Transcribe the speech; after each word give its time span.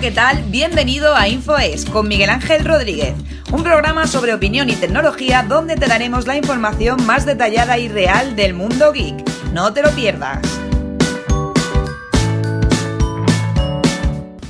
Hola, 0.00 0.08
¿qué 0.08 0.14
tal? 0.14 0.44
Bienvenido 0.44 1.14
a 1.14 1.28
InfoES 1.28 1.84
con 1.84 2.08
Miguel 2.08 2.30
Ángel 2.30 2.64
Rodríguez, 2.64 3.14
un 3.52 3.62
programa 3.62 4.06
sobre 4.06 4.32
opinión 4.32 4.70
y 4.70 4.72
tecnología 4.74 5.42
donde 5.42 5.76
te 5.76 5.88
daremos 5.88 6.26
la 6.26 6.38
información 6.38 7.04
más 7.04 7.26
detallada 7.26 7.76
y 7.76 7.88
real 7.88 8.34
del 8.34 8.54
mundo 8.54 8.94
geek. 8.94 9.22
No 9.52 9.74
te 9.74 9.82
lo 9.82 9.90
pierdas. 9.90 10.40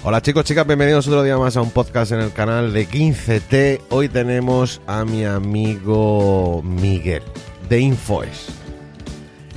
Hola 0.05 0.23
chicos, 0.23 0.45
chicas, 0.45 0.65
bienvenidos 0.69 1.09
otro 1.09 1.25
día 1.25 1.37
más 1.37 1.57
a 1.57 1.63
un 1.63 1.73
podcast 1.73 2.13
en 2.13 2.21
el 2.21 2.33
canal 2.33 2.73
de 2.73 2.89
15T. 2.89 3.81
Hoy 3.89 4.09
tenemos 4.09 4.81
a 4.87 5.05
mi 5.05 5.25
amigo 5.25 6.63
Miguel 6.63 7.25
de 7.69 7.81
InfoES. 7.81 8.51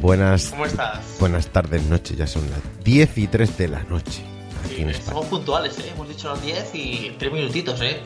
Buenas, 0.01 0.47
¿Cómo 0.47 0.65
estás? 0.65 1.17
buenas 1.19 1.45
tardes, 1.49 1.83
noche, 1.83 2.15
ya 2.15 2.25
son 2.25 2.49
las 2.49 2.83
10 2.83 3.15
y 3.19 3.27
3 3.27 3.57
de 3.59 3.67
la 3.67 3.83
noche 3.83 4.32
aquí 4.73 4.81
en 4.83 4.89
España. 4.89 5.09
somos 5.13 5.25
puntuales, 5.27 5.79
¿eh? 5.79 5.89
Hemos 5.93 6.09
dicho 6.09 6.29
las 6.29 6.41
10 6.41 6.75
y 6.75 7.15
3 7.17 7.31
minutitos, 7.33 7.81
¿eh? 7.81 8.01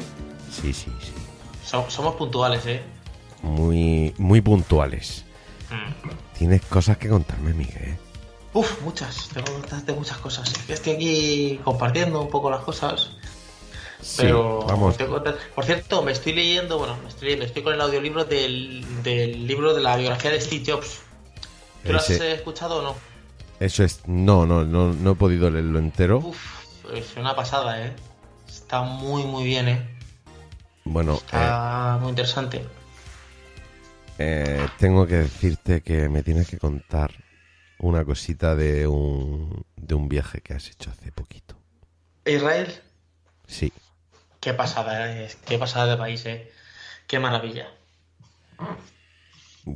Sí, 0.52 0.73
sí, 0.73 0.91
sí. 1.02 1.12
So- 1.66 1.90
somos 1.90 2.16
puntuales, 2.16 2.66
¿eh? 2.66 2.81
Muy, 3.41 4.13
muy 4.17 4.41
puntuales. 4.41 5.26
Mm. 5.70 6.38
Tienes 6.38 6.62
cosas 6.63 6.98
que 6.98 7.09
contarme, 7.09 7.53
Miguel. 7.53 7.98
Uf, 8.53 8.81
muchas. 8.81 9.30
Tengo 9.34 9.45
que 9.45 9.52
contarte 9.53 9.93
muchas 9.93 10.17
cosas. 10.17 10.52
Estoy 10.67 10.93
aquí 10.93 11.59
compartiendo 11.63 12.21
un 12.21 12.30
poco 12.30 12.49
las 12.49 12.62
cosas. 12.62 13.12
Sí, 14.02 14.18
Pero 14.21 14.62
vamos. 14.68 14.95
Por 15.55 15.65
cierto, 15.65 16.02
me 16.04 16.12
estoy 16.12 16.34
leyendo, 16.34 16.77
bueno, 16.77 16.98
me 17.04 17.09
estoy 17.09 17.26
leyendo, 17.26 17.45
estoy 17.45 17.63
con 17.63 17.73
el 17.73 17.81
audiolibro 17.81 18.26
del, 18.26 18.85
del 19.04 19.45
libro 19.48 19.73
de 19.73 19.81
la 19.81 19.98
biografía 19.98 20.31
de 20.31 20.40
Steve 20.40 20.63
Jobs. 20.71 20.99
¿Tú 21.84 21.91
lo 21.93 21.99
has 21.99 22.09
escuchado 22.09 22.77
o 22.77 22.82
no? 22.82 22.95
Eso 23.60 23.84
es. 23.84 24.01
No, 24.07 24.45
no, 24.45 24.63
no, 24.63 24.93
no 24.93 25.12
he 25.12 25.15
podido 25.15 25.49
leerlo 25.49 25.79
entero. 25.79 26.20
Uf, 26.20 26.38
es 26.93 27.16
una 27.18 27.35
pasada, 27.35 27.85
¿eh? 27.85 27.93
Está 28.48 28.82
muy, 28.82 29.24
muy 29.24 29.43
bien, 29.43 29.68
¿eh? 29.68 29.98
Bueno, 30.85 31.16
eh, 31.16 31.20
Está 31.26 31.98
muy 32.02 32.10
interesante. 32.10 32.66
eh, 34.20 34.68
tengo 34.79 35.05
que 35.05 35.16
decirte 35.16 35.82
que 35.82 36.10
me 36.10 36.24
tienes 36.24 36.48
que 36.49 36.57
contar 36.57 37.12
una 37.79 38.04
cosita 38.05 38.55
de 38.55 38.88
un, 38.88 39.66
de 39.76 39.96
un 39.96 40.07
viaje 40.10 40.41
que 40.41 40.54
has 40.54 40.68
hecho 40.70 40.90
hace 40.91 41.12
poquito. 41.12 41.55
Israel, 42.26 42.82
Sí. 43.48 43.72
Qué 44.41 44.54
pasada 44.54 45.22
es, 45.22 45.35
qué 45.35 45.57
pasada 45.57 45.88
de 45.88 45.98
país, 45.98 46.26
eh. 46.26 46.51
Qué 47.07 47.20
maravilla. 47.20 47.68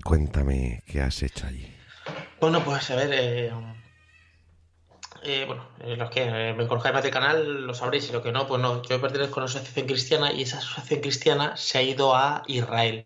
Cuéntame 0.03 0.84
qué 0.88 1.02
has 1.02 1.22
hecho 1.23 1.48
allí. 1.48 1.73
Bueno, 2.40 2.64
pues 2.64 2.90
a 2.92 2.96
ver, 2.96 3.09
eh, 3.14 3.52
eh, 5.23 5.45
bueno, 5.45 5.67
eh, 5.80 5.95
los 5.95 6.09
que 6.09 6.53
me 6.53 6.67
conozcáis 6.67 6.94
más 6.94 7.03
del 7.03 7.11
canal 7.11 7.66
lo 7.66 7.73
sabréis 7.73 8.09
y 8.09 8.11
lo 8.11 8.22
que 8.22 8.31
no, 8.31 8.47
pues 8.47 8.61
no. 8.61 8.81
Yo 8.83 9.00
pertenezco 9.02 9.39
a 9.39 9.44
una 9.44 9.52
asociación 9.52 9.86
cristiana 9.88 10.31
y 10.31 10.44
esa 10.44 10.58
asociación 10.58 11.02
cristiana 11.02 11.58
se 11.58 11.78
ha 11.78 11.81
ido 11.81 12.16
a 12.16 12.44
Israel. 12.47 13.05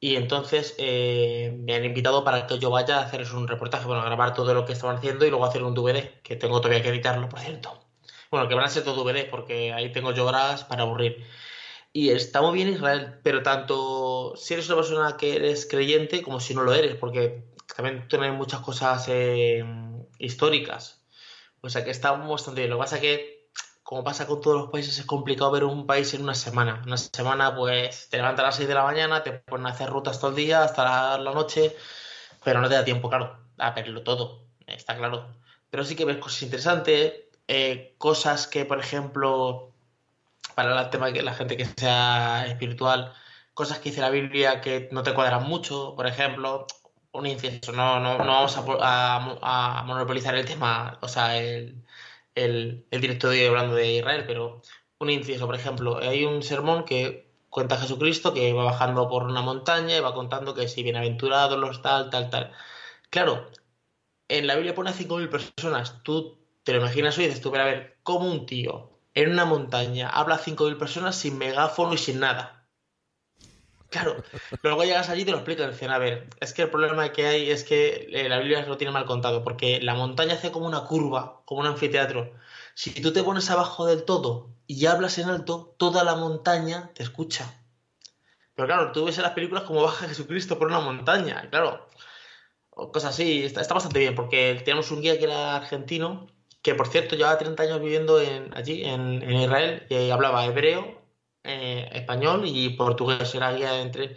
Y 0.00 0.16
entonces 0.16 0.74
eh, 0.78 1.56
me 1.64 1.74
han 1.74 1.84
invitado 1.84 2.24
para 2.24 2.46
que 2.46 2.58
yo 2.58 2.70
vaya 2.70 2.98
a 2.98 3.02
hacerles 3.04 3.32
un 3.32 3.48
reportaje, 3.48 3.86
bueno, 3.86 4.02
a 4.02 4.04
grabar 4.04 4.34
todo 4.34 4.52
lo 4.52 4.66
que 4.66 4.74
estaban 4.74 4.96
haciendo 4.96 5.24
y 5.26 5.30
luego 5.30 5.46
hacer 5.46 5.62
un 5.62 5.74
DVD, 5.74 6.20
que 6.22 6.36
tengo 6.36 6.60
todavía 6.60 6.82
que 6.82 6.90
editarlo, 6.90 7.28
por 7.28 7.40
cierto. 7.40 7.80
Bueno, 8.30 8.48
que 8.48 8.54
van 8.54 8.64
a 8.66 8.68
ser 8.68 8.84
todo 8.84 9.02
DVD, 9.02 9.28
porque 9.30 9.72
ahí 9.72 9.92
tengo 9.92 10.12
yo 10.12 10.26
horas 10.26 10.64
para 10.64 10.82
aburrir. 10.82 11.24
Y 11.92 12.10
está 12.10 12.42
muy 12.42 12.54
bien 12.54 12.68
Israel, 12.68 13.20
pero 13.22 13.42
tanto 13.42 14.34
si 14.36 14.54
eres 14.54 14.66
una 14.68 14.76
persona 14.76 15.16
que 15.16 15.36
eres 15.36 15.66
creyente 15.66 16.22
como 16.22 16.40
si 16.40 16.54
no 16.54 16.64
lo 16.64 16.74
eres, 16.74 16.96
porque 16.96 17.44
también 17.76 18.06
tiene 18.08 18.32
muchas 18.32 18.60
cosas 18.60 19.06
eh, 19.08 19.64
históricas. 20.18 21.03
O 21.64 21.70
sea 21.70 21.82
que 21.82 21.90
está 21.90 22.12
bastante 22.12 22.60
bien. 22.60 22.70
Lo 22.70 22.76
que 22.76 22.80
pasa 22.80 23.00
que, 23.00 23.48
como 23.82 24.04
pasa 24.04 24.26
con 24.26 24.40
todos 24.40 24.60
los 24.60 24.70
países, 24.70 24.98
es 24.98 25.06
complicado 25.06 25.50
ver 25.50 25.64
un 25.64 25.86
país 25.86 26.12
en 26.14 26.22
una 26.22 26.34
semana. 26.34 26.82
Una 26.86 26.98
semana, 26.98 27.56
pues, 27.56 28.08
te 28.10 28.18
levantas 28.18 28.42
a 28.44 28.46
las 28.48 28.56
6 28.56 28.68
de 28.68 28.74
la 28.74 28.84
mañana, 28.84 29.22
te 29.22 29.32
ponen 29.32 29.66
a 29.66 29.70
hacer 29.70 29.88
rutas 29.88 30.20
todo 30.20 30.30
el 30.30 30.36
día 30.36 30.62
hasta 30.62 31.18
la, 31.18 31.32
noche, 31.32 31.74
pero 32.44 32.60
no 32.60 32.68
te 32.68 32.74
da 32.74 32.84
tiempo, 32.84 33.08
claro, 33.08 33.38
a 33.58 33.70
verlo 33.70 34.02
todo, 34.02 34.46
está 34.66 34.96
claro. 34.96 35.34
Pero 35.70 35.84
sí 35.84 35.96
que 35.96 36.04
ves 36.04 36.18
cosas 36.18 36.42
interesantes, 36.42 37.14
eh, 37.48 37.94
cosas 37.98 38.46
que, 38.46 38.64
por 38.66 38.78
ejemplo, 38.78 39.72
para 40.54 40.80
el 40.80 40.90
tema 40.90 41.12
que 41.12 41.22
la 41.22 41.34
gente 41.34 41.56
que 41.56 41.64
sea 41.64 42.46
espiritual, 42.46 43.14
cosas 43.54 43.78
que 43.78 43.90
dice 43.90 44.00
la 44.02 44.10
Biblia 44.10 44.60
que 44.60 44.88
no 44.92 45.02
te 45.02 45.14
cuadran 45.14 45.44
mucho, 45.44 45.94
por 45.96 46.06
ejemplo, 46.06 46.66
un 47.14 47.26
incienso, 47.26 47.72
no, 47.72 48.00
no, 48.00 48.18
no 48.18 48.26
vamos 48.26 48.56
a, 48.56 48.64
po- 48.64 48.78
a- 48.82 49.78
a 49.80 49.82
monopolizar 49.84 50.34
el 50.36 50.44
tema, 50.46 50.98
o 51.02 51.08
sea, 51.08 51.38
el, 51.38 51.84
el, 52.34 52.86
directo 52.90 53.28
de 53.30 53.40
hoy 53.42 53.46
hablando 53.46 53.74
de 53.74 53.92
Israel, 53.98 54.24
pero 54.26 54.62
un 54.98 55.10
incienso, 55.10 55.46
por 55.46 55.54
ejemplo, 55.56 55.98
hay 55.98 56.24
un 56.24 56.42
sermón 56.42 56.84
que 56.84 57.32
cuenta 57.50 57.76
Jesucristo 57.78 58.34
que 58.34 58.52
va 58.52 58.64
bajando 58.64 59.08
por 59.08 59.24
una 59.24 59.42
montaña 59.42 59.96
y 59.96 60.00
va 60.00 60.14
contando 60.14 60.54
que 60.54 60.68
si 60.68 60.82
bienaventurados 60.82 61.58
los 61.58 61.82
tal, 61.82 62.10
tal, 62.10 62.30
tal. 62.30 62.52
Claro, 63.10 63.50
en 64.28 64.46
la 64.46 64.54
Biblia 64.56 64.74
pone 64.74 64.90
a 64.90 64.94
5.000 64.94 65.28
personas, 65.30 66.02
tú 66.04 66.38
te 66.64 66.72
lo 66.72 66.78
imaginas 66.80 67.18
hoy 67.18 67.24
y 67.24 67.28
dices 67.28 67.42
tú, 67.42 67.50
pero 67.52 67.64
a 67.64 67.66
ver, 67.66 67.98
¿cómo 68.04 68.30
un 68.30 68.46
tío 68.46 68.90
en 69.14 69.30
una 69.32 69.44
montaña 69.46 70.10
habla 70.10 70.36
a 70.36 70.38
5.000 70.38 70.78
personas 70.78 71.16
sin 71.16 71.38
megáfono 71.38 71.94
y 71.94 71.98
sin 71.98 72.20
nada? 72.20 72.63
Claro, 73.94 74.24
luego 74.62 74.82
llegas 74.82 75.08
allí 75.08 75.22
y 75.22 75.24
te 75.24 75.30
lo 75.30 75.36
explican, 75.36 75.70
dicen, 75.70 75.92
a 75.92 75.98
ver, 75.98 76.26
es 76.40 76.52
que 76.52 76.62
el 76.62 76.70
problema 76.70 77.12
que 77.12 77.26
hay 77.26 77.48
es 77.52 77.62
que 77.62 78.08
eh, 78.10 78.28
la 78.28 78.40
Biblia 78.40 78.66
lo 78.66 78.76
tiene 78.76 78.92
mal 78.92 79.04
contado, 79.04 79.44
porque 79.44 79.80
la 79.80 79.94
montaña 79.94 80.34
hace 80.34 80.50
como 80.50 80.66
una 80.66 80.82
curva, 80.82 81.42
como 81.44 81.60
un 81.60 81.68
anfiteatro. 81.68 82.32
Si 82.74 82.90
tú 82.90 83.12
te 83.12 83.22
pones 83.22 83.48
abajo 83.50 83.86
del 83.86 84.02
todo 84.02 84.48
y 84.66 84.86
hablas 84.86 85.18
en 85.18 85.28
alto, 85.28 85.76
toda 85.78 86.02
la 86.02 86.16
montaña 86.16 86.90
te 86.92 87.04
escucha. 87.04 87.54
Pero 88.56 88.66
claro, 88.66 88.90
tú 88.90 89.04
ves 89.04 89.16
en 89.18 89.22
las 89.22 89.32
películas 89.32 89.62
como 89.62 89.84
baja 89.84 90.08
Jesucristo 90.08 90.58
por 90.58 90.66
una 90.66 90.80
montaña, 90.80 91.48
claro, 91.50 91.88
cosas 92.70 93.14
así, 93.14 93.44
está, 93.44 93.62
bastante 93.72 94.00
bien, 94.00 94.16
porque 94.16 94.60
tenemos 94.64 94.90
un 94.90 95.02
guía 95.02 95.18
que 95.18 95.24
era 95.26 95.54
argentino, 95.54 96.26
que 96.62 96.74
por 96.74 96.88
cierto 96.88 97.14
llevaba 97.14 97.38
30 97.38 97.62
años 97.62 97.80
viviendo 97.80 98.20
en, 98.20 98.52
allí, 98.56 98.82
en 98.84 99.22
Israel, 99.30 99.86
y 99.88 100.10
hablaba 100.10 100.44
hebreo, 100.46 101.03
eh, 101.44 101.88
español 101.92 102.42
y 102.46 102.70
portugués, 102.70 103.34
era 103.34 103.52
guía 103.52 103.80
entre... 103.80 104.16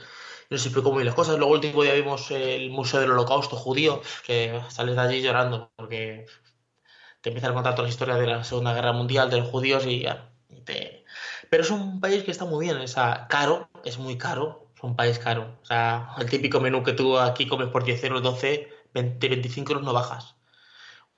Nos 0.50 0.66
explicó 0.66 0.92
muy 0.94 1.04
las 1.04 1.16
cosas. 1.16 1.38
Luego 1.38 1.56
el 1.56 1.66
último 1.66 1.84
día 1.84 1.94
vimos 1.94 2.32
el 2.32 2.70
Museo 2.72 3.02
del 3.02 3.12
Holocausto 3.12 3.56
Judío, 3.58 4.02
que 4.26 4.62
sales 4.70 4.96
de 4.96 5.02
allí 5.02 5.22
llorando, 5.22 5.72
porque 5.76 6.26
te 7.22 7.30
empiezan 7.30 7.52
a 7.52 7.54
contar 7.56 7.74
toda 7.76 7.84
la 7.88 7.90
historia 7.90 8.16
de 8.16 8.28
la 8.28 8.44
Segunda 8.44 8.74
Guerra 8.74 8.94
Mundial, 8.94 9.30
de 9.30 9.38
los 9.38 9.50
judíos 9.50 9.86
y 9.86 10.06
y 10.50 10.62
te- 10.62 11.06
Pero 11.50 11.64
es 11.64 11.72
un 11.72 12.00
país 12.00 12.24
que 12.24 12.32
está 12.32 12.46
muy 12.46 12.66
bien, 12.66 12.88
sea, 12.88 13.28
caro, 13.30 13.70
es 13.84 13.98
muy 14.00 14.18
caro, 14.18 14.68
es 14.76 14.84
un 14.84 14.96
país 14.96 15.20
caro. 15.20 15.58
O 15.62 15.66
sea, 15.66 16.10
el 16.20 16.30
típico 16.30 16.60
menú 16.62 16.84
que 16.84 16.94
tú 16.94 17.18
aquí 17.20 17.48
comes 17.48 17.68
por 17.70 17.84
10 17.84 18.04
euros, 18.04 18.24
12, 18.24 18.70
20, 18.94 19.28
25 19.30 19.74
euros 19.74 19.86
no 19.86 19.94
bajas. 19.94 20.36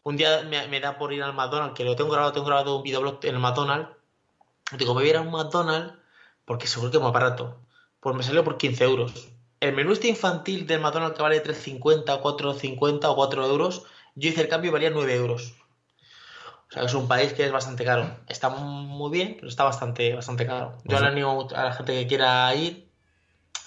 Un 0.03 0.17
día 0.17 0.43
me, 0.43 0.67
me 0.69 0.79
da 0.81 0.97
por 0.97 1.13
ir 1.13 1.23
al 1.23 1.33
McDonald's, 1.33 1.75
que 1.77 1.85
lo 1.85 1.95
tengo 1.95 2.11
grabado, 2.11 2.33
tengo 2.33 2.47
grabado 2.47 2.77
un 2.77 2.83
videoblog 2.83 3.19
en 3.23 3.35
el 3.35 3.41
McDonald's. 3.41 3.89
Digo, 4.77 4.93
me 4.95 5.01
voy 5.01 5.07
a 5.09 5.11
ir 5.11 5.17
a 5.17 5.21
un 5.21 5.31
McDonald's 5.31 5.95
porque 6.49 6.65
seguro 6.65 6.89
que 6.89 6.97
es 6.97 7.03
más 7.03 7.13
barato. 7.13 7.61
Pues 7.99 8.15
me 8.15 8.23
salió 8.23 8.43
por 8.43 8.57
15 8.57 8.83
euros. 8.83 9.27
El 9.59 9.75
menú 9.75 9.91
este 9.91 10.07
infantil 10.07 10.65
del 10.65 10.79
McDonald's 10.81 11.15
que 11.15 11.21
vale 11.21 11.43
3,50, 11.43 12.19
4,50 12.23 13.07
o 13.11 13.15
4 13.15 13.45
euros, 13.45 13.83
yo 14.15 14.29
hice 14.29 14.41
el 14.41 14.47
cambio 14.47 14.69
y 14.69 14.73
valía 14.73 14.89
9 14.89 15.13
euros. 15.13 15.53
O 16.67 16.71
sea, 16.71 16.81
que 16.81 16.87
es 16.87 16.93
un 16.95 17.07
país 17.07 17.33
que 17.33 17.45
es 17.45 17.51
bastante 17.51 17.85
caro. 17.85 18.09
Está 18.27 18.49
muy 18.49 19.11
bien, 19.11 19.35
pero 19.35 19.47
está 19.47 19.63
bastante, 19.63 20.15
bastante 20.15 20.47
caro. 20.47 20.75
Yo 20.85 20.99
le 20.99 21.05
animo 21.05 21.47
a 21.55 21.65
la 21.65 21.71
gente 21.73 21.93
que 21.93 22.07
quiera 22.07 22.55
ir. 22.55 22.89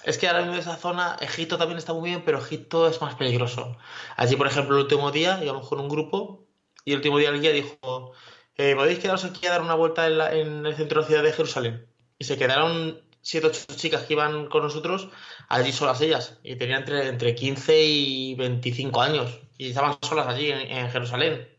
Es 0.03 0.17
que 0.17 0.27
ahora 0.27 0.39
mismo 0.39 0.55
de 0.55 0.59
esa 0.59 0.75
zona, 0.75 1.15
Egipto 1.21 1.57
también 1.57 1.77
está 1.77 1.93
muy 1.93 2.09
bien, 2.09 2.23
pero 2.25 2.39
Egipto 2.39 2.89
es 2.89 2.99
más 3.01 3.15
peligroso. 3.15 3.77
Allí, 4.17 4.35
por 4.35 4.47
ejemplo, 4.47 4.75
el 4.75 4.81
último 4.83 5.09
día 5.11 5.41
íbamos 5.41 5.69
con 5.69 5.79
un 5.79 5.87
grupo 5.87 6.43
y 6.83 6.91
el 6.91 6.97
último 6.97 7.17
día 7.17 7.29
el 7.29 7.39
guía 7.39 7.51
dijo, 7.53 8.11
eh, 8.57 8.75
¿podéis 8.75 8.99
quedaros 8.99 9.23
aquí 9.23 9.47
a 9.47 9.51
dar 9.51 9.61
una 9.61 9.75
vuelta 9.75 10.05
en, 10.05 10.17
la- 10.17 10.33
en 10.33 10.65
el 10.65 10.75
centro 10.75 10.97
de 10.99 11.03
la 11.03 11.07
ciudad 11.07 11.23
de 11.23 11.31
Jerusalén? 11.31 11.92
Y 12.23 12.25
se 12.25 12.37
quedaron 12.37 13.01
siete 13.21 13.47
o 13.47 13.49
ocho 13.49 13.65
chicas 13.75 14.03
que 14.03 14.13
iban 14.13 14.47
con 14.47 14.63
nosotros 14.63 15.09
allí 15.49 15.71
solas 15.73 15.99
ellas 16.01 16.39
y 16.43 16.55
tenían 16.55 16.79
entre, 16.81 17.07
entre 17.09 17.35
15 17.35 17.81
y 17.83 18.33
25 18.35 19.01
años 19.01 19.41
y 19.57 19.69
estaban 19.69 19.97
solas 20.01 20.27
allí 20.27 20.49
en, 20.51 20.59
en 20.71 20.89
Jerusalén. 20.89 21.49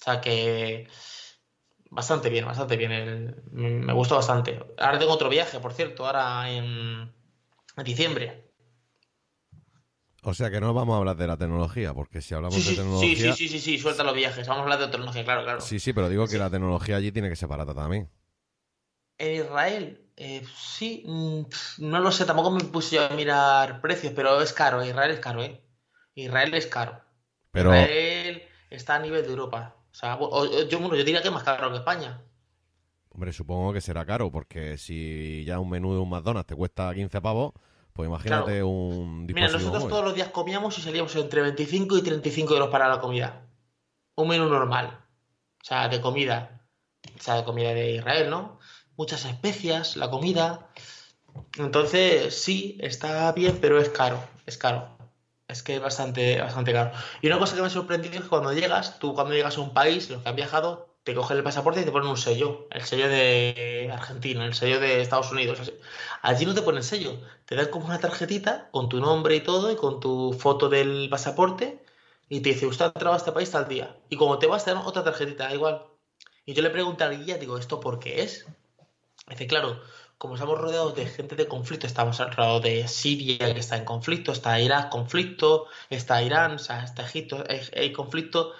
O 0.00 0.04
sea 0.04 0.20
que 0.20 0.88
bastante 1.90 2.28
bien, 2.30 2.44
bastante 2.46 2.76
bien. 2.76 2.92
el- 2.92 3.34
me 3.52 3.92
gustó 3.92 4.16
bastante. 4.16 4.58
Ahora 4.78 4.98
tengo 4.98 5.12
otro 5.12 5.28
viaje, 5.28 5.60
por 5.60 5.72
cierto, 5.72 6.06
ahora 6.06 6.50
en, 6.50 7.12
en 7.76 7.84
diciembre. 7.84 8.50
O 10.22 10.32
sea 10.34 10.50
que 10.50 10.60
no 10.62 10.72
vamos 10.72 10.94
a 10.94 10.98
hablar 10.98 11.16
de 11.18 11.26
la 11.26 11.36
tecnología, 11.36 11.92
porque 11.92 12.22
si 12.22 12.34
hablamos 12.34 12.56
Sí, 12.56 12.62
de 12.64 12.72
sí, 12.72 12.74
tecnología. 12.74 13.16
sí, 13.16 13.32
sí, 13.32 13.48
sí, 13.48 13.60
sí, 13.60 13.78
suelta 13.78 14.02
los 14.04 14.14
viajes. 14.14 14.46
Vamos 14.48 14.60
a 14.60 14.64
hablar 14.64 14.78
de 14.80 14.88
tecnología, 14.88 15.24
claro, 15.24 15.42
claro. 15.44 15.60
Sí, 15.60 15.78
sí, 15.78 15.92
pero 15.92 16.08
digo 16.08 16.28
que 16.28 16.38
la 16.38 16.50
tecnología 16.50 16.96
allí 16.96 17.12
tiene 17.12 17.28
que 17.28 17.36
ser 17.36 17.48
barata 17.48 17.72
también. 17.74 18.10
En 19.20 19.34
Israel, 19.44 20.00
eh, 20.16 20.42
sí, 20.56 21.04
mm, 21.06 21.42
no 21.78 21.98
lo 22.00 22.10
sé, 22.10 22.24
tampoco 22.24 22.50
me 22.50 22.64
puse 22.64 22.96
yo 22.96 23.04
a 23.04 23.10
mirar 23.10 23.82
precios, 23.82 24.14
pero 24.16 24.40
es 24.40 24.54
caro, 24.54 24.82
Israel 24.82 25.10
es 25.10 25.20
caro, 25.20 25.42
¿eh? 25.42 25.62
Israel 26.14 26.54
es 26.54 26.66
caro. 26.66 27.02
Pero, 27.50 27.68
Israel 27.70 28.42
está 28.70 28.94
a 28.94 28.98
nivel 29.00 29.22
de 29.22 29.28
Europa. 29.28 29.76
O 29.92 29.94
sea, 29.94 30.18
yo, 30.18 30.78
bueno, 30.78 30.94
yo 30.96 31.04
diría 31.04 31.20
que 31.20 31.28
es 31.28 31.34
más 31.34 31.42
caro 31.42 31.70
que 31.70 31.76
España. 31.76 32.22
Hombre, 33.10 33.32
supongo 33.34 33.74
que 33.74 33.82
será 33.82 34.06
caro, 34.06 34.30
porque 34.30 34.78
si 34.78 35.44
ya 35.44 35.58
un 35.58 35.68
menú 35.68 35.92
de 35.92 35.98
un 36.00 36.08
McDonald's 36.08 36.46
te 36.46 36.54
cuesta 36.54 36.94
15 36.94 37.20
pavos, 37.20 37.52
pues 37.92 38.08
imagínate 38.08 38.52
Claro. 38.52 38.68
un 38.68 39.26
Mira, 39.26 39.48
nosotros 39.48 39.82
móvil. 39.82 39.88
todos 39.90 40.04
los 40.04 40.14
días 40.14 40.28
comíamos 40.28 40.78
y 40.78 40.80
salíamos 40.82 41.14
entre 41.16 41.42
25 41.42 41.98
y 41.98 42.02
35 42.02 42.54
euros 42.54 42.70
para 42.70 42.88
la 42.88 43.00
comida. 43.00 43.42
Un 44.14 44.28
menú 44.28 44.48
normal. 44.48 44.98
O 45.60 45.64
sea, 45.64 45.88
de 45.88 46.00
comida. 46.00 46.62
O 47.18 47.20
sea, 47.22 47.34
de 47.34 47.44
comida 47.44 47.74
de 47.74 47.96
Israel, 47.96 48.30
¿no? 48.30 48.59
Muchas 49.00 49.24
especias, 49.24 49.96
la 49.96 50.10
comida. 50.10 50.68
Entonces, 51.56 52.38
sí, 52.38 52.76
está 52.82 53.32
bien, 53.32 53.56
pero 53.58 53.80
es 53.80 53.88
caro. 53.88 54.22
Es 54.44 54.58
caro. 54.58 54.90
Es 55.48 55.62
que 55.62 55.76
es 55.76 55.80
bastante, 55.80 56.38
bastante 56.38 56.74
caro. 56.74 56.92
Y 57.22 57.28
una 57.28 57.38
cosa 57.38 57.54
que 57.54 57.62
me 57.62 57.68
ha 57.68 57.70
sorprendido 57.70 58.16
es 58.16 58.20
que 58.20 58.28
cuando 58.28 58.52
llegas, 58.52 58.98
tú 58.98 59.14
cuando 59.14 59.32
llegas 59.32 59.56
a 59.56 59.62
un 59.62 59.72
país, 59.72 60.10
los 60.10 60.22
que 60.22 60.28
han 60.28 60.36
viajado, 60.36 60.94
te 61.02 61.14
cogen 61.14 61.38
el 61.38 61.42
pasaporte 61.42 61.80
y 61.80 61.84
te 61.86 61.90
ponen 61.90 62.10
un 62.10 62.18
sello. 62.18 62.68
El 62.70 62.82
sello 62.82 63.08
de 63.08 63.88
Argentina, 63.90 64.44
el 64.44 64.52
sello 64.52 64.78
de 64.80 65.00
Estados 65.00 65.32
Unidos. 65.32 65.72
Allí 66.20 66.44
no 66.44 66.52
te 66.52 66.60
ponen 66.60 66.82
sello. 66.82 67.18
Te 67.46 67.56
dan 67.56 67.68
como 67.68 67.86
una 67.86 68.00
tarjetita 68.00 68.68
con 68.70 68.90
tu 68.90 69.00
nombre 69.00 69.34
y 69.34 69.40
todo 69.40 69.72
y 69.72 69.76
con 69.76 70.00
tu 70.00 70.34
foto 70.34 70.68
del 70.68 71.08
pasaporte 71.08 71.82
y 72.28 72.40
te 72.40 72.50
dice, 72.50 72.66
usted 72.66 72.84
ha 72.84 72.88
entrado 72.88 73.14
a 73.14 73.16
este 73.16 73.32
país 73.32 73.50
tal 73.50 73.66
día. 73.66 73.96
Y 74.10 74.16
como 74.16 74.38
te 74.38 74.46
vas, 74.46 74.66
te 74.66 74.74
dan 74.74 74.82
otra 74.84 75.02
tarjetita, 75.02 75.54
igual. 75.54 75.86
Y 76.44 76.52
yo 76.52 76.62
le 76.62 76.68
pregunté 76.68 77.04
al 77.04 77.24
guía, 77.24 77.38
digo, 77.38 77.56
¿esto 77.56 77.80
por 77.80 77.98
qué 77.98 78.22
es? 78.22 78.46
Dice, 79.30 79.46
claro, 79.46 79.80
como 80.18 80.34
estamos 80.34 80.58
rodeados 80.58 80.94
de 80.96 81.06
gente 81.06 81.36
de 81.36 81.48
conflicto, 81.48 81.86
estamos 81.86 82.18
rodeados 82.18 82.62
de 82.62 82.88
Siria 82.88 83.54
que 83.54 83.60
está 83.60 83.76
en 83.76 83.84
conflicto, 83.84 84.32
está 84.32 84.60
Irak 84.60 84.90
conflicto, 84.90 85.68
está 85.88 86.22
Irán, 86.22 86.52
o 86.56 86.58
sea, 86.58 86.84
está 86.84 87.02
Egipto, 87.04 87.44
hay, 87.48 87.60
hay 87.76 87.92
conflicto. 87.92 88.52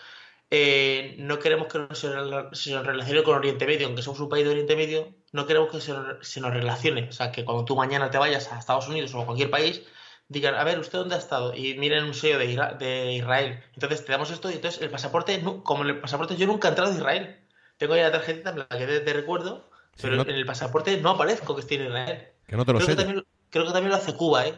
eh, 0.50 1.16
no 1.18 1.38
queremos 1.40 1.68
que 1.68 1.94
se, 1.96 2.08
nos 2.10 2.86
relacione 2.86 3.22
con 3.24 3.36
Oriente 3.36 3.66
Medio, 3.66 3.86
aunque 3.88 4.02
somos 4.02 4.20
un 4.20 4.28
país 4.28 4.44
de 4.44 4.50
Oriente 4.52 4.76
Medio, 4.76 5.14
no 5.32 5.46
queremos 5.46 5.70
que 5.72 5.80
se, 5.80 5.92
nos- 5.94 6.54
relacione. 6.54 7.08
O 7.08 7.12
sea, 7.12 7.32
que 7.32 7.44
cuando 7.44 7.64
tú 7.64 7.76
mañana 7.76 8.10
te 8.10 8.18
vayas 8.18 8.52
a 8.52 8.58
Estados 8.58 8.88
Unidos 8.88 9.14
o 9.14 9.20
a 9.22 9.26
cualquier 9.26 9.50
país, 9.50 9.82
digan, 10.28 10.54
a 10.54 10.64
ver, 10.64 10.78
¿usted 10.78 10.98
dónde 10.98 11.14
ha 11.16 11.18
estado? 11.18 11.54
Y 11.54 11.74
miren 11.78 12.04
un 12.04 12.14
sello 12.14 12.38
de, 12.38 12.46
de 12.78 13.12
Israel. 13.14 13.62
Entonces 13.74 14.04
te 14.04 14.12
damos 14.12 14.30
esto 14.30 14.50
y 14.50 14.54
entonces 14.54 14.80
el 14.82 14.90
pasaporte, 14.90 15.42
como 15.64 15.82
el 15.84 16.00
pasaporte 16.00 16.36
yo 16.36 16.46
nunca 16.46 16.68
he 16.68 16.70
entrado 16.70 16.92
a 16.92 16.94
Israel. 16.94 17.40
Tengo 17.78 17.94
ahí 17.94 18.00
la 18.02 18.12
tarjetita, 18.12 18.52
me 18.52 18.58
la 18.60 18.68
quedé 18.68 19.00
de 19.00 19.12
recuerdo, 19.12 19.69
Pero 20.00 20.16
no- 20.16 20.22
en 20.22 20.30
el 20.30 20.46
pasaporte 20.46 20.98
no 21.00 21.10
aparezco 21.10 21.54
que 21.54 21.60
estoy 21.62 21.78
en 21.78 21.86
Israel. 21.86 22.28
Que 22.46 22.56
no 22.56 22.64
te 22.64 22.72
lo 22.72 22.78
Creo 22.78 22.88
que, 22.88 22.96
también, 22.96 23.24
creo 23.50 23.66
que 23.66 23.72
también 23.72 23.90
lo 23.90 23.96
hace 23.96 24.14
Cuba, 24.16 24.46
¿eh? 24.46 24.54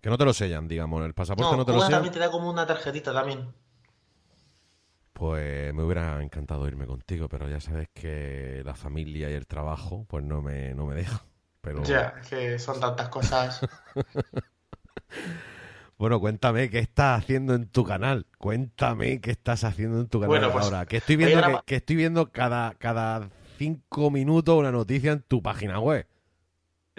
Que 0.00 0.10
no 0.10 0.18
te 0.18 0.24
lo 0.24 0.32
sellan, 0.32 0.68
digamos. 0.68 1.04
El 1.04 1.14
pasaporte 1.14 1.50
No, 1.50 1.56
no, 1.58 1.64
te 1.64 1.72
lo 1.72 1.76
Cuba 1.78 1.86
sellan. 1.86 1.98
también 1.98 2.12
te 2.14 2.20
da 2.20 2.30
como 2.30 2.48
una 2.50 2.66
tarjetita 2.66 3.12
también. 3.12 3.52
Pues 5.12 5.74
me 5.74 5.82
hubiera 5.82 6.22
encantado 6.22 6.68
irme 6.68 6.86
contigo, 6.86 7.28
pero 7.28 7.48
ya 7.48 7.60
sabes 7.60 7.88
que 7.92 8.62
la 8.64 8.74
familia 8.76 9.28
y 9.28 9.32
el 9.34 9.48
trabajo, 9.48 10.06
pues 10.08 10.22
no 10.24 10.40
me, 10.42 10.74
no 10.74 10.86
me 10.86 10.94
deja. 10.94 11.22
Pero 11.60 11.82
Ya, 11.82 12.14
que 12.30 12.56
son 12.60 12.78
tantas 12.78 13.08
cosas. 13.08 13.60
bueno, 15.98 16.20
cuéntame 16.20 16.70
qué 16.70 16.78
estás 16.78 17.18
haciendo 17.20 17.54
en 17.54 17.66
tu 17.68 17.84
canal. 17.84 18.26
Cuéntame 18.38 19.20
qué 19.20 19.32
estás 19.32 19.64
haciendo 19.64 20.00
en 20.00 20.06
tu 20.06 20.20
canal 20.20 20.28
Bueno, 20.38 20.52
pues, 20.52 20.64
ahora. 20.64 20.86
Que 20.86 20.98
estoy 20.98 21.16
viendo 21.16 21.42
que, 21.42 21.58
que 21.66 21.76
estoy 21.76 21.96
viendo 21.96 22.30
cada, 22.30 22.74
cada 22.74 23.28
cinco 23.58 24.10
minutos 24.10 24.56
una 24.56 24.72
noticia 24.72 25.12
en 25.12 25.22
tu 25.22 25.42
página 25.42 25.80
web. 25.80 26.06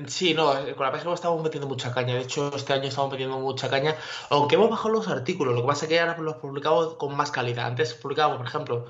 Sí, 0.07 0.33
no, 0.33 0.57
eh, 0.57 0.75
con 0.75 0.85
la 0.85 0.91
página 0.91 1.13
estamos 1.13 1.41
metiendo 1.43 1.67
mucha 1.67 1.93
caña. 1.93 2.15
De 2.15 2.21
hecho, 2.21 2.55
este 2.55 2.73
año 2.73 2.87
estamos 2.87 3.11
metiendo 3.11 3.39
mucha 3.39 3.69
caña. 3.69 3.95
Aunque 4.29 4.55
hemos 4.55 4.69
bajado 4.69 4.89
los 4.89 5.07
artículos, 5.07 5.55
lo 5.55 5.61
que 5.61 5.67
pasa 5.67 5.85
es 5.85 5.89
que 5.89 5.99
ahora 5.99 6.17
los 6.17 6.35
publicamos 6.35 6.95
con 6.95 7.15
más 7.15 7.31
calidad. 7.31 7.67
Antes 7.67 7.93
publicábamos, 7.95 8.37
por 8.37 8.47
ejemplo, 8.47 8.85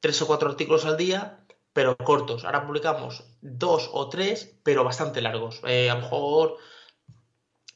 tres 0.00 0.20
o 0.22 0.26
cuatro 0.26 0.48
artículos 0.50 0.84
al 0.84 0.96
día, 0.96 1.40
pero 1.72 1.96
cortos. 1.96 2.44
Ahora 2.44 2.66
publicamos 2.66 3.24
dos 3.40 3.90
o 3.92 4.08
tres, 4.08 4.56
pero 4.62 4.84
bastante 4.84 5.20
largos. 5.22 5.60
Eh, 5.66 5.90
a 5.90 5.94
lo 5.94 6.02
mejor 6.02 6.56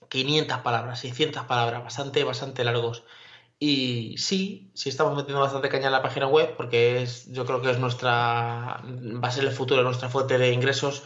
500 0.09 0.59
palabras, 0.59 1.01
600 1.01 1.45
palabras, 1.47 1.83
bastante, 1.83 2.25
bastante 2.25 2.65
largos. 2.65 3.05
Y 3.65 4.19
sí, 4.19 4.73
sí 4.75 4.89
estamos 4.89 5.15
metiendo 5.15 5.41
bastante 5.41 5.69
caña 5.69 5.87
en 5.87 5.93
la 5.93 6.03
página 6.03 6.27
web 6.27 6.57
porque 6.57 7.01
es, 7.01 7.31
yo 7.31 7.47
creo 7.47 7.63
que 7.63 7.71
es 7.71 7.79
nuestra, 7.79 8.83
va 8.83 9.29
a 9.29 9.31
ser 9.31 9.45
el 9.45 9.53
futuro, 9.53 9.85
nuestra 9.85 10.09
fuente 10.09 10.37
de 10.37 10.51
ingresos, 10.53 11.05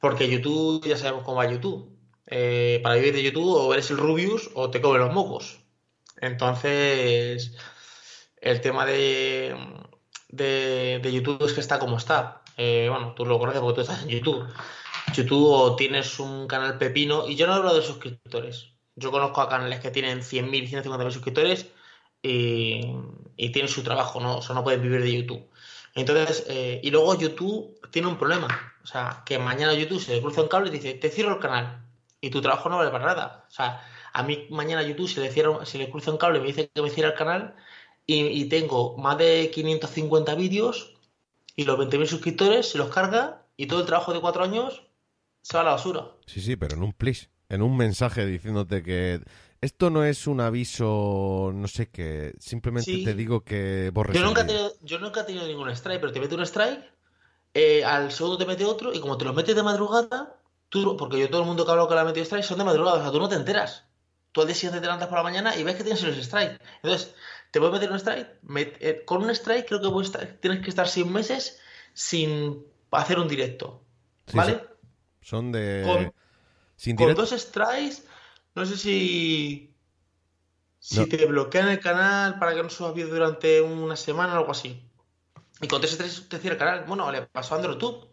porque 0.00 0.28
YouTube, 0.28 0.86
ya 0.86 0.98
sabemos 0.98 1.24
cómo 1.24 1.38
va 1.38 1.50
YouTube. 1.50 1.96
Eh, 2.26 2.78
para 2.82 2.96
vivir 2.96 3.14
de 3.14 3.22
YouTube 3.22 3.54
o 3.54 3.72
eres 3.72 3.90
el 3.90 3.96
Rubius 3.96 4.50
o 4.52 4.68
te 4.68 4.82
comen 4.82 5.00
los 5.00 5.14
mocos. 5.14 5.60
Entonces, 6.20 7.56
el 8.36 8.60
tema 8.60 8.84
de, 8.84 9.56
de, 10.28 11.00
de 11.02 11.10
YouTube 11.10 11.42
es 11.46 11.54
que 11.54 11.60
está 11.62 11.78
como 11.78 11.96
está. 11.96 12.42
Eh, 12.58 12.88
bueno, 12.90 13.14
tú 13.14 13.24
lo 13.24 13.38
conoces 13.38 13.62
porque 13.62 13.76
tú 13.76 13.80
estás 13.80 14.02
en 14.02 14.10
YouTube. 14.10 14.46
YouTube 15.14 15.48
o 15.50 15.74
tienes 15.74 16.20
un 16.20 16.48
canal 16.48 16.76
pepino, 16.76 17.26
y 17.26 17.36
yo 17.36 17.46
no 17.46 17.54
hablo 17.54 17.74
de 17.74 17.80
suscriptores. 17.80 18.74
Yo 18.94 19.10
conozco 19.10 19.40
a 19.40 19.48
canales 19.48 19.80
que 19.80 19.90
tienen 19.90 20.20
100.000, 20.20 20.84
150.000 20.84 21.10
suscriptores 21.10 21.66
y, 22.24 22.80
y 23.36 23.50
tienen 23.50 23.70
su 23.70 23.82
trabajo, 23.82 24.20
¿no? 24.20 24.38
O 24.38 24.42
sea, 24.42 24.54
no 24.54 24.64
pueden 24.64 24.82
vivir 24.82 25.02
de 25.02 25.12
YouTube. 25.12 25.46
Entonces, 25.94 26.44
eh, 26.48 26.80
y 26.82 26.90
luego 26.90 27.14
YouTube 27.14 27.78
tiene 27.90 28.08
un 28.08 28.18
problema. 28.18 28.48
O 28.82 28.86
sea, 28.86 29.22
que 29.24 29.38
mañana 29.38 29.74
YouTube 29.74 30.00
se 30.00 30.14
le 30.14 30.20
cruza 30.20 30.42
un 30.42 30.48
cable 30.48 30.68
y 30.68 30.72
dice, 30.72 30.94
te 30.94 31.10
cierro 31.10 31.34
el 31.34 31.40
canal. 31.40 31.84
Y 32.20 32.30
tu 32.30 32.40
trabajo 32.40 32.68
no 32.68 32.78
vale 32.78 32.90
para 32.90 33.06
nada. 33.06 33.44
O 33.48 33.50
sea, 33.50 33.82
a 34.12 34.22
mí 34.22 34.46
mañana 34.50 34.82
YouTube 34.82 35.08
se 35.08 35.20
le, 35.20 35.30
cierra, 35.30 35.64
se 35.66 35.78
le 35.78 35.90
cruza 35.90 36.10
un 36.10 36.18
cable 36.18 36.38
y 36.38 36.40
me 36.40 36.46
dice 36.48 36.70
que 36.74 36.82
me 36.82 36.90
cierra 36.90 37.10
el 37.10 37.16
canal 37.16 37.54
y, 38.06 38.26
y 38.26 38.48
tengo 38.48 38.96
más 38.96 39.18
de 39.18 39.50
550 39.52 40.34
vídeos 40.34 40.94
y 41.56 41.64
los 41.64 41.78
20.000 41.78 42.06
suscriptores 42.06 42.70
se 42.70 42.78
los 42.78 42.88
carga 42.88 43.42
y 43.56 43.66
todo 43.66 43.80
el 43.80 43.86
trabajo 43.86 44.12
de 44.12 44.20
cuatro 44.20 44.44
años 44.44 44.82
se 45.42 45.56
va 45.56 45.60
a 45.60 45.64
la 45.64 45.70
basura. 45.72 46.06
Sí, 46.26 46.40
sí, 46.40 46.56
pero 46.56 46.74
en 46.74 46.82
un 46.82 46.92
please, 46.92 47.28
en 47.48 47.62
un 47.62 47.76
mensaje 47.76 48.26
diciéndote 48.26 48.82
que 48.82 49.20
esto 49.64 49.90
no 49.90 50.04
es 50.04 50.26
un 50.26 50.40
aviso, 50.40 51.50
no 51.54 51.66
sé 51.68 51.88
qué, 51.90 52.34
simplemente 52.38 52.90
Sí. 52.90 53.04
te 53.04 53.14
digo 53.14 53.42
que 53.44 53.90
borres 53.92 54.14
Yo 54.14 54.20
el 54.20 54.26
nunca, 54.26 54.42
he 54.42 54.44
tenido, 54.44 54.72
yo 54.82 54.98
nunca 54.98 55.20
he 55.22 55.24
tenido 55.24 55.46
ningún 55.46 55.68
strike, 55.70 56.00
pero 56.00 56.12
te 56.12 56.20
mete 56.20 56.34
un 56.34 56.42
strike, 56.42 56.84
eh, 57.54 57.84
al 57.84 58.12
segundo 58.12 58.38
te 58.38 58.46
mete 58.46 58.64
otro, 58.64 58.92
y 58.92 59.00
como 59.00 59.16
te 59.18 59.24
los 59.24 59.34
metes 59.34 59.54
de 59.56 59.62
madrugada, 59.62 60.36
tú, 60.68 60.96
porque 60.96 61.18
yo 61.18 61.28
todo 61.30 61.40
el 61.42 61.46
mundo 61.46 61.64
que 61.64 61.70
ha 61.70 61.72
hablado 61.72 61.88
que 61.88 61.94
le 61.94 62.00
ha 62.00 62.04
metido 62.04 62.24
strike 62.24 62.44
son 62.44 62.58
de 62.58 62.64
madrugada, 62.64 62.98
o 62.98 63.02
sea, 63.02 63.10
tú 63.12 63.18
no 63.18 63.28
te 63.28 63.36
enteras. 63.36 63.84
Tú 64.32 64.40
al 64.40 64.48
día 64.48 64.56
siguiente 64.56 64.80
te 64.80 64.86
levantas 64.86 65.08
por 65.08 65.18
la 65.18 65.22
mañana 65.22 65.56
y 65.56 65.62
ves 65.62 65.76
que 65.76 65.84
tienes 65.84 66.02
el 66.02 66.18
strike. 66.18 66.60
Entonces, 66.82 67.14
te 67.52 67.60
puedes 67.60 67.72
meter 67.74 67.90
un 67.92 67.96
strike. 67.98 68.40
met- 68.42 68.76
eh, 68.80 69.04
con 69.04 69.22
un 69.22 69.30
strike 69.30 69.66
creo 69.68 69.80
que 69.80 69.86
estar- 69.86 70.38
tienes 70.40 70.60
que 70.60 70.70
estar 70.70 70.88
seis 70.88 71.06
meses 71.06 71.60
sin 71.92 72.64
hacer 72.90 73.20
un 73.20 73.28
directo. 73.28 73.80
¿Vale? 74.32 74.54
sí. 74.54 74.58
Son 75.20 75.52
de... 75.52 75.82
Con- 75.86 76.12
sin 76.76 76.96
Con 76.96 77.14
dos 77.14 77.30
strikes, 77.30 78.02
no 78.54 78.66
sé 78.66 78.76
si. 78.76 79.70
Si 80.78 81.00
No. 81.00 81.06
te 81.08 81.24
bloquean 81.24 81.68
el 81.68 81.80
canal 81.80 82.38
para 82.38 82.54
que 82.54 82.62
no 82.62 82.68
subas 82.68 82.94
vídeo 82.94 83.08
durante 83.08 83.60
una 83.62 83.96
semana 83.96 84.34
o 84.34 84.38
algo 84.38 84.52
así. 84.52 84.86
Y 85.62 85.66
con 85.68 85.80
tres 85.80 85.92
strikes 85.94 86.28
te 86.28 86.38
cierra 86.38 86.54
el 86.54 86.58
canal. 86.58 86.84
Bueno, 86.86 87.10
le 87.10 87.22
pasó 87.22 87.54
a 87.54 87.58
AndroTube. 87.58 88.06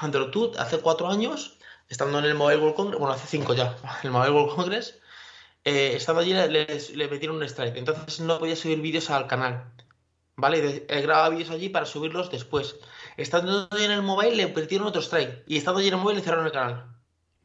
AndroTube 0.00 0.58
hace 0.58 0.78
cuatro 0.80 1.08
años, 1.08 1.58
estando 1.88 2.18
en 2.18 2.26
el 2.26 2.34
Mobile 2.34 2.58
World 2.60 2.76
Congress, 2.76 2.98
bueno, 3.00 3.14
hace 3.14 3.26
cinco 3.26 3.54
ya, 3.54 3.76
el 4.02 4.10
Mobile 4.10 4.32
World 4.32 4.54
Congress, 4.54 4.98
eh, 5.64 5.92
estando 5.96 6.20
allí 6.20 6.34
le, 6.34 7.08
metieron 7.08 7.36
un 7.36 7.42
strike. 7.44 7.76
Entonces 7.76 8.20
no 8.20 8.38
podía 8.38 8.56
subir 8.56 8.80
vídeos 8.82 9.08
al 9.08 9.26
canal. 9.26 9.72
¿Vale? 10.36 10.60
De- 10.60 10.86
Él 10.88 11.02
grababa 11.02 11.30
vídeos 11.30 11.48
allí 11.50 11.70
para 11.70 11.86
subirlos 11.86 12.30
después. 12.30 12.76
Estando 13.16 13.66
allí 13.70 13.84
en 13.84 13.90
el 13.92 14.02
mobile 14.02 14.36
le 14.36 14.48
metieron 14.48 14.86
otro 14.86 15.00
strike. 15.00 15.44
Y 15.46 15.56
estando 15.56 15.80
allí 15.80 15.88
en 15.88 15.94
el 15.94 16.00
mobile 16.00 16.18
le 16.18 16.24
cerraron 16.24 16.44
el 16.46 16.52
canal. 16.52 16.94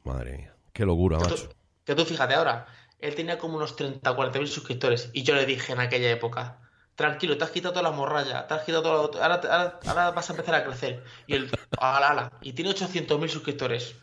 Madre 0.03 0.38
mía, 0.38 0.55
qué 0.74 0.86
locura, 0.86 1.17
macho. 1.19 1.50
Que 1.86 1.96
tú 1.96 2.06
fíjate 2.06 2.34
ahora, 2.34 2.68
él 3.00 3.16
tenía 3.16 3.38
como 3.38 3.58
unos 3.58 3.75
30 3.75 4.10
o 4.10 4.16
40 4.16 4.40
mil 4.40 4.48
suscriptores 4.48 5.10
y 5.13 5.24
yo 5.24 5.36
le 5.36 5.46
dije 5.46 5.74
en 5.74 5.80
aquella 5.80 6.10
época, 6.10 6.60
tranquilo, 6.96 7.38
te 7.38 7.44
has 7.44 7.52
quitado 7.52 7.74
toda 7.74 7.84
la 7.84 7.96
morralla, 7.96 8.48
te 8.48 8.54
has 8.54 8.63
quitado 8.63 8.84
todo, 8.84 9.22
ahora, 9.22 9.36
ahora, 9.36 9.80
ahora 9.86 10.12
vas 10.12 10.30
a 10.30 10.34
empezar 10.34 10.56
a 10.56 10.63
crecer. 10.63 11.04
Y 11.28 11.36
él, 11.36 11.52
ala, 11.78 12.10
ala, 12.10 12.34
y 12.42 12.54
tiene 12.54 12.72
800 12.72 13.20
mil 13.20 13.30
suscriptores. 13.30 13.96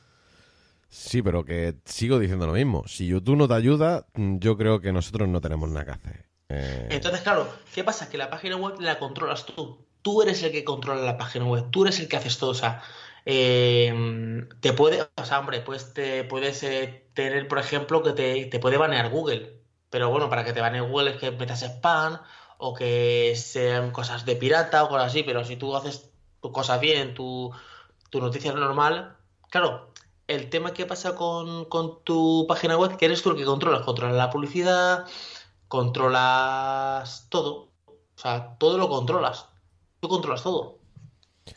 Sí, 0.91 1.23
pero 1.23 1.45
que 1.45 1.77
sigo 1.85 2.19
diciendo 2.19 2.49
lo 2.49 2.53
mismo. 2.53 2.83
Si 2.89 3.07
YouTube 3.07 3.37
no 3.37 3.47
te 3.47 3.55
ayuda, 3.55 4.07
mm, 4.15 4.39
yo 4.39 4.57
creo 4.57 4.81
que 4.81 4.93
nosotros 4.93 5.29
no 5.29 5.41
tenemos 5.41 5.71
nada 5.71 5.85
que 5.85 5.91
hacer. 5.93 6.27
Eh, 6.49 6.89
Entonces, 6.91 7.21
claro, 7.21 7.49
¿qué 7.73 7.85
pasa? 7.85 8.11
Que 8.11 8.19
la 8.19 8.29
página 8.29 8.57
web 8.57 8.81
la 8.81 8.99
controlas 8.99 9.47
tú. 9.47 9.87
Tú 10.03 10.21
eres 10.23 10.43
el 10.43 10.51
que 10.51 10.65
controla 10.65 11.03
la 11.03 11.17
página 11.17 11.45
web, 11.45 11.67
tú 11.71 11.85
eres 11.85 12.01
el 12.01 12.09
que 12.09 12.17
haces 12.17 12.39
todo. 12.39 12.51
O 12.51 12.55
sea, 12.55 12.83
eh, 13.25 14.47
te 14.61 14.73
puede, 14.73 15.03
o 15.17 15.25
sea, 15.25 15.41
hombre, 15.41 15.61
pues 15.61 15.93
te 15.95 16.25
puedes 16.25 16.63
eh, 16.63 17.09
tener, 17.15 17.49
por 17.49 17.59
ejemplo, 17.59 18.03
que 18.03 18.13
te, 18.13 18.47
te 18.47 18.59
puede 18.59 18.77
banear 18.77 19.11
Google. 19.11 19.61
Pero 19.91 20.11
bueno, 20.11 20.29
para 20.31 20.45
que 20.45 20.53
te 20.53 20.61
banee 20.61 20.81
Google 20.81 21.13
es 21.13 21.17
que 21.19 21.31
metas 21.33 21.63
spam 21.63 22.21
o 22.59 22.75
que 22.75 23.35
sean 23.37 23.91
cosas 23.91 24.25
de 24.25 24.37
pirata 24.37 24.85
o 24.85 24.89
cosas 24.89 25.09
así. 25.09 25.23
Pero 25.23 25.45
si 25.45 25.57
tú 25.57 25.77
haces 25.77 26.11
tu 26.41 26.53
cosas 26.53 26.81
bien, 26.81 27.15
tu, 27.15 27.51
tu 28.11 28.21
noticia 28.21 28.53
normal, 28.53 29.17
claro. 29.51 29.91
El 30.29 30.49
tema 30.49 30.73
que 30.73 30.87
pasa 30.87 31.17
con, 31.17 31.65
con 31.65 32.05
tu 32.05 32.47
página 32.49 32.77
web, 32.77 32.97
que 32.97 33.07
eres 33.07 33.21
tú 33.23 33.31
el 33.31 33.37
que 33.37 33.45
controlas, 33.45 33.83
controlas 33.83 34.17
la 34.17 34.31
publicidad, 34.31 35.07
controlas 35.67 37.27
todo. 37.31 37.73
O 37.87 38.19
sea, 38.23 38.57
todo 38.59 38.79
lo 38.79 38.89
controlas. 38.89 39.47
Tú 40.01 40.09
controlas 40.09 40.43
todo. 40.45 40.79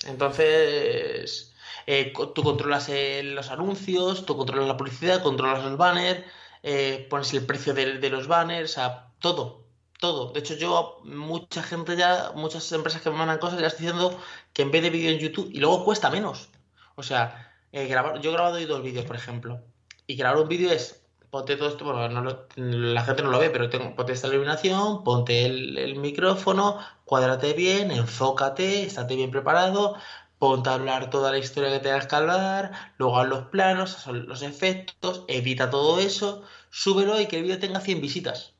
Entonces, 0.08 1.53
eh, 1.86 2.14
tú 2.34 2.44
controlas 2.44 2.90
los 3.24 3.50
anuncios, 3.52 4.26
tú 4.26 4.38
controlas 4.38 4.68
la 4.68 4.78
publicidad, 4.78 5.22
controlas 5.22 5.66
el 5.66 5.78
banner, 5.78 6.26
eh, 6.64 7.08
pones 7.10 7.34
el 7.34 7.46
precio 7.46 7.74
de, 7.74 8.10
los 8.10 8.28
banners, 8.28 8.80
todo, 9.20 9.66
todo. 10.00 10.32
De 10.32 10.40
hecho, 10.40 10.56
yo, 10.56 11.02
mucha 11.04 11.62
gente 11.62 11.98
ya, 11.98 12.32
muchas 12.36 12.72
empresas 12.72 13.02
que 13.02 13.10
me 13.10 13.18
mandan 13.18 13.38
cosas, 13.38 13.60
ya 13.60 13.68
estoy 13.68 13.88
diciendo 13.88 14.18
que 14.54 14.62
en 14.62 14.72
vez 14.72 14.82
de 14.82 14.90
vídeo 14.90 15.12
en 15.12 15.20
YouTube, 15.20 15.50
y 15.52 15.60
luego 15.60 15.84
cuesta 15.84 16.10
menos. 16.10 16.50
O 16.96 17.04
sea, 17.04 17.52
eh, 17.74 17.88
grabar, 17.88 18.22
yo 18.22 18.30
he 18.30 18.34
grabado 18.34 18.56
hoy 18.56 18.66
dos 18.66 18.82
vídeos, 18.82 19.06
por 19.06 19.18
ejemplo, 19.18 19.62
y 20.08 20.16
grabar 20.16 20.42
un 20.42 20.48
vídeo 20.48 20.72
es, 20.72 21.04
ponte 21.30 21.58
todo 21.58 21.68
esto, 21.68 21.84
bueno, 21.84 22.08
no 22.08 22.48
la 22.56 23.04
gente 23.04 23.24
no 23.24 23.30
lo 23.30 23.40
ve, 23.40 23.50
pero 23.50 23.70
tengo, 23.70 23.94
ponte 23.96 24.14
esta 24.14 24.28
iluminación, 24.28 25.04
ponte 25.04 25.46
el, 25.46 25.78
el 25.78 25.96
micrófono, 25.98 26.80
cuádrate 27.04 27.54
bien, 27.54 27.92
enfócate, 27.92 28.84
estate 28.84 29.16
bien 29.16 29.32
preparado, 29.32 29.98
ponte 30.44 30.70
a 30.70 30.74
hablar 30.74 31.10
toda 31.10 31.32
la 31.32 31.38
historia 31.38 31.72
que 31.72 31.80
tengas 31.80 32.06
que 32.06 32.18
hablar, 32.18 32.74
luego 32.98 33.18
haz 33.18 33.30
los 33.30 33.46
planos, 33.46 34.06
los 34.08 34.42
efectos, 34.42 35.24
edita 35.30 35.70
todo 35.70 36.02
eso, 36.02 36.44
súbelo 36.70 37.18
y 37.22 37.28
que 37.28 37.38
el 37.38 37.44
vídeo 37.44 37.60
tenga 37.60 37.80
100 37.80 38.02
visitas. 38.02 38.54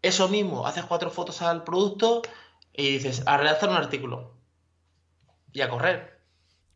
Eso 0.00 0.30
mismo, 0.30 0.66
haces 0.66 0.86
cuatro 0.86 1.10
fotos 1.10 1.42
al 1.42 1.64
producto 1.64 2.22
y 2.72 2.92
dices, 2.92 3.24
a 3.26 3.36
redactar 3.36 3.68
un 3.68 3.76
artículo. 3.76 4.38
Y 5.52 5.60
a 5.60 5.68
correr. 5.68 6.18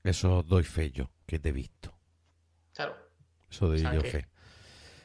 Eso 0.04 0.42
doy 0.42 0.64
fe 0.64 0.90
yo, 0.90 1.08
que 1.24 1.38
te 1.38 1.48
he 1.48 1.52
visto. 1.52 1.94
Claro. 2.74 2.94
Eso 3.50 3.68
doy 3.68 3.80
yo 3.80 4.02
fe. 4.02 4.28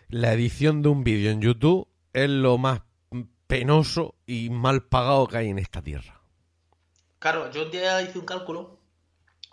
La 0.09 0.33
edición 0.33 0.81
de 0.81 0.89
un 0.89 1.05
vídeo 1.05 1.31
en 1.31 1.39
YouTube 1.39 1.87
es 2.11 2.29
lo 2.29 2.57
más 2.57 2.81
penoso 3.47 4.15
y 4.25 4.49
mal 4.49 4.83
pagado 4.83 5.25
que 5.27 5.37
hay 5.37 5.47
en 5.47 5.59
esta 5.59 5.81
tierra. 5.81 6.19
Claro, 7.19 7.49
yo 7.49 7.63
un 7.63 7.71
día 7.71 8.01
hice 8.01 8.19
un 8.19 8.25
cálculo 8.25 8.76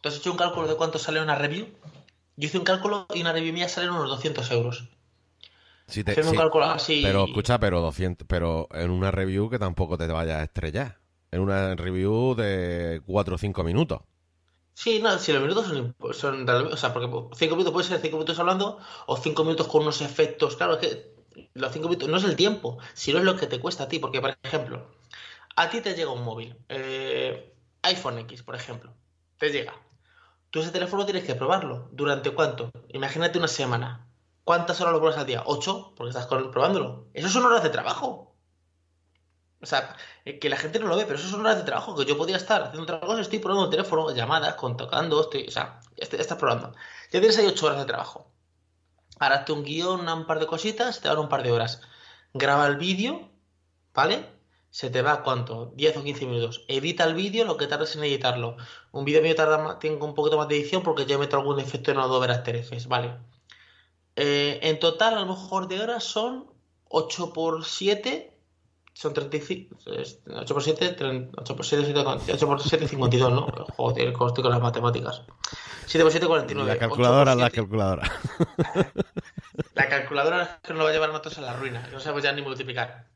¿Tú 0.05 0.09
has 0.09 0.17
hecho 0.19 0.33
un 0.33 0.37
cálculo 0.37 0.69
de 0.69 0.75
cuánto 0.75 0.99
sale 0.99 1.23
una 1.23 1.35
review? 1.35 1.67
Yo 2.37 2.47
hice 2.49 2.59
un 2.59 2.65
cálculo 2.65 3.07
y 3.15 3.23
una 3.23 3.33
review 3.33 3.55
mía 3.55 3.71
sale 3.71 3.89
unos 3.89 4.07
200 4.11 4.51
euros. 4.51 4.91
Sí, 5.87 6.05
un 6.07 6.37
cálculo 6.37 6.67
así. 6.67 7.01
Pero 7.03 7.25
escucha, 7.25 7.59
pero 7.59 7.81
200, 7.81 8.27
pero 8.29 8.69
en 8.73 8.91
una 8.91 9.11
review 9.11 9.49
que 9.49 9.59
tampoco 9.59 9.97
te 9.97 10.07
vayas 10.07 10.41
a 10.41 10.43
estrellar. 10.43 10.99
En 11.31 11.41
una 11.41 11.75
review 11.75 12.35
de 12.35 13.01
4 13.07 13.35
o 13.35 13.39
5 13.39 13.65
minutos. 13.65 14.03
Sí, 14.75 15.01
no, 15.03 15.19
si 15.19 15.33
los 15.33 15.41
minutos 15.41 15.69
son, 15.69 15.97
son 16.13 16.51
o 16.51 16.77
sea, 16.77 16.93
porque 16.93 17.09
5 17.39 17.55
minutos 17.57 17.73
puede 17.73 17.89
ser 17.89 17.99
5 17.99 18.15
minutos 18.15 18.39
hablando 18.39 18.79
o 19.07 19.17
5 19.17 19.43
minutos 19.43 19.69
con 19.69 19.85
unos 19.85 20.03
efectos. 20.03 20.57
Claro, 20.57 20.75
es 20.75 20.81
que 20.87 21.15
los 21.55 21.73
5 21.73 21.89
minutos 21.89 22.11
no 22.11 22.19
es 22.19 22.25
el 22.25 22.37
tiempo, 22.37 22.77
sino 22.93 23.21
es 23.21 23.25
lo 23.25 23.37
que 23.37 23.47
te 23.47 23.59
cuesta 23.59 23.85
a 23.85 23.89
ti. 23.89 24.01
Porque, 24.01 24.21
por 24.21 24.37
ejemplo, 24.43 24.87
a 25.57 25.71
ti 25.71 25.81
te 25.81 25.95
llega 25.95 26.11
un 26.13 26.25
móvil, 26.25 26.59
eh, 26.69 27.55
iPhone 27.81 28.19
X, 28.19 28.43
por 28.43 28.55
ejemplo, 28.55 28.93
te 29.39 29.49
llega. 29.49 29.75
Tú 30.55 30.61
ese 30.61 30.71
teléfono 30.71 31.05
tienes 31.05 31.25
que 31.25 31.35
probarlo. 31.35 31.89
¿Durante 31.91 32.31
cuánto? 32.31 32.71
Imagínate 32.91 33.39
una 33.39 33.49
semana. 33.49 34.07
¿Cuántas 34.45 34.81
horas 34.81 34.93
lo 34.93 35.01
pruebas 35.01 35.19
al 35.19 35.27
día? 35.27 35.43
¿Ocho? 35.47 35.93
Porque 35.97 36.11
estás 36.11 36.29
probándolo. 36.29 37.09
Eso 37.13 37.29
son 37.29 37.45
horas 37.45 37.65
de 37.65 37.71
trabajo. 37.71 38.37
O 39.61 39.67
sea, 39.67 39.97
eh, 40.25 40.39
que 40.39 40.49
la 40.49 40.57
gente 40.57 40.79
no 40.79 40.87
lo 40.87 40.95
ve, 40.95 41.07
pero 41.07 41.19
eso 41.19 41.27
son 41.27 41.41
horas 41.41 41.57
de 41.57 41.65
trabajo. 41.65 41.97
Que 41.97 42.05
yo 42.05 42.17
podría 42.17 42.37
estar 42.37 42.63
haciendo 42.63 42.85
otra 42.85 43.01
cosa, 43.01 43.23
estoy 43.23 43.41
probando 43.41 43.65
el 43.65 43.71
teléfono, 43.73 44.15
llamadas, 44.15 44.55
contactando, 44.55 45.23
estoy, 45.23 45.49
o 45.49 45.51
sea, 45.51 45.81
estás 45.97 46.39
probando. 46.39 46.73
Ya 47.11 47.19
tienes 47.19 47.37
ahí 47.37 47.47
ocho 47.47 47.67
horas 47.67 47.81
de 47.81 47.87
trabajo. 47.87 48.31
Ahora 49.19 49.45
un 49.49 49.65
guion, 49.65 50.09
un 50.09 50.25
par 50.25 50.39
de 50.39 50.47
cositas, 50.47 51.01
te 51.01 51.09
dan 51.09 51.19
un 51.19 51.29
par 51.29 51.43
de 51.43 51.51
horas. 51.51 51.81
Graba 52.33 52.69
el 52.69 52.77
vídeo, 52.77 53.29
¿vale? 53.93 54.25
Se 54.75 54.91
te 54.91 55.03
va 55.03 55.23
cuánto, 55.23 55.73
10 55.77 55.99
o 55.99 56.03
15 56.03 56.27
minutos. 56.27 56.65
Edita 56.67 57.05
el 57.05 57.15
vídeo 57.15 57.45
lo 57.45 57.57
que 57.57 57.69
tardes 57.69 57.95
en 57.95 58.03
editarlo. 58.03 58.57
Un 58.91 59.05
vídeo 59.05 59.23
mío 59.23 59.37
tarda 59.37 59.79
tengo 59.79 60.05
un 60.05 60.17
poquito 60.17 60.37
más 60.37 60.49
de 60.49 60.57
edición 60.57 60.83
porque 60.83 61.07
yo 61.07 61.17
meto 61.17 61.37
algún 61.37 61.61
efecto 61.61 61.93
en 61.93 61.99
Adobe 61.99 62.33
After 62.33 62.57
Effects, 62.57 62.89
¿vale? 62.89 63.15
Eh, 64.17 64.59
en 64.63 64.81
total, 64.81 65.15
a 65.15 65.21
lo 65.21 65.27
mejor 65.27 65.69
de 65.69 65.81
horas 65.81 66.03
son 66.03 66.47
8 66.89 67.33
por 67.33 67.65
7, 67.65 68.37
son 68.93 69.15
35, 69.15 69.77
8 69.87 70.55
por 70.55 70.65
7, 70.65 70.97
8 71.37 71.55
por 71.55 71.65
7, 71.65 71.87
8 72.33 72.47
por 72.49 72.61
7, 72.61 72.89
52, 72.89 73.33
¿no? 73.33 73.47
Joder, 73.77 74.09
estoy 74.09 74.43
con 74.43 74.51
las 74.51 74.61
matemáticas. 74.61 75.23
7 75.87 76.03
por 76.03 76.11
7, 76.11 76.27
49. 76.27 76.69
La 76.69 76.79
calculadora, 76.81 77.37
la 77.37 77.51
calculadora. 77.51 78.11
la 79.77 79.89
calculadora 79.89 80.59
que 80.65 80.75
nos 80.75 80.85
va 80.85 80.89
a 80.89 80.93
llevar 80.93 81.11
nosotros 81.11 81.39
a 81.39 81.43
la 81.43 81.53
ruina, 81.53 81.89
no 81.93 82.01
sabemos 82.01 82.25
ya 82.25 82.33
ni 82.33 82.43
multiplicar. 82.43 83.14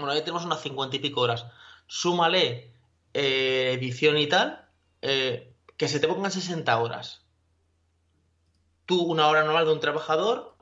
Bueno, 0.00 0.12
ahí 0.12 0.20
tenemos 0.20 0.44
unas 0.44 0.62
cincuenta 0.62 0.96
y 0.96 1.00
pico 1.00 1.20
horas. 1.20 1.46
Súmale 1.86 2.72
eh, 3.12 3.72
edición 3.74 4.16
y 4.18 4.28
tal, 4.28 4.68
eh, 5.02 5.54
que 5.76 5.88
se 5.88 6.00
te 6.00 6.06
pongan 6.06 6.30
60 6.30 6.78
horas. 6.78 7.26
Tú, 8.86 9.02
una 9.02 9.28
hora 9.28 9.44
normal 9.44 9.66
de 9.66 9.72
un 9.72 9.80
trabajador, 9.80 10.56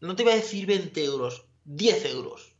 no 0.00 0.16
te 0.16 0.22
iba 0.22 0.32
a 0.32 0.36
decir 0.36 0.66
20 0.66 1.04
euros, 1.04 1.46
10 1.64 2.04
euros. 2.06 2.54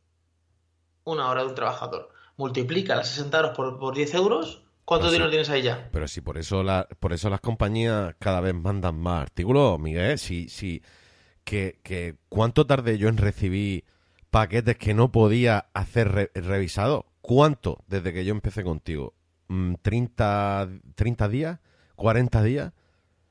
Una 1.05 1.29
hora 1.29 1.43
de 1.43 1.49
un 1.49 1.55
trabajador. 1.55 2.11
Multiplica 2.37 2.97
las 2.97 3.09
60 3.09 3.39
horas 3.39 3.57
por, 3.57 3.95
10 3.95 4.15
euros. 4.15 4.63
¿Cuánto 4.85 5.11
dinero 5.11 5.31
tienes 5.31 5.51
ahí 5.51 5.63
ya? 5.63 5.89
Pero 5.93 6.09
si 6.09 6.21
por 6.21 6.39
eso, 6.39 6.63
la, 6.63 6.89
por 7.01 7.13
eso 7.13 7.31
las 7.31 7.41
compañías 7.41 8.15
cada 8.19 8.41
vez 8.41 8.55
mandan 8.55 8.99
más 8.99 9.23
artículos, 9.23 9.79
Miguel. 9.79 10.19
Si, 10.19 10.49
si, 10.49 10.83
que, 11.45 11.81
que, 11.83 12.17
¿Cuánto 12.29 12.67
tardé 12.67 12.99
yo 12.99 13.09
en 13.09 13.17
recibir 13.17 13.85
paquetes 14.33 14.79
que 14.79 14.95
no 14.95 15.13
podía 15.13 15.67
hacer 15.75 16.33
revisado. 16.35 17.05
¿Cuánto 17.21 17.85
desde 17.87 18.15
que 18.15 18.25
yo 18.25 18.33
empecé 18.33 18.65
contigo? 18.65 19.15
¿30, 19.49 20.69
mm, 20.69 20.95
30 20.95 21.29
días? 21.29 21.61
¿40 21.97 22.43
días? 22.43 22.73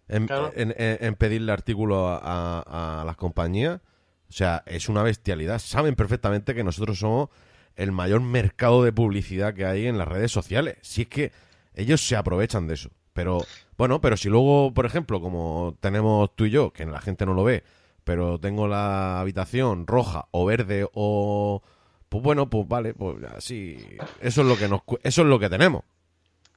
En, 0.07 1.15
pedirle 1.15 1.51
artículos 1.51 2.19
a, 2.21 3.03
las 3.03 3.15
compañías. 3.15 3.81
O 4.29 4.31
sea, 4.31 4.63
es 4.67 4.89
una 4.89 5.01
bestialidad. 5.01 5.57
Saben 5.57 5.95
perfectamente 5.95 6.53
que 6.53 6.63
nosotros 6.63 6.99
somos 6.99 7.29
el 7.75 7.91
mayor 7.91 8.21
mercado 8.21 8.83
de 8.83 8.93
publicidad 8.93 9.55
que 9.55 9.65
hay 9.65 9.87
en 9.87 9.97
las 9.97 10.07
redes 10.07 10.31
sociales. 10.31 10.77
Si 10.81 11.01
es 11.01 11.07
que 11.07 11.31
ellos 11.73 12.07
se 12.07 12.15
aprovechan 12.15 12.67
de 12.67 12.75
eso. 12.75 12.91
Pero, 13.13 13.43
bueno, 13.75 13.99
pero 14.01 14.17
si 14.17 14.29
luego, 14.29 14.71
por 14.71 14.85
ejemplo, 14.85 15.19
como 15.19 15.75
tenemos 15.79 16.35
tú 16.35 16.45
y 16.45 16.51
yo, 16.51 16.71
que 16.71 16.85
la 16.85 17.01
gente 17.01 17.25
no 17.25 17.33
lo 17.33 17.43
ve, 17.43 17.63
pero 18.03 18.39
tengo 18.39 18.67
la 18.67 19.19
habitación 19.19 19.87
roja 19.87 20.27
o 20.31 20.45
verde 20.45 20.87
o 20.93 21.61
pues 22.09 22.23
bueno, 22.23 22.49
pues 22.49 22.67
vale, 22.67 22.93
pues 22.93 23.17
así 23.35 23.77
eso 24.19 24.41
es 24.41 24.47
lo 24.47 24.57
que 24.57 24.67
nos 24.67 24.81
eso 25.03 25.21
es 25.21 25.27
lo 25.27 25.39
que 25.39 25.49
tenemos. 25.49 25.83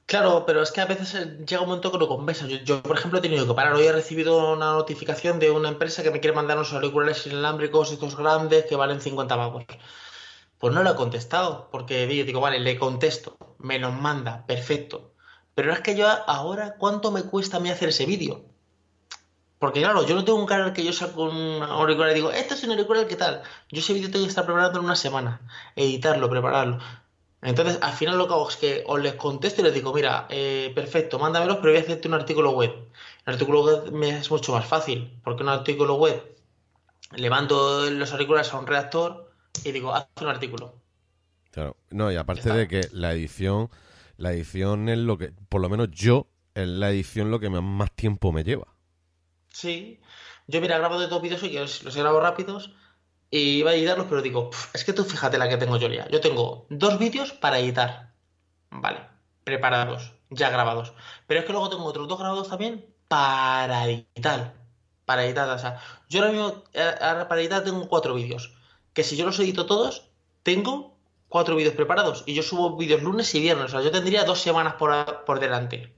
Claro, 0.05 0.45
pero 0.45 0.61
es 0.61 0.71
que 0.71 0.81
a 0.81 0.85
veces 0.85 1.15
eh, 1.15 1.39
llega 1.47 1.61
un 1.61 1.67
momento 1.69 1.91
que 1.91 1.97
lo 1.97 2.07
compensa. 2.07 2.45
Yo, 2.47 2.83
por 2.83 2.95
ejemplo, 2.95 3.17
he 3.19 3.21
tenido 3.23 3.47
que 3.47 3.53
parar. 3.55 3.73
Hoy 3.73 3.85
he 3.87 3.91
recibido 3.91 4.53
una 4.53 4.73
notificación 4.73 5.39
de 5.39 5.49
una 5.49 5.69
empresa 5.69 6.03
que 6.03 6.11
me 6.11 6.19
quiere 6.19 6.35
mandar 6.35 6.57
unos 6.57 6.73
auriculares 6.73 7.25
inalámbricos, 7.25 7.91
estos 7.91 8.15
grandes, 8.15 8.65
que 8.65 8.75
valen 8.75 9.01
50 9.01 9.35
pavos. 9.35 9.65
Pues 10.59 10.73
no 10.73 10.83
lo 10.83 10.91
he 10.91 10.95
contestado, 10.95 11.69
porque 11.71 12.05
digo, 12.05 12.39
vale, 12.39 12.59
le 12.59 12.77
contesto, 12.77 13.37
me 13.57 13.79
los 13.79 13.93
manda, 13.93 14.45
perfecto. 14.45 15.13
Pero 15.55 15.73
es 15.73 15.79
que 15.79 15.95
yo 15.95 16.07
ahora, 16.27 16.75
¿cuánto 16.77 17.11
me 17.11 17.23
cuesta 17.23 17.57
a 17.57 17.59
mí 17.59 17.69
hacer 17.71 17.89
ese 17.89 18.05
vídeo? 18.05 18.45
Porque 19.65 19.81
claro, 19.81 20.05
yo 20.05 20.13
no 20.13 20.23
tengo 20.23 20.37
un 20.37 20.45
canal 20.45 20.73
que 20.73 20.83
yo 20.83 20.93
saco 20.93 21.23
un 21.23 21.63
auricular 21.63 22.11
y 22.11 22.13
digo, 22.13 22.29
esto 22.29 22.53
es 22.53 22.63
un 22.63 22.69
auricular, 22.69 23.07
¿qué 23.07 23.15
tal? 23.15 23.41
Yo 23.71 23.79
ese 23.79 23.93
vídeo 23.93 24.11
tengo 24.11 24.23
que 24.23 24.29
estar 24.29 24.45
preparando 24.45 24.77
en 24.77 24.85
una 24.85 24.95
semana, 24.95 25.41
editarlo, 25.75 26.29
prepararlo. 26.29 26.77
Entonces, 27.41 27.79
al 27.81 27.93
final 27.93 28.15
lo 28.19 28.27
que 28.27 28.33
hago 28.35 28.47
es 28.47 28.57
que 28.57 28.83
os 28.85 29.01
les 29.01 29.15
contesto 29.15 29.61
y 29.61 29.63
les 29.63 29.73
digo, 29.73 29.91
mira, 29.91 30.27
eh, 30.29 30.71
perfecto, 30.75 31.17
mándamelos, 31.17 31.57
pero 31.57 31.71
voy 31.71 31.79
a 31.79 31.81
hacerte 31.81 32.07
un 32.07 32.13
artículo 32.13 32.51
web. 32.51 32.75
El 33.25 33.33
artículo 33.33 33.63
web 33.63 33.91
me 33.91 34.09
es 34.09 34.29
mucho 34.29 34.51
más 34.51 34.67
fácil, 34.67 35.19
porque 35.23 35.41
un 35.41 35.49
artículo 35.49 35.95
web 35.95 36.21
le 37.15 37.29
mando 37.31 37.89
los 37.89 38.11
auriculares 38.11 38.53
a 38.53 38.59
un 38.59 38.67
redactor 38.67 39.31
y 39.63 39.71
digo, 39.71 39.95
haz 39.95 40.05
un 40.21 40.27
artículo. 40.27 40.75
Claro, 41.49 41.75
no, 41.89 42.11
y 42.11 42.17
aparte 42.17 42.53
de 42.53 42.67
que 42.67 42.87
la 42.91 43.13
edición, 43.13 43.71
la 44.17 44.31
edición 44.31 44.89
es 44.89 44.99
lo 44.99 45.17
que, 45.17 45.33
por 45.49 45.59
lo 45.59 45.69
menos 45.69 45.89
yo, 45.89 46.27
es 46.53 46.67
la 46.67 46.91
edición 46.91 47.31
lo 47.31 47.39
que 47.39 47.49
más 47.49 47.91
tiempo 47.95 48.31
me 48.31 48.43
lleva. 48.43 48.74
Sí. 49.55 50.01
Yo, 50.47 50.59
mira, 50.59 50.77
grabo 50.77 50.99
de 50.99 51.07
dos 51.07 51.21
vídeos 51.21 51.41
y 51.43 51.49
los, 51.51 51.81
los 51.83 51.95
grabo 51.95 52.19
rápidos 52.19 52.71
y 53.31 53.59
iba 53.59 53.71
a 53.71 53.73
editarlos, 53.73 54.07
pero 54.09 54.21
digo, 54.21 54.49
es 54.73 54.83
que 54.83 54.91
tú 54.91 55.05
fíjate 55.05 55.37
la 55.37 55.47
que 55.47 55.55
tengo 55.55 55.77
yo 55.77 55.87
ya. 55.87 56.09
Yo 56.09 56.19
tengo 56.19 56.67
dos 56.69 56.99
vídeos 56.99 57.31
para 57.31 57.59
editar. 57.59 58.13
Vale, 58.69 59.07
preparados, 59.45 60.11
ya 60.29 60.49
grabados. 60.49 60.93
Pero 61.25 61.39
es 61.39 61.45
que 61.45 61.53
luego 61.53 61.69
tengo 61.69 61.85
otros 61.85 62.09
dos 62.09 62.19
grabados 62.19 62.49
también 62.49 62.85
para 63.07 63.85
editar. 63.85 64.55
Para 65.05 65.23
editar, 65.23 65.47
o 65.49 65.57
sea, 65.57 65.79
yo 66.09 66.19
ahora 66.19 66.33
mismo 66.33 66.63
eh, 66.73 66.93
para 66.99 67.39
editar 67.39 67.63
tengo 67.63 67.87
cuatro 67.87 68.13
vídeos. 68.13 68.53
Que 68.93 69.03
si 69.03 69.15
yo 69.15 69.25
los 69.25 69.39
edito 69.39 69.65
todos, 69.65 70.11
tengo 70.43 70.97
cuatro 71.29 71.55
vídeos 71.55 71.75
preparados. 71.75 72.23
Y 72.25 72.33
yo 72.33 72.43
subo 72.43 72.75
vídeos 72.75 73.01
lunes 73.01 73.33
y 73.33 73.39
viernes. 73.39 73.67
O 73.67 73.69
sea, 73.69 73.81
yo 73.81 73.91
tendría 73.91 74.25
dos 74.25 74.41
semanas 74.41 74.73
por, 74.73 75.23
por 75.23 75.39
delante. 75.39 75.95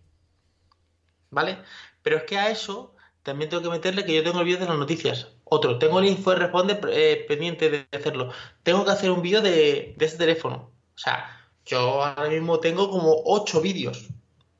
¿Vale? 1.31 1.57
Pero 2.03 2.17
es 2.17 2.23
que 2.23 2.37
a 2.37 2.51
eso 2.51 2.93
también 3.27 3.49
tengo 3.49 3.63
que 3.63 3.69
meterle 3.69 4.05
que 4.05 4.15
yo 4.15 4.23
tengo 4.23 4.39
el 4.39 4.45
vídeo 4.45 4.61
de 4.61 4.67
las 4.67 4.77
noticias. 4.77 5.27
Otro, 5.43 5.77
tengo 5.79 5.99
el 5.99 6.05
info 6.05 6.33
responde 6.33 6.79
eh, 6.91 7.25
pendiente 7.27 7.69
de 7.69 7.85
hacerlo. 7.91 8.31
Tengo 8.63 8.85
que 8.85 8.91
hacer 8.91 9.11
un 9.11 9.21
vídeo 9.21 9.41
de, 9.41 9.95
de 9.97 10.05
este 10.05 10.17
teléfono. 10.17 10.71
O 10.95 10.97
sea, 10.97 11.29
yo 11.65 12.05
ahora 12.05 12.29
mismo 12.29 12.61
tengo 12.61 12.89
como 12.89 13.21
ocho 13.25 13.59
vídeos 13.59 14.07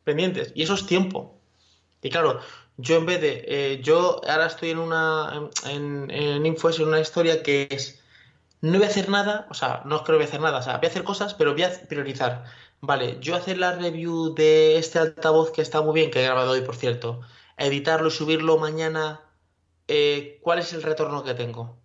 pendientes. 0.04 0.52
Y 0.54 0.64
eso 0.64 0.74
es 0.74 0.86
tiempo. 0.86 1.40
Y 2.02 2.10
claro, 2.10 2.42
yo 2.76 2.98
en 2.98 3.06
vez 3.06 3.22
de. 3.22 3.46
eh, 3.48 3.82
yo 3.82 4.20
ahora 4.28 4.48
estoy 4.48 4.72
en 4.72 4.80
una. 4.80 5.50
En, 5.66 6.12
en 6.12 6.46
Infos, 6.46 6.78
en 6.80 6.90
una 6.90 7.00
historia 7.00 7.42
que 7.44 7.70
es. 7.72 8.04
No 8.60 8.80
voy 8.80 8.88
a 8.88 8.90
hacer 8.90 9.08
nada, 9.08 9.48
o 9.50 9.54
sea, 9.54 9.82
no 9.86 9.98
es 9.98 10.02
que 10.02 10.12
voy 10.12 10.24
a 10.24 10.26
hacer 10.26 10.42
nada, 10.42 10.58
o 10.58 10.62
sea, 10.62 10.78
voy 10.78 10.88
a 10.88 10.90
hacer 10.90 11.04
cosas, 11.06 11.34
pero 11.36 11.54
voy 11.54 11.64
a 11.64 11.72
priorizar. 11.88 12.44
Vale, 12.82 13.18
yo 13.22 13.36
hacer 13.36 13.58
la 13.60 13.74
review 13.74 14.34
de 14.36 14.78
este 14.78 15.00
altavoz 15.00 15.52
que 15.52 15.62
está 15.62 15.82
muy 15.82 15.94
bien, 15.94 16.12
que 16.12 16.20
he 16.22 16.26
grabado 16.26 16.52
hoy, 16.52 16.62
por 16.62 16.76
cierto, 16.76 17.22
editarlo 17.58 18.08
y 18.08 18.12
subirlo 18.12 18.58
mañana, 18.58 19.22
eh, 19.88 20.40
¿cuál 20.44 20.60
es 20.60 20.74
el 20.74 20.84
retorno 20.84 21.24
que 21.24 21.34
tengo? 21.34 21.78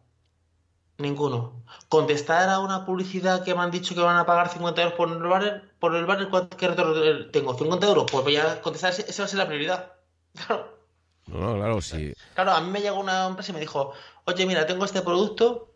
Ninguno. 0.98 1.64
Contestar 1.88 2.48
a 2.48 2.60
una 2.60 2.84
publicidad 2.84 3.42
que 3.44 3.54
me 3.54 3.62
han 3.62 3.70
dicho 3.70 3.94
que 3.94 4.00
van 4.02 4.16
a 4.18 4.26
pagar 4.26 4.48
50 4.50 4.82
euros 4.82 4.96
por 4.96 5.10
el 5.10 5.18
banner, 5.22 5.70
por 5.78 5.96
el 5.96 6.06
banner, 6.06 6.28
¿cuánto- 6.28 6.56
¿qué 6.56 6.68
retorno 6.68 7.26
tengo? 7.30 7.56
¿50 7.56 7.86
euros? 7.88 8.06
Pues 8.10 8.22
voy 8.24 8.36
a 8.36 8.60
contestar, 8.60 8.92
esa 8.92 9.22
va 9.22 9.24
a 9.24 9.28
ser 9.28 9.38
la 9.38 9.46
prioridad. 9.46 9.92
Claro. 10.46 10.78
No, 11.26 11.54
claro, 11.54 11.80
sí. 11.80 12.12
Claro, 12.34 12.50
a 12.52 12.60
mí 12.60 12.70
me 12.70 12.80
llegó 12.80 12.98
una 12.98 13.26
empresa 13.26 13.52
y 13.52 13.54
me 13.54 13.60
dijo, 13.60 13.92
oye, 14.24 14.44
mira, 14.44 14.66
tengo 14.66 14.84
este 14.84 15.02
producto 15.02 15.68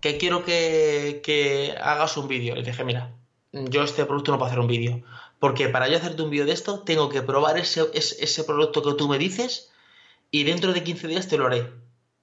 que 0.00 0.18
quiero 0.18 0.44
que, 0.44 1.20
que 1.24 1.74
hagas 1.82 2.16
un 2.16 2.28
vídeo. 2.28 2.54
Le 2.54 2.62
dije, 2.62 2.84
mira, 2.84 3.12
yo 3.52 3.82
este 3.82 4.04
producto 4.06 4.30
no 4.30 4.38
puedo 4.38 4.46
hacer 4.48 4.60
un 4.60 4.68
vídeo. 4.68 5.02
Porque 5.42 5.68
para 5.68 5.88
yo 5.88 5.96
hacerte 5.96 6.22
un 6.22 6.30
vídeo 6.30 6.46
de 6.46 6.52
esto, 6.52 6.84
tengo 6.84 7.08
que 7.08 7.20
probar 7.20 7.58
ese, 7.58 7.90
ese, 7.94 8.44
producto 8.44 8.80
que 8.80 8.94
tú 8.94 9.08
me 9.08 9.18
dices 9.18 9.72
y 10.30 10.44
dentro 10.44 10.72
de 10.72 10.84
15 10.84 11.08
días 11.08 11.26
te 11.26 11.36
lo 11.36 11.46
haré. 11.46 11.68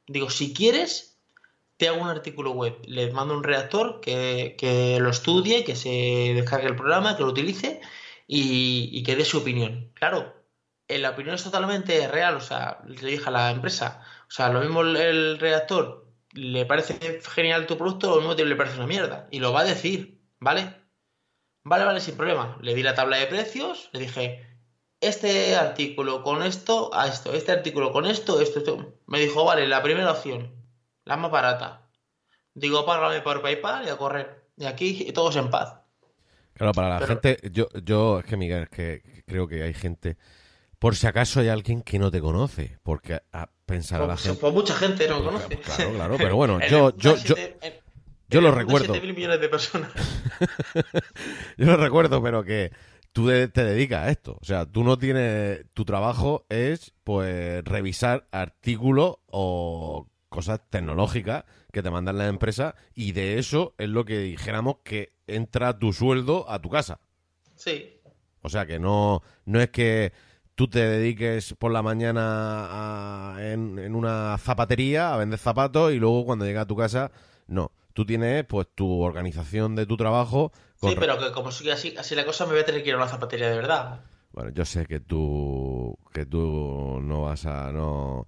Digo, 0.08 0.30
si 0.30 0.54
quieres, 0.54 1.20
te 1.76 1.90
hago 1.90 2.02
un 2.02 2.08
artículo 2.08 2.52
web. 2.52 2.78
Les 2.86 3.12
mando 3.12 3.34
un 3.36 3.44
redactor 3.44 4.00
que, 4.00 4.56
que 4.58 5.02
lo 5.02 5.10
estudie, 5.10 5.66
que 5.66 5.76
se 5.76 5.90
descargue 6.34 6.68
el 6.68 6.78
programa, 6.78 7.18
que 7.18 7.24
lo 7.24 7.32
utilice 7.32 7.82
y, 8.26 8.90
y 8.94 9.04
que 9.04 9.18
dé 9.18 9.26
su 9.26 9.40
opinión. 9.40 9.92
Claro, 9.96 10.34
la 10.88 11.10
opinión 11.10 11.36
es 11.36 11.44
totalmente 11.44 12.08
real, 12.08 12.38
o 12.38 12.42
sea, 12.42 12.80
le 12.88 13.12
dije 13.12 13.28
a 13.28 13.32
la 13.32 13.52
empresa, 13.52 14.02
o 14.30 14.32
sea, 14.32 14.48
lo 14.48 14.62
mismo 14.62 14.80
el, 14.80 15.38
redactor 15.40 16.08
le 16.32 16.66
parece 16.66 17.20
genial 17.22 17.68
tu 17.68 17.78
producto, 17.78 18.16
lo 18.16 18.22
mismo 18.22 18.34
le 18.34 18.56
parece 18.56 18.78
una 18.78 18.88
mierda, 18.88 19.28
y 19.30 19.40
lo 19.40 19.52
va 19.52 19.60
a 19.60 19.66
decir, 19.66 20.22
¿vale? 20.40 20.74
Vale, 21.70 21.86
vale, 21.86 22.02
sin 22.02 22.16
problema. 22.18 22.58
Le 22.62 22.74
di 22.74 22.82
la 22.82 22.96
tabla 22.96 23.18
de 23.18 23.28
precios, 23.28 23.90
le 23.94 24.00
dije, 24.00 24.44
este 25.02 25.56
artículo 25.56 26.24
con 26.24 26.42
esto, 26.42 26.90
a 26.94 27.08
esto, 27.08 27.32
este 27.34 27.52
artículo 27.52 27.92
con 27.92 28.08
esto, 28.08 28.42
esto, 28.42 28.58
esto. 28.60 28.94
Me 29.06 29.20
dijo, 29.20 29.46
vale, 29.46 29.68
la 29.68 29.84
primera 29.84 30.12
opción, 30.12 30.52
la 31.06 31.16
más 31.16 31.30
barata. 31.30 31.88
Digo, 32.56 32.86
págame 32.88 33.22
por 33.22 33.44
PayPal 33.44 33.86
y 33.86 33.90
a 33.90 33.98
correr. 33.98 34.48
Y 34.58 34.66
aquí 34.66 35.12
todos 35.14 35.36
en 35.36 35.52
paz. 35.52 35.76
Claro, 36.54 36.72
para 36.74 36.90
la 36.90 36.96
Pero- 37.00 37.08
gente, 37.22 37.38
yo, 37.52 37.68
yo, 37.84 38.20
es 38.20 38.26
que 38.26 38.36
Miguel, 38.36 38.64
es 38.64 38.70
que 38.70 39.24
creo 39.28 39.48
que 39.48 39.62
hay 39.62 39.74
gente, 39.76 40.18
por 40.80 40.96
si 40.96 41.06
acaso 41.06 41.40
hay 41.40 41.50
alguien 41.50 41.84
que 41.84 42.00
no 42.00 42.10
te 42.10 42.20
conoce, 42.20 42.80
porque 42.82 43.22
a, 43.32 43.48
pensará 43.68 44.08
la 44.08 44.14
Pues, 44.16 44.24
gente. 44.24 44.42
pues 44.42 44.54
mucha 44.54 44.74
gente 44.74 45.08
no 45.08 45.20
lo 45.20 45.26
conoce. 45.26 45.58
claro, 45.60 45.94
claro, 45.94 46.16
pero 46.18 46.36
bueno, 46.36 46.60
En 46.60 46.68
yo- 46.68 46.98
yo- 46.98 47.16
yo- 47.18 47.36
yo 48.30 48.42
lo 48.42 48.50
mundo 48.50 48.60
recuerdo. 48.62 48.94
7.000 48.96 49.16
millones 49.16 49.42
de 49.42 49.50
personas. 49.50 49.92
Yo 51.58 51.66
lo 51.66 51.78
recuerdo, 51.78 52.22
pero 52.22 52.44
que 52.44 52.72
tú 53.12 53.28
de- 53.28 53.48
te 53.48 53.64
dedicas 53.64 54.08
a 54.08 54.12
esto. 54.12 54.38
O 54.42 54.46
sea, 54.46 54.66
tú 54.66 54.84
no 54.84 54.98
tienes. 54.98 55.66
Tu 55.74 55.86
trabajo 55.86 56.46
es, 56.50 56.94
pues, 57.04 57.64
revisar 57.66 58.28
artículos 58.32 59.18
o 59.28 60.08
cosas 60.30 60.62
tecnológicas 60.70 61.44
que 61.72 61.82
te 61.82 61.90
mandan 61.90 62.18
las 62.18 62.30
empresas 62.30 62.76
y 62.94 63.12
de 63.14 63.40
eso 63.40 63.74
es 63.78 63.90
lo 63.90 64.06
que 64.06 64.20
dijéramos 64.20 64.78
que 64.84 65.14
entra 65.28 65.78
tu 65.80 65.92
sueldo 65.94 66.50
a 66.50 66.60
tu 66.62 66.70
casa. 66.70 67.00
Sí, 67.56 68.00
O 68.42 68.48
sea, 68.50 68.66
que 68.66 68.80
no, 68.80 69.22
no 69.46 69.60
es 69.60 69.70
que 69.70 70.14
tú 70.56 70.68
te 70.70 70.80
dediques 70.80 71.56
por 71.56 71.72
la 71.72 71.82
mañana 71.82 72.22
a- 73.34 73.38
en, 73.52 73.80
en 73.80 73.96
una 73.96 74.38
zapatería 74.38 75.14
a 75.14 75.18
vender 75.18 75.40
zapatos 75.40 75.92
y 75.94 76.00
luego 76.00 76.26
cuando 76.26 76.46
llegas 76.46 76.64
a 76.64 76.68
tu 76.68 76.76
casa, 76.78 77.12
no. 77.48 77.72
Tú 77.94 78.06
tienes, 78.06 78.46
pues, 78.46 78.68
tu 78.76 79.02
organización 79.02 79.76
de 79.76 79.86
tu 79.86 79.98
trabajo. 79.98 80.52
con 80.80 80.92
sí, 80.92 80.98
pero 81.00 81.18
que 81.20 81.32
como 81.32 81.52
sigue 81.52 81.72
así, 81.72 81.96
así 81.98 82.16
la 82.16 82.26
cosa 82.26 82.46
me 82.46 82.54
voy 82.54 82.62
a 82.62 82.66
tener 82.66 82.84
que 82.84 82.90
ir 82.90 82.96
a 82.96 82.98
una 82.98 83.08
zapatería 83.08 83.50
de 83.50 83.56
verdad. 83.56 84.02
Bueno, 84.32 84.52
yo 84.52 84.64
sé 84.64 84.86
que 84.86 85.00
tú 85.00 85.98
que 86.14 86.26
tú 86.26 87.00
no 87.02 87.24
vas 87.24 87.46
a 87.46 87.72
no 87.72 88.28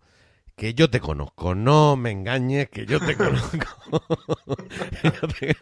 que 0.62 0.76
yo 0.76 0.92
te 0.92 1.00
conozco, 1.00 1.56
no 1.56 1.96
me 1.96 2.12
engañes, 2.12 2.70
que 2.70 2.86
yo 2.86 3.00
te 3.00 3.18
conozco. 3.18 3.66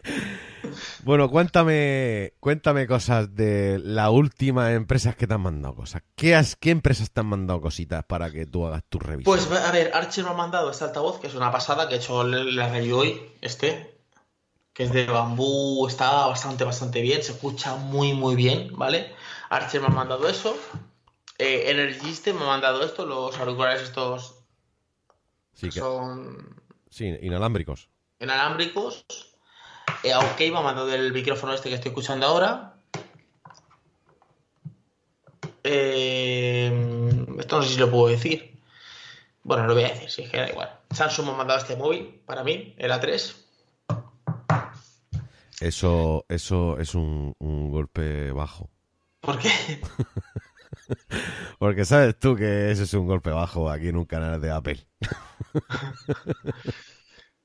Bueno, 1.02 1.30
cuéntame, 1.30 2.34
cuéntame 2.38 2.86
cosas 2.86 3.34
de 3.34 3.80
las 3.82 4.10
últimas 4.10 4.72
empresas 4.72 5.16
que 5.16 5.26
te 5.26 5.32
han 5.32 5.40
mandado 5.40 5.74
cosas. 5.74 6.02
¿Qué, 6.14 6.36
has, 6.36 6.54
¿Qué 6.54 6.70
empresas 6.70 7.10
te 7.10 7.20
han 7.20 7.26
mandado 7.26 7.62
cositas 7.62 8.04
para 8.04 8.30
que 8.30 8.44
tú 8.44 8.66
hagas 8.66 8.82
tu 8.90 8.98
revisión? 8.98 9.24
Pues 9.24 9.50
a 9.50 9.72
ver, 9.72 9.90
Archer 9.94 10.24
me 10.24 10.30
ha 10.30 10.34
mandado 10.34 10.70
este 10.70 10.84
altavoz, 10.84 11.18
que 11.18 11.28
es 11.28 11.34
una 11.34 11.50
pasada, 11.50 11.88
que 11.88 11.94
he 11.94 11.98
hecho 11.98 12.22
la 12.22 12.68
review 12.68 12.98
hoy, 12.98 13.22
este, 13.40 13.98
que 14.74 14.84
es 14.84 14.92
de 14.92 15.06
bambú, 15.06 15.88
está 15.88 16.26
bastante, 16.26 16.64
bastante 16.64 17.00
bien, 17.00 17.22
se 17.22 17.32
escucha 17.32 17.74
muy, 17.74 18.12
muy 18.12 18.36
bien, 18.36 18.68
¿vale? 18.76 19.14
Archer 19.48 19.80
me 19.80 19.86
ha 19.86 19.90
mandado 19.90 20.28
eso. 20.28 20.54
Eh, 21.38 21.70
Energiste 21.70 22.34
me 22.34 22.42
ha 22.42 22.48
mandado 22.48 22.84
esto, 22.84 23.06
los 23.06 23.36
auriculares 23.38 23.80
estos 23.80 24.39
sí, 25.54 25.68
que 25.68 25.74
que- 25.74 25.80
son 25.80 26.60
sí, 26.88 27.06
inalámbricos. 27.22 27.88
inalámbricos. 28.18 29.04
Eh, 30.02 30.14
OK 30.14 30.38
me 30.40 30.58
ha 30.58 30.62
mandado 30.62 30.92
el 30.94 31.12
micrófono 31.12 31.52
este 31.54 31.68
que 31.68 31.74
estoy 31.76 31.90
escuchando 31.90 32.26
ahora. 32.26 32.74
Eh, 35.62 37.26
esto 37.38 37.56
no 37.58 37.62
sé 37.62 37.70
si 37.74 37.78
lo 37.80 37.90
puedo 37.90 38.08
decir. 38.08 38.58
Bueno, 39.42 39.66
lo 39.66 39.74
voy 39.74 39.84
a 39.84 39.88
decir, 39.88 40.10
sí, 40.10 40.28
que 40.28 40.36
da 40.38 40.48
igual. 40.50 40.78
Samsung 40.90 41.26
me 41.26 41.32
ha 41.32 41.36
mandado 41.36 41.58
este 41.60 41.76
móvil 41.76 42.20
para 42.26 42.44
mí, 42.44 42.74
el 42.78 42.90
A3. 42.92 43.34
Eso, 45.60 46.24
eso 46.28 46.78
es 46.78 46.94
un, 46.94 47.34
un 47.38 47.70
golpe 47.70 48.32
bajo. 48.32 48.70
¿Por 49.20 49.38
qué? 49.38 49.50
Porque 51.58 51.84
sabes 51.84 52.18
tú 52.18 52.36
que 52.36 52.70
ese 52.70 52.84
es 52.84 52.94
un 52.94 53.06
golpe 53.06 53.30
bajo 53.30 53.70
aquí 53.70 53.88
en 53.88 53.96
un 53.96 54.04
canal 54.04 54.40
de 54.40 54.50
Apple. 54.50 54.86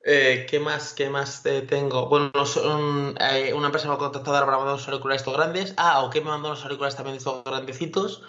Eh, 0.08 0.46
¿qué 0.48 0.60
más? 0.60 0.94
¿Qué 0.94 1.10
más 1.10 1.42
te 1.42 1.62
tengo? 1.62 2.08
Bueno, 2.08 2.30
una 2.30 3.66
empresa 3.66 3.88
me 3.88 3.94
ha 3.94 3.98
contactado 3.98 4.38
para 4.44 4.56
mandar 4.56 4.74
unos 4.74 4.86
auriculares 4.86 5.22
estos 5.22 5.36
grandes. 5.36 5.74
Ah, 5.76 6.04
OK 6.04 6.14
me 6.14 6.30
mandó 6.30 6.46
unos 6.46 6.62
auriculares 6.62 6.94
también 6.94 7.16
estos 7.16 7.42
grandecitos. 7.42 8.22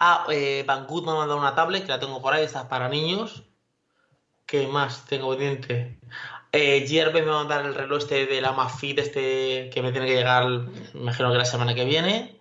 Ah, 0.00 0.24
eh, 0.30 0.64
Banggood 0.66 1.04
me 1.04 1.10
ha 1.10 1.16
mandado 1.16 1.38
una 1.38 1.54
tablet 1.54 1.82
que 1.82 1.88
la 1.88 2.00
tengo 2.00 2.22
por 2.22 2.32
ahí, 2.32 2.44
está 2.46 2.66
para 2.70 2.88
niños. 2.88 3.44
¿Qué 4.46 4.66
más 4.68 5.04
tengo 5.04 5.28
pendiente? 5.28 6.00
Eh, 6.52 6.86
me 7.12 7.20
va 7.20 7.34
a 7.34 7.38
mandar 7.40 7.66
el 7.66 7.74
reloj 7.74 7.98
este 7.98 8.24
de 8.24 8.40
la 8.40 8.48
Amazfit, 8.48 8.98
este 8.98 9.68
que 9.70 9.82
me 9.82 9.92
tiene 9.92 10.06
que 10.06 10.14
llegar, 10.14 10.44
imagino 10.94 11.30
que 11.30 11.38
la 11.38 11.44
semana 11.44 11.74
que 11.74 11.84
viene. 11.84 12.37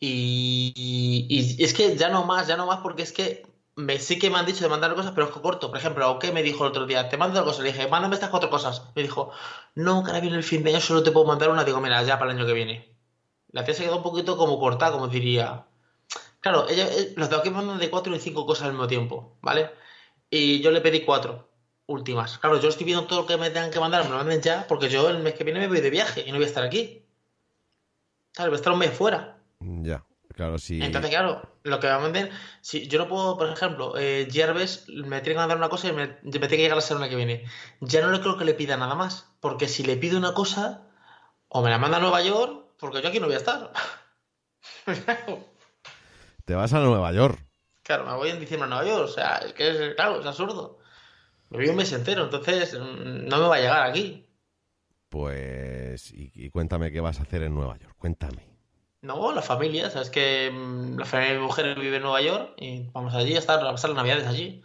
Y, 0.00 1.26
y- 1.28 1.62
es 1.64 1.74
que 1.74 1.96
ya 1.96 2.08
no 2.08 2.24
más, 2.24 2.46
ya 2.48 2.56
no 2.56 2.66
más, 2.66 2.80
porque 2.80 3.02
es 3.02 3.12
que 3.12 3.42
me, 3.76 3.98
sí 3.98 4.18
que 4.18 4.30
me 4.30 4.38
han 4.38 4.46
dicho 4.46 4.64
de 4.64 4.70
mandar 4.70 4.94
cosas, 4.94 5.12
pero 5.12 5.26
es 5.28 5.32
que 5.34 5.40
corto. 5.40 5.68
Por 5.70 5.78
ejemplo, 5.78 6.10
OK 6.10 6.24
me 6.32 6.42
dijo 6.42 6.64
el 6.64 6.70
otro 6.70 6.86
día, 6.86 7.08
te 7.08 7.16
mando 7.16 7.44
cosas. 7.44 7.62
Le 7.64 7.72
dije, 7.72 7.88
mándame 7.88 8.14
estas 8.14 8.30
cuatro 8.30 8.50
cosas. 8.50 8.82
Me 8.94 9.02
dijo, 9.02 9.30
no, 9.74 10.02
que 10.02 10.10
ahora 10.10 10.20
viene 10.20 10.36
el 10.36 10.42
fin 10.44 10.62
de 10.62 10.70
año, 10.70 10.80
solo 10.80 11.02
te 11.02 11.10
puedo 11.12 11.26
mandar 11.26 11.50
una. 11.50 11.64
Digo, 11.64 11.80
mira, 11.80 12.02
ya 12.02 12.18
para 12.18 12.32
el 12.32 12.38
año 12.38 12.46
que 12.46 12.52
viene. 12.54 12.96
La 13.52 13.64
tía 13.64 13.74
se 13.74 13.84
quedó 13.84 13.98
un 13.98 14.02
poquito 14.04 14.36
como 14.38 14.58
cortada, 14.60 14.92
como 14.92 15.08
diría. 15.08 15.66
Claro, 16.40 16.68
ella, 16.68 16.86
eh, 16.88 17.14
los 17.16 17.30
de 17.30 17.38
me 17.44 17.50
mandan 17.52 17.78
de 17.78 17.90
cuatro 17.90 18.14
y 18.16 18.20
cinco 18.20 18.46
cosas 18.46 18.66
al 18.66 18.72
mismo 18.72 18.86
tiempo, 18.88 19.38
¿vale? 19.42 19.70
Y 20.30 20.60
yo 20.62 20.70
le 20.72 20.80
pedí 20.82 21.02
cuatro 21.04 21.48
últimas. 21.86 22.38
Claro, 22.38 22.60
yo 22.60 22.68
estoy 22.70 22.86
viendo 22.86 23.06
todo 23.06 23.22
lo 23.22 23.26
que 23.26 23.36
me 23.38 23.50
tengan 23.50 23.70
que 23.72 23.80
mandar, 23.80 24.04
me 24.04 24.10
lo 24.10 24.16
manden 24.18 24.42
ya, 24.42 24.66
porque 24.68 24.88
yo 24.90 25.08
el 25.10 25.20
mes 25.20 25.34
que 25.34 25.44
viene 25.44 25.60
me 25.60 25.68
voy 25.68 25.80
de 25.82 25.90
viaje 25.90 26.24
y 26.26 26.32
no 26.32 26.38
voy 26.38 26.44
a 26.46 26.48
estar 26.48 26.64
aquí. 26.64 27.04
Claro, 28.32 28.50
voy 28.50 28.56
a 28.56 28.60
estar 28.60 28.72
un 28.72 28.78
mes 28.80 28.90
fuera. 28.92 29.39
Ya, 29.60 30.04
claro, 30.34 30.58
sí. 30.58 30.80
Entonces, 30.82 31.10
claro, 31.10 31.42
lo 31.62 31.80
que 31.80 31.86
me 31.86 31.98
manden, 31.98 32.30
si 32.60 32.88
yo 32.88 32.98
no 32.98 33.08
puedo, 33.08 33.36
por 33.36 33.48
ejemplo, 33.48 33.94
eh, 33.98 34.26
me 34.26 35.20
tiene 35.20 35.22
que 35.22 35.34
mandar 35.34 35.56
una 35.56 35.68
cosa 35.68 35.88
y 35.88 35.92
me, 35.92 36.06
me 36.06 36.30
tiene 36.30 36.48
que 36.48 36.56
llegar 36.56 36.76
la 36.76 36.82
semana 36.82 37.08
que 37.08 37.16
viene. 37.16 37.44
Ya 37.80 38.00
no 38.00 38.10
le 38.10 38.20
creo 38.20 38.38
que 38.38 38.44
le 38.44 38.54
pida 38.54 38.76
nada 38.76 38.94
más, 38.94 39.30
porque 39.40 39.68
si 39.68 39.82
le 39.82 39.96
pido 39.96 40.18
una 40.18 40.34
cosa, 40.34 40.86
o 41.48 41.62
me 41.62 41.70
la 41.70 41.78
manda 41.78 41.98
a 41.98 42.00
Nueva 42.00 42.22
York, 42.22 42.74
porque 42.78 43.02
yo 43.02 43.08
aquí 43.08 43.20
no 43.20 43.26
voy 43.26 43.34
a 43.34 43.38
estar. 43.38 43.72
Te 46.44 46.54
vas 46.54 46.72
a 46.72 46.80
Nueva 46.80 47.12
York. 47.12 47.38
Claro, 47.82 48.06
me 48.06 48.14
voy 48.14 48.30
en 48.30 48.40
diciembre 48.40 48.66
a 48.66 48.68
Nueva 48.68 48.84
York, 48.86 49.04
o 49.04 49.08
sea, 49.12 49.36
es 49.38 49.52
que 49.52 49.68
es, 49.68 49.94
claro, 49.94 50.20
es 50.20 50.26
absurdo. 50.26 50.78
Me 51.50 51.58
voy 51.58 51.68
un 51.68 51.76
mes 51.76 51.92
entero, 51.92 52.24
entonces 52.24 52.74
mm, 52.74 53.26
no 53.26 53.38
me 53.38 53.48
va 53.48 53.56
a 53.56 53.60
llegar 53.60 53.86
aquí. 53.88 54.26
Pues, 55.08 56.12
y, 56.12 56.30
y 56.34 56.50
cuéntame 56.50 56.92
qué 56.92 57.00
vas 57.00 57.18
a 57.18 57.22
hacer 57.24 57.42
en 57.42 57.54
Nueva 57.54 57.76
York. 57.78 57.96
Cuéntame. 57.98 58.49
No, 59.02 59.32
la 59.32 59.40
familia, 59.42 59.90
sabes 59.90 60.10
que 60.10 60.50
mm, 60.52 60.98
la 60.98 61.04
familia 61.06 61.32
de 61.34 61.38
mi 61.40 61.46
mujer 61.46 61.78
vive 61.78 61.96
en 61.96 62.02
Nueva 62.02 62.20
York 62.20 62.52
y 62.58 62.84
vamos 62.92 63.14
allí 63.14 63.34
a 63.34 63.38
estar, 63.38 63.58
a 63.64 63.70
pasar 63.70 63.90
las 63.90 63.96
navidades 63.96 64.26
allí. 64.26 64.62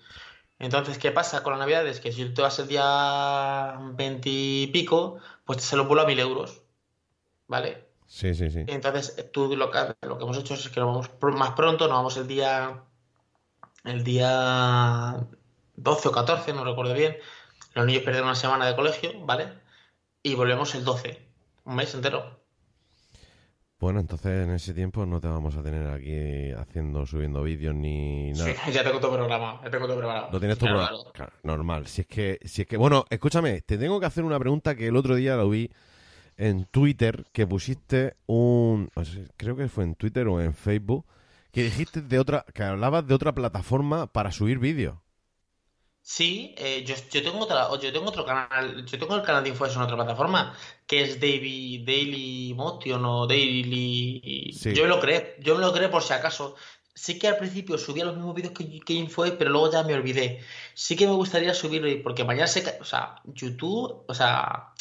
Entonces, 0.60 0.98
¿qué 0.98 1.12
pasa 1.12 1.44
con 1.44 1.54
las 1.54 1.60
navidades? 1.60 2.00
Que 2.02 2.12
si 2.12 2.26
tú 2.26 2.34
te 2.36 2.42
vas 2.42 2.60
el 2.60 2.68
día 2.68 3.78
20 3.94 4.30
y 4.30 4.68
pico, 4.68 5.18
pues 5.46 5.60
te 5.60 5.64
sale 5.66 5.84
un 5.84 5.88
vuelo 5.88 6.04
a 6.04 6.06
mil 6.08 6.20
euros. 6.20 6.64
¿Vale? 7.48 7.88
Sí, 8.08 8.34
sí, 8.36 8.50
sí. 8.50 8.64
Entonces, 8.68 9.32
tú 9.32 9.56
lo 9.56 9.72
que, 9.72 9.80
lo 10.04 10.18
que 10.18 10.24
hemos 10.24 10.38
hecho 10.38 10.54
es 10.56 10.70
que 10.70 10.80
nos 10.80 10.88
vamos 10.90 11.12
pr- 11.20 11.36
más 11.36 11.52
pronto, 11.52 11.88
nos 11.88 11.98
vamos 11.98 12.18
el 12.18 12.28
día 12.28 12.84
el 13.84 14.04
día 14.04 15.28
12 15.76 16.08
o 16.10 16.12
14, 16.12 16.54
no 16.54 16.64
recuerdo 16.64 16.94
bien. 16.94 17.18
Los 17.74 17.86
niños 17.86 18.04
pierden 18.04 18.24
una 18.24 18.36
semana 18.36 18.66
de 18.66 18.76
colegio, 18.76 19.12
¿vale? 19.26 19.54
Y 20.24 20.36
volvemos 20.36 20.76
el 20.76 20.84
12, 20.86 21.28
un 21.66 21.76
mes 21.76 21.94
entero. 21.94 22.40
Bueno, 23.80 24.00
entonces 24.00 24.48
en 24.48 24.52
ese 24.54 24.74
tiempo 24.74 25.06
no 25.06 25.20
te 25.20 25.28
vamos 25.28 25.56
a 25.58 25.62
tener 25.62 25.86
aquí 25.88 26.52
haciendo, 26.58 27.06
subiendo 27.06 27.44
vídeos 27.44 27.76
ni 27.76 28.32
nada. 28.32 28.46
Sí, 28.66 28.72
ya 28.72 28.84
tengo 28.84 29.00
todo 29.00 29.14
programado, 29.14 29.62
ya 29.64 29.70
tengo 29.70 29.86
todo 29.86 29.98
preparado. 29.98 30.30
Lo 30.32 30.40
tienes 30.40 30.58
todo 30.58 30.70
Claro, 30.70 30.86
programado. 30.88 31.12
claro. 31.14 31.34
Normal. 31.44 31.88
Si 31.88 32.02
es 32.02 32.08
que, 32.08 32.40
si 32.46 32.62
es 32.62 32.68
que, 32.68 32.78
bueno, 32.78 33.06
escúchame, 33.10 33.62
te 33.62 33.78
tengo 33.78 34.00
que 34.00 34.06
hacer 34.06 34.24
una 34.24 34.40
pregunta 34.40 34.76
que 34.76 34.88
el 34.88 34.96
otro 34.96 35.16
día 35.16 35.36
lo 35.36 35.50
vi 35.50 35.70
en 36.38 36.66
Twitter, 36.66 37.26
que 37.34 37.46
pusiste 37.48 38.16
un, 38.28 38.90
creo 39.38 39.56
que 39.56 39.68
fue 39.68 39.84
en 39.84 39.96
Twitter 39.96 40.28
o 40.28 40.40
en 40.42 40.54
Facebook, 40.54 41.06
que 41.52 41.64
dijiste 41.64 42.02
de 42.02 42.20
otra, 42.20 42.46
que 42.54 42.64
hablabas 42.64 43.06
de 43.08 43.14
otra 43.14 43.34
plataforma 43.34 44.08
para 44.08 44.32
subir 44.32 44.58
vídeos. 44.60 44.98
Sí, 46.08 46.54
eh, 46.60 46.84
yo, 46.86 46.94
yo 47.10 47.24
tengo 47.24 47.40
otra, 47.40 47.68
yo 47.82 47.92
tengo 47.92 48.10
otro 48.10 48.24
canal, 48.24 48.86
yo 48.86 49.00
tengo 49.00 49.16
el 49.16 49.24
canal 49.24 49.44
de 49.44 49.50
Infoes 49.50 49.76
en 49.76 49.82
otra 49.82 49.96
plataforma, 49.96 50.56
que 50.86 51.02
es 51.02 51.20
Daily, 51.20 51.84
Daily 51.84 52.54
Motion 52.54 53.04
o 53.06 53.26
Daily... 53.26 54.54
Sí. 54.56 54.76
Yo 54.76 54.84
me 54.84 54.90
lo 54.90 55.00
creé, 55.00 55.36
yo 55.40 55.56
me 55.56 55.62
lo 55.62 55.74
creé 55.74 55.90
por 55.90 56.04
si 56.04 56.14
acaso. 56.14 56.56
Sí 56.94 57.18
que 57.18 57.28
al 57.28 57.38
principio 57.38 57.80
subía 57.80 58.06
los 58.06 58.16
mismos 58.16 58.36
vídeos 58.36 58.54
que, 58.54 58.80
que 58.82 58.94
Infoes, 58.94 59.32
pero 59.32 59.50
luego 59.50 59.72
ya 59.72 59.82
me 59.82 59.96
olvidé. 59.96 60.46
Sí 60.76 60.96
que 60.96 61.08
me 61.08 61.14
gustaría 61.14 61.56
subirlo, 61.56 61.90
porque 62.04 62.24
mañana 62.24 62.46
se... 62.46 62.78
O 62.80 62.86
sea, 62.86 63.16
YouTube, 63.24 64.04
o 64.08 64.14
sea, 64.14 64.74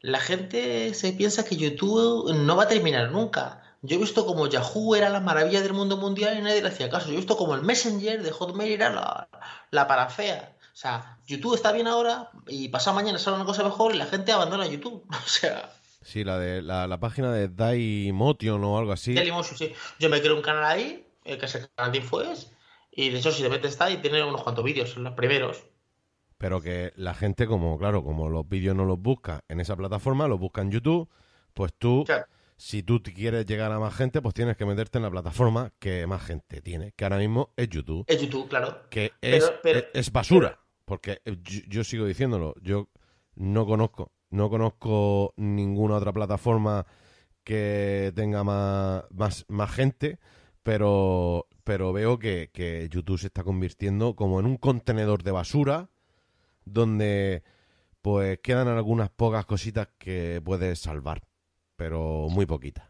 la 0.00 0.18
gente 0.18 0.94
se 0.94 1.12
piensa 1.12 1.44
que 1.44 1.54
YouTube 1.54 2.34
no 2.34 2.56
va 2.56 2.64
a 2.64 2.68
terminar 2.68 3.12
nunca. 3.12 3.62
Yo 3.82 3.96
he 3.96 4.00
visto 4.00 4.26
como 4.26 4.48
Yahoo 4.48 4.96
era 4.96 5.10
la 5.10 5.20
maravilla 5.20 5.60
del 5.60 5.74
mundo 5.74 5.96
mundial 5.96 6.36
y 6.36 6.42
nadie 6.42 6.60
le 6.60 6.70
hacía 6.70 6.90
caso. 6.90 7.06
Yo 7.06 7.12
he 7.12 7.18
visto 7.18 7.36
como 7.36 7.54
el 7.54 7.62
Messenger 7.62 8.20
de 8.20 8.32
Hotmail 8.32 8.72
era 8.72 8.90
la, 8.90 9.28
la 9.70 9.86
parafea. 9.86 10.55
O 10.76 10.78
sea, 10.78 11.16
YouTube 11.26 11.54
está 11.54 11.72
bien 11.72 11.86
ahora 11.86 12.28
y 12.48 12.68
pasado 12.68 12.94
mañana 12.96 13.18
sale 13.18 13.36
una 13.36 13.46
cosa 13.46 13.64
mejor 13.64 13.94
y 13.94 13.98
la 13.98 14.04
gente 14.04 14.30
abandona 14.32 14.66
YouTube. 14.66 15.04
O 15.24 15.26
sea, 15.28 15.72
Sí, 16.02 16.22
la 16.22 16.38
de 16.38 16.60
la, 16.60 16.86
la 16.86 17.00
página 17.00 17.32
de 17.32 17.48
Daimotion 17.48 18.62
o 18.62 18.76
algo 18.78 18.92
así. 18.92 19.14
Dailymotion, 19.14 19.56
sí. 19.56 19.72
Yo 19.98 20.10
me 20.10 20.20
creo 20.20 20.36
un 20.36 20.42
canal 20.42 20.64
ahí, 20.64 21.06
eh, 21.24 21.38
que 21.38 21.46
es 21.46 21.54
el 21.54 21.68
canal 21.74 21.92
de 21.92 21.98
Infoes, 21.98 22.52
y 22.92 23.08
de 23.08 23.18
hecho 23.18 23.32
si 23.32 23.42
te 23.42 23.48
metes 23.48 23.72
está 23.72 23.90
y 23.90 23.96
tiene 23.96 24.22
unos 24.22 24.42
cuantos 24.42 24.62
vídeos, 24.64 24.90
son 24.90 25.02
los 25.04 25.14
primeros. 25.14 25.64
Pero 26.38 26.60
que 26.60 26.92
la 26.96 27.14
gente, 27.14 27.46
como, 27.46 27.78
claro, 27.78 28.04
como 28.04 28.28
los 28.28 28.46
vídeos 28.46 28.76
no 28.76 28.84
los 28.84 29.00
busca 29.00 29.40
en 29.48 29.58
esa 29.60 29.74
plataforma, 29.76 30.28
los 30.28 30.38
busca 30.38 30.60
en 30.60 30.70
YouTube, 30.70 31.08
pues 31.54 31.72
tú, 31.76 32.04
Claro. 32.06 32.26
si 32.58 32.82
tú 32.82 33.02
quieres 33.02 33.46
llegar 33.46 33.72
a 33.72 33.78
más 33.80 33.94
gente, 33.94 34.20
pues 34.22 34.34
tienes 34.34 34.56
que 34.58 34.66
meterte 34.66 34.98
en 34.98 35.04
la 35.04 35.10
plataforma 35.10 35.72
que 35.80 36.06
más 36.06 36.22
gente 36.22 36.60
tiene, 36.60 36.92
que 36.92 37.04
ahora 37.04 37.16
mismo 37.16 37.50
es 37.56 37.68
YouTube, 37.70 38.04
Es 38.06 38.20
YouTube, 38.20 38.46
claro. 38.48 38.82
que 38.90 39.12
Pero- 39.18 39.36
es, 39.38 39.52
pero- 39.62 39.78
es, 39.80 39.86
es 39.94 40.12
basura, 40.12 40.60
porque 40.86 41.20
yo, 41.24 41.60
yo 41.68 41.84
sigo 41.84 42.06
diciéndolo, 42.06 42.54
yo 42.62 42.88
no 43.34 43.66
conozco, 43.66 44.12
no 44.30 44.48
conozco 44.48 45.34
ninguna 45.36 45.96
otra 45.96 46.12
plataforma 46.12 46.86
que 47.44 48.12
tenga 48.16 48.42
más, 48.42 49.04
más, 49.10 49.44
más 49.48 49.70
gente, 49.70 50.18
pero, 50.62 51.46
pero 51.64 51.92
veo 51.92 52.18
que, 52.18 52.50
que 52.52 52.88
YouTube 52.88 53.18
se 53.18 53.26
está 53.26 53.44
convirtiendo 53.44 54.16
como 54.16 54.40
en 54.40 54.46
un 54.46 54.56
contenedor 54.56 55.22
de 55.22 55.32
basura 55.32 55.90
donde 56.64 57.42
pues 58.00 58.38
quedan 58.40 58.68
algunas 58.68 59.10
pocas 59.10 59.44
cositas 59.46 59.88
que 59.98 60.40
puedes 60.44 60.78
salvar, 60.78 61.22
pero 61.76 62.28
muy 62.30 62.46
poquitas. 62.46 62.88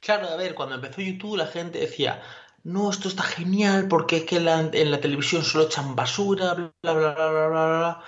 Claro, 0.00 0.28
a 0.28 0.36
ver, 0.36 0.54
cuando 0.54 0.74
empezó 0.76 1.00
YouTube 1.00 1.36
la 1.36 1.46
gente 1.46 1.78
decía, 1.78 2.20
no, 2.68 2.90
esto 2.90 3.08
está 3.08 3.22
genial 3.22 3.88
porque 3.88 4.18
es 4.18 4.24
que 4.24 4.36
en 4.36 4.44
la, 4.44 4.60
en 4.60 4.90
la 4.90 5.00
televisión 5.00 5.42
solo 5.44 5.64
echan 5.64 5.96
basura, 5.96 6.54
bla, 6.54 6.72
bla, 6.82 6.92
bla, 6.92 7.14
bla, 7.14 7.30
bla, 7.30 7.48
bla, 7.48 7.66
bla". 7.78 8.04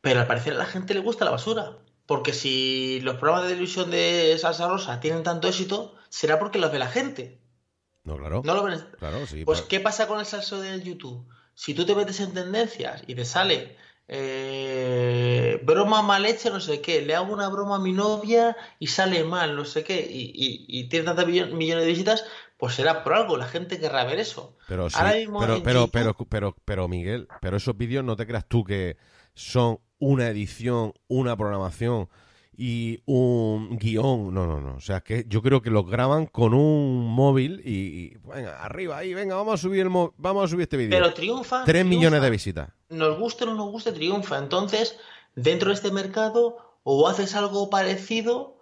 Pero 0.00 0.20
al 0.20 0.26
parecer 0.26 0.54
a 0.54 0.56
la 0.58 0.64
gente 0.66 0.94
le 0.94 1.00
gusta 1.00 1.24
la 1.24 1.30
basura. 1.32 1.78
Porque 2.06 2.32
si 2.32 3.00
los 3.02 3.16
programas 3.16 3.44
de 3.44 3.50
televisión 3.50 3.90
de 3.90 4.36
Salsa 4.38 4.66
Rosa 4.68 4.98
tienen 4.98 5.22
tanto 5.22 5.46
éxito, 5.48 5.94
será 6.08 6.38
porque 6.40 6.58
los 6.58 6.72
ve 6.72 6.78
la 6.78 6.88
gente. 6.88 7.40
No, 8.04 8.16
claro. 8.16 8.42
No 8.44 8.54
lo 8.54 8.64
ven. 8.64 8.80
Claro, 8.98 9.26
sí. 9.26 9.44
Pues, 9.44 9.60
pero- 9.60 9.68
¿qué 9.68 9.80
pasa 9.80 10.08
con 10.08 10.18
el 10.18 10.26
salseo 10.26 10.58
de 10.60 10.82
YouTube? 10.82 11.28
Si 11.54 11.74
tú 11.74 11.84
te 11.86 11.94
metes 11.94 12.18
en 12.20 12.32
tendencias 12.32 13.02
y 13.06 13.14
te 13.14 13.24
sale 13.24 13.76
eh, 14.08 15.60
broma 15.62 16.02
mal 16.02 16.24
hecha, 16.26 16.50
no 16.50 16.60
sé 16.60 16.80
qué, 16.80 17.02
le 17.02 17.14
hago 17.14 17.32
una 17.32 17.48
broma 17.48 17.76
a 17.76 17.80
mi 17.80 17.92
novia 17.92 18.56
y 18.78 18.86
sale 18.88 19.22
mal, 19.24 19.54
no 19.54 19.64
sé 19.64 19.84
qué, 19.84 20.00
y, 20.00 20.32
y- 20.34 20.66
y 20.68 20.88
tiene 20.88 21.04
tantos 21.06 21.26
millones 21.26 21.84
de 21.84 21.90
visitas, 21.90 22.24
pues 22.60 22.74
será 22.74 23.02
por 23.02 23.14
algo, 23.14 23.36
la 23.36 23.46
gente 23.46 23.80
querrá 23.80 24.04
ver 24.04 24.20
eso. 24.20 24.56
Pero 24.68 24.88
sí, 24.90 24.96
Ahora 24.98 25.14
mismo 25.16 25.40
pero, 25.40 25.62
pero, 25.64 25.86
YouTube- 25.86 25.90
pero, 25.92 26.14
pero, 26.28 26.56
pero, 26.64 26.88
Miguel, 26.88 27.26
pero 27.40 27.56
esos 27.56 27.76
vídeos 27.76 28.04
no 28.04 28.14
te 28.16 28.26
creas 28.26 28.44
tú 28.46 28.62
que 28.62 28.96
son 29.34 29.80
una 29.98 30.28
edición, 30.28 30.92
una 31.08 31.36
programación 31.36 32.08
y 32.56 33.02
un 33.06 33.78
guion. 33.78 34.34
No, 34.34 34.46
no, 34.46 34.60
no. 34.60 34.74
O 34.76 34.80
sea, 34.80 35.00
que 35.00 35.24
yo 35.26 35.40
creo 35.40 35.62
que 35.62 35.70
los 35.70 35.88
graban 35.88 36.26
con 36.26 36.52
un 36.52 37.06
móvil 37.06 37.62
y, 37.64 37.70
y, 37.72 38.16
venga, 38.24 38.62
arriba 38.62 38.98
ahí, 38.98 39.14
venga, 39.14 39.34
vamos 39.36 39.54
a 39.54 39.56
subir 39.56 39.80
el 39.80 39.88
mo- 39.90 40.12
vamos 40.18 40.44
a 40.44 40.48
subir 40.48 40.62
este 40.64 40.76
vídeo. 40.76 40.90
Pero 40.90 41.14
triunfa. 41.14 41.64
Tres 41.64 41.82
triunfa. 41.82 41.88
millones 41.96 42.20
de 42.22 42.30
visitas. 42.30 42.68
Nos 42.90 43.18
guste 43.18 43.44
o 43.44 43.46
no 43.46 43.54
nos 43.54 43.70
guste, 43.70 43.92
triunfa. 43.92 44.36
Entonces, 44.38 44.98
dentro 45.34 45.68
de 45.70 45.74
este 45.76 45.90
mercado, 45.90 46.58
o 46.82 47.08
haces 47.08 47.34
algo 47.34 47.70
parecido 47.70 48.58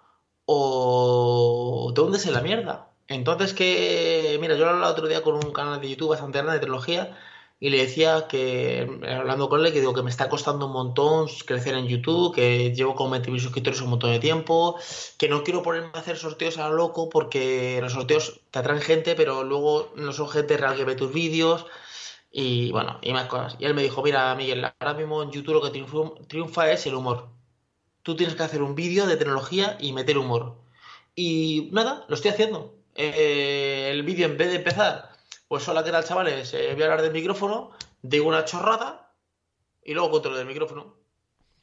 o 0.47 1.93
te 1.95 2.01
hundes 2.01 2.27
en 2.27 2.33
la 2.35 2.41
mierda. 2.43 2.91
Entonces, 3.09 3.55
que, 3.55 4.37
mira, 4.41 4.55
yo 4.57 4.69
hablaba 4.69 4.87
el 4.87 4.93
otro 4.93 5.09
día 5.09 5.23
con 5.23 5.35
un 5.35 5.53
canal 5.53 5.81
de 5.81 5.89
YouTube 5.89 6.11
bastante 6.11 6.39
grande 6.39 6.55
de 6.55 6.61
tecnología 6.61 7.19
y 7.61 7.71
le 7.71 7.79
decía 7.79 8.29
que, 8.29 8.89
hablando 9.09 9.49
con 9.49 9.65
él, 9.65 9.73
que 9.73 9.81
digo 9.81 9.95
que 9.95 10.03
me 10.03 10.11
está 10.11 10.29
costando 10.29 10.67
un 10.67 10.73
montón 10.73 11.27
crecer 11.47 11.75
en 11.75 11.89
YouTube, 11.89 12.35
que 12.35 12.73
llevo 12.75 12.95
con 12.95 13.11
20.000 13.11 13.41
suscriptores 13.41 13.81
un 13.81 13.91
montón 13.91 14.13
de 14.13 14.21
tiempo, 14.21 14.77
que 15.19 15.29
no 15.29 15.43
quiero 15.43 15.63
ponerme 15.63 15.91
a 15.95 15.99
hacer 15.99 16.17
sorteos 16.19 16.59
a 16.59 16.69
lo 16.69 16.77
loco 16.77 17.09
porque 17.09 17.79
los 17.81 17.95
sorteos 17.95 18.41
te 18.51 18.59
atraen 18.61 18.81
gente, 18.81 19.15
pero 19.17 19.43
luego 19.43 19.93
no 19.97 20.13
son 20.13 20.29
gente 20.29 20.57
real 20.57 20.77
que 20.77 20.85
ve 20.85 20.95
tus 20.95 21.13
vídeos. 21.13 21.67
Y 22.31 22.71
bueno, 22.73 22.99
y 23.03 23.13
más 23.13 23.27
cosas. 23.27 23.57
Y 23.59 23.65
él 23.65 23.75
me 23.75 23.83
dijo, 23.83 24.03
mira, 24.03 24.35
Miguel, 24.35 24.65
ahora 24.65 24.95
mismo 24.95 25.23
en 25.23 25.31
YouTube 25.33 25.55
lo 25.55 25.63
que 25.63 25.71
triunfa, 25.71 25.99
triunfa 26.29 26.71
es 26.71 26.87
el 26.87 26.95
humor. 26.95 27.29
Tú 28.03 28.17
tienes 28.17 28.37
que 28.37 28.43
hacer 28.43 28.63
un 28.63 28.75
vídeo 28.75 29.07
de 29.07 29.17
tecnología 29.17 29.77
y 29.81 29.93
meter 29.93 30.19
humor. 30.19 30.57
Y 31.15 31.71
nada, 31.73 32.05
lo 32.09 32.15
estoy 32.15 32.31
haciendo. 32.31 32.78
Eh, 33.01 33.91
el 33.93 34.03
vídeo 34.03 34.27
en 34.27 34.37
vez 34.37 34.49
de 34.49 34.57
empezar, 34.57 35.09
pues 35.47 35.69
hola, 35.69 35.85
¿qué 35.85 35.93
tal, 35.93 36.03
chavales? 36.03 36.53
Eh, 36.53 36.71
voy 36.73 36.83
a 36.83 36.87
hablar 36.87 37.03
del 37.03 37.13
micrófono, 37.13 37.71
digo 38.03 38.27
una 38.27 38.45
chorrada 38.45 39.15
y 39.85 39.95
luego 39.95 40.11
controlo 40.11 40.37
del 40.37 40.49
micrófono. 40.49 40.97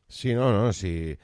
Sí, 0.07 0.33
no, 0.33 0.53
no, 0.53 0.71
sí. 0.71 1.17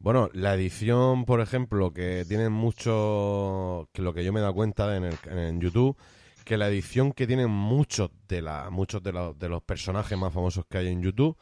Bueno, 0.00 0.30
la 0.32 0.54
edición, 0.54 1.24
por 1.24 1.40
ejemplo, 1.40 1.92
que 1.92 2.24
tienen 2.26 2.50
mucho, 2.50 3.88
que 3.92 4.02
lo 4.02 4.12
que 4.12 4.24
yo 4.24 4.32
me 4.32 4.40
he 4.40 4.42
dado 4.42 4.54
cuenta 4.54 4.96
en, 4.96 5.04
el, 5.04 5.16
en 5.26 5.60
YouTube, 5.60 5.96
que 6.44 6.56
la 6.56 6.66
edición 6.66 7.12
que 7.12 7.28
tienen 7.28 7.48
muchos 7.48 8.10
de 8.26 8.42
la, 8.42 8.68
muchos 8.68 9.00
de 9.00 9.12
los, 9.12 9.38
de 9.38 9.48
los 9.48 9.62
personajes 9.62 10.18
más 10.18 10.34
famosos 10.34 10.66
que 10.68 10.78
hay 10.78 10.88
en 10.88 11.02
YouTube 11.02 11.38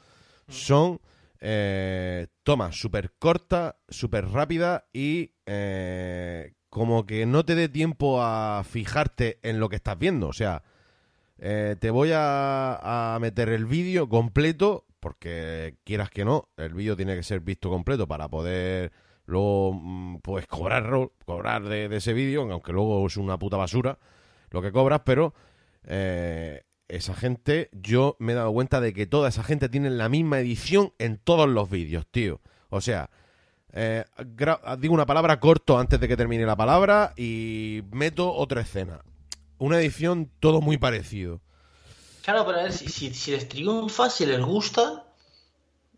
son 0.47 1.01
eh, 1.41 2.27
tomas 2.43 2.79
súper 2.79 3.13
cortas, 3.19 3.77
súper 3.89 4.29
rápidas 4.29 4.83
y 4.93 5.33
eh, 5.47 6.53
como 6.71 7.05
que 7.05 7.27
no 7.27 7.45
te 7.45 7.55
dé 7.55 7.69
tiempo 7.69 8.23
a 8.23 8.63
fijarte 8.65 9.39
en 9.43 9.61
lo 9.61 9.69
que 9.69 9.77
estás 9.77 9.99
viendo. 9.99 10.29
O 10.29 10.33
sea, 10.33 10.63
eh, 11.39 11.77
te 11.79 11.91
voy 11.91 12.11
a, 12.15 13.19
meter 13.21 13.51
el 13.51 13.67
vídeo 13.67 14.09
completo, 14.09 14.87
porque 15.01 15.77
quieras 15.85 16.11
que 16.11 16.25
no, 16.25 16.49
el 16.57 16.75
vídeo 16.75 16.97
tiene 16.97 17.17
que 17.17 17.23
ser 17.23 17.41
visto 17.41 17.71
completo 17.71 18.07
para 18.09 18.29
poder 18.29 18.93
luego 19.27 19.75
mm, 19.75 20.19
pues 20.23 20.47
cobrar, 20.47 20.91
cobrar 21.25 21.65
de, 21.65 21.89
de 21.89 21.97
ese 21.97 22.13
vídeo, 22.13 22.51
aunque 22.51 22.73
luego 22.73 23.07
es 23.07 23.17
una 23.17 23.39
puta 23.39 23.57
basura 23.57 23.99
lo 24.51 24.63
que 24.63 24.73
cobras, 24.73 25.03
pero 25.05 25.35
eh, 25.85 26.63
esa 26.89 27.15
gente, 27.15 27.71
yo 27.73 28.17
me 28.19 28.33
he 28.33 28.35
dado 28.35 28.53
cuenta 28.53 28.81
de 28.81 28.93
que 28.93 29.07
toda 29.07 29.29
esa 29.29 29.43
gente 29.43 29.69
tiene 29.69 29.91
la 29.91 30.09
misma 30.09 30.41
edición 30.41 30.93
en 30.99 31.19
todos 31.19 31.49
los 31.49 31.71
vídeos, 31.71 32.07
tío. 32.11 32.41
O 32.69 32.81
sea, 32.81 33.11
eh, 33.73 34.05
digo 34.79 34.95
una 34.95 35.07
palabra 35.07 35.39
corto 35.41 35.79
antes 35.79 36.01
de 36.01 36.09
que 36.09 36.17
termine 36.17 36.45
la 36.45 36.57
palabra 36.57 37.13
y 37.17 37.83
meto 37.93 38.33
otra 38.33 38.61
escena. 38.63 39.01
Una 39.59 39.79
edición 39.81 40.31
todo 40.41 40.61
muy 40.61 40.79
parecido. 40.79 41.41
Claro, 42.23 42.45
pero 42.47 42.59
a 42.59 42.63
ver, 42.65 42.73
si, 42.73 42.89
si, 42.89 43.15
si 43.15 43.31
les 43.31 43.49
triunfa, 43.49 44.11
si 44.11 44.27
les 44.27 44.41
gusta, 44.41 45.05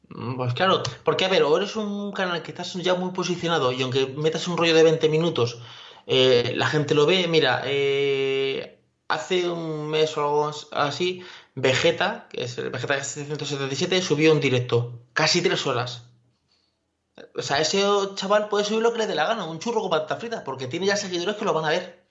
mm, 0.09 0.37
pues 0.37 0.55
claro, 0.55 0.83
porque 1.05 1.25
a 1.25 1.29
ver, 1.29 1.43
o 1.43 1.57
eres 1.57 1.77
un 1.77 2.13
canal 2.13 2.43
que 2.43 2.51
estás 2.51 2.73
ya 2.75 2.95
muy 2.95 3.13
posicionado 3.13 3.73
y 3.73 3.83
aunque 3.83 4.07
metas 4.07 4.49
un 4.49 4.57
rollo 4.57 4.75
de 4.75 4.83
20 4.83 5.09
minutos, 5.09 5.61
eh, 6.07 6.53
la 6.57 6.67
gente 6.67 6.95
lo 6.95 7.07
ve, 7.07 7.27
mira, 7.29 7.63
eh, 7.65 8.81
hace 9.09 9.49
un 9.49 9.89
mes 9.89 10.17
o 10.17 10.21
algo 10.21 10.53
así, 10.73 11.23
Vegeta, 11.55 12.29
que 12.31 12.45
es 12.45 12.57
el 12.59 12.71
Vegeta 12.71 13.03
777, 13.03 14.01
subió 14.03 14.33
un 14.33 14.41
directo, 14.41 15.01
casi 15.13 15.43
tres 15.43 15.67
horas. 15.67 16.12
O 17.37 17.43
sea, 17.43 17.61
ese 17.61 17.83
chaval 18.15 18.49
puede 18.49 18.65
subir 18.65 18.83
lo 18.83 18.93
que 18.93 18.99
le 18.99 19.07
dé 19.07 19.15
la 19.15 19.27
gana, 19.27 19.45
un 19.45 19.59
churro 19.59 19.81
con 19.83 19.91
patatas 19.91 20.19
fritas, 20.19 20.43
porque 20.45 20.67
tiene 20.67 20.87
ya 20.87 20.97
seguidores 20.97 21.37
que 21.37 21.45
lo 21.45 21.53
van 21.53 21.67
a 21.67 21.71
ver. 21.71 22.03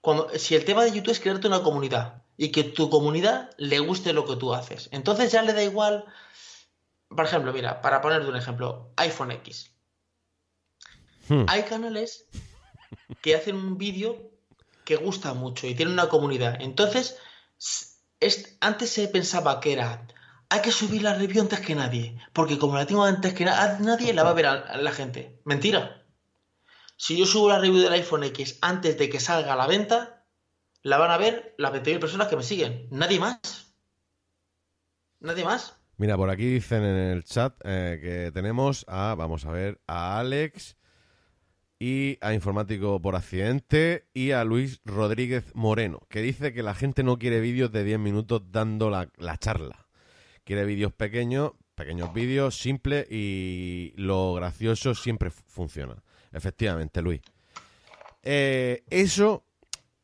Cuando, 0.00 0.28
si 0.38 0.54
el 0.54 0.64
tema 0.64 0.84
de 0.84 0.92
YouTube 0.92 1.10
es 1.12 1.20
crearte 1.20 1.48
una 1.48 1.62
comunidad 1.62 2.22
y 2.36 2.52
que 2.52 2.64
tu 2.64 2.88
comunidad 2.88 3.50
le 3.58 3.80
guste 3.80 4.12
lo 4.12 4.24
que 4.26 4.36
tú 4.36 4.54
haces, 4.54 4.88
entonces 4.92 5.32
ya 5.32 5.42
le 5.42 5.52
da 5.52 5.62
igual. 5.62 6.04
Por 7.08 7.24
ejemplo, 7.24 7.52
mira, 7.52 7.82
para 7.82 8.00
ponerte 8.00 8.28
un 8.28 8.36
ejemplo, 8.36 8.92
iPhone 8.96 9.32
X. 9.32 9.72
Hmm. 11.28 11.44
Hay 11.48 11.64
canales 11.64 12.26
que 13.20 13.34
hacen 13.34 13.56
un 13.56 13.78
vídeo 13.78 14.30
que 14.84 14.96
gusta 14.96 15.34
mucho 15.34 15.66
y 15.66 15.74
tienen 15.74 15.94
una 15.94 16.08
comunidad. 16.08 16.56
Entonces, 16.60 17.18
es- 18.20 18.56
antes 18.60 18.90
se 18.90 19.08
pensaba 19.08 19.60
que 19.60 19.72
era, 19.72 20.06
hay 20.50 20.60
que 20.62 20.72
subir 20.72 21.02
la 21.02 21.14
review 21.14 21.40
antes 21.42 21.60
que 21.60 21.74
nadie, 21.74 22.18
porque 22.32 22.58
como 22.58 22.74
la 22.76 22.86
tengo 22.86 23.04
antes 23.04 23.32
que 23.34 23.44
na- 23.44 23.78
nadie, 23.78 24.12
la 24.12 24.24
va 24.24 24.30
a 24.30 24.34
ver 24.34 24.46
a, 24.46 24.52
a 24.52 24.76
la 24.78 24.92
gente. 24.92 25.40
Mentira. 25.44 26.04
Si 26.96 27.16
yo 27.16 27.24
subo 27.24 27.48
la 27.48 27.58
review 27.58 27.80
del 27.82 27.92
iPhone 27.94 28.24
X 28.24 28.58
antes 28.60 28.98
de 28.98 29.08
que 29.08 29.20
salga 29.20 29.54
a 29.54 29.56
la 29.56 29.66
venta, 29.66 30.26
la 30.82 30.98
van 30.98 31.10
a 31.10 31.16
ver 31.18 31.54
las 31.56 31.72
20.000 31.72 31.98
personas 32.00 32.28
que 32.28 32.36
me 32.36 32.42
siguen. 32.42 32.88
Nadie 32.90 33.18
más. 33.18 33.74
Nadie 35.20 35.44
más. 35.44 35.76
Mira, 35.96 36.16
por 36.16 36.30
aquí 36.30 36.46
dicen 36.46 36.82
en 36.82 36.96
el 36.96 37.24
chat 37.24 37.54
eh, 37.64 37.98
que 38.02 38.32
tenemos 38.32 38.84
a, 38.88 39.14
vamos 39.16 39.44
a 39.44 39.50
ver, 39.50 39.80
a 39.86 40.18
Alex 40.18 40.76
y 41.78 42.18
a 42.22 42.32
Informático 42.34 43.00
por 43.00 43.16
Accidente 43.16 44.08
y 44.14 44.32
a 44.32 44.44
Luis 44.44 44.80
Rodríguez 44.84 45.44
Moreno, 45.54 46.00
que 46.08 46.22
dice 46.22 46.52
que 46.52 46.62
la 46.62 46.74
gente 46.74 47.02
no 47.02 47.18
quiere 47.18 47.40
vídeos 47.40 47.70
de 47.72 47.84
10 47.84 47.98
minutos 47.98 48.42
dando 48.50 48.90
la, 48.90 49.10
la 49.16 49.36
charla. 49.38 49.79
Quiere 50.50 50.64
vídeos 50.64 50.92
pequeños, 50.92 51.52
pequeños 51.76 52.12
vídeos, 52.12 52.58
simples 52.58 53.06
y 53.08 53.92
lo 53.94 54.34
gracioso 54.34 54.96
siempre 54.96 55.30
fu- 55.30 55.44
funciona. 55.46 56.02
Efectivamente, 56.32 57.00
Luis. 57.02 57.20
Eh, 58.24 58.82
eso, 58.90 59.44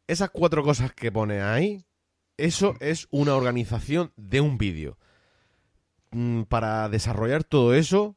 esas 0.06 0.30
cuatro 0.30 0.62
cosas 0.62 0.92
que 0.92 1.10
pone 1.10 1.42
ahí, 1.42 1.84
eso 2.36 2.76
es 2.78 3.08
una 3.10 3.34
organización 3.34 4.12
de 4.14 4.40
un 4.40 4.56
vídeo 4.56 4.98
mm, 6.12 6.42
para 6.42 6.88
desarrollar 6.90 7.42
todo 7.42 7.74
eso 7.74 8.14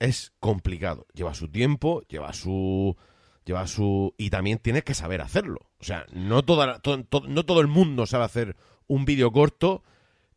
es 0.00 0.32
complicado. 0.40 1.06
Lleva 1.14 1.32
su 1.34 1.46
tiempo, 1.48 2.02
lleva 2.08 2.32
su. 2.32 2.96
Lleva 3.44 3.68
su. 3.68 4.16
Y 4.18 4.30
también 4.30 4.58
tienes 4.58 4.82
que 4.82 4.94
saber 4.94 5.20
hacerlo. 5.20 5.70
O 5.78 5.84
sea, 5.84 6.06
no, 6.12 6.44
toda, 6.44 6.80
no 7.28 7.44
todo 7.44 7.60
el 7.60 7.68
mundo 7.68 8.04
sabe 8.06 8.24
hacer 8.24 8.56
un 8.88 9.04
vídeo 9.04 9.30
corto 9.30 9.84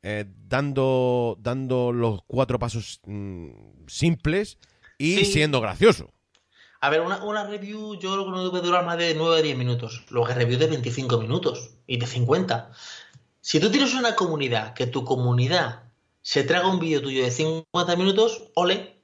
eh, 0.04 0.26
dando, 0.48 1.38
dando 1.40 1.92
los 1.92 2.22
cuatro 2.28 2.58
pasos 2.60 3.00
mm, 3.06 3.50
simples 3.88 4.58
y 4.98 5.18
Sí. 5.18 5.26
siendo 5.26 5.62
gracioso. 5.62 6.12
A 6.80 6.90
ver, 6.90 7.02
una, 7.02 7.24
una 7.24 7.44
review 7.46 7.94
yo 8.00 8.12
creo 8.14 8.26
que 8.26 8.32
no 8.32 8.50
debe 8.50 8.66
durar 8.66 8.86
más 8.86 8.98
de 8.98 9.14
9 9.14 9.38
a 9.38 9.42
10 9.44 9.56
minutos. 9.58 10.04
Luego 10.10 10.28
que 10.28 10.34
review 10.34 10.58
de 10.58 10.68
25 10.68 11.20
minutos 11.20 11.76
y 11.86 11.98
de 11.98 12.08
50. 12.08 12.72
Si 13.40 13.60
tú 13.60 13.70
tienes 13.70 13.94
una 13.94 14.16
comunidad, 14.16 14.74
que 14.74 14.88
tu 14.88 15.04
comunidad 15.06 15.84
se 16.24 16.44
traga 16.44 16.68
un 16.68 16.80
vídeo 16.80 17.02
tuyo 17.02 17.24
de 17.24 17.30
50 17.32 17.96
minutos, 17.96 18.50
ole. 18.56 19.00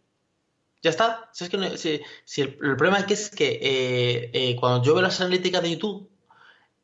Ya 0.83 0.89
está. 0.91 1.29
Si 1.33 1.43
es 1.43 1.49
que 1.49 1.57
no- 1.57 1.75
si- 1.77 2.01
si 2.25 2.41
el, 2.41 2.49
el 2.61 2.75
problema 2.77 2.99
aquí 2.99 3.13
es 3.13 3.29
que 3.29 3.59
eh, 3.61 4.29
eh, 4.33 4.55
cuando 4.55 4.83
yo 4.83 4.93
veo 4.93 5.01
las 5.03 5.19
analíticas 5.21 5.61
de 5.61 5.71
YouTube, 5.71 6.09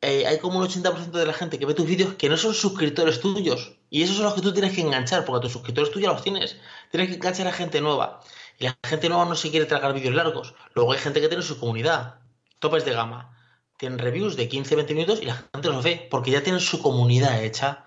eh, 0.00 0.26
hay 0.26 0.38
como 0.38 0.58
un 0.58 0.64
80% 0.64 1.18
de 1.18 1.26
la 1.26 1.32
gente 1.32 1.58
que 1.58 1.66
ve 1.66 1.74
tus 1.74 1.86
vídeos 1.86 2.14
que 2.14 2.28
no 2.28 2.36
son 2.36 2.54
suscriptores 2.54 3.20
tuyos. 3.20 3.78
Y 3.94 4.02
esos 4.02 4.16
son 4.16 4.24
los 4.24 4.34
que 4.34 4.40
tú 4.40 4.52
tienes 4.52 4.72
que 4.74 4.80
enganchar, 4.80 5.24
porque 5.24 5.38
a 5.38 5.40
tus 5.42 5.52
suscriptores 5.52 5.92
tú 5.92 6.00
ya 6.00 6.08
los 6.08 6.20
tienes. 6.22 6.56
Tienes 6.90 7.08
que 7.10 7.14
enganchar 7.14 7.46
a 7.46 7.52
gente 7.52 7.80
nueva. 7.80 8.20
Y 8.58 8.64
la 8.64 8.76
gente 8.82 9.08
nueva 9.08 9.24
no 9.24 9.36
se 9.36 9.50
quiere 9.52 9.66
tragar 9.66 9.94
vídeos 9.94 10.14
largos. 10.14 10.54
Luego 10.74 10.92
hay 10.92 10.98
gente 10.98 11.20
que 11.20 11.28
tiene 11.28 11.44
su 11.44 11.60
comunidad. 11.60 12.16
Topes 12.58 12.84
de 12.84 12.92
gama. 12.92 13.38
Tienen 13.76 14.00
reviews 14.00 14.34
de 14.36 14.48
15-20 14.50 14.94
minutos 14.94 15.20
y 15.22 15.26
la 15.26 15.36
gente 15.52 15.68
los 15.68 15.84
ve, 15.84 16.08
porque 16.10 16.32
ya 16.32 16.42
tienen 16.42 16.60
su 16.60 16.82
comunidad 16.82 17.42
hecha. 17.44 17.84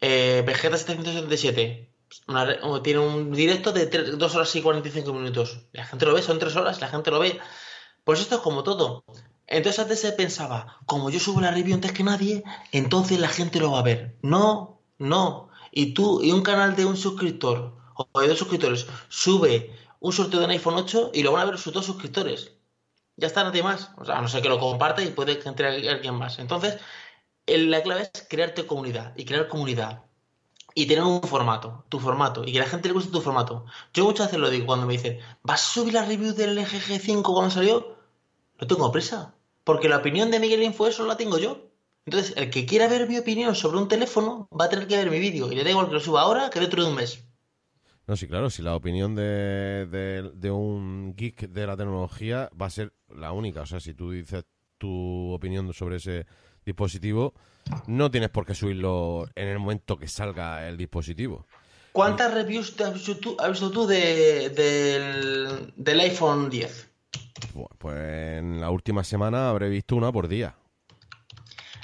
Eh, 0.00 0.44
Vegeta 0.46 0.76
777 0.76 1.90
una 2.28 2.44
re- 2.44 2.58
o 2.62 2.80
tiene 2.80 3.00
un 3.00 3.32
directo 3.32 3.72
de 3.72 3.86
2 3.86 4.34
horas 4.36 4.54
y 4.56 4.62
45 4.62 5.12
minutos. 5.12 5.66
La 5.72 5.84
gente 5.86 6.06
lo 6.06 6.14
ve, 6.14 6.22
son 6.22 6.38
3 6.38 6.54
horas, 6.56 6.80
la 6.80 6.86
gente 6.88 7.10
lo 7.10 7.18
ve. 7.18 7.38
Pues 8.04 8.20
esto 8.20 8.36
es 8.36 8.40
como 8.42 8.62
todo. 8.62 9.04
Entonces 9.48 9.80
antes 9.80 10.00
se 10.00 10.12
pensaba, 10.12 10.78
como 10.86 11.10
yo 11.10 11.18
subo 11.18 11.40
la 11.40 11.50
review 11.50 11.74
antes 11.74 11.92
que 11.92 12.04
nadie, 12.04 12.44
entonces 12.70 13.18
la 13.18 13.28
gente 13.28 13.58
lo 13.58 13.72
va 13.72 13.80
a 13.80 13.82
ver. 13.82 14.16
No, 14.22 14.80
no. 14.98 15.47
Y 15.70 15.94
tú, 15.94 16.22
y 16.22 16.32
un 16.32 16.42
canal 16.42 16.76
de 16.76 16.84
un 16.84 16.96
suscriptor 16.96 17.74
o 17.94 18.20
de 18.20 18.28
dos 18.28 18.38
suscriptores 18.38 18.86
sube 19.08 19.74
un 20.00 20.12
sorteo 20.12 20.40
de 20.40 20.46
un 20.46 20.52
iPhone 20.52 20.74
8 20.74 21.10
y 21.14 21.22
lo 21.22 21.32
van 21.32 21.42
a 21.42 21.50
ver 21.50 21.58
sus 21.58 21.72
dos 21.72 21.86
suscriptores. 21.86 22.52
Ya 23.16 23.26
está, 23.26 23.42
nadie 23.42 23.62
más. 23.62 23.90
O 23.96 24.04
sea, 24.04 24.18
a 24.18 24.22
no 24.22 24.28
ser 24.28 24.42
que 24.42 24.48
lo 24.48 24.60
comparte 24.60 25.04
y 25.04 25.08
puede 25.08 25.38
que 25.38 25.48
entre 25.48 25.88
alguien 25.88 26.14
más. 26.14 26.38
Entonces, 26.38 26.78
la 27.46 27.82
clave 27.82 28.10
es 28.12 28.26
crearte 28.28 28.66
comunidad 28.66 29.12
y 29.16 29.24
crear 29.24 29.48
comunidad 29.48 30.04
y 30.74 30.86
tener 30.86 31.02
un 31.02 31.22
formato, 31.22 31.84
tu 31.88 31.98
formato, 31.98 32.44
y 32.44 32.52
que 32.52 32.60
la 32.60 32.66
gente 32.66 32.88
le 32.88 32.94
guste 32.94 33.10
tu 33.10 33.20
formato. 33.20 33.64
Yo 33.92 34.04
muchas 34.04 34.28
veces 34.28 34.38
lo 34.38 34.48
digo 34.48 34.66
cuando 34.66 34.86
me 34.86 34.92
dicen, 34.92 35.18
¿vas 35.42 35.62
a 35.62 35.72
subir 35.72 35.94
la 35.94 36.04
review 36.04 36.34
del 36.34 36.56
LG 36.56 36.68
G5 36.68 37.22
cuando 37.22 37.50
salió? 37.50 37.96
No 38.60 38.66
tengo 38.68 38.92
prisa, 38.92 39.34
porque 39.64 39.88
la 39.88 39.96
opinión 39.96 40.30
de 40.30 40.38
Miguel 40.38 40.62
Info 40.62 40.86
eso 40.86 41.04
la 41.04 41.16
tengo 41.16 41.38
yo. 41.38 41.67
Entonces, 42.08 42.32
el 42.38 42.48
que 42.48 42.64
quiera 42.64 42.88
ver 42.88 43.06
mi 43.06 43.18
opinión 43.18 43.54
sobre 43.54 43.76
un 43.76 43.86
teléfono 43.86 44.48
va 44.58 44.64
a 44.64 44.68
tener 44.70 44.86
que 44.88 44.96
ver 44.96 45.10
mi 45.10 45.18
vídeo, 45.18 45.52
y 45.52 45.54
le 45.56 45.62
da 45.62 45.68
igual 45.68 45.88
que 45.88 45.92
lo 45.92 46.00
suba 46.00 46.22
ahora 46.22 46.48
que 46.48 46.58
dentro 46.58 46.82
de 46.82 46.88
un 46.88 46.94
mes. 46.96 47.22
No, 48.06 48.16
sí, 48.16 48.26
claro, 48.26 48.48
si 48.48 48.62
la 48.62 48.74
opinión 48.74 49.14
de, 49.14 49.86
de- 49.90 50.30
de 50.34 50.50
un 50.50 51.12
geek 51.14 51.50
de 51.50 51.66
la 51.66 51.76
tecnología 51.76 52.48
va 52.58 52.64
a 52.64 52.70
ser 52.70 52.94
la 53.14 53.32
única. 53.32 53.60
O 53.60 53.66
sea, 53.66 53.78
si 53.78 53.92
tú 53.92 54.10
dices 54.12 54.44
tu 54.78 55.32
opinión 55.34 55.70
sobre 55.74 55.96
ese 55.96 56.24
dispositivo, 56.64 57.34
no 57.86 58.10
tienes 58.10 58.30
por 58.30 58.46
qué 58.46 58.54
subirlo 58.54 59.26
en 59.34 59.48
el 59.48 59.58
momento 59.58 59.98
que 59.98 60.08
salga 60.08 60.66
el 60.66 60.78
dispositivo. 60.78 61.46
¿Cuántas 61.92 62.32
reviews 62.32 62.74
te 62.74 62.84
has 62.84 62.94
visto 62.94 63.18
tú, 63.18 63.36
has 63.38 63.50
visto 63.50 63.70
tú 63.70 63.86
de- 63.86 64.48
del, 64.48 65.74
del 65.76 66.00
iPhone 66.00 66.48
10? 66.48 66.90
Bu- 67.54 67.68
Pues 67.76 67.94
en 68.38 68.62
la 68.62 68.70
última 68.70 69.04
semana 69.04 69.50
habré 69.50 69.68
visto 69.68 69.94
una 69.96 70.10
por 70.10 70.26
día. 70.28 70.54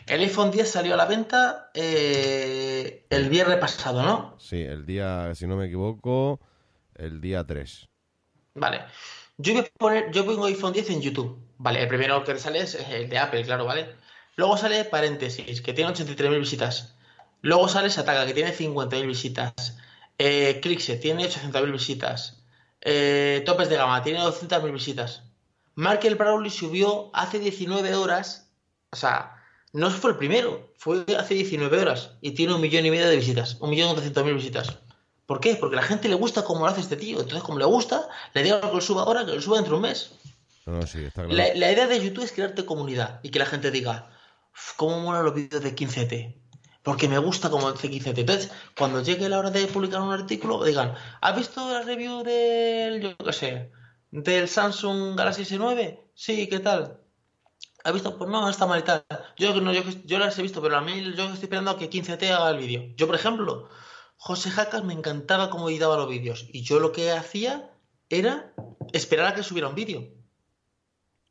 El 0.07 0.21
iPhone 0.21 0.51
10 0.51 0.71
salió 0.71 0.95
a 0.95 0.97
la 0.97 1.07
venta 1.07 1.71
eh, 1.73 3.07
el 3.09 3.29
viernes 3.31 3.59
pasado, 3.59 4.03
¿no? 4.03 4.37
Sí, 4.39 4.61
el 4.61 4.85
día, 4.85 5.35
si 5.35 5.47
no 5.47 5.57
me 5.57 5.67
equivoco, 5.67 6.41
el 6.95 7.21
día 7.21 7.45
3. 7.45 7.89
Vale. 8.55 8.83
Yo 9.39 9.55
voy 9.55 9.63
a 9.63 9.79
poner, 9.79 10.13
yo 10.13 10.27
pongo 10.27 10.45
iPhone 10.45 10.73
10 10.73 10.91
en 10.91 11.01
YouTube. 11.01 11.39
Vale, 11.59 11.83
el 11.83 11.89
primero 11.89 12.23
que 12.23 12.39
sale 12.39 12.61
es 12.61 12.75
el 12.75 13.09
de 13.09 13.19
Apple, 13.19 13.45
claro, 13.45 13.65
¿vale? 13.65 13.97
Luego 14.37 14.57
sale 14.57 14.85
paréntesis, 14.85 15.63
que 15.63 15.73
tiene 15.73 15.93
83.000 15.93 16.39
visitas. 16.39 16.95
Luego 17.41 17.69
sale 17.69 17.91
Sataka, 17.91 18.27
que 18.27 18.35
tiene 18.35 18.55
50.000 18.55 19.07
visitas. 19.07 19.79
Eh, 20.19 20.61
Clickset 20.63 21.01
tiene 21.01 21.25
800.000 21.25 21.73
visitas. 21.73 22.43
Eh, 22.81 23.43
Topes 23.47 23.69
de 23.69 23.77
gama 23.77 24.03
tiene 24.03 24.21
200.000 24.21 24.73
visitas. 24.73 25.23
Markel 25.75 26.15
Brawley 26.15 26.51
subió 26.51 27.11
hace 27.15 27.39
19 27.39 27.95
horas. 27.95 28.51
O 28.91 28.97
sea, 28.97 29.34
no 29.75 29.91
fue 29.91 30.13
el 30.13 30.17
primero, 30.17 30.73
fue 30.79 31.05
hace 31.19 31.35
19 31.35 31.81
horas. 31.81 32.13
Y 32.21 32.31
tiene 32.31 32.55
un 32.55 32.61
millón 32.61 32.87
y 32.87 32.93
medio 32.93 33.09
de 33.09 33.17
visitas. 33.17 33.57
Un 33.61 33.71
millón 33.71 33.93
doscientos 33.95 34.25
mil 34.25 34.35
visitas. 34.35 34.79
¿Por 35.27 35.41
qué? 35.41 35.57
Porque 35.57 35.77
a 35.77 35.81
la 35.81 35.87
gente 35.87 36.09
le 36.09 36.15
gusta 36.15 36.45
cómo 36.45 36.61
lo 36.61 36.67
hace 36.67 36.81
este 36.81 36.97
tío. 36.97 37.19
Entonces, 37.19 37.43
como 37.43 37.59
le 37.59 37.65
gusta, 37.65 38.09
le 38.35 38.45
digo 38.45 38.61
que 38.61 38.69
lo 38.69 38.81
suba 38.81 39.03
ahora, 39.03 39.27
que 39.27 39.33
lo 39.33 39.43
suba 39.43 39.57
dentro 39.57 39.73
de 39.73 39.77
un 39.77 39.83
mes. 39.83 40.13
No, 40.67 40.75
no, 40.75 40.87
sí, 40.87 41.01
está 41.05 41.25
claro. 41.25 41.37
La, 41.37 41.53
la 41.55 41.73
idea 41.73 41.89
de 41.89 42.01
YouTube 42.05 42.23
es 42.23 42.31
crearte 42.31 42.65
comunidad 42.65 43.19
y 43.25 43.31
que 43.31 43.41
la 43.41 43.47
gente 43.47 43.73
diga, 43.73 44.11
"Uf, 44.53 44.75
¿cómo 44.77 45.01
molan 45.01 45.25
los 45.25 45.35
vídeos 45.35 45.63
de 45.63 45.75
15T? 45.75 46.37
Porque 46.85 47.09
me 47.09 47.19
gusta 47.19 47.51
como 47.51 47.67
hace 47.67 47.91
15T. 47.91 48.21
Entonces, 48.21 48.53
cuando 48.79 49.03
llegue 49.03 49.29
la 49.29 49.41
hora 49.41 49.51
de 49.51 49.67
publicar 49.67 50.03
un 50.03 50.13
artículo, 50.13 50.63
digan, 50.63 50.95
¿has 51.21 51.37
visto 51.37 51.69
la 51.73 51.83
review 51.83 52.23
del, 52.23 53.01
yo 53.01 53.17
qué 53.17 53.33
sé, 53.33 53.73
del 54.13 54.49
Samsung 54.49 55.17
Galaxy 55.17 55.43
S9? 55.43 55.99
Sí, 56.15 56.47
¿qué 56.47 56.61
tal? 56.61 57.01
¿Has 57.85 57.93
visto? 57.93 58.17
Pues 58.17 58.31
no, 58.31 58.49
está 58.49 58.67
mal 58.67 58.81
y 58.81 58.83
tal. 58.83 59.05
Yo, 59.37 59.61
no, 59.61 59.73
yo, 59.73 59.83
yo 60.05 60.19
las 60.19 60.39
he 60.39 60.43
visto, 60.43 60.63
pero 60.63 60.77
a 60.77 60.81
mí 60.81 61.03
yo 61.15 61.25
estoy 61.25 61.45
esperando 61.45 61.71
a 61.71 61.79
que 61.79 61.91
15T 61.91 62.31
haga 62.31 62.51
el 62.51 62.59
vídeo. 62.59 62.95
Yo, 62.97 63.07
por 63.07 63.15
ejemplo, 63.15 63.69
José 64.17 64.51
Jacas 64.51 64.83
me 64.85 64.95
encantaba 64.95 65.51
cómo 65.51 65.69
editaba 65.69 65.97
los 65.99 66.09
vídeos. 66.09 66.47
Y 66.53 66.63
yo 66.63 66.81
lo 66.81 66.93
que 66.93 67.13
hacía 67.13 67.71
era 68.09 68.55
esperar 68.93 69.27
a 69.27 69.35
que 69.35 69.43
subiera 69.43 69.69
un 69.69 69.75
vídeo. 69.75 70.09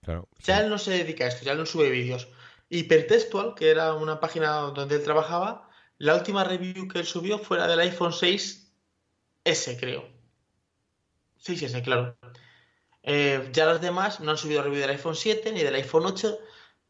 Claro, 0.01 0.27
Ya 0.39 0.57
sí. 0.57 0.63
él 0.63 0.69
no 0.69 0.77
se 0.77 0.91
dedica 0.91 1.25
a 1.25 1.27
esto, 1.29 1.43
ya 1.45 1.53
él 1.53 1.57
no 1.57 1.65
sube 1.65 1.89
vídeos. 1.89 2.27
Hipertextual, 2.69 3.55
que 3.55 3.69
era 3.71 3.93
una 3.95 4.19
página 4.19 4.57
donde 4.57 4.95
él 4.95 5.03
trabajaba, 5.03 5.69
la 5.97 6.15
última 6.15 6.43
review 6.43 6.87
que 6.87 6.99
él 6.99 7.05
subió 7.05 7.39
fue 7.39 7.57
la 7.57 7.67
del 7.67 7.79
iPhone 7.79 8.11
6S, 8.11 9.79
creo. 9.79 10.07
6S, 11.41 11.83
claro. 11.83 12.17
Eh, 13.03 13.49
ya 13.53 13.65
los 13.65 13.81
demás 13.81 14.19
no 14.21 14.31
han 14.31 14.37
subido 14.37 14.63
review 14.63 14.81
del 14.81 14.91
iPhone 14.91 15.15
7 15.15 15.51
ni 15.51 15.61
del 15.61 15.75
iPhone 15.75 16.05
8. 16.05 16.39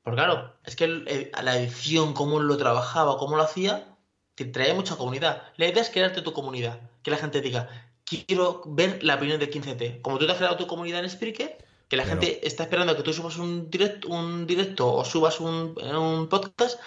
Porque 0.04 0.17
claro, 0.17 0.54
es 0.65 0.76
que 0.76 0.84
el- 0.86 1.08
el- 1.08 1.32
la 1.43 1.58
edición, 1.58 2.13
cómo 2.13 2.39
lo 2.39 2.58
trabajaba, 2.58 3.17
cómo 3.17 3.36
lo 3.36 3.43
hacía, 3.43 3.95
te 4.36 4.45
traía 4.45 4.73
mucha 4.73 4.95
comunidad. 4.95 5.43
La 5.58 5.67
idea 5.67 5.82
es 5.82 5.89
crearte 5.89 6.21
tu 6.21 6.34
comunidad. 6.34 6.80
Que 7.04 7.12
la 7.12 7.17
gente 7.17 7.41
diga, 7.41 7.69
quiero 8.06 8.62
ver 8.65 9.04
la 9.04 9.15
opinión 9.15 9.39
de 9.39 9.49
15T. 9.49 10.02
Como 10.02 10.17
tú 10.17 10.26
te 10.26 10.32
has 10.32 10.38
creado 10.38 10.58
tu 10.58 10.67
comunidad 10.67 11.04
en 11.04 11.10
Spreaker, 11.10 11.58
que 11.88 11.97
la 11.97 12.06
gente 12.06 12.45
está 12.47 12.63
esperando 12.63 12.95
que 12.95 13.04
tú 13.04 13.13
subas 13.13 13.38
un 13.38 13.69
directo, 13.69 14.08
un 14.08 14.47
directo 14.47 14.91
o 14.93 15.06
subas 15.06 15.39
un, 15.39 15.76
podcast 16.30 16.80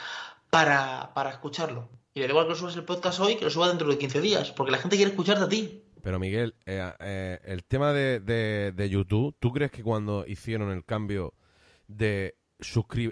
para, 0.50 1.30
escucharlo. 1.30 1.88
Y 2.14 2.20
le 2.20 2.26
da 2.26 2.32
igual 2.32 2.46
que 2.46 2.50
lo 2.50 2.56
subas 2.56 2.76
el 2.76 2.84
podcast 2.84 3.20
hoy 3.20 3.36
que 3.36 3.44
lo 3.44 3.50
subas 3.50 3.68
dentro 3.68 3.88
de 3.88 3.98
15 3.98 4.20
días, 4.20 4.50
porque 4.52 4.72
la 4.72 4.78
gente 4.78 4.96
quiere 4.96 5.10
escucharte 5.12 5.44
a 5.44 5.48
ti. 5.48 5.84
Pero 6.06 6.20
Miguel, 6.20 6.54
eh, 6.66 6.88
eh, 7.00 7.40
el 7.46 7.64
tema 7.64 7.92
de, 7.92 8.88
YouTube, 8.88 9.34
¿tú 9.40 9.50
crees 9.50 9.72
que 9.72 9.82
cuando 9.82 10.24
hicieron 10.24 10.70
el 10.70 10.84
cambio 10.84 11.34
de, 11.88 12.36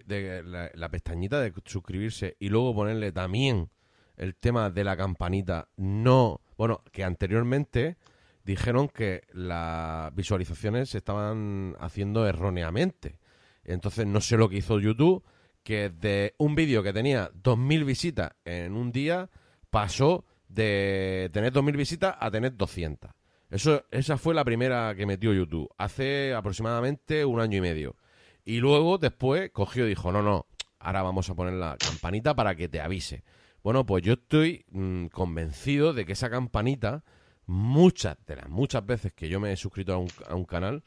de 0.07 0.71
la, 0.73 0.89
pestañita 0.91 1.41
de 1.41 1.53
suscribirse 1.65 2.37
y 2.39 2.51
luego 2.51 2.73
ponerle 2.73 3.11
también 3.11 3.69
el 4.17 4.37
tema 4.37 4.71
de 4.71 4.85
la 4.85 4.97
campanita, 4.97 5.67
no, 5.77 6.41
bueno, 6.57 6.85
que 6.93 7.03
anteriormente 7.03 7.97
dijeron 8.45 8.87
que 8.87 9.23
las 9.33 10.15
visualizaciones 10.15 10.91
se 10.91 10.99
estaban 10.99 11.75
haciendo 11.81 12.29
erróneamente. 12.29 13.19
Entonces 13.65 14.07
no 14.07 14.21
sé 14.21 14.37
lo 14.37 14.49
que 14.49 14.59
hizo 14.59 14.79
YouTube, 14.79 15.25
que 15.65 15.91
de 15.91 16.37
un 16.39 16.55
vídeo 16.55 16.85
que 16.85 16.93
tenía 16.93 17.33
2.000 17.33 17.85
visitas 17.85 18.31
en 18.45 18.77
un 18.77 18.93
día 18.93 19.31
pasó 19.71 20.25
de 20.55 21.31
tener 21.33 21.53
2.000 21.53 21.77
visitas 21.77 22.17
a 22.19 22.31
tener 22.31 22.57
200. 22.57 23.11
Eso, 23.51 23.85
esa 23.91 24.17
fue 24.19 24.35
la 24.35 24.45
primera 24.45 24.95
que 24.95 25.07
metió 25.07 25.33
YouTube, 25.33 25.69
hace 25.79 26.35
aproximadamente 26.35 27.25
un 27.25 27.41
año 27.41 27.59
y 27.59 27.61
medio. 27.61 27.97
Y 28.45 28.59
luego, 28.59 28.99
después, 28.99 29.51
cogió 29.53 29.87
y 29.87 29.91
dijo, 29.91 30.13
no, 30.13 30.23
no, 30.23 30.47
ahora 30.79 31.03
vamos 31.03 31.31
a 31.31 31.35
poner 31.35 31.55
la 31.55 31.77
campanita 31.77 32.35
para 32.35 32.55
que 32.55 32.69
te 32.69 32.81
avise. 32.81 33.25
Bueno, 33.63 33.87
pues 33.87 34.03
yo 34.03 34.15
estoy 34.15 34.65
mm, 34.71 35.07
convencido 35.07 35.95
de 35.95 36.05
que 36.05 36.13
esa 36.13 36.31
campanita, 36.31 37.05
muchas 37.47 38.19
de 38.27 38.37
las 38.37 38.49
muchas 38.49 38.85
veces 38.85 39.13
que 39.13 39.29
yo 39.29 39.41
me 39.41 39.53
he 39.53 39.57
suscrito 39.57 39.95
a 39.95 40.35
un, 40.35 40.45
canal, 40.45 40.83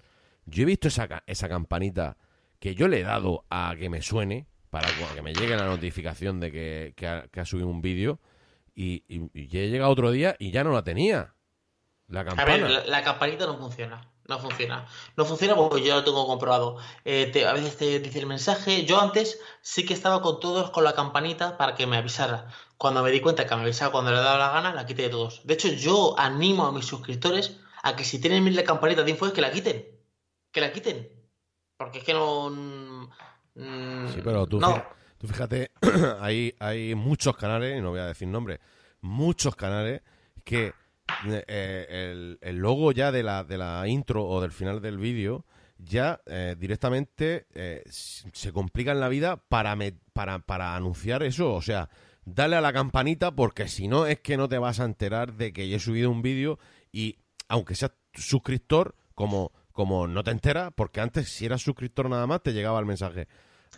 yo 0.45 0.63
he 0.63 0.65
visto 0.65 0.87
esa, 0.87 1.23
esa 1.25 1.49
campanita 1.49 2.17
que 2.59 2.75
yo 2.75 2.87
le 2.87 2.99
he 2.99 3.03
dado 3.03 3.45
a 3.49 3.75
que 3.77 3.89
me 3.89 4.01
suene, 4.01 4.47
para 4.69 4.87
que 5.15 5.21
me 5.21 5.33
llegue 5.33 5.55
la 5.55 5.65
notificación 5.65 6.39
de 6.39 6.51
que, 6.51 7.07
ha, 7.07 7.45
subido 7.45 7.67
un 7.67 7.81
vídeo, 7.81 8.19
y, 8.77 9.03
y, 9.07 9.57
he 9.57 9.69
llegado 9.69 9.91
otro 9.91 10.11
día 10.11 10.35
y 10.37 10.51
ya 10.51 10.63
no 10.63 10.71
la 10.71 10.83
tenía. 10.83 11.33
La 12.07 12.21
A 12.21 12.45
ver, 12.45 12.85
la, 12.87 13.03
campanita 13.03 13.47
no 13.47 13.57
funciona. 13.57 14.07
No 14.27 14.37
funciona. 14.39 14.85
No 15.17 15.25
funciona 15.25 15.55
porque 15.55 15.83
yo 15.83 15.95
lo 15.95 16.03
tengo 16.03 16.27
comprobado. 16.27 16.77
Eh, 17.03 17.31
a 17.45 17.53
veces 17.53 17.75
te 17.75 17.99
dice 17.99 18.19
el 18.19 18.27
mensaje. 18.27 18.85
Yo 18.85 19.01
antes 19.01 19.39
sí 19.61 19.83
que 19.83 19.95
estaba 19.95 20.21
con 20.21 20.39
todos 20.39 20.69
con 20.69 20.83
la 20.83 20.93
campanita 20.93 21.57
para 21.57 21.73
que 21.73 21.87
me 21.87 21.97
avisara. 21.97 22.47
Cuando 22.77 23.01
me 23.01 23.09
di 23.09 23.19
cuenta 23.19 23.47
que 23.47 23.55
me 23.55 23.63
avisaba 23.63 23.91
cuando 23.91 24.11
le 24.11 24.17
daba 24.17 24.37
la 24.37 24.51
gana, 24.51 24.73
la 24.75 24.85
quité 24.85 25.03
de 25.03 25.09
todos. 25.09 25.41
De 25.45 25.55
hecho, 25.55 25.69
yo 25.69 26.17
animo 26.19 26.67
a 26.67 26.71
mis 26.71 26.85
suscriptores 26.85 27.59
a 27.81 27.95
que 27.95 28.03
si 28.03 28.21
tienen 28.21 28.55
la 28.55 28.63
campanita 28.63 29.03
de 29.03 29.11
info 29.11 29.25
es 29.25 29.33
que 29.33 29.41
la 29.41 29.51
quiten. 29.51 29.87
Que 30.51 30.61
la 30.61 30.71
quiten. 30.71 31.11
Porque 31.77 31.97
es 31.97 32.03
que 32.03 32.13
no. 32.13 32.51
Mm, 33.55 34.07
sí, 34.13 34.21
pero 34.23 34.45
tú, 34.45 34.59
tú 35.17 35.27
fíjate, 35.27 35.71
hay, 36.19 36.53
hay 36.59 36.95
muchos 36.95 37.35
canales, 37.37 37.77
y 37.77 37.81
no 37.81 37.91
voy 37.91 37.99
a 37.99 38.07
decir 38.07 38.27
nombres, 38.27 38.59
muchos 39.01 39.55
canales 39.55 40.01
que 40.43 40.73
eh, 41.29 42.37
el, 42.41 42.57
logo 42.57 42.91
ya 42.91 43.11
de 43.11 43.23
la, 43.23 43.43
de 43.43 43.57
la 43.57 43.87
intro 43.87 44.25
o 44.25 44.41
del 44.41 44.51
final 44.51 44.81
del 44.81 44.97
vídeo 44.97 45.45
ya 45.79 46.21
eh, 46.25 46.55
directamente 46.57 47.47
eh, 47.53 47.83
se 47.87 48.51
complican 48.51 48.99
la 48.99 49.09
vida 49.09 49.37
para, 49.37 49.77
para, 50.13 50.39
para 50.39 50.75
anunciar 50.75 51.23
eso. 51.23 51.53
O 51.53 51.61
sea, 51.61 51.89
dale 52.25 52.55
a 52.55 52.61
la 52.61 52.73
campanita 52.73 53.35
porque 53.35 53.67
si 53.67 53.87
no 53.87 54.05
es 54.05 54.19
que 54.19 54.37
no 54.37 54.49
te 54.49 54.57
vas 54.57 54.79
a 54.79 54.85
enterar 54.85 55.33
de 55.33 55.53
que 55.53 55.73
he 55.73 55.79
subido 55.79 56.09
un 56.09 56.21
vídeo 56.21 56.59
y 56.91 57.19
aunque 57.47 57.75
seas 57.75 57.91
suscriptor, 58.13 58.95
como, 59.13 59.51
como 59.71 60.07
no 60.07 60.23
te 60.23 60.31
enteras, 60.31 60.71
porque 60.75 61.01
antes 61.01 61.29
si 61.29 61.45
eras 61.45 61.61
suscriptor 61.61 62.09
nada 62.09 62.27
más 62.27 62.41
te 62.41 62.53
llegaba 62.53 62.79
el 62.79 62.85
mensaje. 62.85 63.27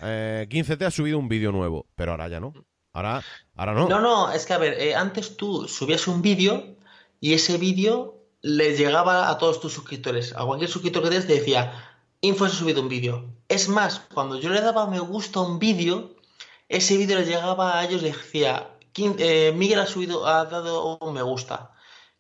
15T 0.02 0.86
ha 0.86 0.92
subido 0.92 1.18
un 1.20 1.30
vídeo 1.30 1.52
nuevo, 1.52 1.88
pero 1.96 2.12
ahora 2.12 2.28
ya 2.28 2.40
no. 2.40 2.54
Ahora, 2.94 3.24
ahora 3.56 3.74
no. 3.74 3.88
No, 3.88 4.00
no, 4.00 4.32
es 4.32 4.46
que 4.46 4.54
a 4.54 4.58
ver, 4.58 4.96
antes 4.96 5.38
tú 5.38 5.68
subías 5.68 6.08
un 6.08 6.22
vídeo 6.22 6.78
y 7.20 7.34
ese 7.34 7.58
vídeo 7.58 8.20
le 8.42 8.76
llegaba 8.76 9.30
a 9.30 9.38
todos 9.38 9.60
tus 9.60 9.74
suscriptores. 9.74 10.34
A 10.36 10.46
cualquier 10.46 10.70
suscriptor 10.70 11.04
que 11.04 11.10
te 11.10 11.34
decía, 11.34 11.74
Info 12.22 12.46
ha 12.46 12.50
subido 12.50 12.82
un 12.82 12.90
vídeo. 12.90 13.34
Es 13.48 13.70
más, 13.70 14.02
cuando 14.14 14.40
yo 14.40 14.50
le 14.50 14.62
daba 14.62 14.88
me 14.88 15.00
gusta 15.00 15.40
a 15.40 15.44
un 15.44 15.60
vídeo, 15.60 16.16
ese 16.68 16.98
vídeo 16.98 17.18
le 17.18 17.26
llegaba 17.26 17.80
a 17.80 17.86
ellos 17.86 18.02
y 18.02 18.06
decía, 18.06 18.76
eh, 18.96 19.54
Miguel 19.56 19.80
ha 19.80 19.88
subido, 19.88 20.28
ha 20.28 20.46
dado 20.46 20.98
un 20.98 21.14
me 21.14 21.22
gusta. 21.22 21.72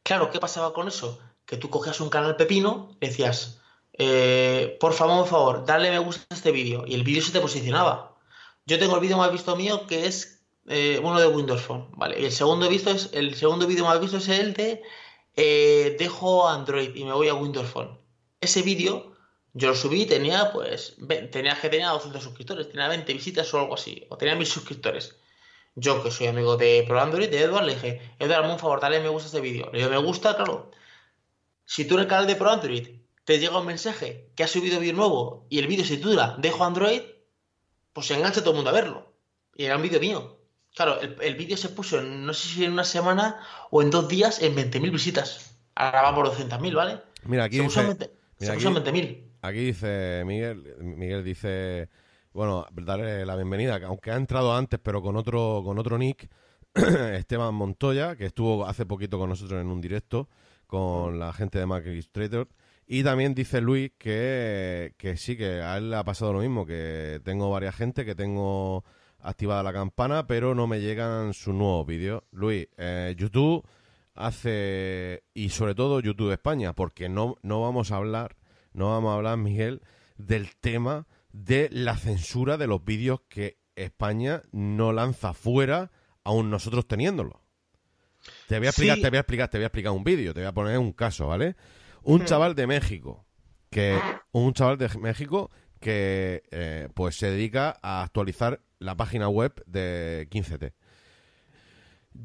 Claro, 0.03 0.31
¿qué 0.31 0.39
pasaba 0.39 0.73
con 0.73 0.87
eso? 0.87 1.19
Que 1.45 1.57
tú 1.57 1.69
cogías 1.69 1.99
un 1.99 2.09
canal 2.09 2.35
pepino, 2.35 2.95
decías, 2.99 3.58
eh, 3.99 4.77
por 4.79 4.93
favor, 4.93 5.19
por 5.19 5.27
favor, 5.27 5.65
dale 5.65 5.91
me 5.91 5.99
gusta 5.99 6.25
a 6.29 6.35
este 6.35 6.51
vídeo. 6.51 6.85
Y 6.87 6.95
el 6.95 7.03
vídeo 7.03 7.21
se 7.21 7.33
te 7.33 7.41
posicionaba. 7.41 8.15
Yo 8.65 8.79
tengo 8.79 8.95
el 8.95 9.01
vídeo 9.01 9.17
más 9.17 9.31
visto 9.31 9.55
mío 9.57 9.85
que 9.87 10.07
es 10.07 10.41
eh, 10.67 10.99
uno 11.03 11.19
de 11.19 11.27
Windows 11.27 11.61
Phone, 11.61 11.89
¿vale? 11.91 12.19
Y 12.21 12.25
el 12.25 12.31
segundo 12.31 12.69
visto 12.69 12.91
es, 12.91 13.09
el 13.13 13.35
segundo 13.35 13.67
vídeo 13.67 13.83
más 13.85 13.99
visto 13.99 14.17
es 14.17 14.29
el 14.29 14.53
de 14.53 14.81
eh, 15.35 15.95
dejo 15.99 16.47
Android 16.47 16.95
y 16.95 17.03
me 17.03 17.11
voy 17.11 17.27
a 17.27 17.33
Windows 17.33 17.69
Phone. 17.69 17.99
Ese 18.39 18.61
vídeo 18.61 19.13
yo 19.53 19.69
lo 19.69 19.75
subí 19.75 20.05
tenía 20.05 20.51
pues 20.53 20.95
tenía 21.31 21.59
que 21.59 21.69
tenía 21.69 21.89
200 21.89 22.23
suscriptores, 22.23 22.69
tenía 22.69 22.87
20 22.87 23.13
visitas 23.13 23.53
o 23.53 23.59
algo 23.59 23.73
así, 23.73 24.05
o 24.09 24.17
tenía 24.17 24.35
mil 24.35 24.47
suscriptores. 24.47 25.17
Yo 25.75 26.01
que 26.03 26.11
soy 26.11 26.27
amigo 26.27 26.55
de 26.55 26.85
Pro 26.87 27.01
Android, 27.01 27.29
de 27.29 27.41
Edward, 27.41 27.65
le 27.65 27.73
dije, 27.75 28.13
Edward, 28.19 28.49
un 28.49 28.59
favor, 28.59 28.79
dale 28.79 28.99
me 29.01 29.09
gusta 29.09 29.27
este 29.27 29.41
vídeo. 29.41 29.69
Le 29.71 29.79
digo, 29.79 29.89
me 29.89 29.97
gusta, 29.97 30.35
claro. 30.35 30.71
Si 31.65 31.85
tú 31.85 31.95
en 31.95 32.01
el 32.01 32.07
canal 32.07 32.27
de 32.27 32.35
Pro 32.35 32.49
Android 32.49 32.98
te 33.29 33.37
llega 33.37 33.59
un 33.59 33.67
mensaje 33.67 34.31
que 34.33 34.41
ha 34.41 34.47
subido 34.47 34.79
vídeo 34.79 34.95
nuevo 34.95 35.45
y 35.51 35.59
el 35.59 35.67
vídeo 35.67 35.85
se 35.85 35.97
titula 35.97 36.35
Dejo 36.39 36.65
Android, 36.65 37.01
pues 37.93 38.07
se 38.07 38.15
engancha 38.15 38.41
todo 38.41 38.49
el 38.49 38.55
mundo 38.55 38.71
a 38.71 38.73
verlo. 38.73 39.13
Y 39.55 39.65
era 39.65 39.75
un 39.75 39.83
vídeo 39.83 39.99
mío. 39.99 40.39
Claro, 40.75 40.99
el, 40.99 41.35
vídeo 41.35 41.55
se 41.55 41.69
puso, 41.69 41.99
en, 41.99 42.25
no 42.25 42.33
sé 42.33 42.47
si 42.47 42.65
en 42.65 42.71
una 42.71 42.83
semana 42.83 43.39
o 43.69 43.83
en 43.83 43.91
dos 43.91 44.07
días, 44.07 44.41
en 44.41 44.55
20.000 44.55 44.91
visitas. 44.91 45.59
Ahora 45.75 46.01
va 46.01 46.15
por 46.15 46.25
200.000, 46.25 46.75
¿vale? 46.75 47.01
Mira, 47.25 47.43
aquí 47.43 47.57
se 47.57 47.83
dice... 47.83 48.11
se 48.39 48.53
puso 48.53 48.69
en 48.69 48.75
20.000. 48.77 49.23
Aquí 49.43 49.59
dice 49.59 50.23
Miguel, 50.25 50.63
Miguel 50.79 51.23
dice, 51.23 51.87
bueno, 52.33 52.65
darle 52.71 53.27
la 53.27 53.35
bienvenida, 53.35 53.79
aunque 53.85 54.09
ha 54.09 54.15
entrado 54.15 54.55
antes, 54.55 54.79
pero 54.81 55.03
con 55.03 55.15
otro, 55.17 55.61
con 55.63 55.77
otro 55.77 55.99
nick, 55.99 56.31
Esteban 56.73 57.53
Montoya, 57.53 58.15
que 58.15 58.25
estuvo 58.25 58.65
hace 58.65 58.87
poquito 58.87 59.19
con 59.19 59.29
nosotros 59.29 59.61
en 59.61 59.67
un 59.67 59.81
directo 59.81 60.29
con 60.65 61.19
la 61.19 61.31
gente 61.31 61.59
de 61.59 61.67
Mac 61.67 61.85
Illustrator. 61.85 62.47
Y 62.91 63.03
también 63.03 63.35
dice 63.35 63.61
Luis 63.61 63.91
que, 63.99 64.95
que 64.97 65.15
sí, 65.15 65.37
que 65.37 65.61
a 65.61 65.77
él 65.77 65.91
le 65.91 65.95
ha 65.95 66.03
pasado 66.03 66.33
lo 66.33 66.39
mismo, 66.39 66.65
que 66.65 67.21
tengo 67.23 67.51
varias 67.51 67.75
gente, 67.75 68.03
que 68.03 68.15
tengo 68.15 68.83
activada 69.19 69.61
la 69.61 69.71
campana, 69.71 70.25
pero 70.25 70.55
no 70.55 70.65
me 70.65 70.81
llegan 70.81 71.35
sus 71.35 71.53
nuevos 71.53 71.85
vídeos. 71.85 72.23
Luis, 72.31 72.67
eh, 72.77 73.13
YouTube 73.15 73.63
hace, 74.15 75.23
y 75.35 75.49
sobre 75.49 75.75
todo 75.75 75.99
YouTube 75.99 76.31
España, 76.31 76.73
porque 76.73 77.09
no, 77.09 77.37
no 77.43 77.61
vamos 77.61 77.91
a 77.91 77.97
hablar, 77.97 78.37
no 78.73 78.89
vamos 78.89 79.11
a 79.11 79.17
hablar, 79.17 79.37
Miguel, 79.37 79.83
del 80.17 80.55
tema 80.55 81.05
de 81.31 81.69
la 81.71 81.95
censura 81.95 82.57
de 82.57 82.65
los 82.65 82.83
vídeos 82.83 83.21
que 83.29 83.59
España 83.75 84.41
no 84.51 84.93
lanza 84.93 85.35
fuera, 85.35 85.91
aún 86.23 86.49
nosotros 86.49 86.87
teniéndolo. 86.87 87.43
Te 88.47 88.57
voy 88.57 88.65
a 88.65 88.71
explicar, 88.71 88.97
te 88.97 89.09
voy 89.11 89.17
a 89.17 89.21
explicar, 89.21 89.49
te 89.49 89.57
voy 89.59 89.63
a 89.65 89.67
explicar 89.67 89.91
un 89.91 90.03
vídeo, 90.03 90.33
te 90.33 90.39
voy 90.39 90.47
a 90.47 90.53
poner 90.53 90.79
un 90.79 90.91
caso, 90.91 91.27
¿vale? 91.27 91.55
Un 92.09 92.25
chaval 92.25 92.55
de 92.55 92.65
México, 92.65 93.23
que 93.69 93.99
un 94.31 94.53
chaval 94.53 94.79
de 94.79 94.89
México 94.97 95.51
que 95.79 96.41
eh, 96.49 96.89
pues 96.95 97.15
se 97.15 97.29
dedica 97.29 97.77
a 97.83 98.01
actualizar 98.01 98.61
la 98.79 98.97
página 98.97 99.29
web 99.29 99.63
de 99.67 100.27
15T. 100.31 100.73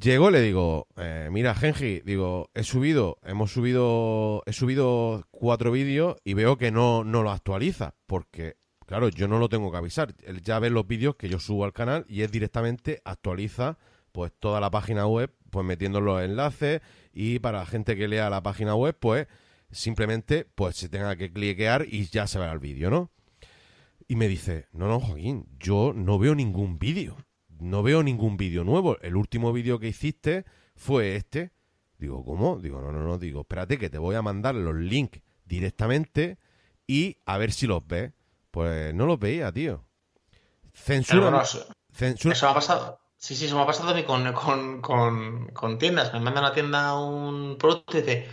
Llego, 0.00 0.30
le 0.30 0.40
digo, 0.40 0.88
eh, 0.96 1.28
mira, 1.30 1.54
Genji, 1.54 2.00
digo, 2.00 2.48
he 2.54 2.64
subido, 2.64 3.18
hemos 3.24 3.52
subido, 3.52 4.42
he 4.46 4.54
subido 4.54 5.26
cuatro 5.30 5.70
vídeos 5.70 6.16
y 6.24 6.32
veo 6.32 6.56
que 6.56 6.70
no, 6.70 7.04
no 7.04 7.22
lo 7.22 7.30
actualiza, 7.30 7.94
porque, 8.06 8.56
claro, 8.86 9.10
yo 9.10 9.28
no 9.28 9.38
lo 9.38 9.50
tengo 9.50 9.70
que 9.70 9.76
avisar. 9.76 10.14
Él 10.24 10.40
ya 10.40 10.58
ve 10.60 10.70
los 10.70 10.86
vídeos 10.86 11.16
que 11.16 11.28
yo 11.28 11.38
subo 11.38 11.66
al 11.66 11.74
canal 11.74 12.06
y 12.08 12.22
él 12.22 12.30
directamente 12.30 13.02
actualiza, 13.04 13.76
pues, 14.12 14.32
toda 14.40 14.60
la 14.60 14.70
página 14.70 15.06
web, 15.06 15.30
pues, 15.50 15.66
metiendo 15.66 16.00
los 16.00 16.22
enlaces 16.22 16.80
y 17.12 17.38
para 17.40 17.58
la 17.58 17.66
gente 17.66 17.96
que 17.96 18.08
lea 18.08 18.30
la 18.30 18.42
página 18.42 18.74
web, 18.74 18.96
pues, 18.98 19.26
simplemente, 19.74 20.46
pues, 20.54 20.76
se 20.76 20.88
tenga 20.88 21.16
que 21.16 21.32
cliquear 21.32 21.86
y 21.88 22.06
ya 22.06 22.26
se 22.26 22.38
verá 22.38 22.52
el 22.52 22.60
vídeo, 22.60 22.90
¿no? 22.90 23.10
Y 24.06 24.16
me 24.16 24.28
dice, 24.28 24.66
no, 24.72 24.86
no, 24.86 25.00
Joaquín, 25.00 25.46
yo 25.58 25.92
no 25.94 26.18
veo 26.18 26.34
ningún 26.34 26.78
vídeo. 26.78 27.16
No 27.48 27.82
veo 27.82 28.02
ningún 28.02 28.36
vídeo 28.36 28.64
nuevo. 28.64 28.98
El 29.00 29.16
último 29.16 29.52
vídeo 29.52 29.78
que 29.78 29.88
hiciste 29.88 30.44
fue 30.76 31.16
este. 31.16 31.52
Digo, 31.98 32.24
¿cómo? 32.24 32.58
Digo, 32.58 32.80
no, 32.80 32.92
no, 32.92 33.02
no. 33.02 33.18
Digo, 33.18 33.42
espérate 33.42 33.78
que 33.78 33.90
te 33.90 33.98
voy 33.98 34.16
a 34.16 34.22
mandar 34.22 34.54
los 34.54 34.74
links 34.74 35.22
directamente 35.44 36.38
y 36.86 37.18
a 37.24 37.38
ver 37.38 37.52
si 37.52 37.66
los 37.66 37.86
ves. 37.86 38.12
Pues 38.50 38.94
no 38.94 39.06
los 39.06 39.18
veía, 39.18 39.50
tío. 39.52 39.84
Censura. 40.72 41.44
censura. 41.92 42.34
Eso 42.34 42.46
me 42.46 42.50
ha 42.50 42.54
pasado. 42.54 43.00
Sí, 43.16 43.34
sí, 43.34 43.46
eso 43.46 43.56
me 43.56 43.62
ha 43.62 43.66
pasado 43.66 43.90
a 43.90 43.94
mí 43.94 44.02
con, 44.02 44.30
con, 44.32 44.82
con, 44.82 45.46
con 45.48 45.78
tiendas. 45.78 46.12
Me 46.12 46.20
manda 46.20 46.40
a 46.40 46.44
la 46.44 46.52
tienda 46.52 46.98
un 46.98 47.56
producto 47.56 47.96
y 47.96 48.02
dice, 48.02 48.28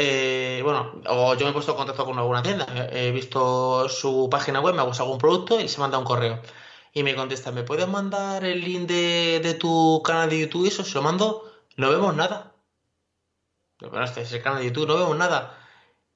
eh, 0.00 0.60
bueno, 0.62 1.02
o 1.08 1.34
yo 1.34 1.44
me 1.44 1.50
he 1.50 1.52
puesto 1.52 1.72
en 1.72 1.76
contacto 1.78 2.04
con 2.04 2.16
alguna 2.16 2.40
tienda, 2.40 2.66
he 2.92 3.10
visto 3.10 3.88
su 3.88 4.28
página 4.30 4.60
web, 4.60 4.74
me 4.76 4.80
ha 4.80 4.84
gustado 4.84 5.06
algún 5.08 5.18
producto 5.18 5.60
y 5.60 5.68
se 5.68 5.80
manda 5.80 5.98
un 5.98 6.04
correo. 6.04 6.40
Y 6.92 7.02
me 7.02 7.16
contesta, 7.16 7.50
¿me 7.52 7.64
puedes 7.64 7.88
mandar 7.88 8.44
el 8.44 8.60
link 8.60 8.88
de, 8.88 9.56
tu 9.60 10.00
canal 10.04 10.30
de 10.30 10.40
YouTube? 10.40 10.66
Y 10.66 10.68
eso, 10.68 10.84
se 10.84 10.94
lo 10.94 11.02
mando, 11.02 11.52
no 11.76 11.90
vemos 11.90 12.14
nada. 12.14 12.54
Bueno, 13.80 14.04
este 14.04 14.22
es 14.22 14.32
el 14.32 14.42
canal 14.42 14.60
de 14.60 14.66
YouTube, 14.66 14.86
no 14.88 14.96
vemos 14.98 15.16
nada. 15.16 15.58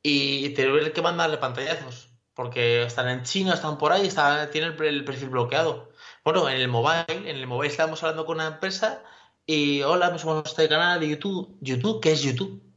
Y 0.03 0.51
te 0.51 0.93
que 0.93 1.03
mandarle 1.03 1.39
pantallazos, 1.39 2.11
porque 2.35 2.85
están 2.85 3.09
en 3.09 3.25
China, 3.25 3.55
están 3.55 3.79
por 3.79 3.93
ahí, 3.93 4.07
está, 4.07 4.51
tienen 4.51 4.81
el, 4.81 5.05
perfil 5.05 5.31
bloqueado. 5.31 5.91
Bueno, 6.25 6.49
en 6.49 6.57
el 6.61 6.69
mobile, 6.69 7.05
en 7.09 7.37
el 7.37 7.47
mobile 7.49 7.71
estábamos 7.71 8.03
hablando 8.03 8.27
con 8.27 8.37
una 8.37 8.47
empresa 8.49 9.03
y 9.47 9.83
hola, 9.83 10.17
somos 10.19 10.47
este 10.47 10.69
canal 10.69 11.01
de 11.01 11.09
YouTube. 11.09 11.59
¿YouTube? 11.61 12.01
¿Qué 12.01 12.13
es 12.13 12.23
YouTube? 12.23 12.72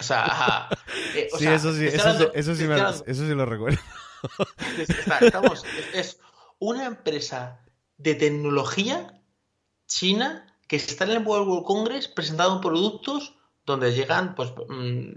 O 0.00 0.02
sea, 0.02 0.68
eh, 1.14 1.28
sí, 1.38 1.46
eso 1.46 1.74
sí, 1.74 1.86
eso, 1.86 2.54
sí, 2.54 3.34
lo 3.34 3.46
recuerdo. 3.46 3.78
estamos, 5.20 5.64
es 5.94 6.18
una 6.58 6.86
empresa 6.86 7.60
de 7.98 8.14
tecnología 8.14 9.20
china 9.86 10.46
que 10.68 10.76
está 10.76 11.04
en 11.04 11.10
el 11.12 11.26
World 11.26 11.64
Congress 11.64 12.08
presentando 12.08 12.60
productos 12.60 13.34
donde 13.64 13.92
llegan 13.92 14.34
pues 14.34 14.52
mm, 14.68 15.12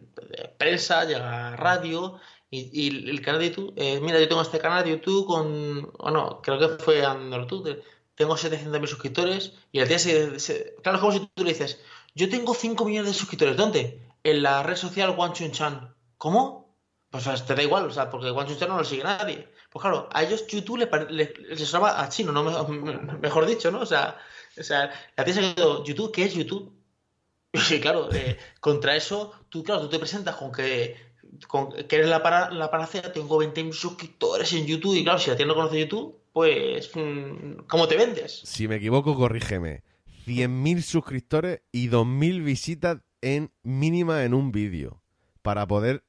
prensa, 0.57 1.05
llega 1.05 1.55
radio 1.55 2.19
y, 2.51 3.09
el 3.09 3.21
canal 3.21 3.41
de 3.41 3.49
YouTube, 3.49 3.73
eh, 3.75 3.99
mira, 4.01 4.19
yo 4.19 4.27
tengo 4.27 4.41
este 4.41 4.57
canal 4.57 4.83
de 4.83 4.89
YouTube 4.91 5.27
con, 5.27 5.91
bueno, 5.99 6.41
creo 6.41 6.57
que 6.57 6.83
fue 6.83 7.01
YouTube, 7.01 7.83
tengo 8.15 8.35
700.000 8.35 8.87
suscriptores 8.87 9.53
y 9.71 9.79
al 9.79 9.87
día 9.87 9.99
se, 9.99 10.75
claro, 10.81 10.97
es 10.97 11.01
como 11.01 11.11
si 11.11 11.29
tú 11.35 11.43
le 11.43 11.51
dices, 11.51 11.79
yo 12.15 12.27
tengo 12.27 12.55
5 12.55 12.85
millones 12.85 13.11
de 13.11 13.19
suscriptores, 13.19 13.55
¿dónde? 13.55 14.01
En 14.24 14.43
la 14.43 14.63
red 14.63 14.76
social 14.76 15.15
Wang 15.17 15.34
Chan. 15.34 15.93
¿Cómo? 16.17 16.76
Pues 17.09 17.45
te 17.45 17.55
da 17.55 17.63
igual, 17.63 17.86
o 17.86 17.91
sea, 17.91 18.09
porque 18.09 18.32
Wang 18.32 18.55
Chan 18.55 18.70
no 18.70 18.78
lo 18.78 18.84
sigue 18.84 19.03
nadie. 19.03 19.47
Pues 19.70 19.82
claro, 19.82 20.09
a 20.11 20.24
ellos 20.24 20.45
YouTube 20.47 20.78
les 20.78 20.89
le, 21.11 21.34
le, 21.34 21.78
a 21.84 22.09
chino, 22.09 22.32
no 22.32 22.43
mejor 23.22 23.45
dicho, 23.45 23.72
¿no? 23.72 23.82
O 23.82 23.86
sea, 23.86 24.17
o 24.57 24.63
sea 24.63 24.91
la 25.15 25.24
tía 25.24 25.34
se 25.34 25.39
ha 25.39 25.55
quedado, 25.55 25.84
¿YouTube? 25.84 26.11
¿Qué 26.11 26.26
es 26.26 26.34
YouTube? 26.34 26.74
Y 27.72 27.80
claro, 27.80 28.09
eh, 28.13 28.38
contra 28.59 28.95
eso, 28.95 29.34
tú, 29.49 29.63
claro, 29.63 29.82
tú 29.82 29.89
te 29.89 29.99
presentas 29.99 30.36
con 30.36 30.51
que, 30.51 30.97
con, 31.47 31.72
que 31.72 31.95
eres 31.95 32.07
la, 32.07 32.22
para, 32.22 32.51
la 32.51 32.70
panacea, 32.70 33.11
tengo 33.11 33.41
20.000 33.41 33.74
suscriptores 33.74 34.53
en 34.53 34.67
YouTube, 34.67 34.95
y 34.95 35.03
claro, 35.03 35.17
si 35.17 35.32
la 35.32 35.36
tía 35.36 35.47
no 35.47 35.55
conoce 35.55 35.80
YouTube, 35.80 36.15
pues, 36.32 36.91
mm, 36.95 37.65
¿cómo 37.67 37.88
te 37.88 37.97
vendes? 37.97 38.41
Si 38.43 38.67
me 38.67 38.76
equivoco, 38.76 39.15
corrígeme. 39.15 39.84
100.000 40.28 40.82
suscriptores 40.84 41.61
y 41.72 41.89
2.000 41.89 42.43
visitas 42.43 42.97
en 43.22 43.51
mínima 43.63 44.24
en 44.24 44.34
un 44.34 44.51
vídeo 44.51 45.01
para 45.41 45.67
poder 45.67 46.03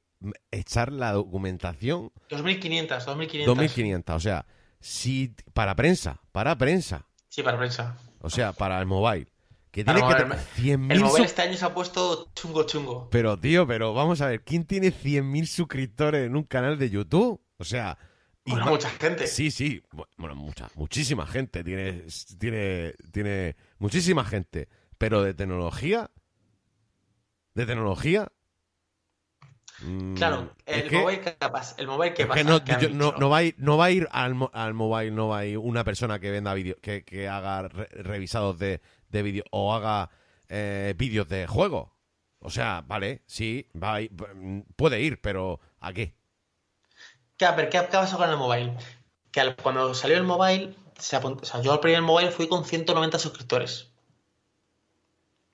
echar 0.51 0.91
la 0.91 1.11
documentación. 1.13 2.11
2.500, 2.29 2.87
2.500. 3.05 3.45
2.500, 3.45 4.15
o 4.15 4.19
sea, 4.19 4.45
si 4.79 5.35
para 5.53 5.75
prensa, 5.75 6.21
para 6.31 6.57
prensa. 6.57 7.07
Sí, 7.29 7.43
para 7.43 7.57
prensa. 7.57 7.97
O 8.19 8.29
sea, 8.29 8.53
para 8.53 8.79
el 8.79 8.85
mobile. 8.85 9.27
Que 9.71 9.85
tiene 9.85 10.01
que 10.01 10.15
tener 10.15 10.37
100.000 10.37 10.91
El 10.91 10.99
mobile 10.99 11.25
este 11.25 11.41
año 11.43 11.55
se 11.55 11.63
ha 11.63 11.73
puesto 11.73 12.29
chungo 12.35 12.63
chungo. 12.63 13.09
Pero 13.09 13.39
tío, 13.39 13.65
pero 13.65 13.93
vamos 13.93 14.19
a 14.19 14.27
ver, 14.27 14.43
¿quién 14.43 14.65
tiene 14.65 14.89
100.000 14.89 15.45
suscriptores 15.45 16.27
en 16.27 16.35
un 16.35 16.43
canal 16.43 16.77
de 16.77 16.89
YouTube? 16.89 17.41
O 17.57 17.63
sea, 17.63 17.97
bueno, 18.45 18.65
mucha 18.65 18.89
gente. 18.89 19.27
Sí, 19.27 19.49
sí, 19.49 19.81
bueno, 20.17 20.35
mucha, 20.35 20.69
muchísima 20.75 21.25
gente 21.25 21.63
tiene 21.63 22.03
tiene 22.37 22.95
tiene 23.11 23.55
muchísima 23.77 24.25
gente, 24.25 24.67
pero 24.97 25.23
de 25.23 25.33
tecnología 25.33 26.11
de 27.53 27.65
tecnología 27.65 28.31
Mm, 29.83 30.13
claro, 30.15 30.53
el 30.65 30.91
mobile 30.91 31.21
que 31.21 31.35
capaz, 31.35 31.75
el 31.77 31.87
mobile 31.87 32.13
que, 32.13 32.25
pasa, 32.25 32.43
no, 32.43 33.13
no, 33.13 33.29
va 33.29 33.37
a 33.37 33.43
ir, 33.43 33.55
no 33.57 33.77
va 33.77 33.85
a 33.85 33.91
ir 33.91 34.07
al, 34.11 34.37
al, 34.53 34.73
mobile, 34.73 35.11
no 35.11 35.27
va 35.29 35.39
a 35.39 35.45
ir 35.45 35.57
una 35.57 35.83
persona 35.83 36.19
que 36.19 36.29
venda 36.29 36.53
vídeos, 36.53 36.77
que, 36.81 37.03
que, 37.03 37.27
haga 37.27 37.67
revisados 37.67 38.59
de, 38.59 38.81
de 39.09 39.23
vídeos 39.23 39.45
o 39.49 39.73
haga 39.73 40.11
eh, 40.49 40.93
vídeos 40.97 41.27
de 41.29 41.47
juego. 41.47 41.95
O 42.39 42.49
sea, 42.49 42.83
vale, 42.85 43.21
sí, 43.25 43.67
va 43.81 43.95
a 43.95 44.01
ir, 44.01 44.11
puede 44.75 45.01
ir, 45.01 45.19
pero 45.19 45.59
¿a 45.79 45.93
qué? 45.93 46.13
¿Qué, 47.37 47.45
a 47.45 47.53
ver, 47.53 47.69
¿qué, 47.69 47.81
pasó 47.81 48.17
con 48.17 48.29
el 48.29 48.37
mobile? 48.37 48.73
Que 49.31 49.55
cuando 49.55 49.93
salió 49.95 50.17
el 50.17 50.23
mobile, 50.23 50.75
se 50.99 51.17
o 51.17 51.43
sea, 51.43 51.61
yo 51.61 51.73
al 51.73 51.79
primer 51.79 52.03
mobile 52.03 52.31
fui 52.31 52.47
con 52.47 52.65
190 52.65 53.17
suscriptores. 53.17 53.89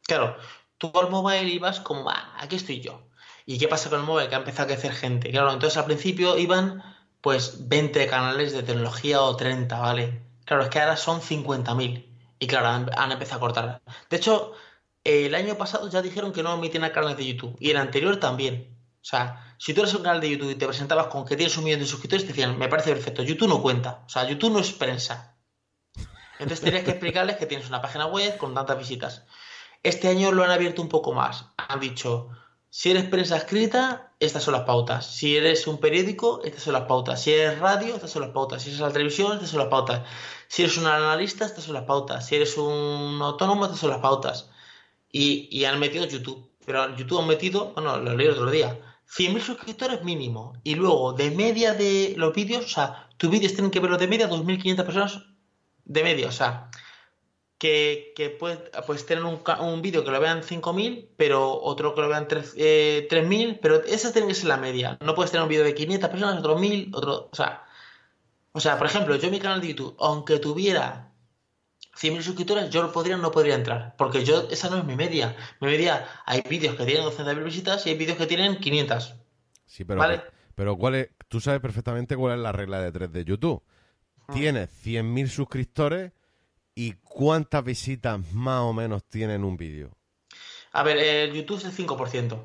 Claro, 0.04 0.38
tú 0.78 0.92
al 0.96 1.10
mobile 1.10 1.50
ibas 1.50 1.80
como, 1.80 2.10
ah, 2.10 2.36
aquí 2.40 2.56
estoy 2.56 2.82
yo 2.82 3.08
¿Y 3.50 3.58
qué 3.58 3.70
pasa 3.70 3.90
con 3.90 4.02
el 4.02 4.06
móvil? 4.06 4.28
Que 4.28 4.36
ha 4.36 4.40
empezado 4.40 4.66
a 4.66 4.76
crecer 4.76 4.92
gente. 4.92 5.32
Claro, 5.32 5.54
entonces 5.54 5.78
al 5.78 5.86
principio 5.86 6.38
iban 6.38 6.84
pues 7.22 7.70
20 7.70 8.06
canales 8.08 8.52
de 8.52 8.62
tecnología 8.62 9.22
o 9.22 9.38
30, 9.38 9.80
¿vale? 9.80 10.22
Claro, 10.44 10.64
es 10.64 10.70
que 10.70 10.82
ahora 10.82 10.98
son 10.98 11.22
50.000. 11.22 12.06
Y 12.40 12.48
claro, 12.48 12.68
han, 12.68 13.12
empezado 13.12 13.38
a 13.38 13.40
cortar. 13.40 13.82
De 14.10 14.18
hecho, 14.18 14.52
el 15.06 15.34
año 15.34 15.58
pasado 15.58 15.90
ya 15.90 16.02
dijeron 16.02 16.34
que 16.34 16.44
no 16.44 16.56
emitían 16.56 16.90
canales 16.90 17.16
de 17.16 17.26
YouTube. 17.26 17.56
Y 17.62 17.72
el 17.72 17.78
anterior 17.78 18.18
también. 18.18 18.78
O 19.02 19.06
sea, 19.06 19.56
si 19.58 19.74
tú 19.74 19.80
eres 19.82 19.94
un 19.94 20.04
canal 20.04 20.20
de 20.20 20.30
YouTube 20.30 20.52
y 20.52 20.56
te 20.56 20.68
presentabas 20.68 21.08
con 21.08 21.24
que 21.26 21.38
tienes 21.38 21.58
un 21.58 21.64
millón 21.64 21.80
de 21.80 21.86
suscriptores, 21.86 22.26
te 22.26 22.34
decían, 22.34 22.60
me 22.60 22.68
parece 22.68 22.92
perfecto, 22.92 23.24
YouTube 23.24 23.48
no 23.48 23.62
cuenta. 23.62 24.04
O 24.06 24.10
sea, 24.10 24.28
YouTube 24.28 24.52
no 24.52 24.60
es 24.60 24.74
prensa. 24.74 25.38
Entonces 26.34 26.60
tenías 26.60 26.84
que 26.84 26.92
explicarles 26.92 27.38
que 27.38 27.46
tienes 27.46 27.70
una 27.70 27.82
página 27.82 28.08
web 28.08 28.38
con 28.38 28.54
tantas 28.54 28.78
visitas. 28.78 29.24
Este 29.84 30.08
año 30.08 30.32
lo 30.32 30.44
han 30.44 30.52
abierto 30.52 30.82
un 30.82 30.90
poco 30.90 31.14
más. 31.14 31.46
Han 31.58 31.80
dicho, 31.80 32.30
si 32.70 32.92
eres 32.92 33.06
prensa 33.06 33.38
escrita, 33.38 34.14
estas 34.20 34.44
son 34.44 34.54
las 34.54 34.64
pautas. 34.64 35.06
Si 35.06 35.36
eres 35.38 35.68
un 35.68 35.80
periódico, 35.80 36.42
estas 36.44 36.64
son 36.64 36.74
las 36.74 36.84
pautas. 36.84 37.22
Si 37.22 37.34
eres 37.34 37.60
radio, 37.60 37.96
estas 37.96 38.12
son 38.12 38.24
las 38.24 38.32
pautas. 38.32 38.62
Si 38.62 38.70
eres 38.70 38.82
la 38.82 38.92
televisión, 38.92 39.34
estas 39.34 39.50
son 39.50 39.60
las 39.60 39.70
pautas. 39.70 40.04
Si 40.48 40.64
eres 40.64 40.78
un 40.78 40.86
analista, 40.86 41.46
estas 41.46 41.64
son 41.64 41.76
las 41.76 41.86
pautas. 41.86 42.28
Si 42.28 42.36
eres 42.36 42.58
un 42.58 43.20
autónomo, 43.22 43.66
estas 43.66 43.80
son 43.80 43.92
las 43.92 44.00
pautas. 44.00 44.50
Y, 45.12 45.64
han 45.66 45.80
metido 45.80 46.06
YouTube. 46.06 46.50
Pero 46.66 46.96
YouTube 46.96 47.20
han 47.20 47.28
metido, 47.28 47.74
bueno, 47.74 47.98
lo 47.98 48.16
leí 48.16 48.28
el 48.28 48.34
otro 48.34 48.52
día, 48.52 48.78
100.000 49.08 49.40
suscriptores 49.42 50.04
mínimo. 50.04 50.54
Y 50.64 50.76
luego, 50.76 51.14
de 51.14 51.32
media 51.32 51.74
de 51.74 52.14
los 52.18 52.34
vídeos, 52.34 52.66
o 52.66 52.70
sea, 52.70 53.10
tus 53.18 53.30
vídeos 53.30 53.54
tienen 53.54 53.72
que 53.72 53.80
verlo 53.80 53.98
de 53.98 54.08
media 54.08 54.30
2.500 54.30 54.86
personas 54.86 55.24
de 55.86 56.04
media. 56.04 56.28
O 56.28 56.32
sea, 56.32 56.70
que, 57.58 58.14
que 58.16 58.30
puedes, 58.30 59.06
tener 59.06 59.24
un, 59.24 59.42
un 59.60 59.82
vídeo 59.82 60.04
que 60.04 60.12
lo 60.12 60.20
vean 60.20 60.42
5.000, 60.42 61.10
pero 61.18 61.60
otro 61.62 61.96
que 61.96 62.02
lo 62.02 62.10
vean 62.10 62.28
3.000, 62.28 62.54
eh, 62.58 63.60
pero 63.62 63.84
esa 63.84 64.14
tiene 64.14 64.28
que 64.28 64.36
ser 64.36 64.48
la 64.48 64.58
media. 64.58 64.98
No 65.02 65.16
puedes 65.16 65.32
tener 65.32 65.44
un 65.44 65.50
vídeo 65.50 65.64
de 65.64 65.74
500 65.74 66.10
personas, 66.10 66.40
otro 66.40 66.58
1.000, 66.58 66.96
otro... 66.96 67.30
O 67.32 67.36
sea, 67.36 67.66
o 68.52 68.60
sea, 68.60 68.78
por 68.78 68.88
ejemplo, 68.88 69.16
yo 69.16 69.26
en 69.28 69.32
mi 69.32 69.40
canal 69.40 69.62
de 69.62 69.70
YouTube, 69.70 69.96
aunque 70.00 70.40
tuviera 70.40 71.12
100.000 72.00 72.22
suscriptores, 72.22 72.70
yo 72.70 72.92
podría 72.92 73.18
no 73.18 73.32
podría 73.32 73.56
entrar, 73.56 73.96
porque 73.98 74.24
yo 74.24 74.48
esa 74.52 74.70
no 74.70 74.78
es 74.78 74.86
mi 74.86 74.96
media. 74.96 75.36
Mi 75.60 75.68
media, 75.68 76.08
hay 76.26 76.42
vídeos 76.48 76.76
que 76.76 76.86
tienen 76.86 77.04
200.000 77.06 77.44
visitas 77.44 77.86
y 77.86 77.92
hay 77.92 77.98
vídeos 77.98 78.18
que 78.18 78.28
tienen 78.28 78.58
500. 78.58 79.16
Sí, 79.66 79.84
pero, 79.84 80.02
pero 80.56 80.78
¿cuál 80.78 80.96
es? 80.96 81.10
tú 81.28 81.42
sabes 81.42 81.60
perfectamente 81.60 82.16
cuál 82.16 82.38
es 82.38 82.40
la 82.40 82.52
regla 82.52 82.80
de 82.82 82.92
3 82.92 83.12
de 83.12 83.26
YouTube. 83.26 83.64
Ah. 84.28 84.34
Tienes 84.34 84.70
100.000 84.86 85.28
suscriptores 85.28 86.12
¿Y 86.80 86.94
cuántas 87.02 87.64
visitas 87.64 88.20
más 88.34 88.62
o 88.62 88.72
menos 88.72 89.04
tiene 89.04 89.36
un 89.38 89.58
vídeo? 89.58 89.98
A 90.74 90.84
ver, 90.84 90.98
el 90.98 91.34
YouTube 91.34 91.58
es 91.58 91.66
el 91.66 91.72
5%. 91.72 92.40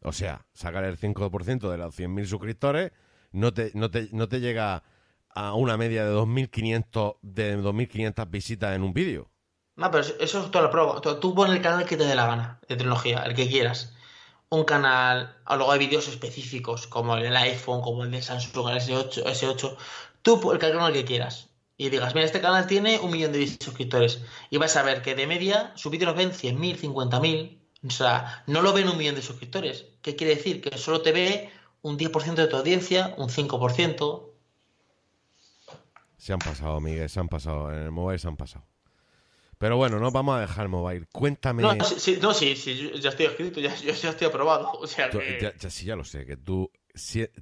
O 0.00 0.12
sea, 0.12 0.46
sacar 0.54 0.84
el 0.84 0.98
5% 0.98 1.70
de 1.70 1.76
los 1.76 1.94
100.000 1.94 2.24
suscriptores 2.24 2.92
no 3.32 3.52
te, 3.52 3.70
no, 3.74 3.90
te, 3.90 4.08
no 4.12 4.30
te 4.30 4.40
llega 4.40 4.82
a 5.28 5.52
una 5.52 5.76
media 5.76 6.06
de 6.06 6.14
2.500 6.14 7.18
de 7.20 7.58
2.500 7.58 8.30
visitas 8.30 8.74
en 8.74 8.82
un 8.82 8.94
vídeo. 8.94 9.30
No, 9.76 9.90
pero 9.90 10.04
eso 10.04 10.42
es 10.42 10.50
toda 10.50 10.64
la 10.64 10.70
prueba. 10.70 10.98
Tú 11.20 11.34
pones 11.34 11.54
el 11.54 11.62
canal 11.62 11.84
que 11.84 11.98
te 11.98 12.06
dé 12.06 12.14
la 12.14 12.26
gana 12.26 12.60
de 12.66 12.76
tecnología, 12.76 13.24
el 13.24 13.34
que 13.34 13.46
quieras. 13.46 13.94
Un 14.48 14.64
canal, 14.64 15.36
o 15.46 15.56
luego 15.56 15.70
hay 15.70 15.80
vídeos 15.80 16.08
específicos, 16.08 16.86
como 16.86 17.14
el 17.18 17.36
iPhone, 17.36 17.82
como 17.82 18.04
el 18.04 18.10
de 18.10 18.22
Samsung, 18.22 18.70
el 18.70 18.78
S8, 18.78 19.22
S8. 19.22 19.76
Tú 20.22 20.50
el 20.50 20.58
canal 20.58 20.94
que 20.94 21.04
quieras 21.04 21.49
y 21.80 21.88
digas, 21.88 22.14
mira, 22.14 22.26
este 22.26 22.42
canal 22.42 22.66
tiene 22.66 22.98
un 22.98 23.10
millón 23.10 23.32
de 23.32 23.46
suscriptores 23.46 24.20
y 24.50 24.58
vas 24.58 24.76
a 24.76 24.82
ver 24.82 25.00
que 25.00 25.14
de 25.14 25.26
media 25.26 25.72
su 25.76 25.88
vídeo 25.88 26.08
los 26.08 26.14
ven 26.14 26.30
100.000, 26.30 26.78
50.000, 26.78 27.58
o 27.86 27.90
sea, 27.90 28.44
no 28.46 28.60
lo 28.60 28.74
ven 28.74 28.86
un 28.86 28.98
millón 28.98 29.14
de 29.14 29.22
suscriptores. 29.22 29.86
¿Qué 30.02 30.14
quiere 30.14 30.34
decir? 30.34 30.60
Que 30.60 30.76
solo 30.76 31.00
te 31.00 31.12
ve 31.12 31.50
un 31.80 31.98
10% 31.98 32.34
de 32.34 32.48
tu 32.48 32.56
audiencia, 32.56 33.14
un 33.16 33.30
5%. 33.30 34.26
Se 36.18 36.34
han 36.34 36.38
pasado, 36.38 36.78
Miguel, 36.82 37.08
se 37.08 37.18
han 37.18 37.28
pasado. 37.28 37.72
En 37.72 37.78
el 37.78 37.90
mobile 37.90 38.18
se 38.18 38.28
han 38.28 38.36
pasado. 38.36 38.66
Pero 39.56 39.78
bueno, 39.78 39.98
no 40.00 40.10
vamos 40.10 40.36
a 40.36 40.40
dejar 40.40 40.64
el 40.64 40.68
mobile. 40.68 41.06
Cuéntame. 41.10 41.62
No, 41.62 41.82
sí, 41.82 42.18
no, 42.20 42.34
sí, 42.34 42.56
sí 42.56 42.92
ya 43.00 43.08
estoy 43.08 43.24
escrito, 43.24 43.58
ya, 43.58 43.74
yo 43.76 43.94
ya 43.94 44.10
estoy 44.10 44.26
aprobado. 44.26 44.70
O 44.72 44.86
sea 44.86 45.08
ya, 45.10 45.70
sí, 45.70 45.86
ya 45.86 45.96
lo 45.96 46.04
sé, 46.04 46.26
que 46.26 46.36
tú 46.36 46.70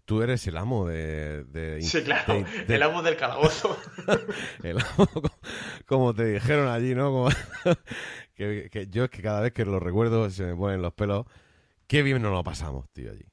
tú 0.05 0.23
eres 0.23 0.47
el 0.47 0.57
amo 0.57 0.87
de... 0.87 1.79
sí, 1.83 2.03
claro, 2.03 2.45
el 2.67 2.83
amo 2.83 3.03
del 3.03 3.17
calabozo. 3.17 3.79
el 4.63 4.79
amo, 4.79 5.09
como, 5.87 6.15
te 6.15 6.25
dijeron 6.25 6.69
allí, 6.69 6.95
¿no? 6.95 7.29
que, 8.35 8.89
yo 8.91 9.05
es 9.05 9.11
que 9.11 9.23
cada 9.23 9.41
vez 9.41 9.53
que 9.53 9.65
lo 9.65 9.81
recuerdo 9.81 10.31
se 10.31 10.45
me 10.45 10.57
ponen 10.57 10.83
los 10.83 10.93
pelos. 10.93 11.27
Qué 11.87 12.03
bien 12.03 12.21
nos 12.23 12.33
lo 12.33 12.45
pasamos, 12.45 12.91
tío, 12.93 13.11
allí. 13.11 13.25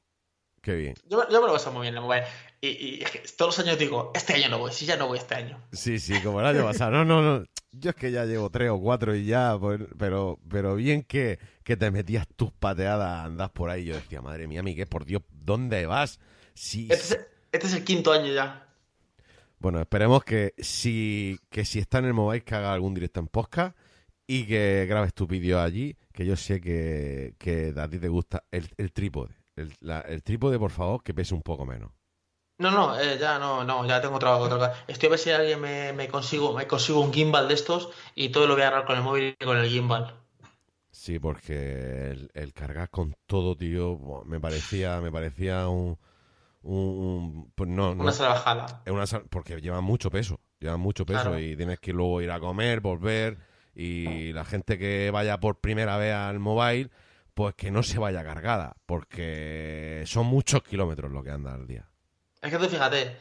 Qué 0.66 0.74
bien. 0.74 0.96
Yo, 1.08 1.30
yo 1.30 1.42
me 1.42 1.46
lo 1.46 1.54
paso 1.54 1.72
muy 1.72 1.84
bien 1.84 1.94
en 1.94 2.00
el 2.00 2.04
mobile. 2.06 2.24
Y, 2.60 2.68
y 2.70 3.06
todos 3.38 3.56
los 3.56 3.68
años 3.68 3.78
digo, 3.78 4.12
este 4.16 4.34
año 4.34 4.50
no 4.50 4.58
voy, 4.58 4.72
si 4.72 4.88
ya 4.88 4.98
no 4.98 5.06
voy 5.08 5.20
este 5.20 5.36
año. 5.36 5.62
Sí, 5.72 6.00
sí, 6.00 6.20
como 6.24 6.40
el 6.40 6.48
año 6.48 6.64
pasado. 6.66 6.90
No, 6.90 7.06
no, 7.06 7.22
no. 7.22 7.46
Yo 7.72 7.92
es 7.92 7.96
que 7.96 8.12
ya 8.12 8.26
llevo 8.26 8.50
tres 8.50 8.72
o 8.72 8.80
cuatro 8.80 9.14
y 9.14 9.26
ya, 9.26 9.56
pues, 9.60 9.80
pero, 10.00 10.40
pero 10.50 10.74
bien 10.76 11.04
que, 11.04 11.38
que 11.64 11.78
te 11.78 11.92
metías 11.92 12.28
tus 12.36 12.52
pateadas, 12.52 13.28
andas 13.28 13.52
por 13.52 13.70
ahí. 13.70 13.86
Yo 13.86 13.94
decía, 13.94 14.24
madre 14.24 14.48
mía, 14.48 14.64
Miguel, 14.64 14.88
por 14.88 15.06
Dios, 15.06 15.22
¿dónde 15.30 15.86
vas? 15.86 16.20
Si, 16.56 16.88
Este 16.90 16.96
es, 16.96 17.28
este 17.52 17.68
es 17.68 17.74
el 17.76 17.84
quinto 17.84 18.12
año 18.12 18.34
ya. 18.34 18.68
Bueno, 19.60 19.80
esperemos 19.80 20.24
que 20.24 20.56
si, 20.58 21.38
que 21.52 21.64
si 21.64 21.78
está 21.78 22.00
en 22.00 22.06
el 22.06 22.16
mobile 22.16 22.44
que 22.44 22.56
haga 22.56 22.74
algún 22.74 22.96
directo 22.96 23.20
en 23.20 23.28
podcast 23.28 23.78
y 24.26 24.48
que 24.48 24.88
grabes 24.90 25.14
tu 25.14 25.28
vídeo 25.28 25.62
allí, 25.62 25.96
que 26.12 26.26
yo 26.26 26.36
sé 26.36 26.60
que, 26.60 27.36
que 27.38 27.72
a 27.78 27.88
ti 27.88 28.00
te 28.00 28.08
gusta 28.08 28.46
el, 28.50 28.68
el 28.78 28.92
trípode. 28.92 29.45
El, 29.58 29.74
la- 29.82 30.02
el 30.02 30.24
trípode, 30.24 30.58
por 30.60 30.72
favor, 30.72 31.04
que 31.04 31.14
pese 31.14 31.34
un 31.36 31.42
poco 31.42 31.66
menos. 31.66 31.92
No, 32.58 32.70
no, 32.72 33.00
eh, 33.00 33.18
ya 33.18 33.40
no, 33.40 33.64
no, 33.64 33.86
ya 33.88 34.02
tengo 34.02 34.20
cosa. 34.20 34.74
Estoy 34.88 35.08
a 35.08 35.10
ver 35.12 35.20
si 35.20 35.32
alguien 35.32 35.60
me, 35.62 35.94
me 35.94 36.08
consigo, 36.10 36.52
me 36.54 36.68
consigo 36.68 37.00
un 37.02 37.14
gimbal 37.14 37.48
de 37.48 37.54
estos 37.54 37.90
y 38.14 38.30
todo 38.30 38.46
lo 38.48 38.54
voy 38.56 38.64
a 38.64 38.68
agarrar 38.68 38.86
con 38.86 38.98
el 38.98 39.04
móvil 39.04 39.36
y 39.40 39.46
con 39.46 39.58
el 39.58 39.70
gimbal. 39.70 40.14
Sí, 40.92 41.20
porque 41.20 42.10
el, 42.12 42.32
el 42.34 42.54
cargar 42.54 42.90
con 42.90 43.16
todo, 43.26 43.56
tío, 43.58 44.00
me 44.26 44.40
parecía, 44.40 45.02
me 45.02 45.12
parecía 45.12 45.68
un, 45.68 45.98
un, 46.64 46.78
un- 46.80 47.52
pues 47.56 47.70
no, 47.70 47.96
no, 47.96 48.04
Una 48.04 48.12
salvajada. 48.14 48.66
es 48.86 48.94
una 48.94 49.06
porque 49.30 49.62
lleva 49.62 49.82
mucho 49.82 50.12
peso, 50.12 50.40
lleva 50.60 50.78
mucho 50.78 51.06
peso 51.06 51.22
Claro. 51.22 51.40
y 51.40 51.56
tienes 51.58 51.80
que 51.80 51.94
luego 51.94 52.22
ir 52.22 52.32
a 52.32 52.40
comer, 52.40 52.82
volver 52.82 53.40
y 53.76 54.34
la 54.34 54.46
gente 54.46 54.78
que 54.80 55.12
vaya 55.12 55.40
por 55.40 55.60
primera 55.62 55.98
vez 55.98 56.14
al 56.16 56.40
mobile, 56.40 56.90
pues 57.36 57.54
que 57.56 57.70
no 57.70 57.84
se 57.84 58.00
vaya 58.00 58.24
cargada, 58.24 58.78
porque 58.86 60.04
son 60.08 60.26
muchos 60.26 60.64
kilómetros 60.64 61.12
lo 61.12 61.22
que 61.22 61.32
anda 61.32 61.54
al 61.54 61.68
día. 61.68 61.88
Es 62.42 62.50
que 62.50 62.58
tú 62.58 62.66
fíjate, 62.66 63.18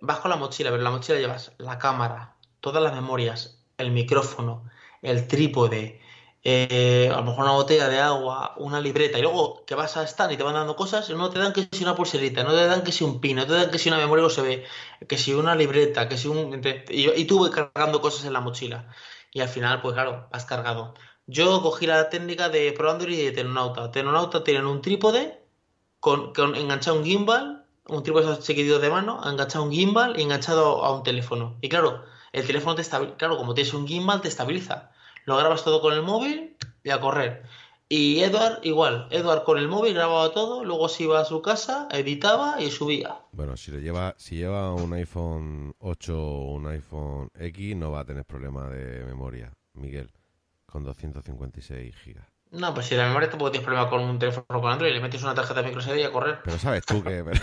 vas 0.00 0.20
con 0.20 0.30
la 0.30 0.36
mochila, 0.36 0.70
pero 0.70 0.80
en 0.80 0.84
la 0.84 0.90
mochila 0.90 1.18
llevas 1.18 1.52
la 1.58 1.76
cámara, 1.78 2.36
todas 2.60 2.82
las 2.82 2.94
memorias, 2.94 3.64
el 3.76 3.90
micrófono, 3.90 4.70
el 5.02 5.26
trípode, 5.26 6.00
eh, 6.44 7.10
a 7.12 7.16
lo 7.16 7.24
mejor 7.24 7.42
una 7.44 7.54
botella 7.54 7.88
de 7.88 7.98
agua, 7.98 8.54
una 8.58 8.80
libreta, 8.80 9.18
y 9.18 9.22
luego 9.22 9.64
que 9.66 9.74
vas 9.74 9.96
a 9.96 10.04
stand 10.04 10.32
y 10.32 10.36
te 10.36 10.44
van 10.44 10.54
dando 10.54 10.76
cosas, 10.76 11.10
no 11.10 11.28
te 11.28 11.40
dan 11.40 11.52
que 11.52 11.68
si 11.72 11.82
una 11.82 11.96
pulserita, 11.96 12.44
no 12.44 12.50
te 12.50 12.66
dan 12.66 12.84
que 12.84 12.92
si 12.92 13.02
un 13.02 13.20
pin, 13.20 13.36
no 13.36 13.46
te 13.46 13.52
dan 13.52 13.70
que 13.72 13.78
si 13.80 13.88
una 13.88 13.98
memoria 13.98 14.24
USB, 14.26 14.62
que 15.08 15.18
si 15.18 15.34
una 15.34 15.56
libreta, 15.56 16.08
que 16.08 16.16
si 16.16 16.28
un... 16.28 16.62
Y, 16.88 17.10
y 17.10 17.24
tú 17.24 17.40
vas 17.40 17.50
cargando 17.50 18.00
cosas 18.00 18.26
en 18.26 18.32
la 18.32 18.40
mochila. 18.40 18.88
Y 19.32 19.40
al 19.40 19.48
final, 19.48 19.82
pues 19.82 19.94
claro, 19.94 20.28
vas 20.30 20.44
cargado. 20.44 20.94
Yo 21.28 21.60
cogí 21.60 21.86
la 21.86 22.08
técnica 22.08 22.48
de 22.48 22.70
Pro 22.70 22.88
Android 22.88 23.18
y 23.18 23.24
de 23.24 23.32
Tenonauta. 23.32 23.90
Tenonauta 23.90 24.44
tienen 24.44 24.64
un 24.64 24.80
trípode 24.80 25.40
con, 25.98 26.32
con 26.32 26.54
enganchado 26.54 26.98
un 26.98 27.04
gimbal, 27.04 27.66
un 27.88 28.04
trípode 28.04 28.38
chiquititos 28.38 28.80
de 28.80 28.90
mano, 28.90 29.20
enganchado 29.28 29.64
un 29.64 29.72
gimbal 29.72 30.18
y 30.18 30.22
enganchado 30.22 30.84
a 30.84 30.94
un 30.94 31.02
teléfono. 31.02 31.56
Y 31.60 31.68
claro, 31.68 32.04
el 32.30 32.46
teléfono 32.46 32.76
te 32.76 32.82
estabiliza, 32.82 33.16
claro, 33.16 33.36
como 33.38 33.54
tienes 33.54 33.74
un 33.74 33.88
gimbal, 33.88 34.20
te 34.20 34.28
estabiliza. 34.28 34.92
Lo 35.24 35.36
grabas 35.36 35.64
todo 35.64 35.80
con 35.80 35.94
el 35.94 36.02
móvil 36.02 36.56
y 36.84 36.90
a 36.90 37.00
correr. 37.00 37.42
Y 37.88 38.20
Edward, 38.20 38.60
igual, 38.62 39.08
Edward 39.10 39.42
con 39.42 39.58
el 39.58 39.66
móvil 39.66 39.94
grababa 39.94 40.32
todo, 40.32 40.64
luego 40.64 40.88
se 40.88 41.04
iba 41.04 41.20
a 41.20 41.24
su 41.24 41.42
casa, 41.42 41.88
editaba 41.90 42.60
y 42.60 42.70
subía. 42.70 43.18
Bueno, 43.32 43.56
si 43.56 43.72
lo 43.72 43.80
lleva, 43.80 44.14
si 44.16 44.36
lleva 44.36 44.72
un 44.74 44.92
iPhone 44.92 45.74
8 45.80 46.16
o 46.16 46.52
un 46.52 46.68
iPhone 46.68 47.30
X, 47.34 47.76
no 47.76 47.90
va 47.90 48.00
a 48.00 48.04
tener 48.04 48.24
problema 48.24 48.68
de 48.68 49.04
memoria, 49.04 49.52
Miguel, 49.74 50.12
con 50.66 50.84
256 50.84 51.94
gigas. 51.96 52.26
No, 52.52 52.72
pues 52.74 52.86
si 52.86 52.94
la 52.94 53.06
memoria 53.08 53.28
tampoco 53.28 53.50
tienes 53.50 53.64
problema 53.66 53.90
con 53.90 54.02
un 54.02 54.18
teléfono 54.18 54.46
con 54.60 54.70
Android, 54.70 54.92
le 54.92 55.00
metes 55.00 55.22
una 55.22 55.34
tarjeta 55.34 55.60
de 55.62 55.66
micro 55.68 55.82
SD 55.82 56.00
y 56.00 56.04
a 56.04 56.12
correr. 56.12 56.38
Pero 56.44 56.58
sabes 56.58 56.84
tú 56.86 57.02
que... 57.02 57.24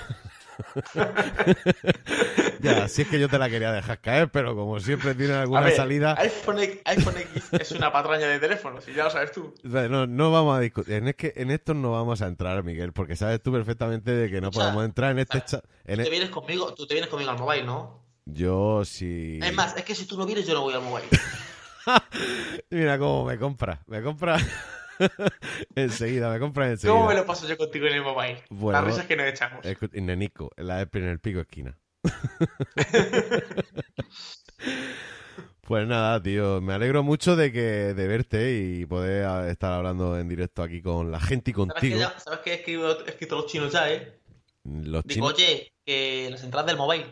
ya, 2.62 2.88
si 2.88 3.02
es 3.02 3.08
que 3.08 3.20
yo 3.20 3.28
te 3.28 3.38
la 3.40 3.50
quería 3.50 3.72
dejar 3.72 4.00
caer, 4.00 4.30
pero 4.32 4.56
como 4.56 4.80
siempre 4.80 5.16
tiene 5.16 5.34
A 5.34 5.42
alguna 5.42 5.62
ver, 5.62 5.76
salida... 5.76 6.16
iPhone, 6.20 6.60
X- 6.60 6.82
iPhone 6.86 7.18
X 7.18 7.50
es 7.54 7.72
una 7.72 7.92
patraña 7.92 8.28
de 8.28 8.40
teléfono, 8.40 8.80
si 8.82 8.94
ya 8.94 9.06
lo 9.06 9.10
sabes 9.10 9.32
tú. 9.32 9.54
No, 9.64 10.08
no 10.08 10.32
vamos 10.32 10.58
a 10.58 10.60
discutir. 10.62 10.94
En, 10.96 11.08
es 11.08 11.16
que 11.16 11.34
en 11.36 11.52
esto 11.52 11.74
no 11.74 11.92
vamos 11.92 12.22
a 12.22 12.28
entrar, 12.28 12.64
Miguel, 12.64 12.94
porque 12.94 13.16
sabes 13.16 13.42
tú 13.42 13.52
perfectamente 13.52 14.12
de 14.12 14.30
que 14.30 14.42
no 14.42 14.50
O 14.50 14.52
sea, 14.54 14.62
podemos 14.64 14.86
entrar 14.86 15.12
en 15.12 15.20
este 15.20 15.44
chat. 15.44 15.66
en 15.86 15.96
Tú 15.96 16.02
e- 16.02 16.04
te 16.06 16.10
vienes 16.12 16.30
conmigo, 16.30 16.74
tú 16.74 16.86
te 16.88 16.94
vienes 16.94 17.10
conmigo 17.10 17.32
al 17.32 17.40
mobile, 17.40 17.64
¿no? 17.64 18.00
Yo 18.26 18.86
sí. 18.86 19.40
Es 19.42 19.54
más, 19.54 19.76
es 19.76 19.84
que 19.84 19.96
si 19.96 20.06
tú 20.06 20.18
no 20.18 20.26
vienes, 20.26 20.46
yo 20.48 20.54
no 20.54 20.62
voy 20.62 20.74
al 20.74 20.82
mobile. 20.82 21.08
Mira 22.70 22.98
cómo 22.98 23.26
me 23.26 23.38
compra. 23.38 23.84
Me 23.88 24.02
compra 24.02 24.38
enseguida, 25.76 26.32
me 26.32 26.40
compra 26.40 26.70
enseguida. 26.70 26.96
¿Cómo 26.98 27.10
me 27.10 27.16
lo 27.16 27.26
paso 27.26 27.48
yo 27.48 27.58
contigo 27.58 27.88
en 27.88 27.94
el 27.96 28.02
mobile? 28.04 28.44
Bueno, 28.50 28.80
Las 28.80 28.88
risas 28.88 29.06
que 29.06 29.16
nos 29.16 29.28
echamos. 29.28 29.66
En 29.66 30.06
Nenico, 30.06 30.52
en 30.58 30.68
la 30.68 30.82
en 30.82 31.04
el 31.04 31.20
pico 31.20 31.40
esquina. 31.42 31.78
Pues 35.62 35.88
nada, 35.88 36.22
tío, 36.22 36.60
me 36.60 36.74
alegro 36.74 37.04
mucho 37.04 37.38
de 37.38 37.52
que 37.54 37.62
de 37.94 38.08
verte 38.08 38.52
y 38.62 38.86
poder 38.86 39.50
estar 39.50 39.72
hablando 39.72 40.20
en 40.20 40.28
directo 40.28 40.62
aquí 40.62 40.82
con 40.82 41.10
la 41.10 41.22
gente 41.22 41.52
y 41.52 41.54
¿Sabes 41.54 41.68
que, 41.68 41.80
contigo. 41.80 42.00
ya- 42.00 42.20
¿Sabes 42.20 42.40
que 42.42 42.52
he 42.52 42.56
escrito, 42.56 43.06
he 43.06 43.10
escrito 43.10 43.36
los 43.38 43.46
chinos 43.48 43.72
ya, 43.72 43.90
eh? 43.90 44.20
Los 44.66 45.04
Digo, 45.06 45.32
chinos. 45.32 45.34
oye, 45.34 45.72
que 45.86 46.28
las 46.30 46.44
entradas 46.44 46.68
del 46.68 46.76
mobile. 46.78 47.06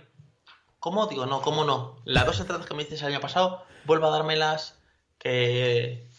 ¿Cómo? 0.81 1.05
Digo, 1.05 1.27
no, 1.27 1.41
¿cómo 1.43 1.63
no? 1.63 2.01
Las 2.05 2.25
dos 2.25 2.39
entradas 2.39 2.65
que 2.65 2.73
me 2.73 2.83
dices 2.83 3.01
el 3.03 3.09
año 3.09 3.19
pasado, 3.21 3.63
vuelva 3.85 4.07
a 4.07 4.11
dármelas 4.11 4.81
que... 5.19 6.09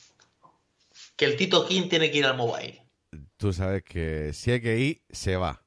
Que 1.17 1.25
el 1.25 1.37
Tito 1.37 1.67
King 1.67 1.89
tiene 1.89 2.13
que 2.13 2.19
ir 2.19 2.27
al 2.27 2.37
mobile. 2.37 2.81
Tú 3.37 3.53
sabes 3.53 3.83
que 3.83 4.33
si 4.33 4.53
hay 4.53 4.61
que 4.63 4.79
ir, 4.79 5.03
se 5.11 5.37
va. 5.37 5.65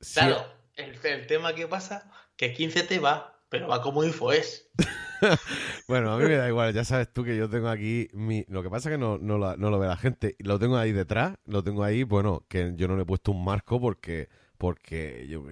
Si- 0.00 0.14
Claro, 0.14 0.46
el, 0.76 0.98
el 1.04 1.26
tema 1.26 1.54
que 1.54 1.68
pasa, 1.68 2.10
que 2.36 2.54
15 2.54 2.84
te 2.84 2.98
va, 3.00 3.38
pero 3.50 3.68
va 3.68 3.82
como 3.82 4.02
info 4.02 4.32
es. 4.32 4.70
Bueno, 5.86 6.12
a 6.12 6.16
mí 6.18 6.24
me 6.24 6.36
da 6.36 6.48
igual, 6.48 6.72
ya 6.72 6.84
sabes 6.84 7.12
tú 7.12 7.24
que 7.24 7.36
yo 7.36 7.50
tengo 7.50 7.68
aquí 7.68 8.08
mi... 8.12 8.44
Lo 8.48 8.62
que 8.62 8.70
pasa 8.70 8.88
es 8.88 8.94
que 8.94 8.98
no, 8.98 9.18
no, 9.18 9.36
la- 9.36 9.56
no 9.56 9.68
lo 9.68 9.78
ve 9.78 9.88
la 9.88 9.96
gente. 9.96 10.36
Lo 10.38 10.58
tengo 10.58 10.76
ahí 10.78 10.92
detrás, 10.92 11.36
lo 11.44 11.62
tengo 11.62 11.84
ahí, 11.84 12.02
bueno, 12.02 12.46
que 12.48 12.72
yo 12.76 12.88
no 12.88 12.96
le 12.96 13.02
he 13.02 13.06
puesto 13.06 13.32
un 13.32 13.44
marco 13.44 13.78
porque 13.80 14.28
porque 14.58 15.26
yo 15.28 15.42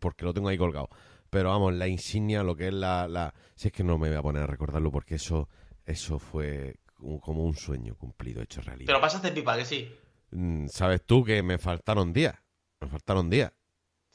porque 0.00 0.24
lo 0.24 0.34
tengo 0.34 0.48
ahí 0.48 0.58
colgado. 0.58 0.88
Pero 1.30 1.50
vamos, 1.50 1.74
la 1.74 1.86
insignia, 1.88 2.42
lo 2.42 2.56
que 2.56 2.68
es 2.68 2.74
la... 2.74 3.08
la... 3.08 3.34
Si 3.54 3.68
es 3.68 3.72
que 3.72 3.84
no 3.84 3.98
me 3.98 4.08
voy 4.08 4.16
a 4.16 4.22
poner 4.22 4.44
a 4.44 4.46
recordarlo 4.46 4.90
porque 4.90 5.16
eso 5.16 5.48
eso 5.86 6.18
fue 6.18 6.80
como 7.20 7.44
un 7.44 7.56
sueño 7.56 7.94
cumplido, 7.94 8.42
hecho 8.42 8.60
realidad. 8.60 8.86
Pero 8.86 9.00
pasas 9.00 9.22
de 9.22 9.32
pipa, 9.32 9.56
que 9.56 9.64
sí. 9.64 9.94
Mm, 10.30 10.66
Sabes 10.66 11.02
tú 11.06 11.24
que 11.24 11.42
me 11.42 11.58
faltaron 11.58 12.12
días, 12.12 12.34
me 12.80 12.88
faltaron 12.88 13.30
días. 13.30 13.52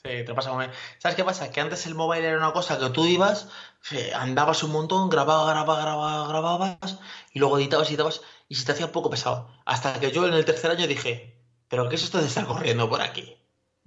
Sí, 0.04 0.10
te 0.26 0.34
pasa 0.34 0.58
bien. 0.58 0.72
¿Sabes 0.98 1.16
qué 1.16 1.24
pasa? 1.24 1.52
Que 1.52 1.62
antes 1.62 1.86
el 1.86 1.94
mobile 1.94 2.28
era 2.28 2.38
una 2.38 2.54
cosa 2.54 2.80
que 2.80 2.90
tú 2.90 3.06
ibas, 3.06 3.50
eh, 3.92 4.12
andabas 4.16 4.64
un 4.64 4.72
montón, 4.72 5.10
grababas, 5.10 5.48
grababas, 5.48 5.84
grababas, 5.84 6.28
grababas, 6.28 7.00
y 7.34 7.40
luego 7.40 7.60
editabas, 7.60 7.88
editabas, 7.88 8.22
y 8.50 8.56
se 8.56 8.66
te 8.66 8.72
hacía 8.72 8.88
un 8.88 8.92
poco 8.92 9.12
pesado. 9.12 9.48
Hasta 9.64 10.00
que 10.00 10.12
yo 10.12 10.28
en 10.28 10.34
el 10.34 10.44
tercer 10.44 10.72
año 10.72 10.88
dije, 10.88 11.40
¿pero 11.70 11.88
qué 11.88 11.96
es 11.96 12.04
esto 12.04 12.18
de 12.18 12.26
estar 12.26 12.48
corriendo 12.48 12.90
por 12.90 13.02
aquí? 13.02 13.38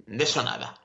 De 0.05 0.23
eso 0.23 0.43
nada. 0.43 0.75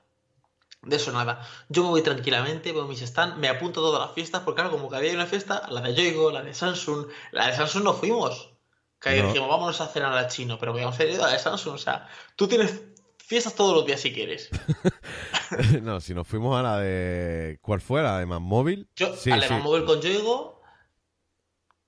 De 0.83 0.95
eso 0.95 1.11
nada. 1.11 1.47
Yo 1.69 1.83
me 1.83 1.89
voy 1.89 2.01
tranquilamente, 2.01 2.71
veo 2.73 2.87
mis 2.87 3.01
stands, 3.01 3.37
me 3.37 3.47
apunto 3.49 3.79
a 3.79 3.83
todas 3.83 4.01
las 4.07 4.15
fiestas, 4.15 4.41
porque 4.41 4.61
claro, 4.61 4.71
como 4.75 4.89
cada 4.89 5.01
día 5.01 5.11
hay 5.11 5.15
una 5.15 5.27
fiesta, 5.27 5.67
la 5.69 5.81
de 5.81 5.93
Yoigo, 5.93 6.31
la 6.31 6.41
de 6.41 6.53
Samsung, 6.53 7.07
la 7.31 7.47
de 7.47 7.55
Samsung 7.55 7.83
no 7.83 7.93
fuimos. 7.93 8.53
Que 8.99 9.19
No. 9.21 9.27
dijimos, 9.27 9.49
vámonos 9.49 9.81
a 9.81 9.87
cenar 9.87 10.13
al 10.13 10.27
chino, 10.27 10.57
pero 10.59 10.71
habíamos 10.73 10.99
ido 10.99 11.23
a 11.23 11.27
la 11.27 11.33
de 11.33 11.39
Samsung. 11.39 11.73
O 11.75 11.77
sea, 11.77 12.07
tú 12.35 12.47
tienes 12.47 12.81
fiestas 13.17 13.55
todos 13.55 13.75
los 13.75 13.85
días 13.85 13.99
si 14.01 14.13
quieres. 14.13 14.49
no, 15.81 15.99
si 16.01 16.13
nos 16.13 16.27
fuimos 16.27 16.59
a 16.59 16.63
la 16.63 16.77
de... 16.79 17.57
¿Cuál 17.61 17.81
fue? 17.81 18.01
La 18.03 18.19
de 18.19 18.25
más 18.25 18.41
móvil. 18.41 18.89
Yo 18.95 19.15
Sí, 19.15 19.31
a 19.31 19.37
la 19.37 19.47
sí. 19.47 19.53
de 19.53 19.59
móvil 19.59 19.85
con 19.85 20.01
Yoigo, 20.01 20.61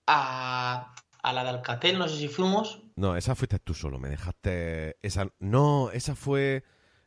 a, 0.08 0.94
a 1.22 1.34
la 1.34 1.44
de 1.44 1.50
Alcatel, 1.50 1.98
no 2.00 2.08
sé 2.08 2.18
si 2.18 2.28
fuimos. 2.28 2.80
No, 2.96 3.16
esa 3.16 3.36
fuiste 3.36 3.60
tú 3.60 3.74
solo, 3.74 4.00
me 4.00 4.10
dejaste... 4.10 4.98
Esa... 5.02 5.28
No, 5.40 5.90
esa 5.92 6.16
fue 6.16 6.64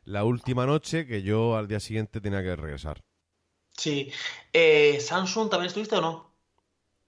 la 0.07 0.23
última 0.23 0.65
noche 0.65 1.05
que 1.05 1.21
yo 1.21 1.57
al 1.57 1.67
día 1.67 1.79
siguiente 1.81 2.21
tenía 2.21 2.41
que 2.41 2.55
regresar. 2.55 3.03
Sí. 3.77 4.09
Eh, 4.53 4.99
¿Samsung 5.01 5.49
también 5.49 5.67
estuviste 5.67 5.95
o 5.97 6.01
no? 6.01 6.27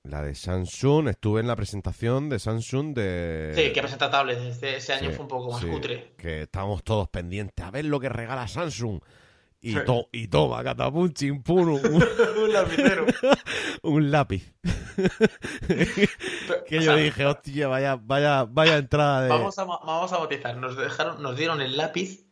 La 0.04 0.22
de 0.22 0.36
Samsung, 0.36 1.08
estuve 1.08 1.40
en 1.42 1.48
la 1.48 1.56
presentación 1.56 2.30
de 2.30 2.40
Samsung 2.40 2.94
de... 2.94 3.54
Sí, 3.56 3.72
que 3.74 3.82
presenta 3.82 4.10
tablets. 4.12 4.42
Este, 4.42 4.76
ese 4.78 4.94
año 4.94 5.10
Sí, 5.10 5.16
fue 5.16 5.24
un 5.24 5.28
poco 5.30 5.52
más 5.52 5.62
sí, 5.62 5.68
cutre. 5.68 6.14
Que 6.18 6.42
estábamos 6.44 6.84
todos 6.84 7.08
pendientes 7.10 7.66
a 7.66 7.72
ver 7.72 7.86
lo 7.86 8.00
que 8.00 8.10
regala 8.10 8.48
Samsung. 8.48 9.00
Y, 9.62 9.76
to- 9.84 10.08
y 10.12 10.28
toma, 10.28 10.64
catapum, 10.64 11.12
chimpum, 11.12 11.74
un, 11.74 11.82
un- 12.44 12.54
lapicero. 12.54 13.06
un 13.84 14.12
lápiz. 14.12 14.54
Que 16.66 16.76
yo 16.76 16.82
sea, 16.82 16.96
dije, 16.96 17.26
hostia, 17.26 17.68
vaya, 17.68 17.96
vaya, 17.96 18.44
vaya 18.46 18.78
entrada 18.78 19.24
de... 19.24 19.30
Vamos 19.30 19.58
a, 19.58 19.64
vamos 19.64 20.14
a 20.14 20.18
bautizar. 20.18 20.56
Nos 20.58 20.78
dejaron, 20.78 21.22
nos 21.22 21.36
dieron 21.38 21.62
el 21.62 21.76
lápiz 21.78 22.29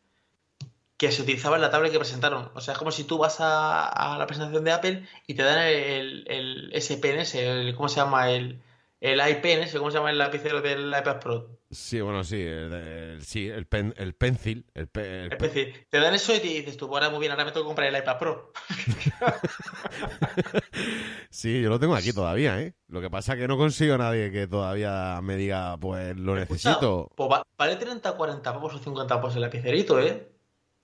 que 0.98 1.12
se 1.12 1.22
utilizaba 1.22 1.56
en 1.56 1.62
la 1.62 1.70
tablet 1.70 1.92
que 1.92 2.00
presentaron. 2.00 2.50
O 2.56 2.62
sea, 2.62 2.74
es 2.74 2.78
como 2.78 2.92
si 2.92 3.04
tú 3.04 3.18
vas 3.18 3.40
a, 3.40 3.88
a 3.88 4.18
la 4.18 4.26
presentación 4.26 4.64
de 4.64 4.72
Apple 4.72 5.08
y 5.28 5.36
te 5.36 5.44
dan 5.44 5.60
el, 5.60 6.26
el 6.28 6.82
SPNS, 6.82 7.36
el, 7.36 7.76
¿cómo 7.76 7.88
se 7.88 7.98
llama? 7.98 8.32
El, 8.32 8.62
el 9.00 9.20
iPNS, 9.20 9.78
¿cómo 9.78 9.92
se 9.92 9.98
llama 9.98 10.10
el 10.10 10.18
lapicero 10.18 10.62
del 10.62 10.88
iPad 10.88 11.20
Pro? 11.20 11.60
Sí, 11.70 12.02
bueno, 12.02 12.24
sí, 12.24 12.42
el, 12.42 13.20
sí, 13.22 13.48
el, 13.48 13.68
pen, 13.68 13.94
el 13.98 14.16
pencil. 14.16 14.66
El, 14.74 14.90
el, 14.96 15.38
pencil. 15.38 15.86
Te 15.88 16.00
dan 16.00 16.16
eso 16.16 16.34
y 16.34 16.40
te 16.40 16.48
dices 16.48 16.78
tú, 16.78 16.88
bueno, 16.88 17.12
muy 17.12 17.20
bien, 17.20 17.32
ahora 17.32 17.46
me 17.46 17.52
tengo 17.52 17.66
que 17.66 17.68
comprar 17.68 17.90
el 17.90 18.02
iPad 18.02 18.18
Pro. 18.18 18.54
sí, 21.30 21.62
yo 21.62 21.70
lo 21.70 21.80
tengo 21.80 21.96
aquí 21.96 22.12
todavía, 22.12 22.60
¿eh? 22.60 22.74
Lo 22.88 23.02
que 23.02 23.12
pasa 23.12 23.34
es 23.34 23.40
que 23.40 23.48
no 23.48 23.58
consigo 23.58 23.96
a 23.96 24.00
nadie 24.00 24.32
que 24.32 24.48
todavía 24.48 25.20
me 25.22 25.36
diga, 25.36 25.78
pues 25.78 26.18
lo 26.18 26.36
necesito. 26.36 27.12
Pues 27.16 27.30
vale 27.56 27.76
30, 27.76 28.14
40 28.14 28.54
pavos 28.54 28.74
o 28.74 28.80
50 28.80 29.16
pavos 29.16 29.36
el 29.36 29.42
lapicerito, 29.42 30.00
¿eh? 30.00 30.37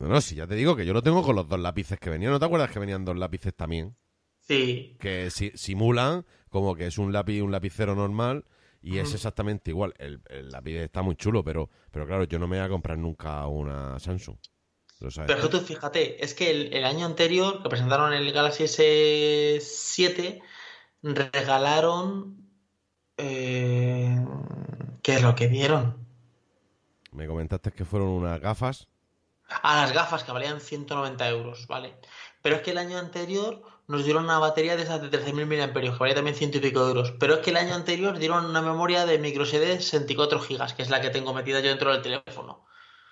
No, 0.04 0.10
no, 0.10 0.20
sí, 0.20 0.36
ya 0.36 0.46
te 0.46 0.56
digo 0.56 0.76
que 0.76 0.86
yo 0.86 0.92
lo 0.92 1.02
tengo 1.02 1.24
con 1.24 1.34
los 1.34 1.48
dos 1.48 1.60
lápices 1.62 1.98
que 1.98 2.10
venían. 2.10 2.34
¿No 2.34 2.40
te 2.40 2.44
acuerdas 2.44 2.70
que 2.70 2.80
venían 2.80 3.06
dos 3.06 3.16
lápices 3.16 3.56
también? 3.56 3.96
Sí. 4.42 4.98
Que 5.00 5.32
simulan 5.32 6.26
como 6.50 6.76
que 6.76 6.88
es 6.88 6.98
un 6.98 7.14
lápiz, 7.14 7.42
un 7.42 7.54
lapicero 7.54 7.96
normal 7.96 8.44
y 8.82 8.98
es 8.98 9.14
exactamente 9.14 9.72
igual. 9.72 9.94
El, 9.98 10.22
lápiz 10.52 10.76
está 10.76 11.04
muy 11.04 11.16
chulo, 11.16 11.42
pero, 11.42 11.70
pero 11.90 12.06
claro, 12.06 12.26
yo 12.26 12.38
no 12.38 12.50
me 12.50 12.58
voy 12.58 12.66
a 12.66 12.70
comprar 12.70 12.98
nunca 12.98 13.48
una 13.48 13.98
Samsung. 13.98 14.36
Pero 15.00 15.42
que 15.42 15.48
tú 15.48 15.60
fíjate, 15.62 16.24
es 16.24 16.34
que 16.34 16.52
el, 16.52 16.84
año 16.84 17.06
anterior 17.06 17.64
que 17.64 17.70
presentaron 17.70 18.14
el 18.14 18.30
Galaxy 18.34 18.66
S7, 18.66 20.42
regalaron. 21.02 22.46
Eh, 23.16 24.18
¿Qué 25.02 25.16
es 25.16 25.22
lo 25.22 25.34
que 25.34 25.48
dieron? 25.48 26.06
Me 27.14 27.26
comentaste 27.26 27.72
que 27.72 27.86
fueron 27.86 28.10
unas 28.10 28.42
gafas. 28.42 28.90
Ah, 29.62 29.82
las 29.82 29.94
gafas 29.94 30.24
que 30.24 30.32
valían 30.32 30.60
190 30.60 31.30
euros, 31.30 31.68
¿vale? 31.68 31.96
Pero 32.42 32.58
es 32.58 32.62
que 32.62 32.72
el 32.72 32.78
año 32.78 32.98
anterior 32.98 33.62
nos 33.88 34.04
dieron 34.04 34.26
una 34.26 34.40
batería 34.40 34.76
de 34.76 34.84
esas 34.84 35.02
de 35.02 35.12
13.000 35.12 35.46
mAh, 35.46 35.74
que 35.74 35.90
valía 35.90 36.16
también 36.16 36.36
ciento 36.36 36.58
y 36.58 36.62
pico 36.62 36.84
de 36.84 36.90
euros. 36.90 37.14
Pero 37.20 37.36
es 37.36 37.40
que 37.42 37.52
el 37.52 37.58
año 37.58 37.76
anterior 37.76 38.18
dieron 38.18 38.46
una 38.46 38.62
memoria 38.62 39.06
de 39.06 39.20
microSD 39.20 39.80
64 39.80 40.40
GB, 40.40 40.76
que 40.76 40.82
es 40.82 40.90
la 40.90 41.02
que 41.02 41.10
tengo 41.10 41.34
metida 41.34 41.60
yo 41.60 41.70
dentro 41.70 41.92
del 41.92 42.02
teléfono. 42.02 42.66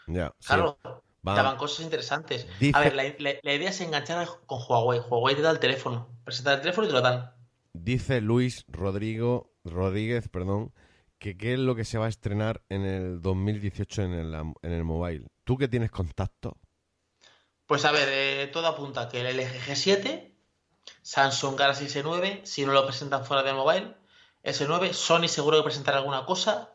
Ya, 0.07 0.33
claro, 0.45 0.77
daban 1.21 1.57
cosas 1.57 1.85
interesantes. 1.85 2.47
A 2.73 2.79
ver, 2.79 2.95
la, 2.95 3.05
idea 3.53 3.69
es 3.69 3.81
enganchar 3.81 4.27
con 4.45 4.59
Huawei. 4.67 4.99
Huawei 4.99 5.35
te 5.35 5.41
da 5.41 5.51
el 5.51 5.59
teléfono. 5.59 6.09
Presenta 6.23 6.53
el 6.53 6.61
teléfono 6.61 6.87
y 6.87 6.89
te 6.89 6.93
lo 6.93 7.01
dan. 7.01 7.31
Dice 7.73 8.19
Luis 8.19 8.65
Rodrigo, 8.67 9.53
Rodríguez, 9.63 10.27
perdón, 10.27 10.73
que 11.19 11.37
qué 11.37 11.53
es 11.53 11.59
lo 11.59 11.75
que 11.75 11.85
se 11.85 11.97
va 11.97 12.07
a 12.07 12.09
estrenar 12.09 12.63
en 12.69 12.81
el 12.81 13.21
2018 13.21 14.01
en 14.01 14.13
el, 14.13 14.33
en 14.33 14.71
el 14.71 14.83
mobile. 14.83 15.27
¿Tú 15.51 15.57
que 15.57 15.67
tienes 15.67 15.91
contacto? 15.91 16.55
Pues 17.65 17.83
a 17.83 17.91
ver, 17.91 18.07
eh, 18.09 18.47
todo 18.53 18.67
apunta 18.67 19.09
que 19.09 19.19
el 19.19 19.35
LG 19.35 19.51
G7 19.67 20.31
Samsung 21.01 21.57
Galaxy 21.57 21.87
S9, 21.87 22.45
si 22.45 22.65
no 22.65 22.71
lo 22.71 22.85
presentan 22.85 23.25
fuera 23.25 23.43
de 23.43 23.51
mobile. 23.51 23.93
S9, 24.45 24.93
Sony 24.93 25.27
seguro 25.27 25.57
que 25.57 25.63
presentará 25.63 25.97
alguna 25.97 26.25
cosa. 26.25 26.73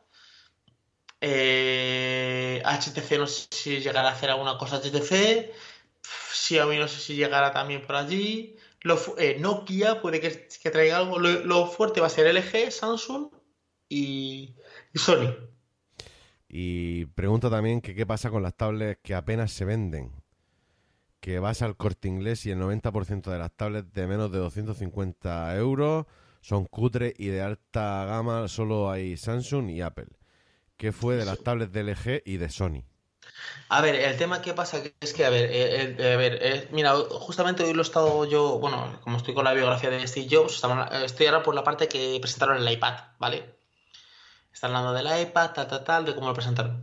HTC 1.23 1.23
eh, 1.23 3.19
no 3.19 3.27
sé 3.27 3.49
si 3.51 3.81
llegará 3.81 4.11
a 4.11 4.13
hacer 4.13 4.29
alguna 4.29 4.59
cosa 4.59 4.79
HTC. 4.79 5.55
Xiaomi 6.35 6.77
no 6.77 6.87
sé 6.87 7.01
si 7.01 7.17
llegará 7.17 7.55
también 7.55 7.81
por 7.81 7.97
allí. 7.97 8.57
Eh, 9.17 9.39
Nokia 9.41 10.03
puede 10.03 10.21
que, 10.21 10.71
traiga 10.71 10.99
algo. 10.99 11.19
Lo, 11.19 11.67
fuerte 11.67 12.03
va 12.03 12.09
a 12.09 12.11
ser 12.11 12.27
LG, 12.27 12.71
Samsung 12.71 13.31
y, 13.89 14.55
y 14.93 14.99
Sony. 14.99 15.35
Y 16.59 17.05
pregunto 17.05 17.51
también 17.51 17.83
que 17.83 17.95
qué 17.95 18.07
pasa 18.07 18.31
con 18.31 18.43
las 18.43 18.55
tablets 18.55 18.99
que 19.03 19.15
apenas 19.15 19.53
se 19.53 19.67
venden 19.67 20.11
que 21.21 21.39
vas 21.39 21.61
al 21.61 21.77
corte 21.77 22.09
inglés 22.09 22.47
y 22.47 22.51
el 22.51 22.59
90% 22.59 23.31
de 23.31 23.39
las 23.39 23.53
tablets 23.53 23.93
de 23.93 24.07
menos 24.07 24.33
de 24.33 24.39
250 24.39 25.55
euros 25.57 26.07
son 26.41 26.65
cutre 26.65 27.13
y 27.19 27.27
de 27.27 27.43
alta 27.43 28.07
gama 28.07 28.49
solo 28.49 28.91
hay 28.91 29.19
Samsung 29.19 29.69
y 29.69 29.83
Apple. 29.83 30.09
¿Qué 30.79 30.93
fue 30.93 31.17
de 31.17 31.27
las 31.27 31.41
tablets 31.41 31.75
de 31.75 31.83
LG 31.83 32.23
y 32.25 32.39
de 32.39 32.49
Sony? 32.49 32.85
A 33.69 33.83
ver, 33.83 33.95
el 33.95 34.17
tema 34.17 34.41
que 34.41 34.55
pasa 34.55 34.81
es 34.99 35.13
que, 35.13 35.27
a 35.27 35.31
ver, 35.31 35.51
eh, 35.51 35.97
eh, 35.99 36.15
a 36.15 36.17
ver 36.17 36.39
eh, 36.41 36.69
mira, 36.73 36.95
justamente 36.97 37.65
hoy 37.65 37.75
lo 37.75 37.83
he 37.83 37.83
estado 37.83 38.25
yo, 38.25 38.59
bueno, 38.59 38.99
como 39.03 39.19
estoy 39.19 39.35
con 39.35 39.45
la 39.45 39.53
biografía 39.53 39.91
de 39.91 40.09
Steve 40.09 40.29
Jobs, 40.31 40.63
estoy 41.05 41.27
ahora 41.27 41.43
por 41.43 41.55
la 41.55 41.65
parte 41.65 41.87
que 41.87 42.17
presentaron 42.19 42.57
el 42.57 42.73
iPad, 42.73 42.95
¿vale? 43.19 43.56
Están 44.57 44.75
hablando 44.75 44.95
del 44.95 45.29
iPad, 45.29 45.51
tal, 45.51 45.69
tal, 45.69 45.85
tal, 45.85 46.05
de 46.07 46.15
cómo 46.15 46.29
lo 46.29 46.33
presentaron 46.33 46.83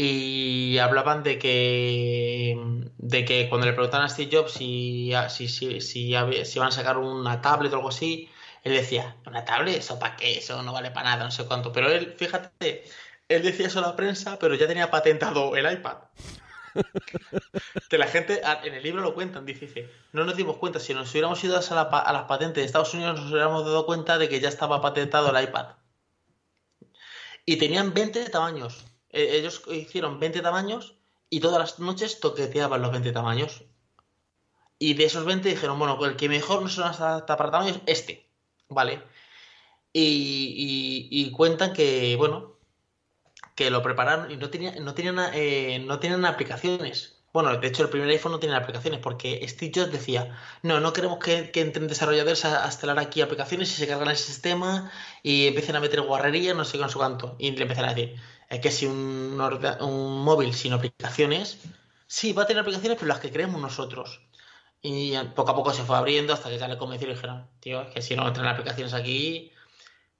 y 0.00 0.78
hablaban 0.78 1.24
de 1.24 1.40
que 1.40 2.56
de 2.98 3.24
que 3.24 3.48
cuando 3.48 3.66
le 3.66 3.72
preguntaban 3.72 4.06
a 4.06 4.08
Steve 4.08 4.30
Jobs 4.32 4.52
si, 4.52 5.12
si, 5.28 5.48
si, 5.48 5.80
si, 5.80 6.06
iban 6.06 6.68
a 6.68 6.70
sacar 6.70 6.96
una 6.98 7.42
tablet 7.42 7.72
o 7.72 7.76
algo 7.76 7.88
así, 7.88 8.30
él 8.62 8.74
decía, 8.74 9.16
¿una 9.26 9.44
tablet? 9.44 9.78
¿Eso 9.78 9.98
para 9.98 10.14
qué? 10.14 10.38
Eso 10.38 10.62
no 10.62 10.72
vale 10.72 10.92
para 10.92 11.10
nada, 11.10 11.24
no 11.24 11.32
sé 11.32 11.44
cuánto. 11.46 11.72
Pero 11.72 11.90
él, 11.90 12.14
fíjate, 12.16 12.84
él 13.28 13.42
decía 13.42 13.66
eso 13.66 13.80
a 13.80 13.82
la 13.82 13.96
prensa, 13.96 14.38
pero 14.38 14.54
ya 14.54 14.68
tenía 14.68 14.88
patentado 14.88 15.56
el 15.56 15.72
iPad. 15.72 15.96
que 17.90 17.98
la 17.98 18.06
gente, 18.06 18.40
en 18.62 18.74
el 18.74 18.82
libro 18.84 19.02
lo 19.02 19.14
cuentan, 19.14 19.44
dice, 19.44 19.90
no 20.12 20.24
nos 20.24 20.36
dimos 20.36 20.58
cuenta, 20.58 20.78
si 20.78 20.94
nos 20.94 21.10
hubiéramos 21.10 21.42
ido 21.42 21.58
a 21.58 22.12
las 22.12 22.24
patentes 22.24 22.62
de 22.62 22.66
Estados 22.66 22.94
Unidos 22.94 23.18
nos 23.18 23.32
hubiéramos 23.32 23.64
dado 23.64 23.84
cuenta 23.84 24.16
de 24.16 24.28
que 24.28 24.38
ya 24.38 24.48
estaba 24.48 24.80
patentado 24.80 25.36
el 25.36 25.42
iPad. 25.42 25.66
Y 27.48 27.56
tenían 27.56 27.94
20 27.94 28.28
tamaños. 28.28 28.84
Eh, 29.08 29.38
ellos 29.38 29.62
hicieron 29.70 30.20
20 30.20 30.42
tamaños 30.42 30.96
y 31.30 31.40
todas 31.40 31.58
las 31.58 31.78
noches 31.78 32.20
toqueteaban 32.20 32.82
los 32.82 32.92
20 32.92 33.10
tamaños. 33.10 33.64
Y 34.78 34.92
de 34.92 35.04
esos 35.06 35.24
20 35.24 35.48
dijeron, 35.48 35.78
bueno, 35.78 35.98
el 36.04 36.16
que 36.16 36.28
mejor 36.28 36.60
no 36.60 36.68
se 36.68 36.82
adapta 36.82 37.38
para 37.38 37.50
tamaños, 37.50 37.80
este. 37.86 38.28
¿Vale? 38.68 39.02
Y, 39.94 41.30
cuentan 41.30 41.72
que, 41.72 42.16
bueno, 42.16 42.58
que 43.54 43.70
lo 43.70 43.82
prepararon 43.82 44.30
y 44.30 44.36
no 44.36 44.50
tenían, 44.50 44.84
no 44.84 44.92
tenían, 44.92 45.18
eh, 45.32 45.82
no 45.86 45.98
tenían 46.00 46.26
aplicaciones. 46.26 47.17
Bueno, 47.32 47.54
de 47.56 47.68
hecho 47.68 47.82
el 47.82 47.90
primer 47.90 48.08
iPhone 48.08 48.32
no 48.32 48.38
tiene 48.38 48.56
aplicaciones 48.56 49.00
porque 49.00 49.46
Steve 49.46 49.72
Jobs 49.74 49.92
decía, 49.92 50.36
no, 50.62 50.80
no 50.80 50.92
queremos 50.92 51.18
que, 51.18 51.50
entren 51.54 51.86
desarrolladores 51.86 52.44
a, 52.46 52.64
instalar 52.66 52.98
aquí 52.98 53.20
aplicaciones 53.20 53.70
y 53.70 53.74
se 53.74 53.86
cargan 53.86 54.08
el 54.08 54.16
sistema 54.16 54.90
y 55.22 55.46
empiecen 55.46 55.76
a 55.76 55.80
meter 55.80 56.00
guarrería, 56.00 56.54
no 56.54 56.64
sé 56.64 56.78
con 56.78 56.88
su 56.88 56.98
canto. 56.98 57.36
Y 57.38 57.50
le 57.52 57.62
empiezan 57.62 57.84
a 57.84 57.94
decir, 57.94 58.18
es 58.48 58.60
que 58.60 58.70
si 58.70 58.86
un, 58.86 59.36
móvil 59.36 60.54
sin 60.54 60.72
aplicaciones, 60.72 61.58
sí, 62.06 62.32
va 62.32 62.44
a 62.44 62.46
tener 62.46 62.62
aplicaciones, 62.62 62.98
pero 62.98 63.08
las 63.08 63.20
que 63.20 63.30
creemos 63.30 63.60
nosotros. 63.60 64.22
Y 64.80 65.16
poco 65.34 65.50
a 65.50 65.56
poco 65.56 65.72
se 65.72 65.82
fue 65.84 65.96
abriendo 65.96 66.32
hasta 66.32 66.48
que 66.48 66.58
ya 66.58 66.68
le 66.68 66.78
convencieron 66.78 67.12
y 67.12 67.16
dijeron, 67.16 67.50
tío, 67.60 67.82
es 67.82 67.88
que 67.88 68.02
si 68.02 68.16
no 68.16 68.26
entran 68.26 68.46
aplicaciones 68.46 68.94
aquí, 68.94 69.52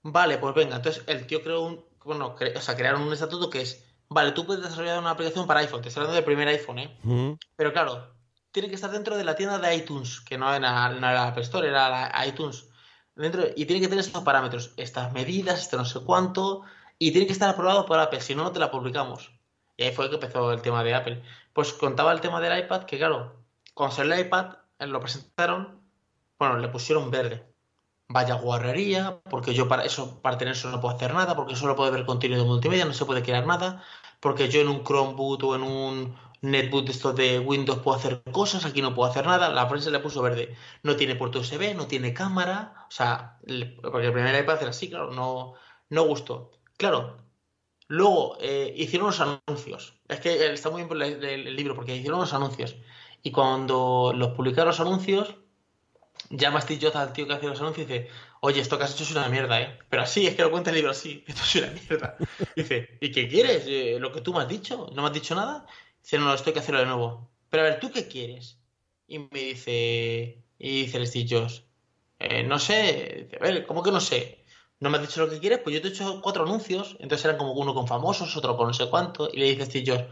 vale, 0.03 0.39
pues 0.39 0.55
venga. 0.55 0.77
Entonces 0.77 1.05
el 1.07 1.27
tío 1.27 1.43
creó 1.43 1.63
un, 1.63 1.85
bueno, 2.05 2.37
o 2.57 2.61
sea, 2.61 2.77
crearon 2.77 3.03
un 3.03 3.13
estatuto 3.13 3.51
que 3.51 3.63
es, 3.63 3.85
vale, 4.09 4.33
tú 4.33 4.47
puedes 4.47 4.63
desarrollar 4.63 4.99
una 4.99 5.11
aplicación 5.11 5.47
para 5.47 5.61
iPhone, 5.61 5.83
te 5.83 5.89
estoy 5.89 6.03
hablando 6.03 6.17
del 6.17 6.25
primer 6.25 6.49
iPhone, 6.49 6.79
¿eh? 6.79 7.39
Pero 7.57 7.73
claro, 7.73 8.15
tiene 8.51 8.69
que 8.69 8.75
estar 8.75 8.91
dentro 8.91 9.17
de 9.17 9.25
la 9.25 9.35
tienda 9.35 9.59
de 9.59 9.75
iTunes, 9.75 10.21
que 10.21 10.39
no 10.39 10.53
era, 10.53 10.91
la 10.91 11.27
App 11.29 11.39
Store, 11.39 11.69
era 11.69 11.89
la 11.89 12.27
iTunes. 12.27 12.67
Dentro, 13.15 13.43
y 13.57 13.67
tiene 13.67 13.81
que 13.81 13.89
tener 13.89 14.05
estos 14.05 14.23
parámetros, 14.23 14.73
estas 14.77 15.13
medidas, 15.13 15.61
este 15.61 15.77
no 15.77 15.85
sé 15.85 16.01
cuánto, 16.01 16.63
y 16.99 17.11
tiene 17.13 17.27
que 17.27 17.33
estar 17.33 17.51
aprobado 17.51 17.85
por 17.87 17.99
Apple, 17.99 18.21
si 18.21 18.35
no, 18.35 18.45
no 18.45 18.53
te 18.53 18.59
la 18.59 18.71
publicamos. 18.71 19.33
Y 19.77 19.85
ahí 19.85 19.93
fue 19.93 20.09
que 20.09 20.17
empezó 20.17 20.53
el 20.53 20.63
tema 20.63 20.83
de 20.83 20.95
Apple. 20.95 21.23
Pues 21.53 21.73
contaba 21.73 22.13
el 22.13 22.21
tema 22.21 22.41
del 22.41 22.59
iPad, 22.59 22.85
que 22.85 22.99
claro, 22.99 23.45
cuando 23.75 23.95
salió 23.95 24.15
el 24.15 24.21
iPad, 24.21 24.57
eh, 24.79 24.87
lo 24.87 25.01
presentaron, 25.01 25.81
bueno, 26.39 26.59
le 26.59 26.69
pusieron 26.69 27.11
verde. 27.11 27.48
Vaya 28.11 28.35
guarrería, 28.37 29.21
porque 29.31 29.53
yo 29.53 29.69
para 29.69 29.85
eso, 29.85 30.21
para 30.23 30.39
tener 30.39 30.55
eso 30.55 30.71
no 30.71 30.81
puedo 30.81 30.95
hacer 30.97 31.13
nada, 31.13 31.37
porque 31.37 31.55
solo 31.57 31.77
puedo 31.77 31.93
ver 31.93 32.07
contenido 32.07 32.47
multimedia, 32.47 32.87
no 32.87 32.95
se 32.95 33.05
puede 33.05 33.23
crear 33.23 33.47
nada, 33.47 33.85
porque 34.21 34.49
yo 34.49 34.63
en 34.63 34.69
un 34.69 34.83
Chromeboot 34.83 35.43
o 35.43 35.55
en 35.55 35.63
un 35.63 36.17
netboot 36.41 36.87
de 36.87 36.93
estos 36.93 37.17
de 37.17 37.39
Windows 37.39 37.81
puedo 37.81 37.97
hacer 37.97 38.23
cosas, 38.33 38.65
aquí 38.65 38.81
no 38.83 38.95
puedo 38.95 39.11
hacer 39.11 39.27
nada, 39.27 39.49
la 39.51 39.69
prensa 39.69 39.91
le 39.91 39.99
puso 40.01 40.23
verde. 40.23 40.57
No 40.83 40.97
tiene 40.97 41.17
puerto 41.17 41.41
USB, 41.41 41.75
no 41.75 41.87
tiene 41.87 42.15
cámara, 42.15 42.87
o 42.89 42.91
sea, 42.91 43.39
porque 43.83 44.07
el 44.07 44.13
primer 44.13 44.43
iPad 44.43 44.63
era 44.63 44.71
así, 44.71 44.89
claro, 44.89 45.11
no, 45.13 45.55
no 45.91 46.05
gustó. 46.05 46.53
Claro, 46.77 47.19
luego 47.89 48.39
eh, 48.41 48.73
hicieron 48.77 49.09
los 49.09 49.21
anuncios. 49.21 50.01
Es 50.09 50.21
que 50.21 50.53
está 50.53 50.71
muy 50.71 50.85
bien 50.85 51.23
el, 51.23 51.57
libro 51.57 51.75
porque 51.75 51.97
hicieron 51.97 52.21
los 52.21 52.35
anuncios. 52.35 52.77
Y 53.23 53.33
cuando 53.33 54.13
los 54.15 54.31
publicaron 54.31 54.69
los 54.69 54.81
anuncios, 54.81 55.35
llama 56.31 56.61
Steve 56.61 56.81
Jobs 56.83 56.97
al 56.97 57.13
tío 57.13 57.27
que 57.27 57.35
hace 57.35 57.47
los 57.47 57.61
anuncios 57.61 57.89
y 57.89 57.93
dice, 57.93 58.09
oye, 58.41 58.61
esto 58.61 58.79
que 58.79 58.85
has 58.85 58.95
hecho 58.95 59.05
es 59.05 59.11
una 59.13 59.29
mierda, 59.29 59.61
¿eh? 59.61 59.79
Pero 59.89 60.03
así, 60.03 60.27
es 60.27 60.35
que 60.35 60.43
lo 60.43 60.51
cuenta 60.51 60.71
el 60.71 60.77
libro 60.77 60.91
así, 60.91 61.25
esto 61.29 61.43
es 61.43 61.55
una 61.57 61.73
mierda. 61.73 62.17
dice, 62.57 62.99
¿y 63.01 63.11
qué 63.13 63.29
quieres? 63.29 63.65
Eh, 63.67 63.97
¿Lo 64.01 64.13
que 64.13 64.21
tú 64.21 64.33
me 64.33 64.41
has 64.41 64.49
dicho? 64.49 64.91
¿No 64.95 65.03
me 65.03 65.09
has 65.09 65.15
dicho 65.15 65.35
nada? 65.35 65.67
Dice, 66.03 66.19
no, 66.19 66.25
no, 66.27 66.35
esto 66.35 66.51
hay 66.51 66.55
que 66.55 66.61
hacerlo 66.61 66.81
de 66.81 66.87
nuevo. 66.87 67.31
Pero 67.51 67.63
a 67.63 67.67
ver, 67.67 67.81
¿tú 67.81 67.91
qué 67.91 68.09
quieres? 68.09 68.59
Y 69.07 69.19
me 69.19 69.29
dice, 69.33 70.43
y 70.59 70.83
dice 70.83 70.99
el 70.99 71.07
Steve 71.07 71.27
Jobs, 71.29 71.65
eh, 72.19 72.43
no 72.43 72.59
sé, 72.59 73.29
a 73.41 73.43
ver, 73.43 73.67
¿cómo 73.67 73.83
que 73.83 73.91
no 73.91 74.01
sé? 74.01 74.39
no 74.81 74.91
me 74.91 74.99
has 74.99 75.09
dicho 75.09 75.21
lo 75.25 75.31
que 75.31 75.41
quieres, 75.41 75.59
pues 75.59 75.75
yo 75.75 75.83
te 75.83 75.89
he 75.89 75.91
hecho 75.91 76.21
cuatro 76.23 76.45
anuncios, 76.45 76.97
entonces 77.01 77.25
eran 77.25 77.39
como 77.39 77.53
uno 77.53 77.75
con 77.75 77.87
famosos, 77.87 78.37
otro 78.37 78.57
con 78.57 78.69
no 78.69 78.75
sé 78.75 78.89
cuánto, 78.89 79.29
y 79.33 79.39
le 79.39 79.47
dice 79.47 79.67
Steve 79.67 79.85
Jobs, 79.87 80.05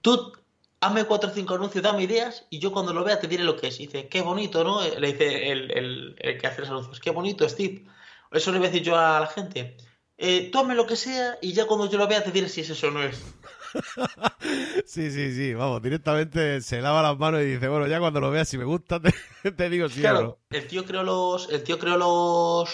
tú 0.00 0.32
hazme 0.80 1.04
cuatro 1.04 1.30
o 1.30 1.32
cinco 1.32 1.54
anuncios, 1.54 1.82
dame 1.82 2.02
ideas, 2.04 2.46
y 2.50 2.58
yo 2.58 2.72
cuando 2.72 2.92
lo 2.92 3.04
vea 3.04 3.18
te 3.18 3.28
diré 3.28 3.44
lo 3.44 3.56
que 3.56 3.68
es. 3.68 3.80
Y 3.80 3.86
dice, 3.86 4.08
qué 4.08 4.22
bonito, 4.22 4.64
¿no? 4.64 4.80
Le 4.82 5.12
dice 5.12 5.50
el, 5.50 6.16
que 6.40 6.46
hace 6.46 6.60
los 6.60 6.70
anuncios, 6.70 7.00
qué 7.00 7.10
bonito, 7.10 7.48
Steve. 7.48 7.84
Eso 8.30 8.52
le 8.52 8.58
voy 8.58 8.68
a 8.68 8.70
decir 8.70 8.86
yo 8.86 8.96
a 8.96 9.20
la 9.20 9.26
gente. 9.26 9.76
eh, 10.18 10.50
tome 10.52 10.74
lo 10.74 10.86
que 10.86 10.96
sea 10.96 11.38
y 11.40 11.52
ya 11.52 11.66
cuando 11.66 11.88
yo 11.88 11.96
lo 11.96 12.08
vea 12.08 12.24
te 12.24 12.32
diré 12.32 12.48
si 12.48 12.62
es 12.62 12.70
eso 12.70 12.88
o 12.88 12.90
no 12.90 13.02
es. 13.02 13.22
sí, 14.86 15.10
sí, 15.10 15.32
sí, 15.32 15.54
vamos, 15.54 15.82
directamente 15.82 16.60
se 16.60 16.80
lava 16.80 17.02
las 17.02 17.18
manos 17.18 17.42
y 17.42 17.46
dice, 17.46 17.68
bueno, 17.68 17.86
ya 17.86 18.00
cuando 18.00 18.20
lo 18.20 18.30
veas 18.30 18.48
si 18.48 18.58
me 18.58 18.64
gusta 18.64 19.00
te, 19.56 19.70
digo 19.70 19.88
si 19.88 20.00
claro, 20.00 20.40
El 20.50 20.66
tío 20.66 20.84
creó 20.84 21.02
los, 21.02 21.48
el 21.50 21.62
tío 21.62 21.78
creó 21.78 21.96
los, 21.96 22.70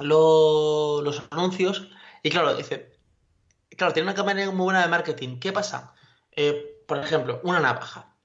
los, 0.00 1.02
los 1.02 1.22
anuncios 1.30 1.88
y 2.22 2.30
claro, 2.30 2.54
dice, 2.54 2.98
claro, 3.76 3.92
tiene 3.92 4.08
una 4.08 4.14
campaña 4.14 4.50
muy 4.50 4.64
buena 4.64 4.82
de 4.82 4.88
marketing. 4.88 5.38
¿Qué 5.38 5.52
pasa? 5.52 5.94
Eh, 6.32 6.67
por 6.88 6.98
ejemplo, 6.98 7.40
una 7.44 7.60
navaja. 7.60 8.16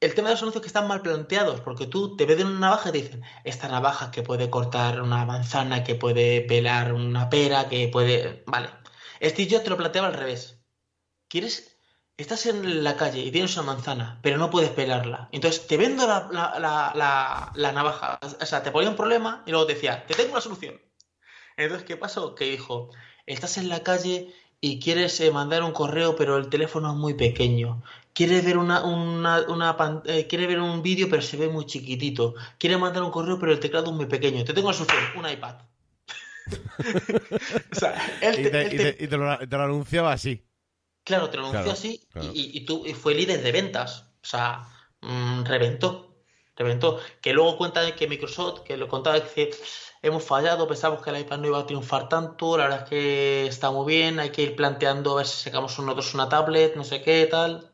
El 0.00 0.14
tema 0.14 0.28
de 0.28 0.34
los 0.34 0.42
anuncios 0.42 0.62
que 0.62 0.68
están 0.68 0.88
mal 0.88 1.02
planteados, 1.02 1.60
porque 1.60 1.86
tú 1.86 2.16
te 2.16 2.24
ves 2.24 2.38
de 2.38 2.44
una 2.44 2.60
navaja 2.60 2.88
y 2.88 2.92
te 2.92 3.02
dicen, 3.02 3.22
esta 3.42 3.68
navaja 3.68 4.10
que 4.10 4.22
puede 4.22 4.48
cortar 4.48 5.02
una 5.02 5.26
manzana, 5.26 5.84
que 5.84 5.94
puede 5.94 6.40
pelar 6.42 6.94
una 6.94 7.28
pera, 7.28 7.68
que 7.68 7.88
puede... 7.88 8.44
Vale. 8.46 8.70
Este 9.20 9.46
yo 9.46 9.62
te 9.62 9.70
lo 9.70 9.76
planteaba 9.76 10.08
al 10.08 10.14
revés. 10.14 10.60
¿Quieres 11.28 11.74
estás 12.16 12.46
en 12.46 12.84
la 12.84 12.96
calle 12.96 13.20
y 13.20 13.30
tienes 13.32 13.56
una 13.56 13.66
manzana, 13.74 14.20
pero 14.22 14.38
no 14.38 14.50
puedes 14.50 14.70
pelarla. 14.70 15.28
Entonces 15.32 15.66
te 15.66 15.76
vendo 15.76 16.06
la, 16.06 17.50
la, 17.54 17.72
navaja. 17.72 18.18
O 18.22 18.46
sea, 18.46 18.62
te 18.62 18.70
ponía 18.70 18.90
un 18.90 18.96
problema 18.96 19.42
y 19.46 19.50
luego 19.50 19.66
te 19.66 19.74
decía, 19.74 20.06
te 20.06 20.14
tengo 20.14 20.32
una 20.32 20.40
solución. 20.40 20.80
Entonces, 21.56 21.86
¿qué 21.86 21.96
pasó? 21.96 22.34
Que 22.34 22.44
dijo, 22.44 22.90
estás 23.26 23.58
en 23.58 23.68
la 23.68 23.82
calle 23.82 24.34
y 24.64 24.78
quieres 24.78 25.20
eh, 25.20 25.30
mandar 25.30 25.62
un 25.62 25.72
correo, 25.72 26.16
pero 26.16 26.38
el 26.38 26.48
teléfono 26.48 26.90
es 26.90 26.96
muy 26.96 27.12
pequeño. 27.12 27.82
Quieres 28.14 28.42
ver 28.46 28.56
una, 28.56 28.82
una, 28.82 29.44
eh, 30.06 30.26
ver 30.30 30.58
un 30.58 30.82
vídeo, 30.82 31.06
pero 31.10 31.20
se 31.20 31.36
ve 31.36 31.48
muy 31.48 31.66
chiquitito. 31.66 32.34
Quieres 32.56 32.78
mandar 32.78 33.02
un 33.02 33.10
correo, 33.10 33.38
pero 33.38 33.52
el 33.52 33.60
teclado 33.60 33.90
es 33.90 33.96
muy 33.96 34.06
pequeño. 34.06 34.42
Te 34.42 34.54
tengo 34.54 34.68
la 34.68 34.74
solución, 34.74 35.02
un 35.18 35.28
iPad. 35.28 35.56
o 37.72 37.74
sea, 37.74 37.94
él 38.22 38.46
y, 38.46 39.06
te, 39.06 39.16
lo, 39.18 39.64
anunciaba 39.64 40.12
así. 40.12 40.46
Claro, 41.04 41.28
te 41.28 41.36
lo 41.36 41.48
anunció 41.48 41.72
así 41.72 42.00
Y, 42.32 42.56
y, 42.56 42.64
tú 42.64 42.86
y 42.86 42.94
fue 42.94 43.14
líder 43.14 43.42
de 43.42 43.52
ventas. 43.52 44.06
O 44.22 44.26
sea, 44.26 44.66
mm, 45.02 45.44
reventó. 45.44 46.13
Reventó. 46.56 47.00
Que 47.20 47.32
luego 47.32 47.56
cuenta 47.56 47.94
que 47.94 48.06
Microsoft, 48.06 48.60
que 48.60 48.76
lo 48.76 48.88
contaba, 48.88 49.20
que 49.20 49.50
hemos 50.02 50.22
fallado, 50.22 50.68
pensamos 50.68 51.02
que 51.02 51.10
el 51.10 51.20
iPad 51.20 51.38
no 51.38 51.46
iba 51.48 51.58
a 51.58 51.66
triunfar 51.66 52.08
tanto, 52.08 52.56
la 52.56 52.64
verdad 52.64 52.82
es 52.82 52.88
que 52.88 53.46
está 53.46 53.70
muy 53.70 53.86
bien, 53.86 54.20
hay 54.20 54.30
que 54.30 54.42
ir 54.42 54.56
planteando 54.56 55.12
a 55.12 55.16
ver 55.16 55.26
si 55.26 55.44
sacamos 55.44 55.78
nosotros 55.78 56.14
una 56.14 56.28
tablet, 56.28 56.76
no 56.76 56.84
sé 56.84 57.02
qué, 57.02 57.26
tal. 57.26 57.70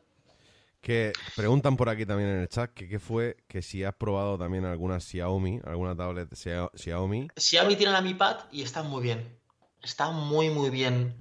Que 0.81 1.13
preguntan 1.35 1.77
por 1.77 1.89
aquí 1.89 2.07
también 2.07 2.29
en 2.29 2.41
el 2.41 2.49
chat 2.49 2.71
que 2.73 2.89
qué 2.89 2.99
fue, 2.99 3.37
que 3.47 3.61
si 3.61 3.83
has 3.83 3.93
probado 3.93 4.37
también 4.37 4.65
alguna 4.65 4.99
Xiaomi, 4.99 5.59
alguna 5.63 5.95
tablet 5.95 6.33
Xiaomi. 6.33 7.27
Xiaomi 7.35 7.75
tiene 7.75 7.91
la 7.91 8.01
Mi 8.01 8.15
Pad 8.15 8.37
y 8.51 8.63
está 8.63 8.81
muy 8.81 9.03
bien. 9.03 9.37
Está 9.83 10.09
muy, 10.09 10.49
muy 10.49 10.71
bien. 10.71 11.19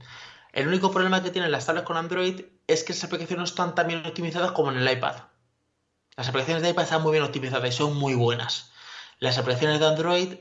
El 0.53 0.67
único 0.67 0.91
problema 0.91 1.23
que 1.23 1.31
tienen 1.31 1.53
las 1.53 1.67
tablets 1.67 1.87
con 1.87 1.97
Android 1.97 2.43
es 2.67 2.85
que 2.85 2.93
las 2.93 3.05
aplicaciones 3.05 3.39
no 3.39 3.45
están 3.45 3.75
tan 3.75 3.87
bien 3.87 4.05
optimizadas 4.07 4.53
como 4.53 4.73
en 4.73 4.79
el 4.79 4.91
iPad. 4.91 5.17
Las 6.21 6.29
aplicaciones 6.29 6.63
de 6.63 6.69
iPad 6.69 6.85
están 6.85 7.03
muy 7.03 7.13
bien 7.13 7.25
optimizadas 7.25 7.67
y 7.71 7.73
son 7.73 7.97
muy 7.97 8.13
buenas. 8.13 8.71
Las 9.21 9.39
aplicaciones 9.39 9.81
de 9.81 9.87
Android 9.87 10.35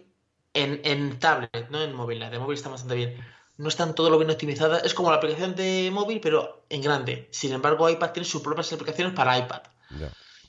en, 0.53 1.19
tablet, 1.19 1.69
no 1.69 1.81
en 1.81 1.93
móvil. 1.93 2.19
La 2.19 2.29
de 2.29 2.37
móvil 2.37 2.57
está 2.57 2.67
bastante 2.67 2.95
bien. 2.95 3.15
No 3.55 3.69
están 3.69 3.95
todo 3.95 4.09
lo 4.09 4.17
bien 4.17 4.29
optimizadas. 4.29 4.83
Es 4.83 4.93
como 4.93 5.09
la 5.09 5.15
aplicación 5.15 5.55
de 5.55 5.89
móvil, 5.93 6.19
pero 6.19 6.65
en 6.67 6.81
grande. 6.81 7.29
Sin 7.31 7.53
embargo, 7.53 7.89
iPad 7.89 8.11
tiene 8.11 8.27
sus 8.27 8.41
propias 8.41 8.73
aplicaciones 8.73 9.13
para 9.13 9.37
iPad. 9.37 9.61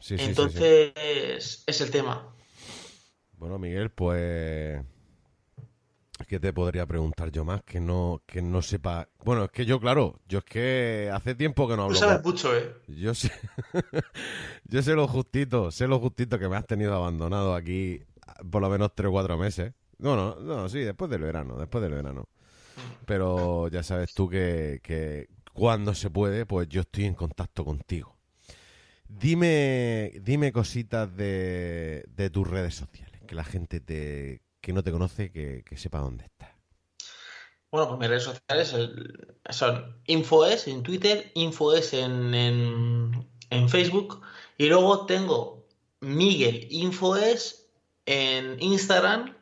Entonces, 0.09 1.63
es 1.65 1.81
el 1.81 1.93
tema. 1.93 2.27
Bueno, 3.35 3.57
Miguel, 3.61 3.91
pues. 3.91 4.83
¿Qué 6.27 6.39
te 6.39 6.53
podría 6.53 6.87
preguntar 6.87 7.31
yo 7.31 7.45
más 7.45 7.63
que 7.63 7.81
no, 7.81 8.23
que 8.27 8.43
no 8.43 8.63
sepa? 8.63 9.09
Bueno, 9.25 9.45
es 9.45 9.51
que 9.51 9.65
yo, 9.65 9.81
claro, 9.81 10.21
yo 10.29 10.39
es 10.39 10.45
que 10.45 11.11
hace 11.13 11.35
tiempo 11.35 11.67
que 11.67 11.77
no 11.77 11.85
hablo. 11.85 11.95
Tú 11.95 12.01
sabes 12.01 12.25
mucho, 12.25 12.57
¿eh? 12.57 12.73
Yo 12.87 13.15
sé. 13.15 13.33
yo 14.65 14.83
sé 14.83 14.95
lo 14.95 15.09
justito, 15.09 15.71
sé 15.71 15.89
lo 15.89 15.99
justito 15.99 16.39
que 16.39 16.49
me 16.49 16.57
has 16.57 16.67
tenido 16.67 16.95
abandonado 16.95 17.55
aquí 17.55 18.03
por 18.51 18.63
lo 18.63 18.71
menos 18.71 18.95
tres 18.95 19.09
o 19.09 19.13
cuatro 19.13 19.37
meses. 19.37 19.73
No, 19.99 20.17
no, 20.17 20.37
no, 20.41 20.69
sí, 20.69 20.81
después 20.81 21.11
del 21.11 21.23
verano, 21.23 21.57
después 21.57 21.83
del 21.83 21.93
verano. 21.93 22.29
Pero 23.07 23.69
ya 23.69 23.83
sabes 23.83 24.15
tú 24.15 24.29
que, 24.29 24.81
que 24.83 25.29
cuando 25.53 25.95
se 25.95 26.11
puede, 26.11 26.47
pues 26.47 26.69
yo 26.69 26.83
estoy 26.83 27.05
en 27.05 27.15
contacto 27.15 27.65
contigo. 27.65 28.17
Dime, 29.09 30.13
dime 30.23 30.53
cositas 30.53 31.15
de, 31.17 32.05
de 32.09 32.31
tus 32.31 32.49
redes 32.49 32.77
sociales, 32.77 33.21
que 33.27 33.35
la 33.35 33.45
gente 33.45 33.81
te, 33.81 34.41
que 34.61 34.73
no 34.73 34.83
te 34.83 34.93
conoce 34.93 35.33
que, 35.33 35.77
sepa 35.77 35.99
dónde 35.99 36.25
está. 36.25 36.57
Bueno, 37.71 37.89
pues 37.89 38.01
mis 38.01 38.09
redes 38.09 38.25
sociales 38.25 38.75
son 39.51 40.03
InfoES 40.07 40.67
en 40.69 40.83
Twitter, 40.83 41.31
InfoES 41.35 41.95
en, 41.95 42.35
en, 42.35 43.29
en 43.51 43.69
Facebook 43.69 44.23
y 44.59 44.67
luego 44.67 45.07
tengo 45.07 45.67
Miguel 46.01 46.67
InfoES 46.71 47.69
en 48.07 48.61
Instagram 48.61 49.37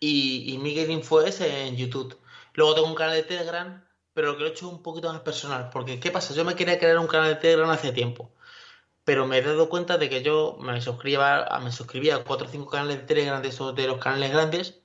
y, 0.00 0.58
Miguel 0.60 0.90
Infoes 0.90 1.40
en 1.42 1.76
YouTube. 1.76 2.18
Luego 2.54 2.74
tengo 2.74 2.88
un 2.88 2.94
canal 2.94 3.14
de 3.14 3.22
Telegram, 3.22 3.84
pero 4.14 4.34
que 4.34 4.42
lo 4.42 4.48
he 4.48 4.50
hecho 4.50 4.68
un 4.68 4.82
poquito 4.82 5.12
más 5.12 5.20
personal. 5.20 5.70
Porque, 5.70 6.00
¿qué 6.00 6.10
pasa? 6.10 6.34
Yo 6.34 6.44
me 6.44 6.56
quería 6.56 6.78
crear 6.78 6.98
un 6.98 7.06
canal 7.06 7.28
de 7.28 7.36
Telegram 7.36 7.70
hace 7.70 7.92
tiempo. 7.92 8.32
Pero 9.10 9.26
me 9.26 9.38
he 9.38 9.42
dado 9.42 9.68
cuenta 9.68 9.98
de 9.98 10.08
que 10.08 10.22
yo 10.22 10.56
me 10.60 10.80
suscribía, 10.80 11.48
me 11.60 11.72
suscribía 11.72 12.14
a 12.14 12.22
4 12.22 12.46
o 12.46 12.48
5 12.48 12.70
canales 12.70 12.98
de 12.98 13.06
Telegram 13.06 13.42
de 13.42 13.48
esos 13.48 13.74
de 13.74 13.88
los 13.88 13.98
canales 13.98 14.30
grandes. 14.30 14.82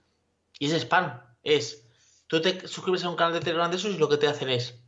Y 0.58 0.66
es 0.66 0.74
spam. 0.74 1.22
Es, 1.44 1.88
tú 2.26 2.42
te 2.42 2.68
suscribes 2.68 3.04
a 3.04 3.10
un 3.10 3.18
canal 3.18 3.34
de 3.34 3.42
Telegram 3.42 3.70
de 3.70 3.78
esos 3.78 3.94
y 3.94 4.00
lo 4.00 4.10
que 4.10 4.18
te 4.18 4.26
hacen 4.26 4.50
es 4.50 4.80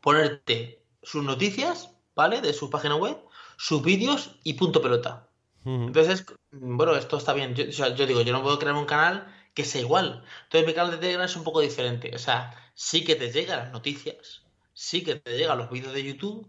ponerte 0.00 0.86
sus 1.02 1.24
noticias, 1.24 1.90
¿vale? 2.14 2.42
De 2.42 2.52
su 2.52 2.70
página 2.70 2.94
web, 2.94 3.18
sus 3.56 3.82
vídeos 3.82 4.38
y 4.44 4.54
punto 4.54 4.80
pelota. 4.80 5.28
Entonces, 5.64 6.24
bueno, 6.52 6.94
esto 6.94 7.16
está 7.16 7.32
bien. 7.32 7.56
Yo, 7.56 7.64
yo, 7.64 8.06
digo, 8.06 8.20
yo 8.20 8.32
no 8.32 8.44
puedo 8.44 8.60
crear 8.60 8.76
un 8.76 8.86
canal 8.86 9.34
que 9.52 9.64
sea 9.64 9.80
igual. 9.80 10.22
Entonces, 10.44 10.68
mi 10.68 10.74
canal 10.74 10.92
de 10.92 10.98
Telegram 10.98 11.26
es 11.26 11.34
un 11.34 11.42
poco 11.42 11.60
diferente. 11.60 12.14
O 12.14 12.18
sea, 12.18 12.54
sí 12.74 13.02
que 13.02 13.16
te 13.16 13.32
llegan 13.32 13.58
las 13.58 13.72
noticias, 13.72 14.42
sí 14.74 15.02
que 15.02 15.16
te 15.16 15.36
llegan 15.36 15.58
los 15.58 15.70
vídeos 15.70 15.92
de 15.92 16.04
YouTube, 16.04 16.46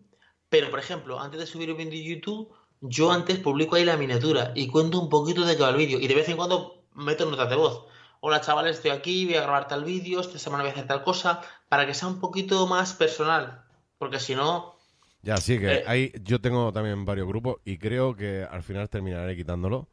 pero, 0.50 0.70
por 0.70 0.80
ejemplo, 0.80 1.20
antes 1.20 1.39
de 1.39 1.46
subir 1.46 1.72
un 1.72 1.78
vídeo 1.78 1.91
de 1.91 2.04
YouTube, 2.04 2.54
yo 2.82 3.12
antes 3.12 3.39
publico 3.39 3.76
ahí 3.76 3.86
la 3.86 3.98
miniatura 3.98 4.52
y 4.56 4.68
cuento 4.68 5.00
un 5.00 5.10
poquito 5.10 5.46
de 5.46 5.56
qué 5.56 5.64
va 5.64 5.70
el 5.70 5.78
vídeo. 5.78 6.00
Y 6.00 6.08
de 6.08 6.16
vez 6.16 6.30
en 6.30 6.38
cuando 6.38 6.84
meto 6.93 7.30
notas 7.30 7.50
de 7.50 7.56
voz. 7.56 7.86
Hola 8.22 8.41
chavales, 8.41 8.78
estoy 8.78 8.91
aquí, 8.91 9.26
voy 9.26 9.36
a 9.36 9.41
grabar 9.41 9.68
tal 9.68 9.84
vídeo, 9.84 10.20
esta 10.20 10.39
semana 10.39 10.64
voy 10.64 10.70
a 10.70 10.74
hacer 10.74 10.88
tal 10.88 11.04
cosa, 11.04 11.41
para 11.70 11.86
que 11.86 11.93
sea 11.93 12.08
un 12.08 12.20
poquito 12.20 12.66
más 12.68 12.93
personal. 12.93 13.64
Porque 13.98 14.20
si 14.20 14.36
no, 14.36 14.76
ya, 15.26 15.38
sí, 15.38 15.58
que 15.58 15.84
eh, 15.88 16.12
yo 16.24 16.39
tengo 16.39 16.72
también 16.72 17.04
varios 17.04 17.28
grupos 17.28 17.56
y 17.66 17.80
creo 17.80 18.16
que 18.16 18.43
al 18.43 18.62
final 18.62 18.88
terminaré 18.89 19.36
quitándolo 19.36 19.88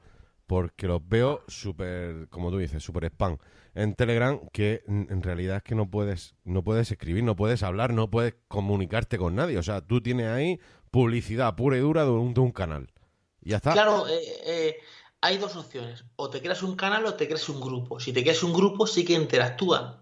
porque 0.47 0.87
los 0.87 1.07
veo 1.07 1.43
súper, 1.49 2.29
como 2.29 2.51
tú 2.51 2.59
dices, 2.59 2.83
súper 2.83 3.05
spam. 3.07 3.39
En 3.75 3.95
Telegram, 3.95 4.39
que 4.53 4.83
en 4.87 5.23
realidad 5.23 5.57
es 5.59 5.63
que 5.63 5.75
no 5.75 5.91
puedes, 5.91 6.35
no 6.45 6.63
puedes 6.63 6.91
escribir, 6.91 7.25
no 7.25 7.37
puedes 7.37 7.63
hablar, 7.63 7.95
no 7.95 8.11
puedes 8.11 8.35
comunicarte 8.49 9.17
con 9.17 9.35
nadie. 9.35 9.59
O 9.59 9.63
sea, 9.63 9.81
tú 9.81 10.03
tienes 10.03 10.29
ahí 10.29 10.61
publicidad 10.91 11.57
pura 11.57 11.79
y 11.79 11.81
dura 11.81 12.05
de 12.05 12.11
un, 12.11 12.35
de 12.35 12.41
un 12.41 12.53
canal. 12.53 12.93
Y 13.41 13.51
ya 13.51 13.57
está. 13.57 13.73
Claro, 13.73 14.07
eh, 14.09 14.21
eh, 14.45 14.77
hay 15.23 15.39
dos 15.39 15.57
opciones. 15.57 16.05
O 16.17 16.29
te 16.29 16.43
creas 16.43 16.63
un 16.63 16.77
canal 16.77 17.07
o 17.07 17.15
te 17.15 17.27
creas 17.27 17.49
un 17.49 17.61
grupo. 17.61 17.99
Si 17.99 18.13
te 18.13 18.23
creas 18.23 18.43
un 18.43 18.53
grupo, 18.53 18.87
sí 18.87 19.05
que 19.05 19.15
interactúan. 19.15 19.97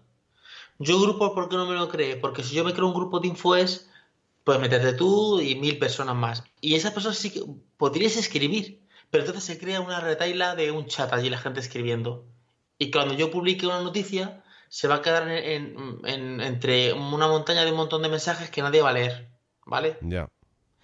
Yo 0.79 0.99
grupo, 0.99 1.33
¿por 1.33 1.47
qué 1.47 1.55
no 1.55 1.65
me 1.65 1.75
lo 1.75 1.87
cree? 1.87 2.17
Porque 2.17 2.43
si 2.43 2.55
yo 2.55 2.65
me 2.65 2.73
creo 2.73 2.87
un 2.87 2.93
grupo 2.93 3.19
de 3.19 3.29
infoes 3.29 3.87
puedes 4.43 4.61
meterte 4.61 4.93
tú 4.93 5.39
y 5.39 5.55
mil 5.55 5.77
personas 5.77 6.15
más. 6.15 6.43
Y 6.59 6.75
esas 6.75 6.93
personas 6.93 7.17
sí 7.17 7.31
que 7.31 7.43
podrías 7.77 8.17
escribir, 8.17 8.81
pero 9.11 9.23
entonces 9.23 9.43
se 9.43 9.59
crea 9.59 9.81
una 9.81 9.99
retaila 9.99 10.55
de 10.55 10.71
un 10.71 10.87
chat 10.87 11.11
allí 11.13 11.29
la 11.29 11.37
gente 11.37 11.59
escribiendo. 11.59 12.25
Y 12.79 12.89
cuando 12.89 13.13
yo 13.13 13.29
publique 13.29 13.67
una 13.67 13.81
noticia, 13.81 14.43
se 14.69 14.87
va 14.87 14.95
a 14.95 15.01
quedar 15.01 15.29
entre 15.29 16.93
una 16.93 17.27
montaña 17.27 17.63
de 17.63 17.71
un 17.71 17.77
montón 17.77 18.01
de 18.01 18.09
mensajes 18.09 18.49
que 18.49 18.61
nadie 18.61 18.81
va 18.81 18.89
a 18.89 18.93
leer. 18.93 19.29
¿Vale? 19.65 19.97
Ya. 20.01 20.27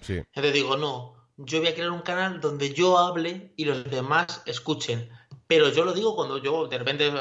Sí. 0.02 0.18
Entonces 0.18 0.54
digo, 0.54 0.78
no, 0.78 1.16
yo 1.38 1.60
voy 1.60 1.70
a 1.70 1.74
crear 1.74 1.90
un 1.92 2.02
canal 2.02 2.42
donde 2.42 2.74
yo 2.74 2.98
hable 2.98 3.54
y 3.56 3.66
los 3.66 3.90
demás 3.90 4.44
escuchen. 4.46 5.10
Pero 5.48 5.70
yo 5.70 5.86
lo 5.86 5.94
digo 5.94 6.16
cuando 6.16 6.38
yo 6.38 6.68
de 6.68 6.78
repente 6.78 7.12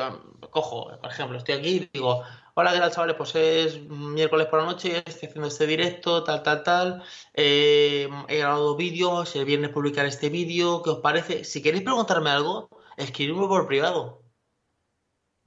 cojo, 0.50 0.90
por 1.00 1.10
ejemplo, 1.10 1.38
estoy 1.38 1.54
aquí 1.54 1.68
y 1.68 1.90
digo, 1.92 2.22
hola, 2.58 2.72
¿qué 2.72 2.78
tal, 2.78 2.90
chavales? 2.90 3.16
Pues 3.16 3.34
es 3.34 3.82
miércoles 3.82 4.46
por 4.46 4.60
la 4.60 4.66
noche, 4.66 5.02
estoy 5.04 5.28
haciendo 5.28 5.48
este 5.48 5.66
directo, 5.66 6.24
tal, 6.24 6.42
tal, 6.42 6.62
tal. 6.62 7.02
Eh, 7.34 8.08
he 8.28 8.38
grabado 8.38 8.76
vídeos, 8.76 9.36
el 9.36 9.44
viernes 9.44 9.70
publicar 9.70 10.06
este 10.06 10.30
vídeo, 10.30 10.82
¿qué 10.82 10.90
os 10.90 11.00
parece? 11.00 11.44
Si 11.44 11.60
queréis 11.62 11.84
preguntarme 11.84 12.30
algo, 12.30 12.70
escribidme 12.96 13.46
por 13.46 13.66
privado. 13.66 14.22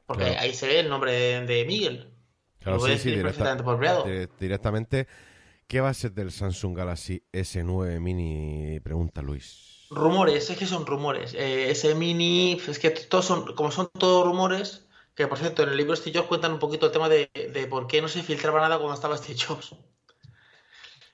Porque 0.05 0.23
ahí 0.23 0.53
se 0.53 0.67
ve 0.67 0.79
el 0.81 0.89
nombre 0.89 1.11
de, 1.41 1.65
Miguel. 1.65 2.13
Claro, 2.59 2.79
sí, 2.79 2.97
sí, 2.99 3.15
perfectamente 3.15 3.63
por 3.63 3.79
privado. 3.79 4.05
directamente, 4.39 5.07
¿qué 5.67 5.81
va 5.81 5.89
a 5.89 5.93
ser 5.95 6.13
del 6.13 6.31
Samsung 6.31 6.77
Galaxy 6.77 7.23
S9 7.33 7.99
Mini? 7.99 8.79
Pregunta 8.81 9.23
Luis. 9.23 9.87
Rumores, 9.89 10.47
es 10.51 10.57
que 10.57 10.67
son 10.67 10.85
rumores. 10.85 11.33
Eh, 11.33 11.71
ese 11.71 11.95
Mini, 11.95 12.61
es 12.67 12.77
que 12.77 12.91
todos 12.91 13.25
son, 13.25 13.55
como 13.55 13.71
son 13.71 13.89
todos 13.97 14.27
rumores, 14.27 14.88
Que 15.19 15.27
por 15.27 15.37
cierto, 15.37 15.63
en 15.63 15.69
el 15.71 15.75
libro 15.75 15.97
Steve 15.97 16.17
Jobs 16.17 16.29
cuentan 16.29 16.53
un 16.53 16.59
poquito 16.59 16.85
el 16.85 16.93
tema 16.93 17.09
de, 17.09 17.29
de 17.33 17.67
por 17.67 17.87
qué 17.87 18.01
no 18.01 18.07
se 18.07 18.23
filtraba 18.23 18.61
nada 18.61 18.77
cuando 18.77 18.93
estaba 18.93 19.17
Steve 19.17 19.37
Jobs. 19.37 19.75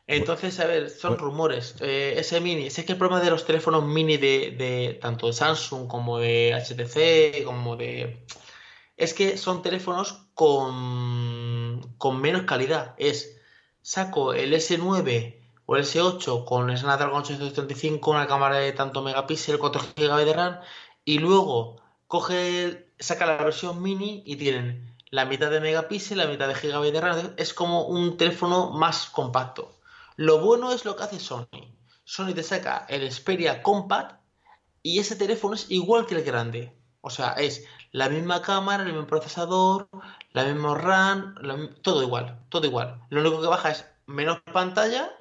Entonces, 0.06 0.60
a 0.60 0.68
ver, 0.68 0.91
son 0.91 1.18
rumores. 1.18 1.74
Eh, 1.80 2.14
ese 2.16 2.39
mini, 2.39 2.70
sé 2.70 2.86
que 2.86 2.91
el 2.91 2.99
problema 2.99 3.24
de 3.24 3.32
los 3.32 3.47
teléfonos 3.47 3.84
mini 3.84 4.18
de, 4.18 4.51
de 4.51 4.99
tanto 5.01 5.26
de 5.26 5.34
Samsung 5.34 5.88
como 5.88 6.20
de 6.20 6.53
HTC, 6.53 7.45
como 7.45 7.78
de. 7.78 8.24
Es 8.95 9.16
que 9.16 9.38
son 9.38 9.64
teléfonos 9.64 10.28
con, 10.36 11.95
con 11.97 12.22
menos 12.22 12.43
calidad. 12.43 12.93
Es, 12.99 13.41
saco 13.82 14.36
el 14.36 14.53
S9 14.53 15.41
o 15.66 15.78
el 15.78 15.84
S8 15.84 16.45
con 16.45 16.78
Snapdragon 16.78 17.22
835, 17.22 18.12
una 18.12 18.28
cámara 18.28 18.58
de 18.58 18.72
tanto 18.72 19.01
megapíxeles, 19.01 19.60
4 19.60 19.82
GB 19.97 20.26
de 20.26 20.34
RAM, 20.34 20.60
y 21.03 21.18
luego 21.18 21.82
coge, 22.06 22.85
saca 23.00 23.26
la 23.26 23.43
versión 23.43 23.82
mini 23.82 24.24
y 24.26 24.36
tienen 24.36 24.96
la 25.10 25.26
mitad 25.26 25.50
de 25.50 25.62
megapíxeles, 25.62 26.26
la 26.26 26.32
mitad 26.32 26.48
de 26.48 26.54
GB 26.54 26.91
de 26.91 27.02
RAM. 27.02 27.34
Es 27.38 27.54
como 27.54 27.86
un 27.86 28.18
teléfono 28.18 28.72
más 28.72 29.08
compacto. 29.08 29.80
Lo 30.16 30.39
bueno 30.39 30.72
es 30.72 30.86
lo 30.86 30.96
que 30.96 31.04
hace 31.04 31.20
Sony. 31.20 31.76
Sony 32.04 32.34
te 32.34 32.43
saca 32.43 32.86
el 32.89 33.12
Xperia 33.12 33.62
Compact 33.62 34.22
y 34.84 35.00
ese 35.00 35.16
teléfono 35.16 35.56
es 35.56 35.70
igual 35.70 36.06
que 36.06 36.16
el 36.16 36.24
grande. 36.24 36.74
O 37.02 37.10
sea, 37.10 37.34
es 37.34 37.66
la 37.91 38.10
misma 38.10 38.41
cámara, 38.41 38.84
el 38.84 38.91
mismo 38.91 39.08
procesador, 39.08 39.89
la 40.32 40.43
misma 40.46 40.76
RAM, 40.76 41.36
todo 41.82 42.02
igual, 42.04 42.39
todo 42.50 42.66
igual. 42.66 43.02
Lo 43.10 43.22
único 43.22 43.41
que 43.41 43.48
baja 43.48 43.72
es 43.72 43.86
menos 44.06 44.41
pantalla 44.52 45.12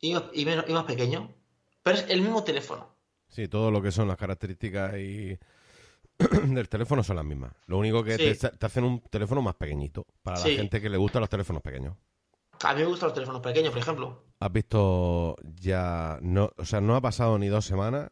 y, 0.00 0.14
menos, 0.44 0.64
y 0.68 0.72
más 0.72 0.84
pequeño. 0.84 1.34
Pero 1.82 1.98
es 1.98 2.06
el 2.08 2.20
mismo 2.20 2.44
teléfono. 2.44 2.94
Sí, 3.28 3.48
todo 3.48 3.70
lo 3.70 3.80
que 3.82 3.92
son 3.92 4.08
las 4.08 4.16
características 4.16 4.96
y 4.96 5.38
del 6.54 6.68
teléfono 6.68 7.02
son 7.02 7.16
las 7.16 7.24
mismas. 7.24 7.52
Lo 7.66 7.78
único 7.78 8.02
que 8.04 8.16
te, 8.16 8.66
hacen 8.66 8.84
un 8.84 9.00
teléfono 9.02 9.42
más 9.42 9.54
pequeñito 9.54 10.06
para 10.22 10.38
la 10.38 10.44
gente 10.44 10.80
que 10.80 10.88
le 10.88 10.96
gustan 10.96 11.20
los 11.20 11.30
teléfonos 11.30 11.62
pequeños. 11.62 11.96
A 12.64 12.74
mí 12.74 12.80
me 12.80 12.86
gustan 12.86 13.08
los 13.08 13.14
teléfonos 13.14 13.42
pequeños, 13.42 13.72
por 13.72 13.82
ejemplo. 13.82 14.24
Has 14.38 14.52
visto 14.52 15.36
ya, 15.60 16.18
no, 16.22 16.50
o 16.56 16.64
sea, 16.64 16.80
no 16.80 16.94
ha 16.94 17.00
pasado 17.00 17.38
ni 17.38 17.48
dos 17.48 17.64
semanas 17.64 18.10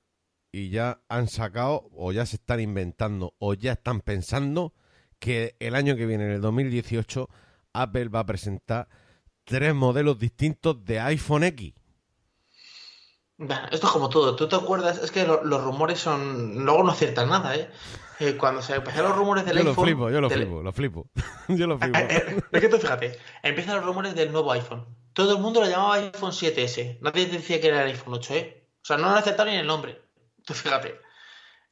y 0.52 0.70
ya 0.70 1.00
han 1.08 1.28
sacado 1.28 1.88
o 1.92 2.12
ya 2.12 2.26
se 2.26 2.36
están 2.36 2.60
inventando 2.60 3.34
o 3.38 3.54
ya 3.54 3.72
están 3.72 4.00
pensando 4.00 4.74
que 5.20 5.54
el 5.60 5.74
año 5.74 5.94
que 5.96 6.06
viene, 6.06 6.24
en 6.24 6.30
el 6.32 6.40
2018, 6.40 7.28
Apple 7.72 8.08
va 8.08 8.20
a 8.20 8.26
presentar 8.26 8.88
tres 9.44 9.74
modelos 9.74 10.18
distintos 10.18 10.84
de 10.84 10.98
iPhone 11.00 11.44
X. 11.44 11.74
esto 13.70 13.86
es 13.86 13.92
como 13.92 14.08
todo. 14.08 14.36
¿Tú 14.36 14.48
te 14.48 14.56
acuerdas? 14.56 14.98
Es 14.98 15.10
que 15.10 15.26
los 15.26 15.64
rumores 15.64 15.98
son. 15.98 16.64
Luego 16.64 16.82
no 16.82 16.92
aciertan 16.92 17.28
nada, 17.28 17.56
¿eh? 17.56 17.70
Eh, 18.20 18.36
cuando 18.36 18.60
se 18.60 18.74
empezaron 18.74 19.10
los 19.10 19.18
rumores 19.18 19.46
del 19.46 19.54
yo 19.54 19.60
iPhone. 19.60 19.76
Lo 19.76 19.82
flipo, 19.82 20.10
yo 20.10 20.20
lo 20.20 20.28
flipo, 20.28 20.62
lo 20.62 20.72
flipo. 20.72 21.10
yo 21.48 21.66
lo 21.66 21.78
flipo. 21.78 21.98
es 21.98 22.60
que 22.60 22.68
tú 22.68 22.76
fíjate, 22.76 23.18
empiezan 23.42 23.76
los 23.76 23.84
rumores 23.86 24.14
del 24.14 24.30
nuevo 24.30 24.52
iPhone. 24.52 24.84
Todo 25.14 25.36
el 25.36 25.42
mundo 25.42 25.60
lo 25.60 25.68
llamaba 25.68 25.94
iPhone 25.94 26.32
7S. 26.32 26.98
Nadie 27.00 27.26
decía 27.26 27.60
que 27.60 27.68
era 27.68 27.82
el 27.82 27.88
iPhone 27.92 28.14
8, 28.14 28.34
¿eh? 28.34 28.68
O 28.82 28.84
sea, 28.84 28.98
no 28.98 29.10
lo 29.10 29.16
aceptaron 29.16 29.54
ni 29.54 29.58
el 29.58 29.66
nombre. 29.66 30.02
Tú 30.44 30.52
fíjate. 30.52 31.00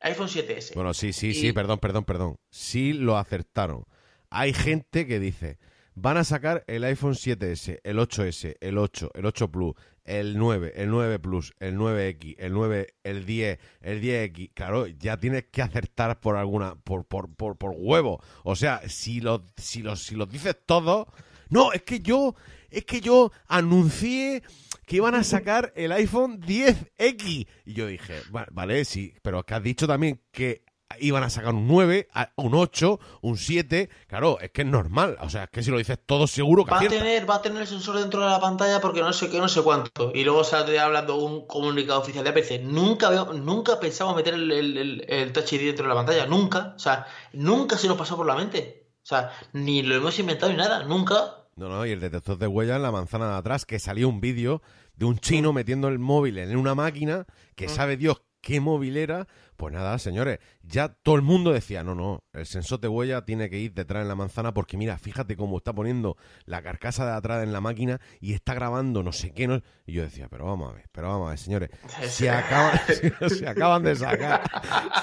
iPhone 0.01 0.29
7S. 0.29 0.75
Bueno, 0.75 0.95
sí, 0.95 1.13
sí, 1.13 1.35
sí, 1.35 1.53
perdón, 1.53 1.79
perdón, 1.79 2.05
perdón. 2.05 2.37
Sí 2.51 2.95
lo 2.95 3.19
acertaron. 3.19 3.85
Hay 4.31 4.55
gente 4.55 5.07
que 5.07 5.21
dice, 5.21 5.59
van 5.95 6.17
a 6.17 6.25
sacar 6.25 6.65
el 6.67 6.85
iPhone 6.85 7.15
7S, 7.15 7.81
el 7.83 7.99
8S, 7.99 8.57
el 8.61 8.79
8, 8.79 9.11
el 9.15 9.27
8 9.27 9.51
Plus, 9.51 9.75
el 10.09 10.39
9, 10.39 10.73
el 10.77 10.89
9 10.89 11.19
Plus, 11.19 11.55
el 11.61 11.77
9X, 11.77 12.37
el 12.39 12.53
9, 12.55 12.95
el 13.05 13.27
10, 13.27 13.59
el 13.83 14.03
10X, 14.03 14.53
claro, 14.55 14.87
ya 14.87 15.19
tienes 15.19 15.45
que 15.51 15.61
acertar 15.61 16.19
por 16.19 16.37
alguna, 16.37 16.77
por, 16.77 17.05
por, 17.05 17.35
por, 17.35 17.57
por 17.59 17.75
huevo. 17.77 18.23
O 18.43 18.57
sea, 18.57 18.81
si 18.89 19.21
los, 19.21 19.43
si 19.59 19.85
si 19.97 20.17
dices 20.31 20.57
todos, 20.65 21.07
no, 21.51 21.73
es 21.73 21.83
que 21.83 22.01
yo, 22.01 22.35
es 22.71 22.85
que 22.85 23.03
yo 23.03 23.33
anuncié 23.47 24.43
que 24.87 24.97
iban 24.97 25.15
a 25.15 25.25
sacar 25.25 25.73
el 25.77 25.93
iPhone 25.93 26.41
10X. 26.41 27.47
Y 27.67 27.73
yo 27.75 27.87
dije, 27.87 28.15
vale, 28.31 28.85
sí, 28.87 29.15
pero 29.23 29.41
es 29.41 29.45
que 29.45 29.55
has 29.55 29.63
dicho 29.63 29.87
también 29.87 30.23
que 30.33 30.63
iban 31.01 31.23
a 31.23 31.31
sacar 31.31 31.55
un 31.55 31.69
9, 31.69 32.09
un 32.37 32.55
8, 32.55 33.01
un 33.23 33.37
7. 33.37 33.91
Claro, 34.07 34.39
es 34.41 34.51
que 34.51 34.63
es 34.63 34.69
normal. 34.69 35.17
O 35.21 35.29
sea, 35.29 35.45
es 35.45 35.51
que 35.51 35.63
si 35.63 35.71
lo 35.71 35.79
dices 35.79 35.99
todo 36.05 36.27
seguro 36.27 36.65
que 36.65 36.71
va 36.71 36.81
a 36.81 36.89
tener 36.89 37.29
Va 37.29 37.37
a 37.37 37.43
tener 37.43 37.63
el 37.63 37.69
sensor 37.69 37.99
dentro 37.99 38.21
de 38.21 38.31
la 38.31 38.41
pantalla 38.41 38.81
porque 38.81 39.01
no 39.01 39.13
sé 39.13 39.29
qué, 39.29 39.39
no 39.39 39.49
sé 39.49 39.63
cuánto. 39.63 40.13
Y 40.15 40.25
luego 40.25 40.45
sale 40.45 40.79
hablando 40.79 41.17
un 41.17 41.47
comunicado 41.47 42.01
oficial 42.01 42.25
de 42.25 42.31
APC. 42.31 42.63
Nunca, 42.63 43.11
nunca 43.35 43.79
pensamos 43.79 44.17
meter 44.17 44.35
el, 44.35 44.51
el, 44.51 45.05
el, 45.09 45.33
Touch 45.33 45.53
ID 45.53 45.67
dentro 45.67 45.85
de 45.85 45.89
la 45.91 45.95
pantalla. 45.95 46.27
Nunca. 46.27 46.75
O 46.77 46.79
sea, 46.79 47.07
nunca 47.33 47.77
se 47.77 47.89
nos 47.89 47.99
pasó 47.99 48.17
por 48.17 48.27
la 48.27 48.35
mente. 48.35 48.89
O 49.03 49.07
sea, 49.07 49.33
ni 49.53 49.83
lo 49.83 49.95
hemos 49.95 50.19
inventado 50.19 50.51
ni 50.51 50.59
nada. 50.59 50.85
Nunca. 50.85 51.45
No, 51.57 51.69
no, 51.69 51.85
y 51.85 51.91
el 51.91 52.01
detector 52.01 52.39
de 52.39 52.47
huella 52.47 52.77
en 52.77 52.83
la 52.83 52.93
manzana 52.93 53.31
de 53.31 53.37
atrás, 53.37 53.67
que 53.67 53.79
salió 53.79 54.09
un 54.09 54.21
vídeo 54.21 54.63
de 54.95 55.05
un 55.07 55.19
chino 55.19 55.53
metiendo 55.53 55.89
el 55.89 55.99
móvil 55.99 56.39
en 56.39 56.57
una 56.57 56.75
máquina 56.75 57.27
que 57.57 57.67
mm. 57.67 57.71
sabe 57.71 57.97
Dios 57.97 58.21
qué 58.41 58.61
móvil 58.61 58.97
era, 58.97 59.27
pues 59.57 59.75
nada, 59.75 59.99
señores, 59.99 60.39
ya 60.63 60.89
todo 60.89 61.17
el 61.17 61.23
mundo 61.23 61.53
decía, 61.53 61.83
no, 61.83 61.95
no, 61.95 62.23
el 62.33 62.47
sensor 62.47 62.81
de 62.81 62.89
huella 62.89 63.25
tiene 63.25 63.51
que 63.51 63.59
ir 63.59 63.75
detrás 63.75 64.03
en 64.03 64.09
la 64.09 64.15
manzana 64.15 64.55
porque 64.55 64.77
mira, 64.77 64.99
fíjate 64.99 65.37
cómo 65.37 65.59
está 65.59 65.73
poniendo 65.73 66.17
la 66.45 66.63
carcasa 66.63 67.05
de 67.07 67.13
atrás 67.13 67.43
en 67.43 67.53
la 67.53 67.61
máquina 67.61 68.01
y 68.21 68.35
está 68.35 68.55
grabando 68.55 69.03
no 69.03 69.13
sé 69.13 69.33
qué. 69.33 69.47
No... 69.47 69.61
Y 69.87 69.93
yo 69.95 70.03
decía, 70.03 70.29
pero 70.29 70.45
vamos 70.45 70.71
a 70.71 70.77
ver, 70.77 70.89
pero 70.93 71.09
vamos 71.09 71.27
a 71.27 71.31
ver, 71.31 71.39
señores, 71.39 71.71
se 72.09 72.31
acaban, 72.31 72.81
se, 73.29 73.49
acaban 73.49 73.83
de 73.83 73.97
sacar, 73.97 74.43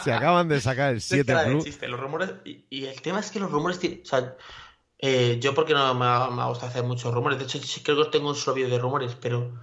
se 0.03 0.13
acaban 0.13 0.47
de 0.47 0.61
sacar 0.61 0.93
el 0.93 1.01
7 1.01 1.36
Plus. 1.45 1.81
los 1.81 1.99
rumores, 1.99 2.33
y, 2.45 2.86
el 2.86 3.01
tema 3.01 3.19
es 3.19 3.31
que 3.31 3.39
los 3.39 3.51
rumores, 3.51 3.77
o 3.77 4.05
sea, 4.05 4.36
eh, 4.99 5.38
yo 5.41 5.53
porque 5.53 5.73
no 5.73 5.93
me, 5.93 6.36
me, 6.36 6.47
gusta 6.47 6.67
hacer 6.67 6.83
muchos 6.83 7.13
rumores, 7.13 7.38
de 7.38 7.45
hecho 7.45 7.59
sí 7.59 7.81
creo 7.83 8.03
que 8.03 8.11
tengo 8.11 8.29
un 8.29 8.36
solo 8.36 8.55
vídeo 8.55 8.69
de 8.69 8.79
rumores, 8.79 9.15
pero 9.19 9.53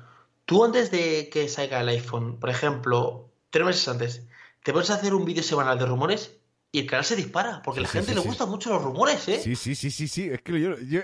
tú 0.44 0.64
antes 0.64 0.90
de 0.90 1.30
que 1.30 1.48
salga 1.48 1.80
el 1.80 1.88
iPhone, 1.88 2.38
por 2.38 2.50
ejemplo, 2.50 3.31
tres 3.52 3.66
meses 3.66 3.86
antes, 3.86 4.26
te 4.64 4.72
puedes 4.72 4.90
hacer 4.90 5.14
un 5.14 5.24
vídeo 5.24 5.42
semanal 5.42 5.78
de 5.78 5.86
rumores 5.86 6.40
y 6.72 6.80
el 6.80 6.86
canal 6.86 7.04
se 7.04 7.16
dispara, 7.16 7.60
porque 7.62 7.80
a 7.80 7.82
la 7.82 7.88
gente 7.88 8.14
le 8.14 8.20
gustan 8.20 8.48
mucho 8.48 8.70
los 8.70 8.82
rumores, 8.82 9.28
¿eh? 9.28 9.38
Sí, 9.40 9.54
sí, 9.54 9.74
sí, 9.74 9.90
sí, 9.90 10.08
sí. 10.08 10.30
Es 10.30 10.40
que 10.40 10.58
yo. 10.58 10.78
yo 10.80 11.02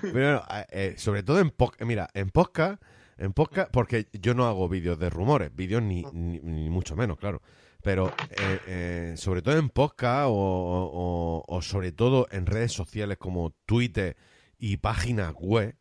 pero, 0.00 0.42
eh, 0.70 0.94
sobre 0.96 1.22
todo 1.22 1.38
en 1.38 1.50
podcast. 1.50 1.82
Mira, 1.82 2.08
en 2.14 2.30
podcast. 2.30 2.82
En 3.18 3.34
podcast, 3.34 3.70
porque 3.70 4.08
yo 4.14 4.32
no 4.32 4.46
hago 4.46 4.68
vídeos 4.70 4.98
de 4.98 5.10
rumores, 5.10 5.54
vídeos 5.54 5.82
ni, 5.82 6.02
ni, 6.12 6.70
mucho 6.70 6.96
menos, 6.96 7.18
claro. 7.18 7.42
Pero 7.82 8.08
eh, 8.30 8.60
eh, 8.66 9.14
sobre 9.18 9.42
todo 9.42 9.58
en 9.58 9.68
podcast 9.68 10.28
o, 10.30 11.44
o, 11.46 11.62
sobre 11.62 11.92
todo 11.92 12.26
en 12.30 12.46
redes 12.46 12.72
sociales 12.72 13.18
como 13.18 13.54
Twitter 13.66 14.16
y 14.58 14.78
páginas 14.78 15.34
web, 15.34 15.76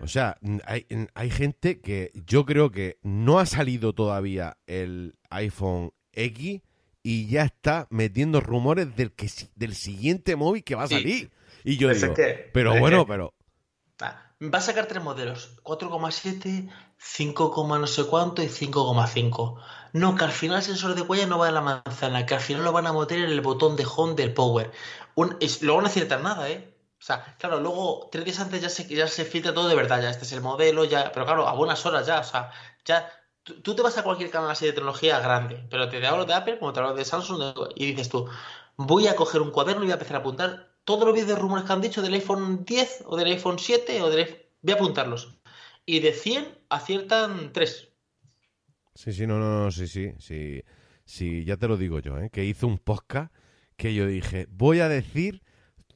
o 0.00 0.06
sea, 0.06 0.38
hay, 0.64 0.86
hay 1.14 1.30
gente 1.30 1.80
que 1.80 2.12
yo 2.26 2.44
creo 2.46 2.70
que 2.70 2.98
no 3.02 3.38
ha 3.38 3.46
salido 3.46 3.92
todavía 3.92 4.58
el 4.66 5.14
iPhone 5.30 5.92
X 6.12 6.60
y 7.02 7.26
ya 7.26 7.42
está 7.42 7.88
metiendo 7.90 8.40
rumores 8.40 8.94
del 8.94 9.12
que 9.12 9.28
del 9.56 9.74
siguiente 9.74 10.36
móvil 10.36 10.62
que 10.62 10.74
va 10.74 10.84
a 10.84 10.88
salir. 10.88 11.30
Y 11.64 11.76
yo 11.76 11.92
digo, 11.92 12.14
pero 12.52 12.78
bueno, 12.78 13.06
pero 13.06 13.34
va 14.42 14.58
a 14.58 14.62
sacar 14.62 14.86
tres 14.86 15.02
modelos, 15.02 15.56
4,7, 15.62 16.68
5, 16.98 17.78
no 17.78 17.86
sé 17.86 18.04
cuánto 18.04 18.42
y 18.42 18.46
5,5. 18.46 19.60
No, 19.92 20.16
que 20.16 20.24
al 20.24 20.32
final 20.32 20.58
el 20.58 20.62
sensor 20.64 20.94
de 20.94 21.02
huella 21.02 21.26
no 21.26 21.38
va 21.38 21.48
en 21.48 21.54
la 21.54 21.60
manzana, 21.60 22.26
que 22.26 22.34
al 22.34 22.40
final 22.40 22.64
lo 22.64 22.72
van 22.72 22.86
a 22.86 22.92
meter 22.92 23.18
en 23.18 23.30
el 23.30 23.40
botón 23.40 23.76
de 23.76 23.86
home 23.86 24.14
del 24.14 24.32
power. 24.32 24.72
Un, 25.14 25.36
luego 25.60 25.80
no 25.80 25.86
aciertan 25.86 26.22
nada, 26.22 26.50
¿eh? 26.50 26.71
O 27.02 27.04
sea, 27.04 27.34
claro, 27.36 27.58
luego 27.58 28.08
tres 28.12 28.24
días 28.24 28.38
antes 28.38 28.62
ya 28.62 28.68
se, 28.68 28.86
ya 28.86 29.08
se 29.08 29.24
filtra 29.24 29.52
todo 29.52 29.66
de 29.66 29.74
verdad, 29.74 30.00
ya 30.00 30.10
este 30.10 30.24
es 30.24 30.30
el 30.34 30.40
modelo, 30.40 30.84
ya, 30.84 31.10
pero 31.12 31.26
claro, 31.26 31.48
a 31.48 31.52
buenas 31.52 31.84
horas 31.84 32.06
ya, 32.06 32.20
o 32.20 32.24
sea, 32.24 32.52
ya 32.84 33.10
tú, 33.42 33.74
te 33.74 33.82
vas 33.82 33.98
a 33.98 34.04
cualquier 34.04 34.30
canal 34.30 34.52
así 34.52 34.66
de 34.66 34.72
tecnología 34.72 35.18
grande, 35.18 35.66
pero 35.68 35.88
te 35.88 36.06
hablo 36.06 36.26
de 36.26 36.34
Apple 36.34 36.60
como 36.60 36.72
te 36.72 36.78
hablo 36.78 36.94
de 36.94 37.04
Samsung 37.04 37.72
y 37.74 37.86
dices 37.86 38.08
tú, 38.08 38.28
voy 38.76 39.08
a 39.08 39.16
coger 39.16 39.42
un 39.42 39.50
cuaderno 39.50 39.82
y 39.82 39.86
voy 39.86 39.90
a 39.90 39.94
empezar 39.94 40.14
a 40.14 40.20
apuntar 40.20 40.76
todos 40.84 41.04
los 41.04 41.12
vídeos 41.12 41.30
de 41.30 41.34
rumores 41.34 41.64
que 41.64 41.72
han 41.72 41.80
dicho 41.80 42.02
del 42.02 42.14
iPhone 42.14 42.64
10 42.64 43.02
o 43.06 43.16
del 43.16 43.32
iPhone 43.32 43.58
7 43.58 44.00
o 44.00 44.08
del 44.08 44.46
voy 44.62 44.72
a 44.72 44.76
apuntarlos. 44.76 45.40
Y 45.84 45.98
de 45.98 46.12
100 46.12 46.56
aciertan 46.68 47.52
3. 47.52 47.88
Sí, 48.94 49.12
sí, 49.12 49.26
no, 49.26 49.40
no, 49.40 49.64
no, 49.64 49.70
sí, 49.72 49.88
sí, 49.88 50.12
sí, 50.20 50.62
sí, 51.04 51.44
ya 51.44 51.56
te 51.56 51.66
lo 51.66 51.76
digo 51.76 51.98
yo, 51.98 52.16
¿eh? 52.18 52.30
que 52.30 52.44
hice 52.44 52.64
un 52.64 52.78
podcast 52.78 53.34
que 53.76 53.92
yo 53.92 54.06
dije, 54.06 54.46
voy 54.50 54.78
a 54.78 54.88
decir 54.88 55.42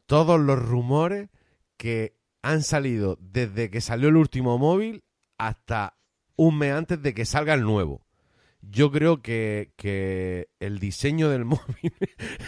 todos 0.07 0.41
los 0.41 0.59
rumores 0.59 1.29
que 1.77 2.17
han 2.43 2.63
salido 2.63 3.19
desde 3.21 3.71
que 3.71 3.81
salió 3.81 4.09
el 4.09 4.17
último 4.17 4.57
móvil 4.59 5.05
hasta 5.39 5.99
un 6.37 6.59
mes 6.59 6.73
antes 6.73 7.03
de 7.03 7.15
que 7.15 7.25
salga 7.25 7.55
el 7.55 7.63
nuevo. 7.63 8.07
Yo 8.61 8.91
creo 8.91 9.23
que, 9.23 9.73
que 9.77 10.49
el 10.61 10.79
diseño 10.79 11.29
del 11.29 11.45
móvil 11.45 11.95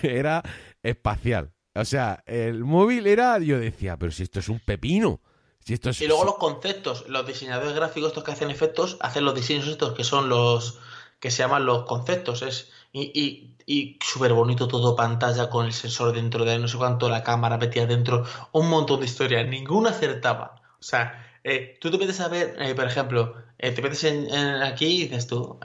era 0.03 0.43
espacial. 0.83 1.53
O 1.75 1.85
sea, 1.85 2.23
el 2.27 2.65
móvil 2.65 3.07
era, 3.07 3.39
yo 3.39 3.59
decía, 3.59 3.97
pero 3.97 4.11
si 4.13 4.25
esto 4.25 4.41
es 4.41 4.49
un 4.49 4.61
pepino. 4.61 5.21
Si 5.61 5.75
esto 5.75 5.91
es, 5.91 6.01
y 6.01 6.07
luego 6.07 6.25
los 6.25 6.37
conceptos, 6.37 7.05
los 7.09 7.27
diseñadores 7.27 7.75
gráficos 7.75 8.09
estos 8.09 8.25
que 8.25 8.33
hacen 8.33 8.51
efectos, 8.51 8.97
hacen 9.01 9.25
los 9.25 9.35
diseños 9.35 9.69
estos 9.69 9.93
que 9.95 10.03
son 10.03 10.29
los 10.29 10.79
que 11.21 11.31
se 11.31 11.43
llaman 11.43 11.67
los 11.67 11.85
conceptos. 11.85 12.43
Es, 12.43 12.71
y, 12.93 13.13
y, 13.21 13.58
y 13.71 13.99
súper 14.03 14.33
bonito 14.33 14.67
todo, 14.67 14.97
pantalla 14.97 15.51
con 15.51 15.67
el 15.67 15.75
sensor 15.75 16.15
dentro 16.15 16.47
de 16.47 16.59
no 16.59 16.67
sé 16.69 16.79
cuánto, 16.79 17.11
la 17.11 17.23
cámara 17.23 17.59
metida 17.59 17.85
dentro, 17.85 18.25
un 18.53 18.71
montón 18.71 19.01
de 19.01 19.05
historias, 19.05 19.47
ninguna 19.47 19.91
acertaba. 19.91 20.63
O 20.81 20.83
sea, 20.83 21.39
eh, 21.45 21.77
tú 21.79 21.91
te 21.91 21.99
metes 21.99 22.19
a 22.21 22.29
ver, 22.29 22.57
eh, 22.61 22.75
por 22.75 22.87
ejemplo, 22.87 23.35
eh, 23.59 23.73
te 23.73 23.83
metes 23.83 24.05
en, 24.05 24.35
aquí 24.63 24.87
y 24.87 25.03
dices 25.03 25.27
tú, 25.27 25.61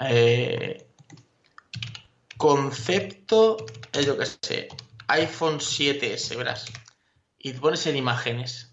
concepto, 2.36 3.56
yo 4.06 4.18
qué 4.18 4.26
sé, 4.26 4.68
iPhone 5.08 5.60
7S, 5.60 6.36
verás, 6.36 6.66
y 7.40 7.54
te 7.54 7.60
pones 7.60 7.88
en 7.88 7.96
imágenes. 7.96 8.73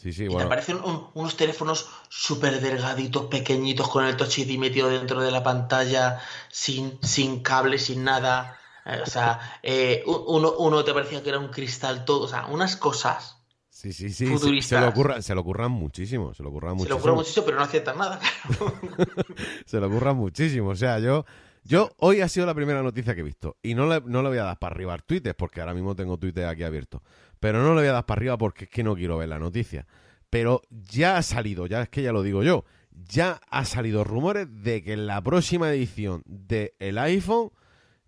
Sí, 0.00 0.12
sí, 0.12 0.24
Y 0.24 0.26
te 0.28 0.32
bueno. 0.34 0.46
aparecen 0.46 0.76
un- 0.84 1.08
unos 1.14 1.36
teléfonos 1.36 1.88
súper 2.08 2.60
delgaditos, 2.60 3.26
pequeñitos, 3.26 3.88
con 3.88 4.04
el 4.04 4.16
Touch 4.16 4.38
ID 4.38 4.56
metido 4.56 4.88
dentro 4.88 5.20
de 5.20 5.32
la 5.32 5.42
pantalla, 5.42 6.20
sin, 6.48 6.98
sin 7.02 7.42
cable, 7.42 7.78
sin 7.78 8.04
nada. 8.04 8.56
Eh, 8.86 9.00
o 9.02 9.06
sea, 9.06 9.58
eh, 9.62 10.04
uno, 10.06 10.52
uno 10.58 10.84
te 10.84 10.94
parecía 10.94 11.20
que 11.22 11.30
era 11.30 11.40
un 11.40 11.48
cristal 11.48 12.04
todo. 12.04 12.26
O 12.26 12.28
sea, 12.28 12.46
unas 12.46 12.76
cosas. 12.76 13.38
Sí, 13.70 13.92
sí, 13.92 14.10
sí. 14.10 14.26
Se, 14.26 14.32
futuristas. 14.32 14.78
se 14.78 14.84
lo 14.84 14.88
ocurra- 14.92 15.20
se 15.22 15.34
lo 15.34 15.40
ocurran 15.40 15.72
muchísimo. 15.72 16.32
Se 16.32 16.42
lo 16.44 16.50
ocurran 16.50 16.70
Se 16.72 16.76
muchísimo. 16.76 16.94
lo 16.96 17.00
ocurre 17.00 17.14
muchísimo, 17.16 17.44
pero 17.46 17.56
no 17.58 17.64
aciertan 17.64 17.98
nada. 17.98 18.20
Se 19.66 19.80
le 19.80 19.86
ocurra 19.86 20.12
muchísimo. 20.14 20.70
O 20.70 20.76
sea, 20.76 20.98
yo, 21.00 21.24
yo 21.68 21.90
hoy 21.98 22.22
ha 22.22 22.28
sido 22.28 22.46
la 22.46 22.54
primera 22.54 22.82
noticia 22.82 23.14
que 23.14 23.20
he 23.20 23.24
visto. 23.24 23.58
Y 23.62 23.74
no 23.74 23.86
le, 23.86 24.00
no 24.00 24.22
le 24.22 24.30
voy 24.30 24.38
a 24.38 24.44
dar 24.44 24.58
para 24.58 24.74
arriba 24.74 24.94
al 24.94 25.04
Twitter, 25.04 25.36
porque 25.36 25.60
ahora 25.60 25.74
mismo 25.74 25.94
tengo 25.94 26.18
Twitter 26.18 26.46
aquí 26.46 26.62
abierto. 26.62 27.02
Pero 27.38 27.62
no 27.62 27.74
le 27.74 27.80
voy 27.82 27.88
a 27.88 27.92
dar 27.92 28.06
para 28.06 28.18
arriba 28.18 28.38
porque 28.38 28.64
es 28.64 28.70
que 28.70 28.82
no 28.82 28.94
quiero 28.96 29.18
ver 29.18 29.28
la 29.28 29.38
noticia. 29.38 29.86
Pero 30.30 30.62
ya 30.70 31.18
ha 31.18 31.22
salido, 31.22 31.66
ya 31.66 31.82
es 31.82 31.88
que 31.90 32.02
ya 32.02 32.12
lo 32.12 32.22
digo 32.22 32.42
yo, 32.42 32.64
ya 32.90 33.40
ha 33.50 33.64
salido 33.64 34.02
rumores 34.02 34.48
de 34.62 34.82
que 34.82 34.94
en 34.94 35.06
la 35.06 35.22
próxima 35.22 35.70
edición 35.70 36.22
del 36.26 36.98
iPhone 36.98 37.50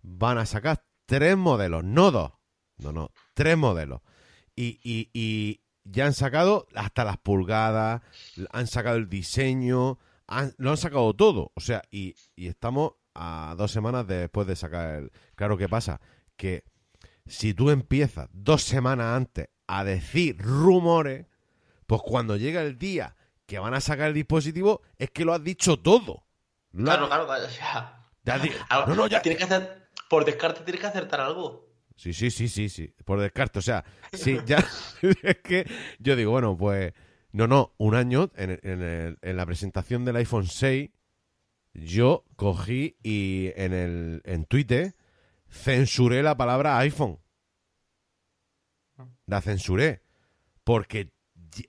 van 0.01 0.37
a 0.39 0.45
sacar 0.45 0.83
tres 1.05 1.37
modelos, 1.37 1.83
no 1.83 2.09
dos. 2.11 2.31
No, 2.77 2.91
no, 2.91 3.11
tres 3.35 3.57
modelos. 3.57 4.01
Y, 4.55 4.79
y, 4.83 5.09
y 5.13 5.61
ya 5.83 6.07
han 6.07 6.13
sacado 6.13 6.67
hasta 6.75 7.03
las 7.05 7.17
pulgadas, 7.17 8.01
han 8.51 8.65
sacado 8.67 8.97
el 8.97 9.07
diseño, 9.07 9.99
han- 10.27 10.53
lo 10.57 10.71
han 10.71 10.77
sacado 10.77 11.13
todo. 11.13 11.51
O 11.55 11.61
sea, 11.61 11.83
y, 11.91 12.15
y 12.35 12.47
estamos 12.47 12.93
a 13.15 13.55
dos 13.57 13.71
semanas 13.71 14.07
después 14.07 14.47
de 14.47 14.55
sacar 14.55 14.95
el... 14.95 15.11
Claro, 15.35 15.57
¿qué 15.57 15.67
pasa? 15.69 15.99
Que 16.37 16.63
si 17.25 17.53
tú 17.53 17.69
empiezas 17.69 18.29
dos 18.33 18.63
semanas 18.63 19.15
antes 19.17 19.49
a 19.67 19.83
decir 19.83 20.37
rumores, 20.39 21.27
pues 21.87 22.01
cuando 22.03 22.37
llega 22.37 22.61
el 22.61 22.77
día 22.77 23.15
que 23.45 23.59
van 23.59 23.73
a 23.73 23.81
sacar 23.81 24.07
el 24.07 24.13
dispositivo, 24.13 24.81
es 24.97 25.11
que 25.11 25.25
lo 25.25 25.33
has 25.33 25.43
dicho 25.43 25.77
todo. 25.79 26.23
Lo 26.71 26.89
has- 26.91 26.97
claro, 26.97 27.25
claro, 27.25 27.47
ya 28.23 28.35
has 28.35 28.41
di- 28.43 28.51
algo- 28.69 28.87
no, 28.87 28.95
no, 28.95 29.07
ya. 29.07 29.21
tienes 29.21 29.37
que 29.39 29.43
hacer, 29.45 29.87
por 30.09 30.23
descarte 30.25 30.61
tienes 30.61 30.79
que 30.81 30.87
acertar 30.87 31.19
algo. 31.21 31.69
Sí, 31.95 32.13
sí, 32.13 32.31
sí, 32.31 32.47
sí, 32.47 32.69
sí. 32.69 32.93
Por 33.05 33.19
descarte. 33.19 33.59
O 33.59 33.61
sea, 33.61 33.83
sí, 34.13 34.39
ya. 34.45 34.57
es 35.23 35.37
que 35.43 35.69
yo 35.99 36.15
digo, 36.15 36.31
bueno, 36.31 36.57
pues. 36.57 36.93
No, 37.33 37.47
no, 37.47 37.73
un 37.77 37.95
año 37.95 38.29
en, 38.35 38.59
en 38.63 39.17
en 39.21 39.37
la 39.37 39.45
presentación 39.45 40.03
del 40.03 40.17
iPhone 40.17 40.47
6, 40.47 40.89
yo 41.73 42.25
cogí 42.35 42.97
y 43.03 43.51
en, 43.55 43.73
el, 43.73 44.21
en 44.25 44.45
Twitter 44.45 44.95
censuré 45.49 46.23
la 46.23 46.35
palabra 46.37 46.77
iPhone. 46.79 47.19
La 49.25 49.41
censuré. 49.41 50.01
Porque 50.63 51.11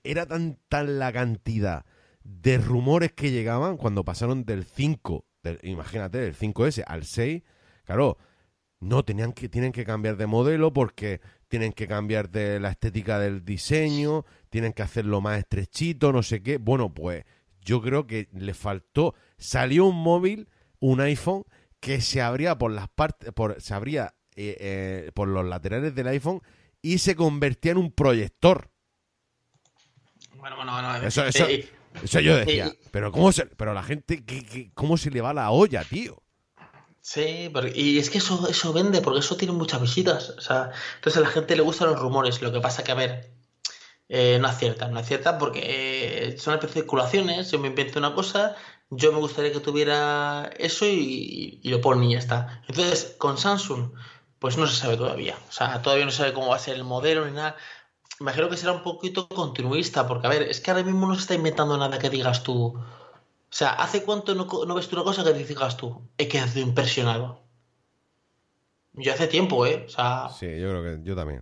era 0.03 0.25
tan, 0.25 0.59
tan 0.69 0.99
la 0.99 1.11
cantidad 1.11 1.85
de 2.23 2.57
rumores 2.57 3.11
que 3.13 3.31
llegaban 3.31 3.77
cuando 3.77 4.05
pasaron 4.05 4.45
del 4.45 4.65
5, 4.65 5.25
del- 5.41 5.59
imagínate, 5.63 6.19
del 6.19 6.35
5S 6.35 6.83
al 6.85 7.03
6. 7.05 7.41
Claro, 7.85 8.17
no, 8.79 9.03
tenían 9.03 9.33
que, 9.33 9.49
tienen 9.49 9.71
que 9.71 9.85
cambiar 9.85 10.15
de 10.17 10.27
modelo 10.27 10.71
porque 10.71 11.21
tienen 11.47 11.73
que 11.73 11.87
cambiar 11.87 12.29
de 12.29 12.59
la 12.59 12.69
estética 12.69 13.19
del 13.19 13.43
diseño, 13.43 14.25
tienen 14.49 14.73
que 14.73 14.83
hacerlo 14.83 15.21
más 15.21 15.39
estrechito, 15.39 16.11
no 16.13 16.23
sé 16.23 16.41
qué. 16.43 16.57
Bueno, 16.57 16.93
pues 16.93 17.25
yo 17.61 17.81
creo 17.81 18.05
que 18.07 18.29
le 18.33 18.53
faltó. 18.53 19.15
Salió 19.43 19.85
un 19.85 19.95
móvil, 19.97 20.47
un 20.79 21.01
iPhone, 21.01 21.43
que 21.79 21.99
se 22.01 22.21
abría 22.21 22.57
por 22.57 22.71
las 22.71 22.87
partes, 22.87 23.31
por, 23.33 23.61
se 23.61 23.73
abría 23.73 24.13
eh, 24.35 24.55
eh, 24.59 25.11
por 25.13 25.27
los 25.27 25.45
laterales 25.45 25.93
del 25.93 26.07
iPhone 26.07 26.41
y 26.81 26.97
se 26.99 27.15
convertía 27.15 27.73
en 27.73 27.77
un 27.77 27.91
proyector. 27.91 28.69
Bueno, 30.35 30.55
bueno, 30.55 30.71
bueno. 30.71 30.95
Eso- 31.07 31.25
eso- 31.25 31.47
eh, 31.47 31.69
Eso 32.01 32.19
yo 32.19 32.35
decía. 32.37 32.67
Eh, 32.67 32.79
Pero 32.91 33.11
cómo 33.11 33.31
se, 33.31 33.45
pero 33.45 33.73
la 33.73 33.83
gente, 33.83 34.25
¿qué- 34.25 34.43
qué- 34.45 34.71
¿cómo 34.73 34.97
se 34.97 35.11
le 35.11 35.21
va 35.21 35.33
la 35.33 35.51
olla, 35.51 35.83
tío? 35.83 36.23
Sí, 37.01 37.51
y 37.75 37.97
es 37.99 38.09
que 38.09 38.17
eso, 38.19 38.47
eso 38.49 38.71
vende, 38.73 39.01
porque 39.01 39.19
eso 39.19 39.35
tiene 39.37 39.53
muchas 39.53 39.81
visitas. 39.81 40.29
O 40.31 40.41
sea, 40.41 40.71
entonces 40.95 41.17
a 41.21 41.25
la 41.25 41.29
gente 41.29 41.55
le 41.55 41.61
gustan 41.61 41.89
los 41.89 41.99
rumores. 41.99 42.41
Lo 42.41 42.51
que 42.51 42.61
pasa 42.61 42.83
que, 42.83 42.93
a 42.93 42.95
ver, 42.95 43.29
eh, 44.09 44.37
no 44.41 44.47
aciertan, 44.47 44.91
no 44.93 44.99
aciertan 45.01 45.37
porque 45.37 45.61
eh, 46.29 46.37
son 46.39 46.57
especulaciones. 46.59 47.51
Yo 47.51 47.59
me 47.59 47.67
invento 47.67 47.99
una 47.99 48.13
cosa, 48.15 48.55
yo 48.97 49.11
me 49.11 49.19
gustaría 49.19 49.51
que 49.51 49.59
tuviera 49.59 50.49
eso 50.57 50.85
y, 50.85 51.59
y 51.61 51.69
lo 51.69 51.81
ponen 51.81 52.05
y 52.09 52.13
ya 52.13 52.19
está. 52.19 52.61
Entonces, 52.67 53.15
con 53.17 53.37
Samsung, 53.37 53.91
pues 54.39 54.57
no 54.57 54.67
se 54.67 54.75
sabe 54.75 54.97
todavía. 54.97 55.37
O 55.49 55.51
sea, 55.51 55.81
todavía 55.81 56.05
no 56.05 56.11
se 56.11 56.17
sabe 56.17 56.33
cómo 56.33 56.49
va 56.49 56.55
a 56.57 56.59
ser 56.59 56.75
el 56.75 56.83
modelo 56.83 57.25
ni 57.25 57.31
nada. 57.33 57.55
Imagino 58.19 58.49
que 58.49 58.57
será 58.57 58.73
un 58.73 58.83
poquito 58.83 59.27
continuista, 59.27 60.07
porque, 60.07 60.27
a 60.27 60.29
ver, 60.29 60.43
es 60.43 60.61
que 60.61 60.71
ahora 60.71 60.83
mismo 60.83 61.07
no 61.07 61.15
se 61.15 61.21
está 61.21 61.33
inventando 61.35 61.77
nada 61.77 61.97
que 61.99 62.09
digas 62.09 62.43
tú. 62.43 62.65
O 62.75 63.55
sea, 63.55 63.69
¿hace 63.69 64.03
cuánto 64.03 64.33
no, 64.35 64.45
no 64.65 64.75
ves 64.75 64.87
tú 64.87 64.95
una 64.95 65.03
cosa 65.03 65.23
que 65.23 65.33
digas 65.33 65.77
tú? 65.77 66.01
He 66.17 66.27
quedado 66.27 66.59
impresionado. 66.59 67.39
Yo 68.93 69.13
hace 69.13 69.27
tiempo, 69.27 69.65
¿eh? 69.65 69.85
O 69.87 69.89
sea, 69.89 70.29
Sí, 70.29 70.45
yo 70.59 70.69
creo 70.69 70.83
que 70.83 70.99
yo 71.03 71.15
también. 71.15 71.39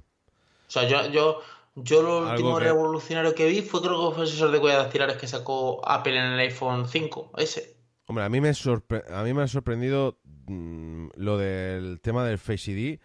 o 0.68 0.72
sea 0.72 0.84
yo, 0.88 1.06
yo, 1.10 1.42
yo 1.76 2.02
lo 2.02 2.30
último 2.32 2.58
que- 2.58 2.66
revolucionario 2.66 3.34
que 3.36 3.48
vi 3.48 3.62
fue 3.62 3.82
creo 3.82 4.10
que 4.10 4.16
fue 4.16 4.28
sensor 4.28 4.52
de 4.52 4.60
huellas 4.60 4.84
dactilares 4.84 5.18
que 5.18 5.28
sacó 5.28 5.82
Apple 5.88 6.18
en 6.18 6.26
el 6.34 6.40
iPhone 6.40 6.88
5, 6.88 7.32
ese. 7.38 7.78
Hombre, 8.08 8.26
a 8.26 8.30
mí 8.30 8.42
me, 8.42 8.52
sorpre- 8.52 9.04
a 9.10 9.24
mí 9.24 9.34
me 9.34 9.44
ha 9.44 9.48
sorprendido 9.48 10.20
mm, 10.48 11.10
lo 11.16 11.38
del 11.38 12.02
tema 12.02 12.26
del 12.26 12.38
Face 12.40 12.72
ID. 12.72 13.00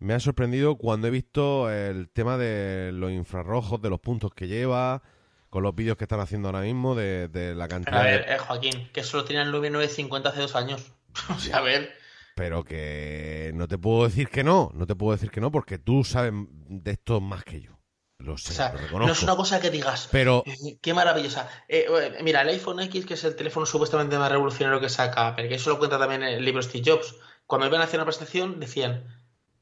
Me 0.00 0.14
ha 0.14 0.20
sorprendido 0.20 0.76
cuando 0.76 1.06
he 1.08 1.10
visto 1.10 1.70
el 1.70 2.08
tema 2.10 2.36
de 2.38 2.90
los 2.92 3.10
infrarrojos, 3.10 3.80
de 3.82 3.90
los 3.90 4.00
puntos 4.00 4.32
que 4.34 4.46
lleva, 4.48 5.02
con 5.50 5.62
los 5.62 5.74
vídeos 5.74 5.96
que 5.96 6.04
están 6.04 6.20
haciendo 6.20 6.48
ahora 6.48 6.60
mismo, 6.60 6.94
de, 6.94 7.28
de 7.28 7.54
la 7.54 7.66
cantidad 7.68 8.00
a 8.00 8.04
de- 8.04 8.10
ver, 8.18 8.26
eh, 8.30 8.38
Joaquín, 8.38 8.88
que 8.92 9.00
eso 9.00 9.16
lo 9.16 9.24
tenía 9.24 9.42
el 9.42 9.50
9950 9.52 10.28
hace 10.30 10.40
dos 10.40 10.56
años. 10.56 10.92
O 11.34 11.38
sea, 11.38 11.56
a 11.58 11.60
ver, 11.62 11.92
Pero 12.36 12.64
que 12.64 13.50
no 13.54 13.66
te 13.66 13.78
puedo 13.78 14.04
decir 14.04 14.28
que 14.28 14.44
no, 14.44 14.70
no 14.74 14.86
te 14.86 14.94
puedo 14.94 15.12
decir 15.12 15.30
que 15.30 15.40
no, 15.40 15.50
porque 15.50 15.78
tú 15.78 16.04
sabes 16.04 16.32
de 16.68 16.90
esto 16.92 17.20
más 17.20 17.42
que 17.44 17.60
yo. 17.60 17.77
Lo 18.18 18.36
sé, 18.36 18.52
o 18.52 18.56
sea, 18.56 18.72
lo 18.72 18.98
no 18.98 19.12
es 19.12 19.22
una 19.22 19.36
cosa 19.36 19.60
que 19.60 19.70
digas, 19.70 20.08
Pero 20.10 20.42
Eh, 20.44 20.78
Qué 20.82 20.92
maravillosa. 20.92 21.48
Eh, 21.68 21.86
eh, 21.88 22.18
mira, 22.22 22.42
el 22.42 22.48
iPhone 22.48 22.80
X, 22.80 23.06
que 23.06 23.14
es 23.14 23.22
el 23.22 23.36
teléfono 23.36 23.64
supuestamente 23.64 24.18
más 24.18 24.30
revolucionario 24.30 24.80
que 24.80 24.88
saca 24.88 25.28
Apple, 25.28 25.48
que 25.48 25.54
eso 25.54 25.70
lo 25.70 25.78
cuenta 25.78 25.98
también 25.98 26.24
el 26.24 26.44
libro 26.44 26.60
Steve 26.60 26.82
Jobs. 26.84 27.14
Cuando 27.46 27.68
iban 27.68 27.80
a 27.80 27.84
hacer 27.84 27.98
una 28.00 28.06
presentación, 28.06 28.58
decían: 28.58 29.06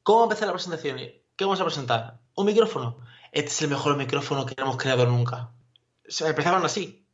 ¿Cómo 0.02 0.24
empezar 0.24 0.46
la 0.48 0.54
presentación? 0.54 0.98
¿Qué 0.98 1.44
vamos 1.44 1.60
a 1.60 1.64
presentar? 1.64 2.20
¿Un 2.34 2.46
micrófono? 2.46 2.98
Este 3.30 3.50
es 3.50 3.62
el 3.62 3.68
mejor 3.68 3.94
micrófono 3.98 4.46
que 4.46 4.54
hemos 4.56 4.78
creado 4.78 5.04
nunca. 5.04 5.50
O 6.08 6.10
sea, 6.10 6.28
empezaban 6.28 6.64
así. 6.64 7.06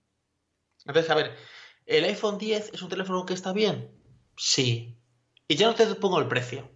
Entonces, 0.87 1.11
a 1.11 1.17
ver, 1.17 1.37
¿el 1.87 2.05
iPhone 2.05 2.39
10 2.39 2.71
es 2.73 2.83
un 2.83 2.89
teléfono 2.89 3.27
que 3.27 3.35
está 3.35 3.53
bien? 3.53 3.91
Sí. 4.37 4.97
Y 5.49 5.57
ya 5.57 5.67
no 5.67 5.75
te 5.75 5.87
pongo 5.97 6.21
el 6.21 6.29
precio. 6.29 6.71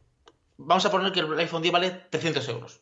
Vamos 0.56 0.84
a 0.84 0.90
poner 0.90 1.12
que 1.12 1.20
el 1.20 1.38
iPhone 1.38 1.62
10 1.62 1.72
vale 1.72 1.90
300 2.10 2.48
euros. 2.48 2.80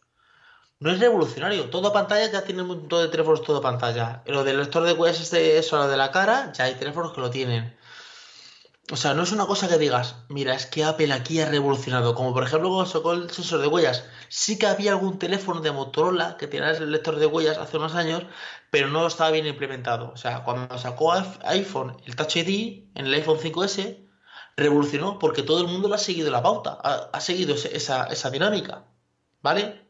No 0.81 0.91
es 0.91 1.01
revolucionario. 1.01 1.71
Todo 1.71 1.93
pantalla 1.93 2.31
ya 2.31 2.43
tiene 2.45 2.63
un 2.63 2.69
montón 2.69 3.03
de 3.03 3.09
teléfonos 3.09 3.43
todo 3.43 3.61
pantalla. 3.61 4.23
Lo 4.27 4.45
del 4.45 4.59
lector 4.59 4.83
de 4.85 4.93
huellas 4.93 5.21
es 5.21 5.31
de 5.31 5.59
eso, 5.59 5.77
lo 5.79 5.89
de 5.89 5.97
la 5.97 6.11
cara, 6.11 6.53
ya 6.53 6.65
hay 6.65 6.75
teléfonos 6.75 7.13
que 7.13 7.21
lo 7.21 7.31
tienen. 7.31 7.77
O 8.93 8.97
sea, 8.97 9.15
no 9.15 9.23
es 9.23 9.33
una 9.33 9.47
cosa 9.47 9.67
que 9.67 9.79
digas, 9.79 10.17
mira, 10.29 10.55
es 10.55 10.67
que 10.67 10.85
Apple 10.85 11.13
aquí 11.13 11.41
ha 11.41 11.49
revolucionado. 11.49 12.15
Como 12.15 12.35
por 12.35 12.45
ejemplo 12.45 12.69
cuando 12.69 12.91
sacó 12.91 13.13
el 13.13 13.31
sensor 13.31 13.61
de 13.63 13.69
huellas. 13.69 14.05
Sí 14.29 14.59
que 14.59 14.67
había 14.67 14.91
algún 14.93 15.19
teléfono 15.19 15.61
de 15.63 15.73
Motorola 15.73 16.37
que 16.37 16.49
tenía 16.49 16.71
el 16.71 16.91
lector 16.93 17.17
de 17.17 17.27
huellas 17.27 17.57
hace 17.57 17.79
unos 17.79 17.95
años, 17.95 18.25
pero 18.71 18.89
no 18.89 19.07
estaba 19.07 19.31
bien 19.31 19.47
implementado. 19.47 20.11
O 20.13 20.17
sea, 20.19 20.45
cuando 20.45 20.77
sacó 20.79 21.15
iPhone 21.45 21.97
el 22.05 22.15
Touch 22.17 22.37
ID 22.37 22.91
en 22.95 23.07
el 23.07 23.15
iPhone 23.15 23.39
5S, 23.39 24.07
revolucionó 24.57 25.19
porque 25.19 25.43
todo 25.43 25.61
el 25.63 25.69
mundo 25.69 25.89
lo 25.89 25.95
ha 25.95 25.99
seguido 25.99 26.31
la 26.31 26.43
pauta, 26.43 26.73
ha, 26.75 27.21
seguido 27.21 27.55
esa 27.55 28.31
dinámica. 28.31 28.85
¿Vale? 29.41 29.84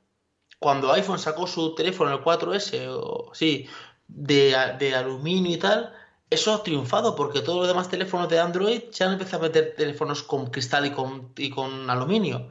Cuando 0.64 0.90
iPhone 0.94 1.18
sacó 1.18 1.46
su 1.46 1.74
teléfono, 1.74 2.10
el 2.10 2.24
4S, 2.24 2.88
o 2.88 3.30
sí, 3.34 3.68
de, 4.08 4.54
aluminio 4.96 5.52
y 5.52 5.58
tal, 5.58 5.92
eso 6.30 6.54
ha 6.54 6.62
triunfado 6.62 7.14
porque 7.14 7.42
todos 7.42 7.58
los 7.58 7.68
demás 7.68 7.90
teléfonos 7.90 8.30
de 8.30 8.40
Android 8.40 8.84
ya 8.90 9.04
han 9.04 9.12
empezado 9.12 9.44
a 9.44 9.48
meter 9.48 9.74
teléfonos 9.76 10.22
con 10.22 10.46
cristal 10.46 10.86
y 10.86 11.50
con, 11.50 11.90
aluminio. 11.90 12.50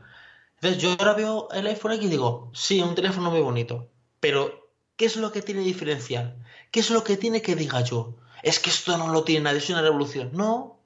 Entonces 0.58 0.80
yo 0.80 0.92
ahora 1.00 1.16
veo 1.16 1.48
el 1.54 1.66
iPhone 1.66 1.94
X 1.94 2.06
y 2.06 2.10
digo, 2.10 2.52
sí, 2.54 2.82
un 2.82 2.94
teléfono 2.94 3.32
muy 3.32 3.42
bonito, 3.42 3.90
pero 4.20 4.70
¿qué 4.96 5.06
es 5.06 5.16
lo 5.16 5.32
que 5.32 5.42
tiene 5.42 5.62
diferencial? 5.62 6.38
¿Qué 6.70 6.82
es 6.82 6.92
lo 6.92 7.04
que 7.04 7.18
tiene 7.18 7.42
que 7.42 7.56
diga 7.56 7.82
yo? 7.82 8.14
Es 8.44 8.60
que 8.60 8.70
esto 8.70 8.96
no 8.96 9.08
lo 9.08 9.24
tiene 9.24 9.46
nadie, 9.46 9.58
es 9.58 9.70
una 9.72 9.82
revolución. 9.82 10.30
No, 10.34 10.78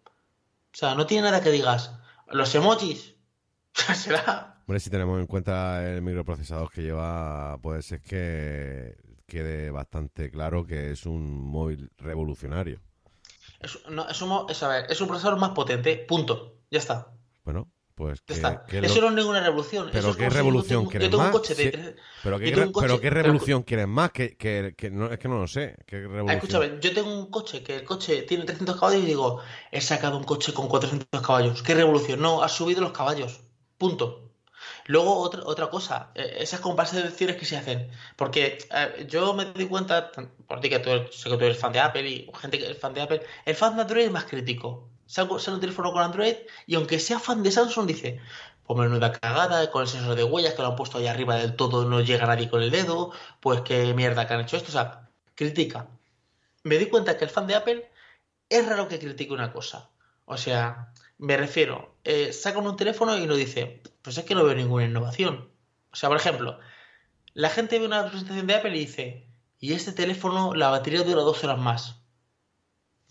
sea, 0.72 0.96
no 0.96 1.06
tiene 1.06 1.24
nada 1.24 1.42
que 1.42 1.52
digas. 1.52 1.92
Los 2.28 2.56
emojis. 2.56 3.16
Será. 3.74 4.57
Hombre, 4.68 4.80
si 4.82 4.90
tenemos 4.90 5.20
en 5.20 5.28
cuenta 5.28 5.90
el 5.90 6.02
microprocesador 6.02 6.70
que 6.72 6.82
lleva, 6.82 7.58
puede 7.62 7.82
ser 7.82 8.02
que 8.02 8.96
quede 9.26 9.72
bastante 9.72 10.30
claro 10.30 10.66
que 10.66 10.92
es 10.92 11.06
un 11.06 11.42
móvil 11.42 11.90
revolucionario. 11.98 12.80
Es, 13.62 13.80
no, 13.90 14.08
es, 14.08 14.22
un, 14.22 14.46
es, 14.50 14.62
a 14.64 14.68
ver, 14.68 14.86
es 14.90 15.00
un 15.02 15.08
procesador 15.08 15.40
más 15.40 15.52
potente, 15.52 15.98
punto. 16.08 16.56
Ya 16.70 16.80
está. 16.80 17.08
Bueno, 17.46 17.70
pues 17.96 18.22
que, 18.22 18.34
Eso 18.34 18.96
lo- 19.02 19.02
no 19.02 19.08
es 19.10 19.16
ninguna 19.16 19.42
revolución. 19.42 19.88
Pero 19.92 20.00
Eso 20.00 20.12
es 20.12 20.18
qué 20.18 20.30
si 20.30 20.36
revolución 20.36 20.86
quieres 20.86 21.12
más. 21.12 21.32
pero 22.24 22.40
qué, 22.40 23.10
revolución 23.10 23.64
quieres 23.64 23.88
más 23.88 24.12
que, 24.12 24.36
que, 24.36 24.74
que 24.78 24.92
no 24.92 25.12
es 25.12 25.18
que 25.18 25.28
no 25.30 25.40
lo 25.40 25.48
sé. 25.48 25.78
¿Qué 25.86 26.06
Ah, 26.28 26.34
escúchame, 26.34 26.78
yo 26.82 26.94
tengo 26.94 27.14
un 27.14 27.32
coche 27.32 27.64
que 27.64 27.78
el 27.78 27.84
coche 27.86 28.24
tiene 28.24 28.44
300 28.44 28.78
caballos 28.80 29.04
y 29.04 29.06
digo, 29.06 29.40
he 29.72 29.82
sacado 29.82 30.18
un 30.18 30.26
coche 30.26 30.54
con 30.54 30.68
400 30.68 31.22
caballos. 31.22 31.64
¿Qué 31.64 31.74
revolución? 31.74 32.20
No, 32.22 32.44
has 32.44 32.52
subido 32.52 32.82
los 32.82 32.92
caballos. 32.92 33.40
Punto. 33.78 34.27
Luego, 34.88 35.20
otra, 35.20 35.42
otra 35.46 35.70
cosa, 35.70 36.12
eh, 36.16 36.38
esas 36.40 36.60
comparaciones 36.62 37.14
que 37.14 37.46
se 37.46 37.58
hacen. 37.58 37.90
Porque 38.16 38.58
eh, 38.72 39.06
yo 39.08 39.34
me 39.34 39.46
doy 39.46 39.68
cuenta, 39.68 40.12
por 40.48 40.60
ti 40.62 40.70
que 40.70 40.80
tú 40.80 40.90
sé 41.12 41.30
que 41.30 41.38
tú 41.38 41.46
eres 41.46 41.60
fan 41.60 41.74
de 41.74 41.80
Apple 41.80 42.10
y 42.10 42.32
gente 42.40 42.58
que 42.58 42.72
es 42.72 42.78
fan 42.80 42.94
de 42.94 43.02
Apple, 43.02 43.22
el 43.46 43.56
fan 43.56 43.76
de 43.76 43.82
Android 43.84 44.06
es 44.06 44.12
más 44.12 44.26
crítico. 44.26 44.90
Sale 45.06 45.30
un 45.32 45.60
teléfono 45.60 45.94
con 45.94 46.02
Android 46.02 46.36
y 46.66 46.76
aunque 46.76 47.00
sea 47.00 47.20
fan 47.20 47.44
de 47.44 47.52
Samsung, 47.52 47.88
dice, 47.88 48.20
pues 48.66 48.80
menuda 48.80 49.12
cagada, 49.14 49.72
con 49.72 49.84
el 49.84 49.88
sensor 49.88 50.16
de 50.16 50.24
huellas 50.24 50.54
que 50.54 50.62
lo 50.62 50.70
han 50.70 50.76
puesto 50.76 50.98
ahí 50.98 51.08
arriba 51.08 51.36
del 51.38 51.56
todo, 51.56 51.86
no 51.86 52.02
llega 52.02 52.26
nadie 52.28 52.50
con 52.50 52.62
el 52.62 52.72
dedo, 52.72 53.12
pues 53.40 53.62
qué 53.62 53.94
mierda 53.94 54.28
que 54.28 54.34
han 54.34 54.42
hecho 54.42 54.58
esto. 54.58 54.70
O 54.70 54.74
sea, 54.74 55.10
critica. 55.36 55.88
Me 56.64 56.76
doy 56.76 56.88
cuenta 56.88 57.18
que 57.18 57.26
el 57.26 57.30
fan 57.32 57.48
de 57.48 57.56
Apple 57.56 57.90
es 58.50 58.68
raro 58.68 58.88
que 58.88 59.00
critique 59.00 59.34
una 59.34 59.54
cosa. 59.54 59.90
O 60.26 60.38
sea, 60.38 60.92
me 61.18 61.38
refiero, 61.38 61.96
eh, 62.04 62.32
sacan 62.34 62.66
un 62.68 62.78
teléfono 62.78 63.18
y 63.18 63.26
nos 63.26 63.38
dice, 63.38 63.82
pues 64.02 64.18
es 64.18 64.26
que 64.26 64.36
no 64.36 64.44
veo 64.44 64.56
ninguna 64.56 64.86
innovación. 64.86 65.50
O 65.92 65.96
sea, 65.96 66.10
por 66.10 66.18
ejemplo, 66.18 66.60
la 67.34 67.50
gente 67.50 67.80
ve 67.80 67.86
una 67.86 68.08
presentación 68.10 68.48
de 68.48 68.56
Apple 68.56 68.76
y 68.76 68.80
dice, 68.80 69.28
y 69.60 69.74
este 69.74 69.92
teléfono, 69.92 70.54
la 70.54 70.70
batería 70.70 71.04
dura 71.04 71.22
dos 71.22 71.44
horas 71.44 71.58
más. 71.58 72.02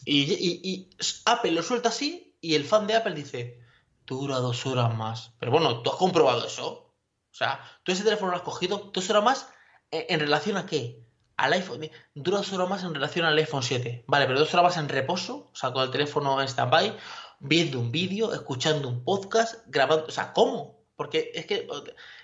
Y, 0.04 0.88
Apple 1.24 1.50
lo 1.52 1.62
suelta 1.62 1.88
así 1.88 2.36
y 2.40 2.54
el 2.54 2.64
fan 2.64 2.86
de 2.86 2.94
Apple 2.94 3.14
dice, 3.14 3.60
dura 4.06 4.36
dos 4.36 4.64
horas 4.66 4.94
más. 4.94 5.32
Pero 5.40 5.50
bueno, 5.50 5.82
¿tú 5.82 5.90
has 5.90 5.96
comprobado 5.96 6.46
eso? 6.46 6.94
O 7.30 7.34
sea, 7.34 7.60
tú 7.82 7.92
ese 7.92 8.04
teléfono 8.04 8.30
lo 8.30 8.36
has 8.36 8.42
cogido 8.42 8.90
dos 8.92 9.10
horas 9.10 9.24
más 9.24 9.48
eh, 9.90 10.06
en 10.10 10.20
relación 10.20 10.56
a 10.56 10.66
qué? 10.66 11.02
Al 11.36 11.52
iPhone. 11.52 11.90
Dura 12.14 12.38
dos 12.38 12.52
horas 12.52 12.68
más 12.68 12.84
en 12.84 12.94
relación 12.94 13.26
al 13.26 13.36
iPhone 13.36 13.62
7. 13.62 14.04
Vale, 14.06 14.26
pero 14.26 14.38
dos 14.38 14.54
horas 14.54 14.64
más 14.64 14.76
en 14.76 14.88
reposo, 14.88 15.50
o 15.52 15.56
sea, 15.56 15.72
con 15.72 15.82
el 15.82 15.90
teléfono 15.90 16.40
en 16.40 16.48
standby, 16.48 16.96
viendo 17.40 17.80
un 17.80 17.92
vídeo, 17.92 18.32
escuchando 18.32 18.88
un 18.88 19.04
podcast, 19.04 19.56
grabando. 19.66 20.06
O 20.06 20.10
sea, 20.10 20.32
¿cómo? 20.32 20.76
Porque 20.96 21.30
es 21.34 21.46
que 21.46 21.68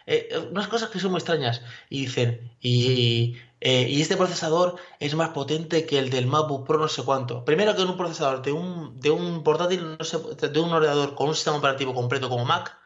eh, 0.07 0.49
unas 0.51 0.69
cosas 0.69 0.91
que 0.91 0.99
son 0.99 1.11
muy 1.11 1.19
extrañas. 1.19 1.63
Y 1.91 2.07
dicen, 2.07 2.57
y, 2.61 3.37
eh, 3.61 3.87
y 3.89 4.01
este 4.01 4.17
procesador 4.17 4.77
es 4.99 5.15
más 5.15 5.31
potente 5.31 5.87
que 5.87 5.99
el 5.99 6.11
del 6.11 6.27
MacBook 6.27 6.67
Pro, 6.67 6.79
no 6.79 6.89
sé 6.89 7.05
cuánto. 7.05 7.45
Primero 7.45 7.77
que 7.77 7.83
en 7.83 7.89
un 7.89 7.97
procesador 7.97 8.43
de 8.43 8.53
un, 8.53 8.99
de 9.01 9.11
un 9.11 9.43
portátil, 9.45 9.97
no 9.99 10.49
de 10.49 10.61
un 10.61 10.73
ordenador 10.73 11.15
con 11.15 11.29
un 11.29 11.35
sistema 11.35 11.59
operativo 11.59 11.95
completo 11.95 12.29
como 12.29 12.45
Mac, 12.45 12.77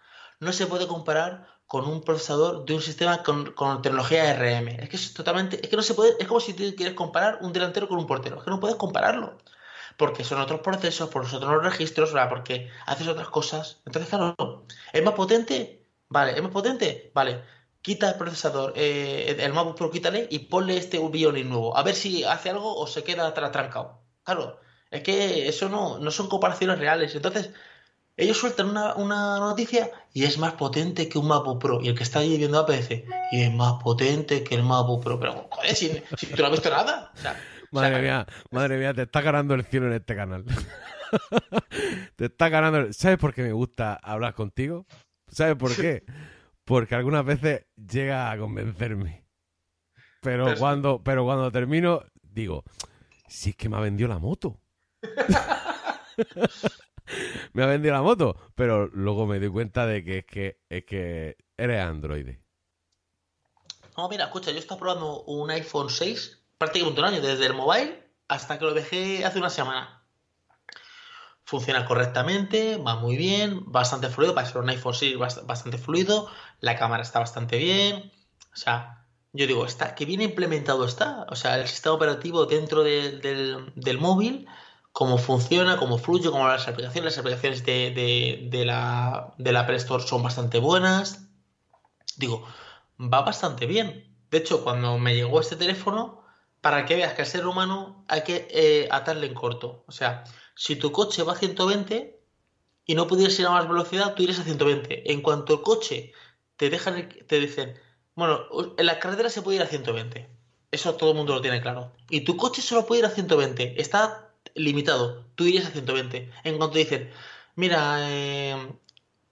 no 0.40 0.52
se 0.52 0.66
puede 0.66 0.86
comparar 0.86 1.46
con 1.66 1.84
un 1.86 2.02
procesador 2.02 2.64
de 2.64 2.74
un 2.74 2.82
sistema 2.82 3.22
con, 3.22 3.52
con 3.52 3.82
tecnología 3.82 4.34
RM. 4.34 4.68
Es 4.80 4.88
que 4.88 4.96
es 4.96 5.14
totalmente, 5.14 5.60
es 5.62 5.68
que 5.68 5.76
no 5.76 5.82
se 5.82 5.94
puede, 5.94 6.14
es 6.18 6.28
como 6.28 6.40
si 6.40 6.54
tú 6.54 6.62
quieres 6.76 6.94
comparar 6.94 7.38
un 7.42 7.52
delantero 7.52 7.88
con 7.88 7.98
un 7.98 8.06
portero, 8.06 8.38
es 8.38 8.44
que 8.44 8.50
no 8.50 8.60
puedes 8.60 8.76
compararlo. 8.76 9.38
Porque 9.96 10.24
son 10.24 10.40
otros 10.40 10.60
procesos, 10.60 11.08
por 11.08 11.24
otros 11.24 11.64
registros, 11.64 12.12
¿verdad? 12.12 12.28
porque 12.28 12.70
haces 12.86 13.08
otras 13.08 13.28
cosas. 13.28 13.80
Entonces, 13.86 14.10
claro, 14.10 14.66
¿es 14.92 15.02
más 15.02 15.14
potente? 15.14 15.86
Vale, 16.08 16.32
¿es 16.32 16.42
más 16.42 16.52
potente? 16.52 17.10
Vale. 17.14 17.42
Quita 17.82 18.10
el 18.10 18.16
procesador, 18.16 18.72
eh, 18.74 19.36
el 19.38 19.52
MacBook 19.52 19.76
Pro, 19.76 19.90
quítale 19.90 20.26
y 20.28 20.40
ponle 20.40 20.76
este 20.76 20.98
Bionic 20.98 21.46
nuevo. 21.46 21.76
A 21.76 21.84
ver 21.84 21.94
si 21.94 22.24
hace 22.24 22.50
algo 22.50 22.76
o 22.76 22.86
se 22.88 23.04
queda 23.04 23.28
atrás 23.28 23.52
trancado. 23.52 24.00
Claro, 24.24 24.58
es 24.90 25.02
que 25.02 25.48
eso 25.48 25.68
no, 25.68 25.98
no 25.98 26.10
son 26.10 26.28
comparaciones 26.28 26.80
reales. 26.80 27.14
Entonces, 27.14 27.50
ellos 28.16 28.38
sueltan 28.38 28.70
una, 28.70 28.94
una 28.94 29.38
noticia 29.38 29.90
y 30.12 30.24
es 30.24 30.38
más 30.38 30.54
potente 30.54 31.08
que 31.08 31.18
un 31.18 31.28
MacBook 31.28 31.60
Pro. 31.60 31.80
Y 31.82 31.88
el 31.88 31.94
que 31.96 32.02
está 32.02 32.20
allí 32.20 32.36
viendo 32.38 32.62
dice, 32.64 33.04
y 33.30 33.42
es 33.42 33.52
más 33.52 33.74
potente 33.82 34.42
que 34.42 34.54
el 34.54 34.62
MacBook 34.62 35.04
Pro. 35.04 35.20
Pero, 35.20 35.46
joder, 35.50 35.76
si, 35.76 36.02
si 36.16 36.26
tú 36.26 36.42
no 36.42 36.46
has 36.46 36.52
visto 36.52 36.70
nada. 36.70 37.12
O 37.14 37.18
Madre 37.70 38.02
mía, 38.02 38.26
madre 38.50 38.78
mía, 38.78 38.94
te 38.94 39.02
está 39.02 39.20
ganando 39.20 39.54
el 39.54 39.64
cielo 39.64 39.86
en 39.88 39.94
este 39.94 40.16
canal. 40.16 40.44
te 42.16 42.26
está 42.26 42.48
ganando. 42.48 42.78
el- 42.78 42.94
¿Sabes 42.94 43.18
por 43.18 43.34
qué 43.34 43.42
me 43.42 43.52
gusta 43.52 43.94
hablar 43.94 44.34
contigo? 44.34 44.86
¿Sabes 45.28 45.56
por 45.56 45.74
qué? 45.74 46.04
Porque 46.64 46.94
algunas 46.94 47.24
veces 47.24 47.66
llega 47.76 48.30
a 48.30 48.38
convencerme. 48.38 49.24
Pero 50.20 50.54
cuando, 50.58 51.02
pero 51.02 51.24
cuando 51.24 51.50
termino, 51.52 52.02
digo, 52.22 52.64
si 53.28 53.50
es 53.50 53.56
que 53.56 53.68
me 53.68 53.76
ha 53.76 53.80
vendido 53.80 54.08
la 54.08 54.18
moto. 54.18 54.60
me 57.52 57.62
ha 57.62 57.66
vendido 57.66 57.94
la 57.94 58.02
moto. 58.02 58.36
Pero 58.54 58.88
luego 58.88 59.26
me 59.26 59.38
doy 59.38 59.50
cuenta 59.50 59.86
de 59.86 60.04
que 60.04 60.18
es 60.18 60.26
que, 60.26 60.60
es 60.68 60.84
que 60.84 61.36
eres 61.56 61.80
Android. 61.80 62.36
No, 63.96 64.08
mira, 64.08 64.24
escucha, 64.24 64.50
yo 64.50 64.58
estaba 64.58 64.78
probando 64.78 65.22
un 65.24 65.50
iPhone 65.50 65.88
6 65.88 66.42
prácticamente 66.58 67.00
un 67.00 67.06
año, 67.06 67.20
desde 67.20 67.46
el 67.46 67.54
mobile 67.54 68.02
hasta 68.28 68.58
que 68.58 68.64
lo 68.64 68.74
dejé 68.74 69.24
hace 69.24 69.38
una 69.38 69.50
semana. 69.50 70.02
Funciona 71.44 71.84
correctamente, 71.86 72.76
va 72.76 72.96
muy 72.96 73.16
bien, 73.16 73.70
bastante 73.70 74.08
fluido, 74.08 74.34
para 74.34 74.48
ser 74.48 74.58
un 74.58 74.68
iPhone 74.70 74.94
6 74.94 75.16
bast- 75.16 75.46
bastante 75.46 75.78
fluido, 75.78 76.28
la 76.60 76.76
cámara 76.76 77.02
está 77.04 77.20
bastante 77.20 77.56
bien, 77.58 78.10
o 78.52 78.56
sea, 78.56 79.06
yo 79.32 79.46
digo, 79.46 79.64
está, 79.64 79.94
que 79.94 80.06
bien 80.06 80.22
implementado 80.22 80.84
está, 80.84 81.24
o 81.30 81.36
sea, 81.36 81.56
el 81.60 81.68
sistema 81.68 81.94
operativo 81.94 82.46
dentro 82.46 82.82
de- 82.82 83.18
del, 83.20 83.72
del 83.76 83.98
móvil, 83.98 84.48
cómo 84.90 85.18
funciona, 85.18 85.76
cómo 85.76 85.98
fluye, 85.98 86.30
cómo 86.30 86.48
las 86.48 86.66
aplicaciones, 86.66 87.12
las 87.12 87.18
aplicaciones 87.18 87.64
de, 87.64 87.90
de- 87.92 88.48
de 88.50 88.64
la, 88.64 89.34
de 89.38 89.52
la 89.52 89.60
Apple 89.60 89.76
Store 89.76 90.02
son 90.04 90.24
bastante 90.24 90.58
buenas, 90.58 91.28
digo, 92.16 92.44
va 92.98 93.20
bastante 93.22 93.66
bien. 93.66 94.12
De 94.30 94.38
hecho, 94.38 94.64
cuando 94.64 94.98
me 94.98 95.14
llegó 95.14 95.38
este 95.40 95.54
teléfono, 95.54 96.24
para 96.60 96.84
que 96.86 96.96
veas 96.96 97.14
que 97.14 97.22
al 97.22 97.28
ser 97.28 97.46
humano 97.46 98.04
hay 98.08 98.22
que 98.22 98.48
eh, 98.50 98.88
atarle 98.90 99.26
en 99.26 99.34
corto. 99.34 99.84
O 99.86 99.92
sea, 99.92 100.24
si 100.54 100.76
tu 100.76 100.92
coche 100.92 101.22
va 101.22 101.34
a 101.34 101.36
120 101.36 102.18
y 102.86 102.94
no 102.94 103.06
pudieras 103.06 103.38
ir 103.38 103.46
a 103.46 103.50
más 103.50 103.68
velocidad, 103.68 104.14
tú 104.14 104.22
irías 104.22 104.38
a 104.38 104.44
120. 104.44 105.12
En 105.12 105.22
cuanto 105.22 105.54
el 105.54 105.62
coche 105.62 106.12
te 106.56 106.70
dejan, 106.70 107.08
te 107.26 107.40
dicen, 107.40 107.78
bueno, 108.14 108.40
en 108.76 108.86
la 108.86 108.98
carretera 108.98 109.30
se 109.30 109.42
puede 109.42 109.56
ir 109.56 109.62
a 109.62 109.66
120. 109.66 110.28
Eso 110.70 110.94
todo 110.94 111.10
el 111.10 111.16
mundo 111.16 111.34
lo 111.34 111.40
tiene 111.40 111.60
claro. 111.60 111.92
Y 112.10 112.22
tu 112.22 112.36
coche 112.36 112.62
solo 112.62 112.86
puede 112.86 113.00
ir 113.00 113.06
a 113.06 113.10
120. 113.10 113.80
Está 113.80 114.30
limitado. 114.54 115.24
Tú 115.34 115.44
irías 115.44 115.66
a 115.66 115.70
120. 115.70 116.30
En 116.44 116.58
cuanto 116.58 116.78
dicen, 116.78 117.10
mira, 117.54 117.98
eh, 118.10 118.56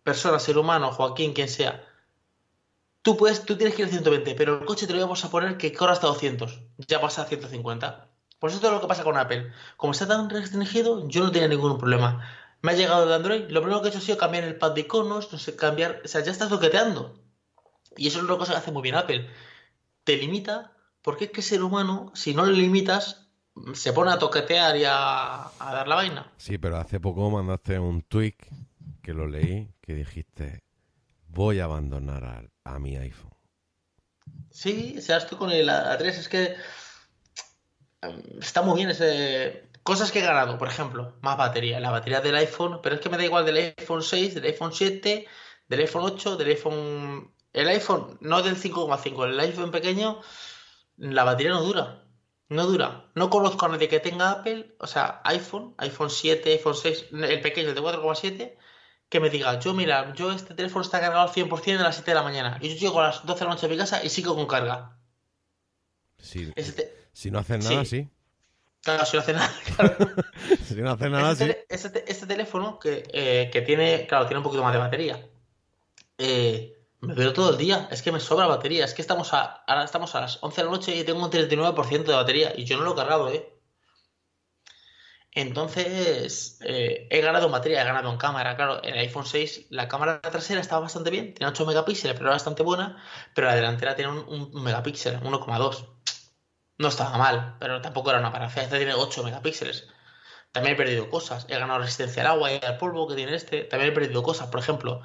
persona, 0.03 0.39
ser 0.39 0.59
humano, 0.59 0.93
Joaquín, 0.93 1.33
quien 1.33 1.49
sea, 1.49 1.85
Tú, 3.05 3.19
puedes, 3.19 3.45
tú 3.45 3.59
tienes 3.59 3.77
que 3.77 3.83
ir 3.83 3.89
a 3.89 3.91
120, 3.91 4.35
pero 4.35 4.61
el 4.61 4.65
coche 4.65 4.87
te 4.87 4.95
lo 4.95 5.01
vamos 5.01 5.23
a 5.27 5.31
poner 5.31 5.59
que 5.59 5.75
corra 5.75 5.93
hasta 5.93 6.07
200. 6.07 6.63
Ya 6.89 7.03
pasa 7.03 7.21
a 7.21 7.27
150. 7.27 8.09
Pues 8.39 8.55
esto 8.55 8.69
es 8.69 8.73
lo 8.73 8.81
que 8.81 8.87
pasa 8.87 9.05
con 9.05 9.19
Apple. 9.19 9.53
Como 9.77 9.93
está 9.93 10.09
tan 10.09 10.31
restringido, 10.31 11.07
yo 11.07 11.23
no 11.23 11.31
tenía 11.31 11.49
ningún 11.49 11.77
problema. 11.77 12.27
Me 12.63 12.73
ha 12.73 12.75
llegado 12.75 13.05
de 13.05 13.15
Android, 13.15 13.51
lo 13.51 13.61
primero 13.61 13.83
que 13.83 13.89
he 13.89 13.91
hecho 13.91 13.99
ha 13.99 14.01
sido 14.01 14.17
cambiar 14.17 14.45
el 14.45 14.57
pad 14.57 14.73
de 14.73 14.81
iconos, 14.81 15.31
no 15.31 15.39
sé, 15.39 15.55
cambiar... 15.55 16.01
O 16.03 16.09
sea, 16.09 16.23
ya 16.23 16.33
estás 16.33 16.49
toqueteando. 16.49 17.15
Y 17.95 18.07
eso 18.07 18.21
es 18.21 18.25
una 18.25 18.39
cosa 18.39 18.53
que 18.53 18.59
hace 18.61 18.73
muy 18.73 18.81
bien 18.81 18.95
Apple. 18.95 19.29
Te 20.05 20.17
limita, 20.17 20.73
porque 21.03 21.27
es 21.27 21.31
que 21.31 21.41
el 21.41 21.47
ser 21.47 21.63
humano, 21.63 22.11
si 22.15 22.33
no 22.33 22.47
le 22.47 22.55
limitas, 22.55 23.29
se 23.75 23.93
pone 23.93 24.13
a 24.13 24.19
toquetear 24.19 24.79
y 24.79 24.85
a, 24.85 25.49
a 25.59 25.75
dar 25.75 25.89
la 25.89 25.97
vaina. 25.97 26.33
Sí, 26.39 26.57
pero 26.57 26.79
hace 26.79 27.01
poco 27.01 27.29
mandaste 27.29 27.79
un 27.79 28.01
tweet 28.01 28.39
que 29.03 29.13
lo 29.13 29.27
leí 29.27 29.75
que 29.83 29.95
dijiste 29.95 30.64
voy 31.35 31.61
a 31.61 31.65
abandonar 31.65 32.49
a, 32.65 32.79
mi 32.79 32.97
iPhone. 32.97 33.33
Sí, 34.51 34.95
o 34.99 35.01
sea, 35.01 35.19
estoy 35.19 35.37
con 35.37 35.51
el 35.51 35.69
A3, 35.69 36.03
es 36.03 36.29
que 36.29 36.57
mm, 38.03 38.41
está 38.41 38.63
muy 38.63 38.77
bien 38.77 38.91
ese... 38.91 39.69
Cosas 39.83 40.11
que 40.11 40.21
he 40.21 40.23
ganado, 40.23 40.57
por 40.57 40.69
ejemplo, 40.69 41.19
más 41.21 41.37
batería, 41.37 41.79
la 41.79 41.91
batería 41.91 42.23
del 42.23 42.37
iPhone, 42.37 42.81
pero 42.83 42.95
es 42.95 43.03
que 43.03 43.11
me 43.11 43.19
da 43.19 43.25
igual 43.25 43.45
del 43.45 43.75
iPhone 43.79 44.03
6, 44.03 44.37
del 44.37 44.45
iPhone 44.45 44.73
7, 44.73 45.27
del 45.69 45.81
iPhone 45.81 46.05
8, 46.05 46.37
del 46.37 46.49
iPhone... 46.49 47.35
El 47.53 47.69
iPhone, 47.69 48.19
no 48.21 48.43
del 48.43 48.57
5,5, 48.57 49.29
el 49.29 49.39
iPhone 49.39 49.71
pequeño, 49.71 50.21
la 50.97 51.23
batería 51.23 51.53
no 51.53 51.63
dura. 51.63 52.05
No 52.49 52.67
dura. 52.67 53.11
No 53.15 53.31
conozco 53.31 53.67
a 53.67 53.69
nadie 53.69 53.89
que 53.89 54.01
tenga 54.01 54.31
Apple, 54.31 54.75
o 54.81 54.87
sea, 54.87 55.21
iPhone, 55.25 55.75
iPhone 55.79 56.11
7, 56.11 56.51
iPhone 56.51 56.75
6, 56.75 57.07
el 57.13 57.41
pequeño, 57.41 57.69
el 57.69 57.75
de 57.75 57.81
4,7, 57.81 58.57
que 59.09 59.21
me 59.21 59.31
diga, 59.31 59.59
yo 59.61 59.75
mira, 59.75 60.13
yo 60.15 60.33
este 60.33 60.55
teléfono 60.55 60.83
está 60.83 61.01
cargado 61.01 61.23
al 61.23 61.29
100% 61.31 61.79
a 61.81 61.83
las 61.85 61.95
7 61.97 62.11
de 62.11 62.15
la 62.17 62.23
mañana. 62.23 62.59
Y 62.61 62.69
yo 62.71 62.75
llego 62.77 63.01
a 63.01 63.09
las 63.09 63.25
12 63.25 63.41
de 63.41 63.45
la 63.47 63.55
noche 63.55 63.67
a 63.67 63.69
mi 63.69 63.77
casa 63.77 64.03
y 64.05 64.09
sigo 64.09 64.35
con 64.35 64.47
carga. 64.47 64.97
Te- 66.73 67.09
si 67.13 67.31
no 67.31 67.39
haces 67.39 67.65
nada, 67.65 67.85
Sí. 67.85 68.03
sí. 68.03 68.09
Claro, 68.83 69.07
si 69.07 69.17
no 69.17 69.23
hace 69.23 69.33
nada, 69.33 69.53
claro. 69.77 69.97
si 70.67 70.75
no 70.75 70.91
hace 70.91 71.09
nada, 71.09 71.33
este, 71.33 71.47
sí. 71.47 71.57
este 71.69 71.91
te- 71.91 72.11
este 72.13 72.27
teléfono 72.27 72.79
que, 72.79 73.09
eh, 73.13 73.49
que 73.53 73.63
tiene, 73.63 74.07
claro, 74.07 74.27
tiene 74.27 74.39
un 74.39 74.45
poquito 74.45 74.63
más 74.63 74.73
de 74.73 74.79
batería. 74.79 75.27
Eh, 76.19 76.77
me 77.01 77.15
dura 77.15 77.33
todo 77.33 77.51
el 77.51 77.57
día, 77.59 77.89
es 77.91 78.03
que 78.03 78.13
me 78.13 78.21
sobra 78.21 78.47
batería. 78.47 78.85
Es 78.85 78.93
que 78.95 79.01
estamos 79.03 79.33
a, 79.33 79.43
ahora 79.67 79.85
estamos 79.85 80.15
a 80.15 80.21
las 80.23 80.39
11 80.43 80.61
de 80.61 80.65
la 80.65 80.71
noche 80.71 80.97
y 80.97 81.05
tengo 81.05 81.25
un 81.25 81.31
39% 81.31 82.05
de 82.05 82.15
batería 82.15 82.53
y 82.57 82.65
yo 82.65 82.77
no 82.77 82.85
lo 82.85 82.93
he 82.93 82.97
cargado, 82.97 83.29
¿eh? 83.31 83.54
Entonces, 85.35 86.59
eh, 86.63 87.09
he 87.11 87.21
ganado 87.21 87.47
en 87.47 87.53
batería, 87.53 87.83
he 87.83 87.85
ganado 87.85 88.11
en 88.11 88.19
cámara. 88.19 88.55
Claro, 88.57 88.83
el 88.83 88.97
iPhone 88.99 89.27
6, 89.27 89.67
la 89.71 89.89
cámara 89.89 90.21
trasera 90.21 90.61
estaba 90.61 90.83
bastante 90.83 91.11
bien, 91.11 91.35
tiene 91.35 91.51
8 91.51 91.67
megapíxeles, 91.67 92.15
pero 92.15 92.27
era 92.27 92.37
bastante 92.37 92.63
buena. 92.63 93.03
Pero 93.35 93.49
la 93.49 93.57
delantera 93.57 93.97
tiene 93.97 94.13
un, 94.13 94.63
megapíxel, 94.63 95.21
1,2. 95.21 95.89
No 96.79 96.89
estaba 96.89 97.19
mal, 97.19 97.57
pero 97.61 97.81
tampoco 97.81 98.11
era 98.11 98.21
una 98.21 98.33
parafia. 98.33 98.63
Esta 98.63 98.77
tiene 98.77 98.95
8 98.95 99.25
megapíxeles. 99.25 99.89
También 100.53 100.75
he 100.75 100.79
perdido 100.79 101.11
cosas. 101.11 101.47
He 101.49 101.59
ganado 101.59 101.81
resistencia 101.81 102.23
al 102.23 102.29
agua 102.29 102.53
y 102.53 102.61
al 102.65 102.79
polvo 102.79 103.09
que 103.09 103.17
tiene 103.17 103.35
este. 103.35 103.65
También 103.65 103.93
he 103.93 103.95
perdido 103.95 104.23
cosas. 104.23 104.49
Por 104.49 104.61
ejemplo, 104.61 105.03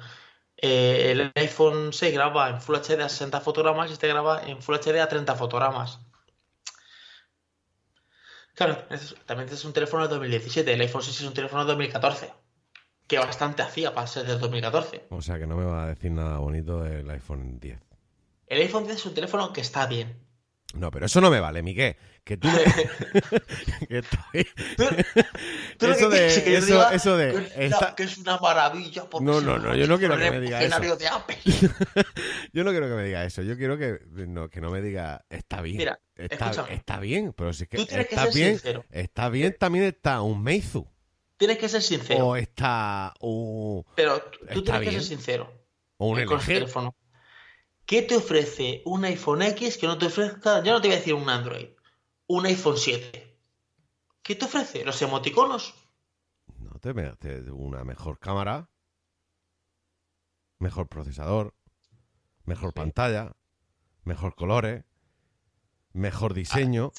eh, 0.56 1.10
el 1.12 1.32
iPhone 1.36 1.92
6 1.92 2.14
graba 2.14 2.50
en 2.50 2.60
Full 2.60 2.76
HD 2.76 3.00
a 3.02 3.08
60 3.08 3.40
fotogramas 3.40 3.90
y 3.90 3.94
este 3.94 4.08
graba 4.08 4.42
en 4.46 4.62
Full 4.62 4.76
HD 4.76 5.00
a 5.00 5.08
30 5.08 5.34
fotogramas. 5.36 6.00
Claro, 8.60 8.84
es- 8.90 9.14
también 9.24 9.48
es 9.48 9.64
un 9.64 9.72
teléfono 9.72 10.02
de 10.06 10.10
2017. 10.10 10.74
El 10.74 10.82
iPhone 10.82 11.00
6 11.00 11.18
es 11.18 11.26
un 11.26 11.32
teléfono 11.32 11.62
de 11.64 11.68
2014. 11.68 12.30
Que 13.06 13.18
bastante 13.18 13.62
hacía 13.62 13.94
para 13.94 14.06
ser 14.06 14.26
del 14.26 14.38
2014. 14.38 15.06
O 15.08 15.22
sea 15.22 15.38
que 15.38 15.46
no 15.46 15.56
me 15.56 15.64
va 15.64 15.84
a 15.84 15.86
decir 15.88 16.10
nada 16.10 16.36
bonito 16.36 16.82
del 16.82 17.08
iPhone 17.08 17.58
10. 17.58 17.80
El 18.46 18.60
iPhone 18.60 18.84
10 18.84 18.96
es 18.98 19.06
un 19.06 19.14
teléfono 19.14 19.50
que 19.54 19.62
está 19.62 19.86
bien. 19.86 20.14
No, 20.74 20.90
pero 20.90 21.06
eso 21.06 21.20
no 21.20 21.30
me 21.30 21.40
vale, 21.40 21.62
Miquel. 21.62 21.96
Que 22.22 22.36
tú 22.36 22.46
me... 22.48 22.62
que 23.88 23.98
estoy... 23.98 24.46
Tú 25.78 25.86
Eso 25.86 26.10
que 26.10 26.16
de- 26.16 26.42
que 26.44 26.56
eso- 26.56 26.66
diga 26.66 26.94
eso 26.94 27.16
de- 27.16 27.32
que 27.32 27.38
es, 27.38 27.56
una, 27.56 27.64
está- 27.76 27.94
que 27.96 28.02
es 28.04 28.18
una 28.18 28.38
maravilla. 28.38 29.08
porque 29.10 29.24
No, 29.24 29.40
no, 29.40 29.58
no, 29.58 29.74
yo 29.74 29.86
no 29.88 29.98
quiero 29.98 30.16
que 30.16 30.30
me 30.30 30.40
diga 30.40 30.62
eso. 30.62 30.96
de 30.96 31.08
Apple. 31.08 31.38
Yo 32.52 32.62
no 32.64 32.70
quiero 32.70 32.88
que 32.88 32.94
me 32.94 33.04
diga 33.04 33.24
eso. 33.24 33.42
Yo 33.42 33.56
quiero 33.56 33.78
que 33.78 33.98
no, 34.26 34.48
que 34.48 34.60
no 34.60 34.70
me 34.70 34.80
diga 34.82 35.24
está 35.28 35.60
bien. 35.62 35.78
Mira, 35.78 36.00
está, 36.16 37.00
bien, 37.00 37.32
pero 37.32 37.52
si 37.52 37.64
es 37.64 37.68
que 37.68 37.76
Tú 37.78 37.86
tienes 37.86 38.06
que 38.06 38.14
está 38.14 38.26
ser 38.26 38.34
bien, 38.34 38.50
sincero. 38.50 38.84
está 38.90 39.28
bien 39.28 39.56
también 39.58 39.84
está 39.86 40.20
un 40.22 40.42
Meizu 40.42 40.86
Tienes 41.36 41.58
que 41.58 41.68
ser 41.68 41.82
sincero. 41.82 42.26
o 42.26 42.36
está 42.36 43.14
un, 43.20 43.84
pero 43.96 44.20
tú 44.52 44.62
tienes 44.62 44.82
que 44.82 44.90
ser 44.92 45.02
sincero. 45.02 45.52
o 45.96 46.08
un 46.10 46.20
LG. 46.20 46.44
teléfono. 46.46 46.94
¿Qué 47.90 48.02
te 48.02 48.14
ofrece 48.14 48.82
un 48.84 49.04
iPhone 49.04 49.42
X 49.42 49.76
que 49.76 49.88
no 49.88 49.98
te 49.98 50.06
ofrezca? 50.06 50.62
Yo 50.62 50.74
no 50.74 50.80
te 50.80 50.86
voy 50.86 50.94
a 50.94 50.98
decir 51.00 51.12
un 51.12 51.28
Android. 51.28 51.70
Un 52.28 52.46
iPhone 52.46 52.76
7. 52.78 53.36
¿Qué 54.22 54.36
te 54.36 54.44
ofrece? 54.44 54.84
¿Los 54.84 55.02
emoticonos? 55.02 55.74
No 56.60 56.78
te 56.78 56.94
me 56.94 57.16
te- 57.16 57.50
una 57.50 57.82
mejor 57.82 58.20
cámara, 58.20 58.70
mejor 60.60 60.86
procesador, 60.86 61.52
mejor 62.44 62.70
Sí. 62.70 62.74
pantalla, 62.76 63.32
mejor 64.04 64.36
colores, 64.36 64.84
mejor 65.92 66.32
diseño. 66.32 66.92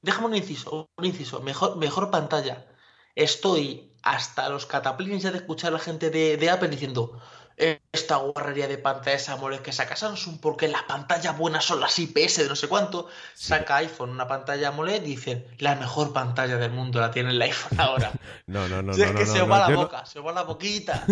Déjame 0.00 0.26
un 0.26 0.34
inciso, 0.34 0.90
un 0.96 1.04
inciso. 1.04 1.40
Mejor, 1.40 1.76
mejor 1.76 2.10
pantalla. 2.10 2.66
Estoy 3.14 3.92
hasta 4.02 4.48
los 4.48 4.66
cataplines 4.66 5.22
ya 5.22 5.30
de 5.30 5.38
escuchar 5.38 5.68
a 5.68 5.74
la 5.74 5.78
gente 5.78 6.10
de, 6.10 6.36
de 6.36 6.50
Apple 6.50 6.68
diciendo 6.68 7.22
esta 7.56 8.16
guarrería 8.16 8.66
de 8.68 8.78
pantallas 8.78 9.28
AMOLED 9.28 9.60
que 9.60 9.72
saca 9.72 9.94
Samsung 9.96 10.38
porque 10.40 10.68
las 10.68 10.82
pantallas 10.84 11.36
buenas 11.36 11.64
son 11.64 11.80
las 11.80 11.98
IPS 11.98 12.36
de 12.38 12.48
no 12.48 12.56
sé 12.56 12.68
cuánto. 12.68 13.08
Sí. 13.34 13.48
Saca 13.48 13.76
iPhone 13.76 14.10
una 14.10 14.26
pantalla 14.26 14.68
AMOLED 14.68 15.02
y 15.02 15.06
dicen 15.06 15.46
la 15.58 15.74
mejor 15.76 16.12
pantalla 16.12 16.56
del 16.56 16.72
mundo 16.72 17.00
la 17.00 17.10
tiene 17.10 17.30
el 17.30 17.42
iPhone 17.42 17.80
ahora. 17.80 18.12
No, 18.46 18.68
no, 18.68 18.82
no, 18.82 18.92
Si 18.92 19.00
no, 19.00 19.06
es 19.06 19.12
no, 19.12 19.18
que 19.18 19.24
no, 19.26 19.32
se 19.32 19.38
no, 19.38 19.44
os 19.44 19.50
va 19.50 19.68
la 19.68 19.76
boca, 19.76 20.04
se 20.04 20.18
os 20.18 20.26
va 20.26 20.32
la 20.32 20.42
boquita. 20.42 21.06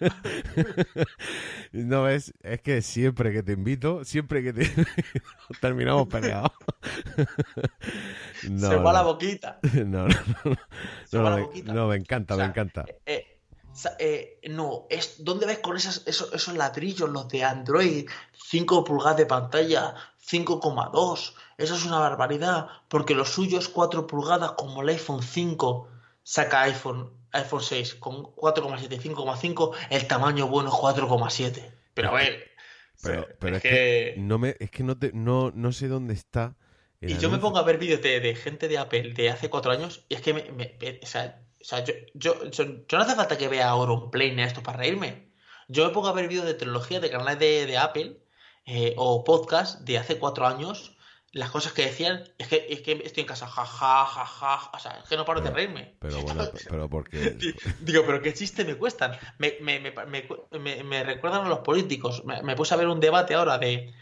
No 1.72 2.08
es, 2.08 2.34
es 2.42 2.60
que 2.60 2.82
siempre 2.82 3.32
que 3.32 3.42
te 3.42 3.52
invito, 3.52 4.04
siempre 4.04 4.42
que 4.42 4.52
te 4.52 4.70
terminamos 5.60 6.06
peleados. 6.08 6.50
No, 8.50 8.68
se 8.68 8.76
va 8.76 8.92
la 8.92 9.02
boquita. 9.02 9.58
no, 9.72 10.06
no, 10.08 10.14
no, 10.44 10.56
Se 11.06 11.18
va 11.18 11.30
la 11.30 11.36
me- 11.36 11.42
boquita. 11.42 11.72
no, 11.72 11.88
me 11.88 11.96
encanta, 11.96 12.34
O 12.34 12.36
me 12.36 12.42
sea, 12.42 12.50
encanta. 12.50 12.84
Eh, 13.06 13.24
sa- 13.26 13.31
eh, 13.98 14.38
no, 14.50 14.86
es, 14.90 15.24
¿dónde 15.24 15.46
ves 15.46 15.58
con 15.58 15.76
esas, 15.76 16.02
esos, 16.06 16.32
esos 16.32 16.54
ladrillos, 16.56 17.08
los 17.10 17.28
de 17.28 17.44
Android? 17.44 18.08
5 18.32 18.84
pulgadas 18.84 19.16
de 19.18 19.26
pantalla, 19.26 19.94
5,2. 20.18 21.34
Eso 21.56 21.74
es 21.74 21.84
una 21.84 21.98
barbaridad, 21.98 22.68
porque 22.88 23.14
lo 23.14 23.24
suyo 23.24 23.58
es 23.58 23.68
4 23.68 24.06
pulgadas 24.06 24.52
como 24.52 24.82
el 24.82 24.88
iPhone 24.90 25.22
5. 25.22 25.88
Saca 26.22 26.62
iPhone, 26.62 27.10
iPhone 27.32 27.62
6 27.62 27.94
con 27.96 28.22
4,7, 28.36 28.98
5,5. 28.98 29.72
El 29.90 30.06
tamaño 30.06 30.46
bueno 30.48 30.68
es 30.70 30.74
4,7. 30.74 31.72
Pero 31.94 32.08
a 32.10 32.12
ver, 32.12 32.50
Pero, 33.00 33.26
pero 33.38 33.56
es 33.56 33.62
es 33.62 33.62
que... 33.62 33.68
que 33.70 34.14
no 34.20 34.38
me, 34.38 34.56
es 34.60 34.70
que 34.70 34.82
no 34.84 34.96
te, 34.98 35.12
no, 35.12 35.50
no 35.54 35.72
sé 35.72 35.88
dónde 35.88 36.14
está. 36.14 36.56
Y 37.04 37.18
yo 37.18 37.30
me 37.30 37.38
pongo 37.38 37.58
a 37.58 37.62
ver 37.64 37.78
vídeos 37.78 38.00
de, 38.02 38.20
de 38.20 38.34
gente 38.36 38.68
de 38.68 38.78
Apple 38.78 39.12
de 39.14 39.30
hace 39.30 39.50
cuatro 39.50 39.72
años 39.72 40.04
y 40.08 40.14
es 40.14 40.20
que 40.22 40.34
me, 40.34 40.42
me- 40.52 40.76
me- 40.80 41.00
o 41.02 41.06
sea, 41.06 41.42
o 41.62 41.64
sea, 41.64 41.84
yo, 41.84 41.94
yo, 42.14 42.50
yo, 42.50 42.64
yo 42.88 42.98
no 42.98 43.04
hace 43.04 43.14
falta 43.14 43.38
que 43.38 43.48
vea 43.48 43.70
Auronplane 43.70 44.44
esto 44.44 44.62
para 44.62 44.78
reírme. 44.78 45.32
Yo 45.68 45.86
me 45.86 45.92
pongo 45.92 46.08
a 46.08 46.12
ver 46.12 46.28
vídeos 46.28 46.44
de 46.46 46.54
tecnología 46.54 47.00
de 47.00 47.10
canales 47.10 47.38
de, 47.38 47.66
de 47.66 47.78
Apple 47.78 48.18
eh, 48.66 48.94
o 48.96 49.24
podcast 49.24 49.80
de 49.82 49.98
hace 49.98 50.18
cuatro 50.18 50.46
años. 50.46 50.96
Las 51.34 51.50
cosas 51.50 51.72
que 51.72 51.86
decían, 51.86 52.24
es 52.36 52.48
que, 52.48 52.66
es 52.68 52.82
que 52.82 52.92
estoy 53.04 53.22
en 53.22 53.26
casa, 53.26 53.46
jaja, 53.46 54.04
jaja, 54.04 54.70
o 54.74 54.78
sea, 54.78 54.98
es 55.02 55.08
que 55.08 55.16
no 55.16 55.24
paro 55.24 55.40
de 55.40 55.50
reírme. 55.50 55.96
Pero 55.98 56.20
bueno, 56.22 56.44
pero 56.68 56.90
porque 56.90 57.18
Di- 57.38 57.54
Digo, 57.80 58.02
pero 58.04 58.20
qué 58.20 58.34
chiste 58.34 58.64
me 58.66 58.74
cuestan. 58.74 59.18
Me, 59.38 59.56
me, 59.62 59.80
me, 59.80 59.92
me, 59.92 60.28
me- 60.58 60.84
me 60.84 61.04
recuerdan 61.04 61.46
a 61.46 61.48
los 61.48 61.60
políticos. 61.60 62.22
Me, 62.26 62.54
puse 62.54 62.74
a 62.74 62.76
ver 62.76 62.88
un 62.88 63.00
debate 63.00 63.32
ahora 63.34 63.56
de, 63.56 63.94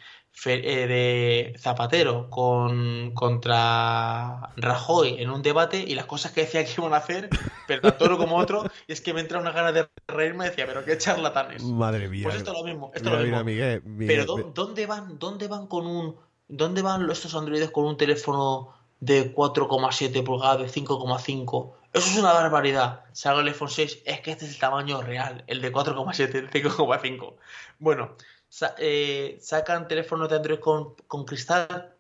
de 0.45 1.55
Zapatero 1.59 2.31
con, 2.31 3.13
contra 3.15 4.51
Rajoy 4.57 5.17
en 5.23 5.31
un 5.31 5.43
debate 5.43 5.79
y 5.87 5.95
las 5.95 6.07
cosas 6.07 6.33
que 6.33 6.43
decía 6.43 6.65
que 6.65 6.73
iban 6.79 6.95
a 6.95 6.99
hacer, 6.99 7.29
pero 7.67 7.83
tanto 7.83 8.07
uno 8.07 8.17
como 8.19 8.37
otro, 8.37 8.65
y 8.87 8.93
es 8.93 9.01
que 9.01 9.13
me 9.13 9.21
entra 9.21 9.39
una 9.39 9.53
gana 9.53 9.73
de 9.73 9.89
reírme 10.09 10.47
y 10.47 10.49
decía, 10.51 10.67
pero 10.67 10.85
qué 10.85 10.97
charlatanes. 10.99 11.63
madre 11.63 12.09
mía. 12.09 12.25
Pues 12.25 12.37
esto 12.37 12.53
es 12.53 12.59
lo 12.59 12.65
mismo, 12.65 12.91
esto 12.95 13.09
es 13.11 13.17
mira, 13.17 13.19
lo 13.19 13.25
mira, 13.25 13.37
mismo. 13.45 13.51
Miguel, 13.51 13.83
Miguel, 13.85 14.07
Pero 14.17 14.25
¿dó- 14.27 14.53
¿dónde 14.55 14.87
van, 14.87 15.19
dónde 15.19 15.47
van 15.49 15.67
con 15.67 15.87
un, 15.87 16.17
dónde 16.49 16.83
van 16.83 17.11
estos 17.11 17.35
androides 17.35 17.71
con 17.71 17.85
un 17.85 17.97
teléfono 17.97 18.73
de 19.01 19.35
4,7 19.35 20.23
pulgadas, 20.25 20.59
de 20.61 20.69
5,5? 20.69 21.73
Eso 21.93 22.09
es 22.09 22.17
una 22.19 22.33
barbaridad. 22.33 23.05
Salga 23.13 23.41
el 23.43 23.49
iPhone 23.49 23.69
6, 23.69 24.03
es 24.05 24.21
que 24.21 24.31
este 24.31 24.45
es 24.47 24.53
el 24.53 24.59
tamaño 24.59 25.03
real, 25.03 25.45
el 25.49 25.61
de 25.61 25.73
4,7, 25.73 26.35
el 26.37 26.49
de 26.51 26.63
5,5. 26.63 27.35
Bueno, 27.79 28.15
sa- 28.51 28.75
eh, 28.79 29.39
sacan 29.41 29.89
teléfonos 29.89 30.29
de 30.29 30.37
Android 30.37 30.59
con, 30.59 30.95
con 31.07 31.25
cristal. 31.25 31.95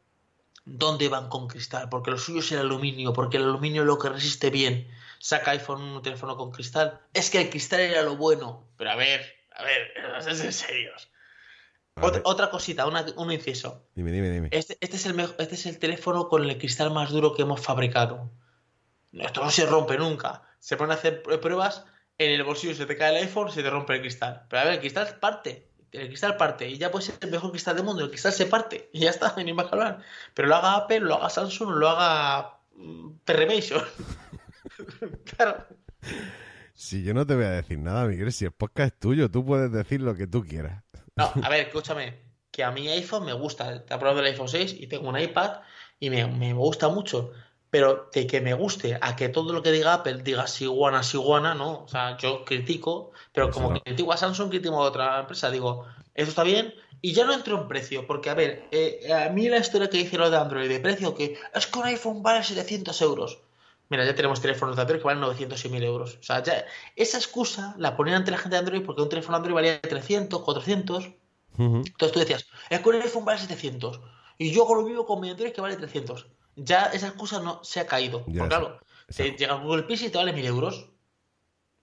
¿Dónde 0.67 1.09
van 1.09 1.31
con 1.31 1.49
cristal? 1.49 1.89
Porque 1.89 2.11
lo 2.11 2.19
suyo 2.19 2.41
es 2.41 2.53
el 2.53 2.59
aluminio, 2.59 3.15
porque 3.15 3.39
el 3.39 3.45
aluminio 3.45 3.81
es 3.83 3.87
lo 3.87 3.99
que 3.99 4.11
resiste 4.11 4.51
bien. 4.51 4.89
Saca 5.19 5.53
iPhone 5.53 5.81
un 5.81 6.03
teléfono 6.03 6.37
con 6.37 6.51
cristal. 6.53 7.01
Es 7.15 7.31
que 7.31 7.41
el 7.41 7.49
cristal 7.51 7.81
era 7.81 8.03
lo 8.03 8.17
bueno. 8.17 8.69
Pero 8.77 8.91
a 8.91 8.97
ver, 8.97 9.23
a 9.57 9.65
ver, 9.65 9.93
a 10.17 10.21
ser 10.21 10.53
serios. 10.53 11.09
Otra, 12.03 12.21
otra 12.25 12.51
cosita, 12.51 12.87
una- 12.87 13.07
un 13.17 13.33
inciso. 13.33 13.87
dime, 13.95 14.13
dime, 14.13 14.31
dime. 14.31 14.49
Este, 14.53 14.77
este 14.81 14.97
es 14.97 15.07
el 15.07 15.19
este 15.39 15.55
es 15.55 15.67
el 15.67 15.79
teléfono 15.79 16.29
con 16.29 16.45
el 16.45 16.57
cristal 16.59 16.91
más 16.93 17.11
duro 17.11 17.35
que 17.35 17.43
hemos 17.43 17.61
fabricado. 17.61 18.31
Esto 19.13 19.43
no 19.43 19.51
se 19.51 19.67
rompe 19.67 19.99
nunca. 19.99 20.43
Se 20.61 20.77
pone 20.77 20.93
a 20.93 20.97
hacer 20.97 21.23
pr- 21.23 21.41
pruebas, 21.41 21.85
en 22.19 22.31
el 22.33 22.45
bolsillo 22.45 22.75
se 22.75 22.87
te 22.87 22.97
cae 22.97 23.11
el 23.19 23.25
iPhone, 23.25 23.51
se 23.51 23.63
te 23.63 23.71
rompe 23.71 23.95
el 23.95 24.01
cristal. 24.03 24.47
Pero 24.49 24.61
a 24.61 24.65
ver, 24.67 24.75
el 24.75 24.81
cristal 24.81 25.19
parte. 25.19 25.69
El 25.93 26.09
cristal 26.09 26.37
parte. 26.37 26.69
Y 26.69 26.79
ya 26.79 26.91
puede 26.91 27.07
ser 27.07 27.17
el 27.21 27.31
mejor 27.31 27.51
cristal 27.51 27.77
del 27.77 27.85
mundo. 27.85 28.03
El 28.03 28.11
cristal 28.11 28.33
se 28.33 28.47
parte. 28.47 28.91
Y 28.93 29.01
ya 29.01 29.11
está, 29.11 29.35
ni 29.45 29.53
más 29.53 29.67
que 29.67 29.75
hablar. 29.75 30.03
Pero 30.35 30.49
lo 30.49 30.57
haga 30.57 30.75
Apple, 30.75 31.01
lo 31.01 31.15
haga 31.15 31.31
Samsung, 31.31 31.71
lo 31.71 31.89
haga 31.89 32.59
mm, 32.75 33.11
Perremation. 33.25 33.83
claro. 35.37 35.67
Si 36.75 37.03
yo 37.03 37.12
no 37.12 37.27
te 37.27 37.35
voy 37.35 37.45
a 37.45 37.51
decir 37.51 37.79
nada, 37.79 38.07
Miguel, 38.07 38.33
si 38.33 38.47
el 38.47 38.53
podcast 38.53 38.95
es 38.95 39.01
tuyo, 39.01 39.31
tú 39.31 39.45
puedes 39.45 39.71
decir 39.71 40.01
lo 40.01 40.15
que 40.15 40.27
tú 40.27 40.43
quieras. 40.43 40.83
No, 41.17 41.31
a 41.43 41.49
ver, 41.51 41.67
escúchame, 41.67 42.23
que 42.51 42.65
a 42.65 42.71
mi 42.71 42.89
iPhone 42.89 43.27
me 43.27 43.33
gusta, 43.33 43.85
te 43.85 43.95
he 43.95 43.99
probado 43.99 44.21
el 44.21 44.27
iPhone 44.27 44.49
6 44.49 44.77
y 44.79 44.87
tengo 44.87 45.09
un 45.09 45.19
iPad 45.19 45.61
y 45.99 46.09
me, 46.09 46.27
me 46.27 46.55
gusta 46.55 46.89
mucho, 46.89 47.33
pero 47.71 48.11
de 48.13 48.27
que 48.27 48.41
me 48.41 48.55
guste 48.55 48.99
a 49.01 49.17
que 49.17 49.29
todo 49.29 49.53
lo 49.53 49.63
que 49.63 49.73
diga 49.73 49.95
Apple 49.95 50.23
diga 50.23 50.47
Siguana, 50.47 51.03
Siguana, 51.03 51.55
no, 51.55 51.85
o 51.85 51.89
sea, 51.89 52.17
yo 52.17 52.45
critico, 52.45 53.13
pero 53.33 53.51
como 53.51 53.73
no. 53.73 53.81
critico 53.81 54.13
a 54.13 54.17
Samsung, 54.17 54.51
critico 54.51 54.83
a 54.83 54.89
otra 54.89 55.21
empresa, 55.21 55.51
digo, 55.51 55.87
eso 56.15 56.31
está 56.31 56.43
bien 56.43 56.75
y 57.03 57.13
ya 57.13 57.25
no 57.25 57.33
entro 57.33 57.61
en 57.61 57.69
precio, 57.69 58.07
porque 58.07 58.29
a 58.29 58.35
ver, 58.35 58.69
eh, 58.73 59.13
a 59.13 59.31
mí 59.31 59.49
la 59.49 59.59
historia 59.59 59.89
que 59.89 59.99
hicieron 59.99 60.31
de 60.31 60.37
Android 60.37 60.69
de 60.69 60.81
precio, 60.81 61.15
que 61.15 61.39
es 61.55 61.67
que 61.67 61.79
un 61.79 61.87
iPhone 61.87 62.23
vale 62.23 62.43
700 62.43 63.01
euros. 63.03 63.41
Mira, 63.89 64.05
ya 64.05 64.15
tenemos 64.15 64.41
teléfonos 64.41 64.77
de 64.77 64.83
Android 64.83 65.01
que 65.01 65.07
valen 65.07 65.21
900 65.21 65.65
y 65.65 65.69
1000 65.69 65.83
euros. 65.83 66.19
O 66.21 66.23
sea, 66.23 66.43
ya, 66.43 66.65
esa 66.95 67.19
excusa 67.19 67.75
la 67.79 67.97
ponían 67.97 68.19
ante 68.19 68.31
la 68.31 68.39
gente 68.39 68.55
de 68.55 68.59
Android 68.59 68.83
porque 68.85 69.03
un 69.03 69.09
teléfono 69.09 69.37
Android 69.37 69.55
valía 69.55 69.81
300, 69.81 70.43
400. 70.43 71.07
Ujú. 71.59 71.77
Entonces 71.77 72.13
tú 72.13 72.21
decías, 72.21 72.47
es 72.69 72.81
que 72.81 72.89
un 72.89 72.95
iPhone 72.97 73.25
vale 73.25 73.41
700 73.41 74.01
y 74.39 74.53
yo 74.53 74.67
lo 74.73 74.83
mismo 74.83 75.07
con 75.07 75.21
mi 75.21 75.31
Android 75.31 75.53
que 75.53 75.61
vale 75.61 75.77
300. 75.77 76.27
Ya 76.65 76.87
esa 76.87 77.09
excusa 77.09 77.41
no 77.41 77.62
se 77.65 77.81
ha 77.81 77.87
caído. 77.87 78.24
Ya, 78.27 78.41
Porque 78.41 78.49
claro, 78.49 78.81
esa- 79.09 79.23
te 79.23 79.31
llega 79.32 79.55
Google 79.55 79.85
Pixel 79.85 80.09
y 80.09 80.11
te 80.11 80.19
vale 80.19 80.32
mil 80.32 80.45
euros. 80.47 80.91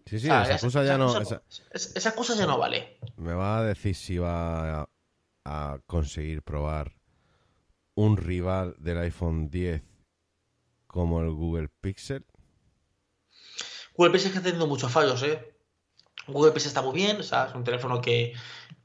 Sí, 0.06 0.20
sí, 0.20 0.28
esa 0.30 0.58
cosa 0.60 0.84
ya 0.86 0.98
no. 0.98 1.10
esa- 1.22 1.42
esa- 1.72 1.98
esa 2.00 2.10
excusa 2.10 2.36
ya 2.36 2.46
no 2.46 2.58
vale. 2.58 3.00
Me 3.18 3.34
va 3.34 3.60
a 3.60 3.64
decir 3.64 3.94
si 3.96 4.18
va 4.18 4.82
a, 4.82 4.90
a 5.46 5.80
conseguir 5.86 6.42
probar 6.44 6.94
un 7.96 8.16
rival 8.18 8.76
del 8.80 9.00
iPhone 9.00 9.50
10 9.50 9.84
como 10.88 11.22
el 11.22 11.32
Google 11.32 11.70
Pixel. 11.82 12.26
Google 13.96 14.12
Pixel 14.14 14.30
está 14.30 14.42
teniendo 14.42 14.68
muchos 14.68 14.92
fallos, 14.92 15.22
¿eh? 15.24 15.56
Google 16.28 16.52
Pixel 16.52 16.70
está 16.70 16.82
muy 16.82 16.94
bien, 16.94 17.20
o 17.20 17.24
sea, 17.24 17.46
es 17.48 17.56
un 17.56 17.64
teléfono 17.64 18.02
que, 18.02 18.34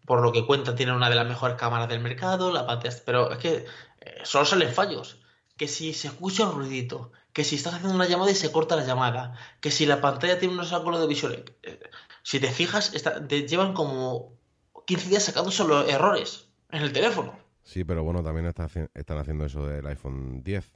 por 0.07 0.23
lo 0.23 0.33
que 0.33 0.47
cuenta, 0.47 0.75
tiene 0.75 0.93
una 0.93 1.09
de 1.11 1.17
las 1.17 1.27
mejores 1.27 1.57
cámaras 1.57 1.89
del 1.89 2.01
mercado, 2.01 2.53
la 2.53 2.67
pantalla, 2.67 2.97
pero 3.05 3.31
es 3.33 3.39
que 3.39 3.55
eh, 4.01 4.21
solo 4.25 4.45
salen 4.45 4.73
fallos. 4.73 5.22
Que 5.63 5.69
si 5.69 5.93
se 5.93 6.09
escucha 6.09 6.49
un 6.49 6.57
ruidito, 6.57 7.13
que 7.33 7.45
si 7.45 7.55
estás 7.55 7.75
haciendo 7.75 7.95
una 7.95 8.09
llamada 8.09 8.33
y 8.33 8.35
se 8.35 8.51
corta 8.51 8.75
la 8.75 8.85
llamada, 8.85 9.35
que 9.61 9.71
si 9.71 9.87
la 9.87 10.01
pantalla 10.01 10.37
tiene 10.41 10.55
unos 10.55 10.73
ángulos 10.73 11.01
de 11.01 11.07
visión. 11.07 11.33
eh, 11.63 11.79
Si 12.25 12.41
te 12.41 12.51
fijas, 12.51 12.93
está- 12.95 13.25
te 13.29 13.47
llevan 13.47 13.73
como 13.73 14.33
15 14.89 15.09
días 15.09 15.23
sacando 15.23 15.53
solo 15.53 15.87
errores 15.87 16.49
en 16.73 16.83
el 16.83 16.93
teléfono. 16.93 17.39
Sí, 17.63 17.85
pero 17.85 18.03
bueno, 18.03 18.25
también 18.25 18.47
está 18.47 18.69
están 18.93 19.19
haciendo 19.19 19.45
eso 19.47 19.65
del 19.65 19.87
iPhone 19.87 20.43
10. 20.43 20.69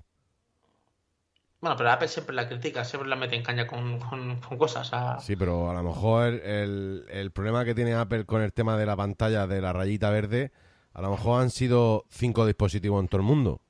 Bueno, 1.60 1.76
pero 1.76 1.90
Apple 1.90 2.06
siempre 2.06 2.36
la 2.36 2.46
critica, 2.48 2.84
siempre 2.84 3.08
la 3.10 3.16
mete 3.16 3.34
en 3.34 3.42
caña 3.42 3.66
con, 3.66 3.98
con- 3.98 4.36
con 4.40 4.56
cosas. 4.56 4.92
Sí, 5.24 5.34
pero 5.34 5.68
a 5.68 5.74
lo 5.74 5.82
mejor 5.82 6.28
el, 6.34 7.06
el 7.10 7.32
problema 7.32 7.64
que 7.64 7.74
tiene 7.74 7.94
Apple 7.94 8.24
con 8.24 8.40
el 8.40 8.52
tema 8.52 8.76
de 8.76 8.86
la 8.86 8.94
pantalla 8.94 9.48
de 9.48 9.60
la 9.60 9.72
rayita 9.72 10.10
verde, 10.10 10.52
a 10.92 11.02
lo 11.02 11.10
mejor 11.10 11.42
han 11.42 11.50
sido 11.50 12.04
cinco 12.08 12.46
dispositivos 12.46 13.00
en 13.02 13.08
todo 13.08 13.20
el 13.20 13.26
mundo. 13.26 13.62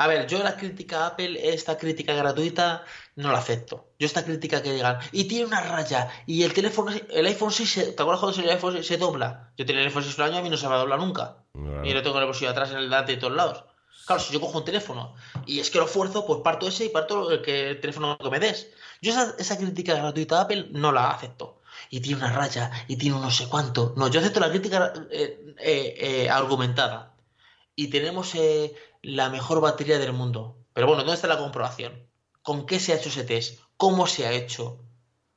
A 0.00 0.06
ver, 0.06 0.26
yo 0.28 0.42
la 0.42 0.56
crítica 0.56 1.02
a 1.02 1.06
Apple, 1.08 1.52
esta 1.52 1.76
crítica 1.76 2.14
gratuita, 2.14 2.84
no 3.16 3.32
la 3.32 3.38
acepto. 3.38 3.88
Yo 3.98 4.06
esta 4.06 4.24
crítica 4.24 4.62
que 4.62 4.72
digan, 4.72 4.98
y 5.12 5.24
tiene 5.24 5.46
una 5.46 5.60
raya, 5.60 6.08
y 6.26 6.44
el 6.44 6.52
teléfono, 6.52 6.92
el 7.10 7.26
iPhone 7.26 7.50
6, 7.50 7.70
se- 7.70 7.92
¿te 7.92 8.02
acuerdas 8.02 8.20
cuando 8.20 8.40
el 8.42 8.50
iPhone 8.50 8.74
6 8.74 8.86
se 8.86 8.96
dobla? 8.96 9.50
Yo 9.56 9.66
tenía 9.66 9.80
el 9.82 9.88
iPhone 9.88 10.04
6 10.04 10.16
un 10.18 10.24
año 10.24 10.34
y 10.36 10.38
a 10.38 10.42
mí 10.42 10.50
no 10.50 10.56
se 10.56 10.68
me 10.68 10.76
dobla 10.76 10.96
nunca. 10.96 11.38
Claro. 11.52 11.84
Y 11.84 11.92
lo 11.92 12.02
tengo 12.02 12.16
en 12.16 12.20
el 12.22 12.26
bolsillo 12.26 12.50
atrás, 12.50 12.70
en 12.70 12.76
el 12.76 12.84
delante 12.84 13.12
de 13.12 13.18
todos 13.18 13.34
lados. 13.34 13.64
Claro, 14.06 14.22
si 14.22 14.32
yo 14.32 14.40
cojo 14.40 14.58
un 14.58 14.64
teléfono 14.64 15.14
y 15.44 15.58
es 15.60 15.70
que 15.70 15.78
lo 15.78 15.86
fuerzo, 15.86 16.24
pues 16.24 16.40
parto 16.42 16.66
ese 16.68 16.84
y 16.86 16.88
parto 16.88 17.30
el, 17.30 17.42
que, 17.42 17.70
el 17.70 17.80
teléfono 17.80 18.16
que 18.16 18.30
me 18.30 18.38
des. 18.40 18.68
Yo 19.02 19.10
esa, 19.10 19.34
esa 19.38 19.58
crítica 19.58 19.94
gratuita 19.94 20.38
a 20.38 20.42
Apple 20.42 20.68
no 20.70 20.92
la 20.92 21.10
acepto. 21.10 21.60
Y 21.90 22.00
tiene 22.00 22.18
una 22.22 22.32
raya, 22.32 22.70
y 22.86 22.96
tiene 22.96 23.16
un 23.16 23.22
no 23.22 23.30
sé 23.30 23.48
cuánto. 23.48 23.94
No, 23.96 24.08
yo 24.08 24.20
acepto 24.20 24.40
la 24.40 24.48
crítica 24.50 24.92
eh, 25.10 25.54
eh, 25.58 25.94
eh, 25.98 26.30
argumentada. 26.30 27.14
Y 27.76 27.88
tenemos 27.88 28.34
la 29.02 29.28
mejor 29.30 29.60
batería 29.60 29.98
del 29.98 30.12
mundo. 30.12 30.56
Pero 30.72 30.86
bueno, 30.86 31.02
¿dónde 31.02 31.14
está 31.14 31.26
la 31.28 31.38
comprobación? 31.38 32.06
¿Con 32.42 32.66
qué 32.66 32.80
se 32.80 32.92
ha 32.92 32.96
hecho 32.96 33.08
ese 33.08 33.24
test? 33.24 33.60
¿Cómo 33.76 34.06
se 34.06 34.26
ha 34.26 34.32
hecho? 34.32 34.64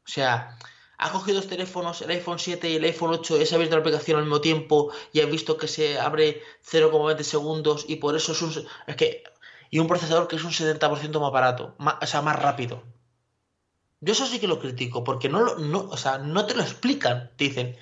O 0.05 0.07
sea, 0.07 0.57
ha 0.97 1.11
cogido 1.11 1.37
dos 1.37 1.47
teléfonos, 1.49 2.01
el 2.01 2.11
iPhone 2.11 2.39
7 2.39 2.69
y 2.69 2.75
el 2.75 2.83
iPhone 2.83 3.11
8, 3.13 3.41
y 3.41 3.45
se 3.45 3.53
ha 3.53 3.57
abierto 3.57 3.75
la 3.75 3.81
aplicación 3.81 4.17
al 4.17 4.23
mismo 4.25 4.41
tiempo 4.41 4.91
y 5.13 5.21
ha 5.21 5.25
visto 5.25 5.57
que 5.57 5.67
se 5.67 5.99
abre 5.99 6.41
0,20 6.63 7.23
segundos 7.23 7.85
y 7.87 7.97
por 7.97 8.15
eso 8.15 8.31
es 8.33 8.41
un... 8.41 8.53
Es 8.87 8.95
que... 8.95 9.23
Y 9.69 9.79
un 9.79 9.87
procesador 9.87 10.27
que 10.27 10.35
es 10.35 10.43
un 10.43 10.51
70% 10.51 11.19
más 11.21 11.31
barato, 11.31 11.75
más- 11.79 11.95
o 12.01 12.05
sea, 12.05 12.21
más 12.21 12.37
rápido. 12.41 12.83
Yo 14.01 14.13
eso 14.13 14.25
sí 14.25 14.39
que 14.39 14.47
lo 14.47 14.59
critico, 14.59 15.03
porque 15.03 15.29
no, 15.29 15.55
no, 15.55 15.79
o 15.89 15.97
sea, 15.97 16.17
no 16.17 16.45
te 16.45 16.55
lo 16.55 16.61
explican. 16.61 17.31
Te 17.37 17.45
dicen, 17.45 17.77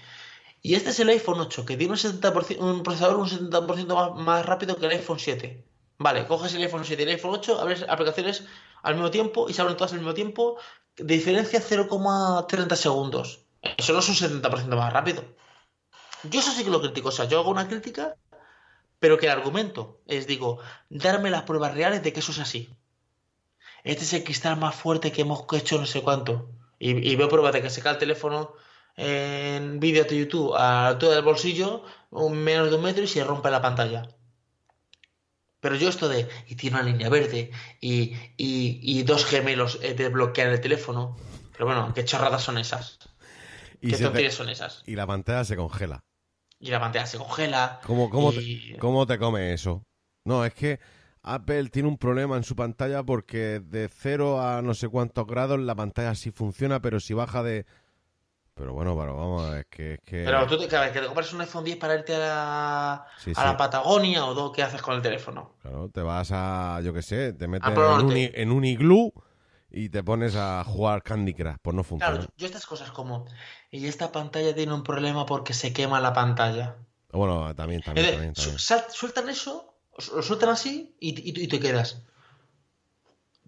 y 0.61 0.75
este 0.75 0.91
es 0.91 0.99
el 0.99 1.09
iPhone 1.09 1.39
8, 1.41 1.65
que 1.65 1.77
tiene 1.77 1.93
un, 1.93 1.99
70%, 1.99 2.59
un 2.59 2.83
procesador 2.83 3.17
un 3.17 3.29
70% 3.29 3.95
más, 3.95 4.15
más 4.25 4.45
rápido 4.45 4.77
que 4.77 4.85
el 4.87 4.91
iPhone 4.93 5.19
7. 5.19 5.65
Vale, 5.99 6.25
coges 6.25 6.53
el 6.55 6.63
iPhone 6.63 6.85
7 6.85 7.03
y 7.03 7.05
el 7.05 7.11
iPhone 7.11 7.35
8, 7.35 7.59
abres 7.59 7.85
aplicaciones 7.87 8.45
al 8.83 8.95
mismo 8.95 9.11
tiempo 9.11 9.49
y 9.49 9.53
se 9.53 9.61
abren 9.61 9.75
todas 9.75 9.91
al 9.91 9.99
mismo 9.99 10.13
tiempo, 10.13 10.57
diferencia 10.95 11.59
0,30 11.59 12.75
segundos. 12.75 13.41
Eso 13.77 13.91
no 13.91 13.99
es 13.99 14.07
un 14.07 14.15
70% 14.15 14.77
más 14.77 14.93
rápido. 14.93 15.25
Yo 16.23 16.39
eso 16.39 16.51
sí 16.51 16.63
que 16.63 16.69
lo 16.69 16.79
critico, 16.81 17.09
o 17.09 17.11
sea, 17.11 17.25
yo 17.25 17.39
hago 17.39 17.51
una 17.51 17.67
crítica, 17.67 18.15
pero 18.99 19.17
que 19.17 19.25
el 19.25 19.33
argumento 19.33 20.01
es, 20.05 20.25
digo, 20.25 20.59
darme 20.89 21.29
las 21.29 21.43
pruebas 21.43 21.73
reales 21.73 22.01
de 22.01 22.13
que 22.13 22.21
eso 22.21 22.31
es 22.31 22.39
así. 22.39 22.69
Este 23.83 24.05
es 24.05 24.13
el 24.13 24.23
cristal 24.23 24.55
más 24.55 24.75
fuerte 24.75 25.11
que 25.11 25.23
hemos 25.23 25.45
hecho 25.53 25.77
no 25.79 25.85
sé 25.85 26.01
cuánto. 26.01 26.49
Y, 26.79 27.11
y 27.11 27.15
veo 27.17 27.27
pruebas 27.27 27.51
de 27.51 27.61
que 27.61 27.69
se 27.69 27.81
cae 27.81 27.93
el 27.93 27.99
teléfono 27.99 28.53
en 28.95 29.81
vídeo 29.81 30.05
de 30.05 30.17
YouTube 30.17 30.55
a 30.55 30.59
la 30.59 30.87
altura 30.89 31.15
del 31.15 31.25
bolsillo, 31.25 31.83
un 32.09 32.37
menos 32.37 32.69
de 32.69 32.77
un 32.77 32.83
metro 32.83 33.03
y 33.03 33.07
se 33.07 33.23
rompe 33.23 33.51
la 33.51 33.61
pantalla. 33.61 34.07
Pero 35.59 35.75
yo 35.75 35.89
esto 35.89 36.07
de, 36.09 36.27
y 36.47 36.55
tiene 36.55 36.77
una 36.77 36.85
línea 36.85 37.09
verde, 37.09 37.51
y, 37.81 38.13
y, 38.37 38.79
y 38.81 39.03
dos 39.03 39.25
gemelos 39.25 39.79
eh, 39.81 39.93
desbloquean 39.93 40.49
el 40.51 40.61
teléfono. 40.61 41.17
Pero 41.53 41.65
bueno, 41.65 41.91
qué 41.93 42.05
chorradas 42.05 42.43
son 42.43 42.57
esas. 42.57 42.97
Y, 43.81 43.91
¿Qué 43.91 43.97
te- 43.97 44.03
tonterías 44.03 44.33
son 44.33 44.49
esas? 44.49 44.83
y 44.85 44.95
la 44.95 45.05
pantalla 45.07 45.43
se 45.43 45.55
congela. 45.55 45.99
Y 46.59 46.69
la 46.71 46.79
pantalla 46.79 47.05
se 47.05 47.17
congela. 47.17 47.79
¿Cómo, 47.85 48.09
cómo, 48.09 48.31
y- 48.33 48.71
te, 48.73 48.77
¿Cómo 48.79 49.05
te 49.05 49.17
come 49.17 49.53
eso? 49.53 49.83
No, 50.25 50.45
es 50.45 50.53
que 50.53 50.79
Apple 51.21 51.69
tiene 51.69 51.87
un 51.89 51.97
problema 51.97 52.37
en 52.37 52.43
su 52.43 52.55
pantalla 52.55 53.03
porque 53.03 53.59
de 53.63 53.89
0 53.89 54.41
a 54.41 54.61
no 54.61 54.73
sé 54.73 54.87
cuántos 54.89 55.25
grados 55.27 55.59
la 55.59 55.75
pantalla 55.75 56.15
sí 56.15 56.31
funciona, 56.31 56.81
pero 56.81 56.99
si 56.99 57.13
baja 57.13 57.43
de... 57.43 57.65
Pero 58.59 58.73
bueno, 58.73 58.93
pero 58.97 59.15
vamos, 59.15 59.55
es 59.55 59.65
que... 59.69 59.93
Es 59.93 59.99
que... 60.03 60.23
Pero 60.25 60.45
tú 60.45 60.57
te, 60.67 60.75
a 60.75 60.81
ver, 60.81 60.91
que 60.91 60.99
te 60.99 61.05
compras 61.05 61.31
un 61.31 61.39
iPhone 61.39 61.63
10 61.63 61.77
para 61.77 61.95
irte 61.95 62.13
a 62.13 62.19
la, 62.19 63.05
Sí, 63.17 63.31
a 63.31 63.33
sí. 63.41 63.47
la 63.47 63.55
Patagonia 63.55 64.25
o 64.25 64.33
do- 64.33 64.51
¿qué 64.51 64.61
haces 64.63 64.81
con 64.81 64.95
el 64.95 65.01
teléfono? 65.01 65.53
Claro, 65.61 65.87
te 65.89 66.01
vas 66.01 66.29
a, 66.33 66.81
yo 66.83 66.91
qué 66.93 67.01
sé, 67.01 67.31
te 67.31 67.47
metes 67.47 67.71
A 67.71 67.73
Polo 67.73 67.95
en 68.01 68.05
un, 68.05 68.11
en 68.17 68.51
un 68.51 68.65
iglú 68.65 69.13
y 69.71 69.87
te 69.87 70.03
pones 70.03 70.35
a 70.35 70.61
jugar 70.65 71.03
Candy 71.03 71.33
Crush, 71.33 71.55
pues 71.61 71.73
no 71.73 71.85
funciona. 71.85 72.17
Claro, 72.17 72.33
yo 72.35 72.45
estas 72.47 72.65
cosas 72.65 72.91
como, 72.91 73.25
y 73.71 73.87
esta 73.87 74.11
pantalla 74.11 74.53
tiene 74.53 74.73
un 74.73 74.83
problema 74.83 75.25
porque 75.25 75.53
se 75.53 75.71
quema 75.71 76.01
la 76.01 76.11
pantalla. 76.11 76.75
Bueno, 77.13 77.55
también, 77.55 77.81
también, 77.81 78.33
también, 78.33 78.59
sueltan 78.59 79.29
eso, 79.29 79.73
lo 80.13 80.21
sueltan 80.21 80.49
así 80.49 80.97
y, 80.99 81.09
y- 81.17 81.43
y 81.45 81.47
te 81.47 81.61
quedas. 81.61 82.03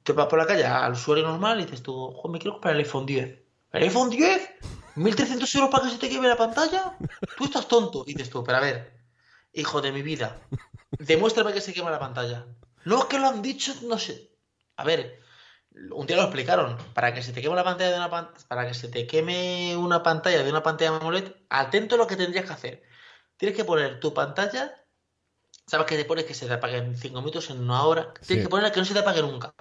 Te 0.03 0.13
vas 0.13 0.27
por 0.27 0.39
la 0.39 0.47
calle 0.47 0.65
al 0.65 0.93
usuario 0.93 1.25
normal 1.27 1.59
y 1.59 1.63
dices 1.65 1.83
tú, 1.83 2.11
"Jo, 2.13 2.29
me 2.29 2.39
quiero 2.39 2.53
comprar 2.53 2.73
el 2.75 2.79
iPhone 2.79 3.05
10. 3.05 3.39
¿El 3.71 3.83
iPhone 3.83 4.09
10? 4.09 4.49
¿1300 4.95 5.53
euros 5.55 5.69
para 5.69 5.85
que 5.85 5.91
se 5.91 5.97
te 5.97 6.09
queme 6.09 6.27
la 6.27 6.37
pantalla? 6.37 6.97
Tú 7.37 7.45
estás 7.45 7.67
tonto. 7.67 8.03
Y 8.07 8.13
dices 8.13 8.29
tú, 8.29 8.43
pero 8.43 8.57
a 8.57 8.61
ver, 8.61 8.93
hijo 9.53 9.81
de 9.81 9.91
mi 9.91 10.01
vida, 10.01 10.37
demuéstrame 10.99 11.53
que 11.53 11.61
se 11.61 11.73
quema 11.73 11.91
la 11.91 11.99
pantalla. 11.99 12.45
No 12.85 12.99
es 12.99 13.05
que 13.05 13.19
lo 13.19 13.27
han 13.27 13.41
dicho, 13.41 13.73
no 13.83 13.97
sé. 13.99 14.31
A 14.77 14.83
ver, 14.83 15.19
un 15.91 16.05
día 16.07 16.17
lo 16.17 16.23
explicaron. 16.23 16.77
Para 16.93 17.13
que 17.13 17.21
se 17.23 17.31
te 17.33 17.41
queme 17.41 17.55
la 17.55 17.63
pantalla 17.63 17.91
de 17.91 17.97
una 17.97 18.09
pan- 18.09 18.31
para 18.47 18.67
que 18.67 18.73
se 18.73 18.87
te 18.87 19.05
queme 19.07 19.75
una 19.77 20.01
pantalla 20.03 20.43
de 20.43 20.49
una 20.49 20.63
pantalla 20.63 20.97
AMOLED, 20.97 21.31
atento 21.49 21.95
a 21.95 21.97
lo 21.97 22.07
que 22.07 22.15
tendrías 22.15 22.45
que 22.45 22.53
hacer. 22.53 22.83
Tienes 23.37 23.55
que 23.55 23.63
poner 23.65 23.99
tu 23.99 24.13
pantalla. 24.13 24.75
¿Sabes 25.67 25.85
que 25.87 25.95
te 25.95 26.05
pones 26.05 26.25
que 26.25 26.33
se 26.33 26.47
te 26.47 26.53
apague 26.53 26.77
en 26.77 26.97
5 26.97 27.19
minutos, 27.19 27.49
en 27.49 27.61
una 27.61 27.83
hora? 27.85 28.13
Tienes 28.13 28.27
Sí. 28.27 28.41
que 28.43 28.49
ponerla 28.49 28.71
que 28.71 28.79
no 28.79 28.85
se 28.85 28.93
te 28.93 28.99
apague 28.99 29.21
nunca. 29.21 29.53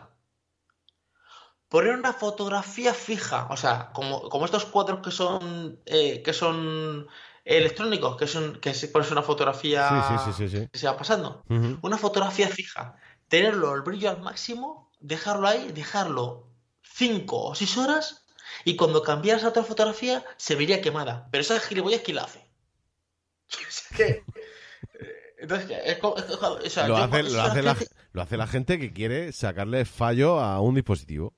Poner 1.70 1.94
una 1.96 2.12
fotografía 2.12 2.92
fija, 2.92 3.46
o 3.50 3.56
sea, 3.56 3.90
como, 3.94 4.28
como 4.28 4.44
estos 4.44 4.64
cuadros 4.66 5.00
que 5.04 5.10
son 5.12 5.78
eh, 5.86 6.20
que 6.24 6.32
son 6.32 7.06
electrónicos, 7.44 8.16
que 8.18 8.26
son 8.26 8.44
que 8.60 8.74
se 8.74 8.88
pones 8.88 9.10
una 9.12 9.22
fotografía 9.22 9.88
Sí, 9.88 9.96
sí, 10.08 10.32
sí, 10.32 10.32
sí, 10.50 10.56
sí. 10.58 10.68
que 10.72 10.78
se 10.78 10.86
va 10.88 10.96
pasando. 10.96 11.42
Una 11.82 11.96
fotografía 11.96 12.48
fija, 12.48 12.96
tenerlo 13.28 13.74
el 13.74 13.82
brillo 13.82 14.10
al 14.10 14.20
máximo, 14.20 14.90
dejarlo 15.00 15.46
ahí, 15.48 15.70
dejarlo 15.72 16.48
5 16.82 17.36
o 17.50 17.54
6 17.54 17.78
horas 17.78 18.24
y 18.64 18.74
cuando 18.76 19.02
cambiaras 19.02 19.44
a 19.44 19.48
otra 19.50 19.62
fotografía 19.62 20.24
se 20.38 20.56
vería 20.56 20.82
quemada. 20.82 21.28
Pero 21.30 21.42
esa 21.42 21.60
gilipollas 21.60 22.02
quién 22.04 22.16
la 22.16 22.24
hace. 22.24 22.40
Que, 23.96 24.08
eh, 24.08 25.36
Entonces, 25.38 25.70
es 25.84 25.98
co- 25.98 26.16
es 26.16 26.24
co- 26.36 26.58
o 26.64 26.68
sea, 26.70 26.88
lo, 26.88 26.96
hace, 26.96 27.20
eso 27.20 27.36
lo, 27.36 27.42
hace 27.42 27.62
la, 27.62 27.74
gente- 27.74 27.94
lo 28.12 28.22
hace 28.22 28.36
la 28.36 28.46
gente 28.46 28.78
que 28.78 28.92
quiere 28.92 29.32
sacarle 29.32 29.84
fallo 29.84 30.40
a 30.40 30.60
un 30.60 30.74
dispositivo. 30.74 31.34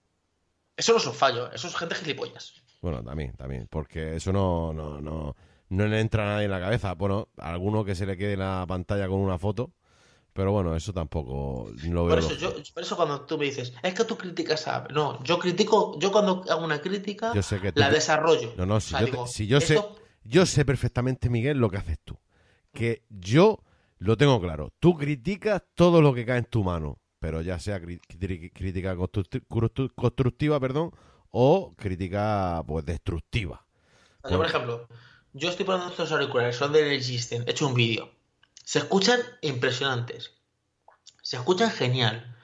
Eso 0.76 0.92
no 0.92 0.98
es 0.98 1.06
un 1.06 1.14
fallo, 1.14 1.50
eso 1.52 1.68
es 1.68 1.76
gente 1.76 1.94
gilipollas. 1.94 2.54
Bueno, 2.80 3.02
también, 3.04 3.32
también, 3.36 3.68
porque 3.70 4.16
eso 4.16 4.32
no, 4.32 4.72
no, 4.72 5.00
no, 5.00 5.36
no 5.68 5.86
le 5.86 6.00
entra 6.00 6.24
a 6.24 6.26
nadie 6.34 6.46
en 6.46 6.50
la 6.50 6.60
cabeza. 6.60 6.94
Bueno, 6.94 7.28
a 7.38 7.50
alguno 7.50 7.84
que 7.84 7.94
se 7.94 8.06
le 8.06 8.16
quede 8.16 8.32
en 8.34 8.40
la 8.40 8.64
pantalla 8.66 9.06
con 9.06 9.20
una 9.20 9.38
foto, 9.38 9.70
pero 10.32 10.50
bueno, 10.50 10.74
eso 10.74 10.92
tampoco 10.92 11.70
lo 11.84 12.06
veo. 12.06 12.16
Por 12.16 12.18
eso, 12.18 12.34
yo, 12.34 12.54
por 12.74 12.82
eso 12.82 12.96
cuando 12.96 13.20
tú 13.26 13.38
me 13.38 13.44
dices, 13.44 13.72
es 13.82 13.94
que 13.94 14.04
tú 14.04 14.16
criticas 14.16 14.66
a... 14.66 14.88
No, 14.90 15.22
yo 15.22 15.38
critico, 15.38 15.98
yo 16.00 16.10
cuando 16.10 16.42
hago 16.48 16.64
una 16.64 16.80
crítica, 16.80 17.32
Yo 17.34 17.42
sé 17.42 17.60
que 17.60 17.70
la 17.76 17.88
te- 17.88 17.94
desarrollo. 17.94 18.54
No, 18.56 18.66
no, 18.66 18.76
O 18.76 18.80
si 18.80 18.90
sea, 18.90 19.00
yo, 19.02 19.06
te- 19.08 19.26
si 19.28 19.46
yo 19.46 19.60
sé, 19.60 19.80
yo 20.24 20.46
sé 20.46 20.64
perfectamente, 20.64 21.28
Miguel, 21.28 21.58
lo 21.58 21.70
que 21.70 21.76
haces 21.76 21.98
tú. 22.02 22.18
Que 22.72 23.02
yo 23.10 23.60
lo 23.98 24.16
tengo 24.16 24.40
claro. 24.40 24.72
Tú 24.80 24.96
criticas 24.96 25.62
todo 25.74 26.00
lo 26.00 26.14
que 26.14 26.24
cae 26.24 26.38
en 26.38 26.46
tu 26.46 26.64
mano, 26.64 26.98
pero 27.22 27.40
ya 27.40 27.60
sea 27.60 27.80
crítica 27.80 28.96
constructi- 28.96 29.46
constru- 29.48 29.92
constructiva, 29.94 30.58
perdón, 30.58 30.90
o 31.30 31.72
crítica 31.76 32.62
pues 32.66 32.84
destructiva. 32.84 33.64
Por 34.22 34.44
ejemplo, 34.44 34.88
yo 35.32 35.48
estoy 35.48 35.64
poniendo 35.64 35.90
estos 35.92 36.10
auriculares, 36.10 36.56
son 36.56 36.72
de 36.72 37.00
System, 37.00 37.44
he 37.46 37.52
hecho 37.52 37.68
un 37.68 37.74
vídeo. 37.74 38.10
Se 38.64 38.80
escuchan 38.80 39.20
impresionantes. 39.40 40.32
Se 41.22 41.36
escuchan 41.36 41.70
genial. 41.70 42.36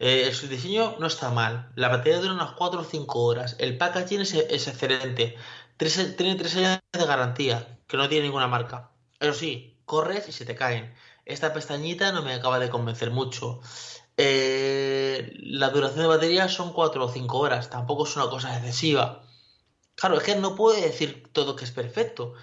Eh, 0.00 0.32
su 0.34 0.48
diseño 0.48 0.96
no 0.98 1.06
está 1.06 1.30
mal. 1.30 1.70
La 1.76 1.88
batería 1.88 2.18
dura 2.18 2.34
unas 2.34 2.52
4 2.52 2.80
o 2.80 2.84
5 2.84 3.22
horas. 3.22 3.54
El 3.60 3.78
packaging 3.78 4.22
es, 4.22 4.34
es 4.34 4.66
excelente. 4.66 5.36
tiene 5.78 6.34
3 6.34 6.56
años 6.56 6.80
de 6.92 7.06
garantía, 7.06 7.78
que 7.86 7.96
no 7.96 8.08
tiene 8.08 8.24
ninguna 8.24 8.48
marca. 8.48 8.90
Eso 9.20 9.34
sí, 9.34 9.78
corres 9.84 10.28
y 10.28 10.32
se 10.32 10.44
te 10.44 10.56
caen. 10.56 10.92
Esta 11.24 11.52
pestañita 11.52 12.12
no 12.12 12.22
me 12.22 12.34
acaba 12.34 12.58
de 12.58 12.70
convencer 12.70 13.10
mucho. 13.10 13.60
Eh, 14.16 15.34
la 15.40 15.70
duración 15.70 16.00
de 16.00 16.06
batería 16.06 16.48
son 16.48 16.72
4 16.72 17.04
o 17.04 17.08
5 17.08 17.38
horas. 17.38 17.70
Tampoco 17.70 18.06
es 18.06 18.16
una 18.16 18.28
cosa 18.30 18.56
excesiva. 18.56 19.22
Claro, 19.94 20.16
es 20.18 20.24
que 20.24 20.36
no 20.36 20.54
puedo 20.56 20.80
decir 20.80 21.28
todo 21.32 21.56
que 21.56 21.64
es 21.64 21.70
perfecto. 21.70 22.34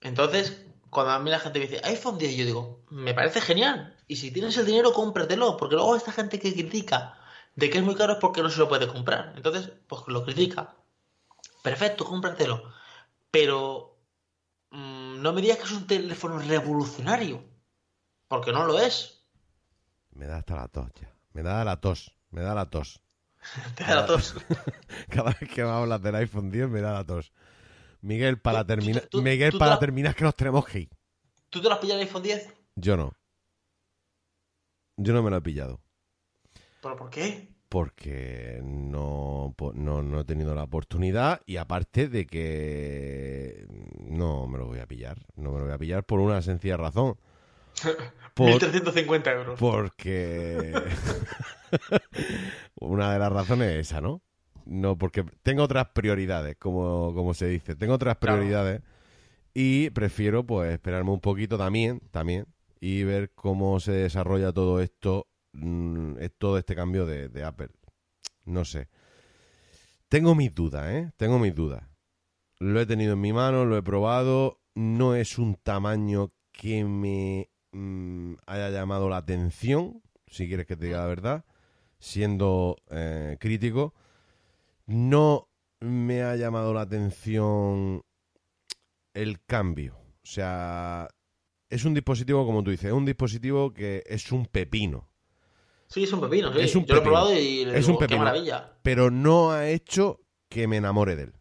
Entonces, 0.00 0.64
cuando 0.90 1.12
a 1.12 1.18
mí 1.18 1.30
la 1.30 1.38
gente 1.40 1.58
me 1.58 1.66
dice 1.66 1.80
iPhone 1.84 2.18
10, 2.18 2.36
yo 2.36 2.44
digo, 2.46 2.84
me 2.90 3.14
parece 3.14 3.40
genial. 3.40 3.96
Y 4.06 4.16
si 4.16 4.30
tienes 4.30 4.56
el 4.56 4.66
dinero, 4.66 4.92
cómpratelo. 4.92 5.56
Porque 5.56 5.74
luego 5.74 5.96
esta 5.96 6.12
gente 6.12 6.38
que 6.38 6.52
critica 6.52 7.18
de 7.56 7.70
que 7.70 7.78
es 7.78 7.84
muy 7.84 7.94
caro 7.94 8.14
es 8.14 8.18
porque 8.18 8.42
no 8.42 8.50
se 8.50 8.58
lo 8.58 8.68
puede 8.68 8.88
comprar. 8.88 9.32
Entonces, 9.36 9.72
pues 9.86 10.02
lo 10.06 10.24
critica. 10.24 10.76
Perfecto, 11.62 12.04
cómpratelo. 12.04 12.72
Pero 13.30 13.98
mmm, 14.70 15.20
no 15.20 15.32
me 15.32 15.42
digas 15.42 15.58
que 15.58 15.64
es 15.64 15.72
un 15.72 15.86
teléfono 15.86 16.38
revolucionario. 16.38 17.44
Porque 18.28 18.52
no 18.52 18.64
lo 18.66 18.78
es. 18.78 19.17
Me 20.18 20.26
da 20.26 20.38
hasta 20.38 20.56
la 20.56 20.66
tos 20.66 20.90
ya. 21.00 21.14
Me 21.32 21.42
da 21.44 21.64
la 21.64 21.80
tos. 21.80 22.12
Me 22.30 22.42
da 22.42 22.52
la 22.52 22.68
tos. 22.68 23.00
Te 23.76 23.84
da 23.84 23.94
la 23.94 24.06
tos. 24.06 24.34
Cada 25.08 25.30
vez 25.30 25.48
que 25.48 25.62
me 25.62 25.70
hablas 25.70 26.02
del 26.02 26.16
iPhone 26.16 26.50
10 26.50 26.68
me 26.68 26.80
da 26.80 26.92
la 26.92 27.04
tos. 27.04 27.32
Miguel, 28.00 28.40
para 28.40 28.64
terminar, 28.64 29.08
Miguel, 29.12 29.56
para 29.56 29.78
terminar 29.78 30.16
que 30.16 30.24
nos 30.24 30.34
tenemos 30.34 30.66
que 30.66 30.80
ir. 30.80 30.90
¿Tú 31.50 31.60
te 31.62 31.68
lo 31.68 31.74
has 31.74 31.80
pillado 31.80 32.00
el 32.00 32.06
iPhone 32.06 32.22
10? 32.24 32.52
Yo 32.74 32.96
no. 32.96 33.12
Yo 34.96 35.12
no 35.12 35.22
me 35.22 35.30
lo 35.30 35.36
he 35.36 35.40
pillado. 35.40 35.80
¿Pero 36.82 36.96
por 36.96 37.10
qué? 37.10 37.54
Porque 37.68 38.60
no, 38.64 39.54
no, 39.74 40.20
he 40.20 40.24
tenido 40.24 40.54
la 40.54 40.64
oportunidad 40.64 41.42
y 41.46 41.58
aparte 41.58 42.08
de 42.08 42.26
que 42.26 43.66
no 44.00 44.48
me 44.48 44.58
lo 44.58 44.66
voy 44.66 44.80
a 44.80 44.86
pillar. 44.86 45.18
No 45.36 45.52
me 45.52 45.58
lo 45.58 45.66
voy 45.66 45.74
a 45.74 45.78
pillar 45.78 46.04
por 46.04 46.18
una 46.18 46.42
sencilla 46.42 46.76
razón. 46.76 47.18
Por, 48.34 48.50
1.350 48.50 49.34
euros. 49.34 49.58
Porque 49.58 50.72
una 52.80 53.12
de 53.12 53.18
las 53.18 53.32
razones 53.32 53.70
es 53.70 53.88
esa, 53.88 54.00
¿no? 54.00 54.22
No, 54.64 54.96
porque 54.96 55.24
tengo 55.42 55.64
otras 55.64 55.88
prioridades, 55.94 56.56
como, 56.56 57.12
como 57.14 57.34
se 57.34 57.46
dice. 57.46 57.74
Tengo 57.74 57.94
otras 57.94 58.16
prioridades 58.18 58.82
y 59.54 59.90
prefiero 59.90 60.44
pues 60.44 60.72
esperarme 60.72 61.10
un 61.10 61.20
poquito 61.20 61.58
también, 61.58 62.00
también, 62.10 62.46
y 62.80 63.02
ver 63.02 63.32
cómo 63.34 63.80
se 63.80 63.92
desarrolla 63.92 64.52
todo 64.52 64.80
esto, 64.80 65.26
mm, 65.54 66.16
todo 66.36 66.58
este 66.58 66.76
cambio 66.76 67.06
de, 67.06 67.28
de 67.28 67.44
Apple. 67.44 67.70
No 68.44 68.64
sé. 68.64 68.88
Tengo 70.08 70.34
mis 70.34 70.54
dudas, 70.54 70.92
¿eh? 70.92 71.10
Tengo 71.16 71.38
mis 71.38 71.54
dudas. 71.54 71.82
Lo 72.58 72.80
he 72.80 72.86
tenido 72.86 73.14
en 73.14 73.20
mi 73.20 73.32
mano, 73.32 73.64
lo 73.64 73.76
he 73.76 73.82
probado. 73.82 74.60
No 74.74 75.14
es 75.14 75.38
un 75.38 75.56
tamaño 75.56 76.32
que 76.52 76.84
me 76.84 77.50
mm, 77.72 78.34
haya 78.46 78.70
llamado 78.70 79.08
la 79.08 79.18
atención, 79.18 80.02
si 80.26 80.48
quieres 80.48 80.66
que 80.66 80.76
te 80.76 80.86
diga 80.86 80.98
la 80.98 81.06
verdad, 81.06 81.44
siendo 81.98 82.76
eh, 82.90 83.36
crítico. 83.40 83.94
No 84.86 85.48
me 85.80 86.22
ha 86.22 86.36
llamado 86.36 86.72
la 86.72 86.82
atención 86.82 88.02
el 89.14 89.42
cambio. 89.44 89.96
O 90.22 90.26
sea, 90.26 91.08
es 91.70 91.84
un 91.84 91.94
dispositivo, 91.94 92.46
como 92.46 92.62
tú 92.62 92.70
dices, 92.70 92.86
es 92.86 92.92
un 92.92 93.04
dispositivo 93.04 93.72
que 93.72 94.02
es 94.06 94.32
un 94.32 94.46
pepino. 94.46 95.08
Sí, 95.86 96.04
es 96.04 96.12
un 96.12 96.20
pepino, 96.20 96.52
sí. 96.52 96.84
Yo 96.86 96.94
lo 96.94 97.00
he 97.00 97.02
probado 97.02 97.32
y 97.32 97.64
le 97.64 97.78
es 97.78 97.88
un 97.88 97.98
pepino, 97.98 98.18
qué 98.20 98.24
maravilla. 98.24 98.78
Pero 98.82 99.10
no 99.10 99.52
ha 99.52 99.68
hecho 99.68 100.20
que 100.48 100.66
me 100.66 100.76
enamore 100.76 101.16
de 101.16 101.24
él. 101.24 101.34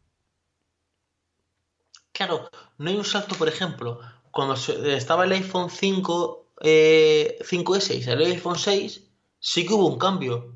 Claro, 2.14 2.50
no 2.78 2.90
hay 2.90 2.96
un 2.96 3.04
salto, 3.04 3.36
por 3.36 3.48
ejemplo, 3.48 4.00
cuando 4.38 4.54
estaba 4.54 5.26
el 5.26 5.32
iPhone 5.32 5.72
5, 5.72 6.52
eh, 6.62 7.40
5S 7.42 8.06
y 8.06 8.08
el 8.08 8.34
iPhone 8.34 8.56
6, 8.56 9.02
sí 9.40 9.66
que 9.66 9.74
hubo 9.74 9.88
un 9.88 9.98
cambio. 9.98 10.54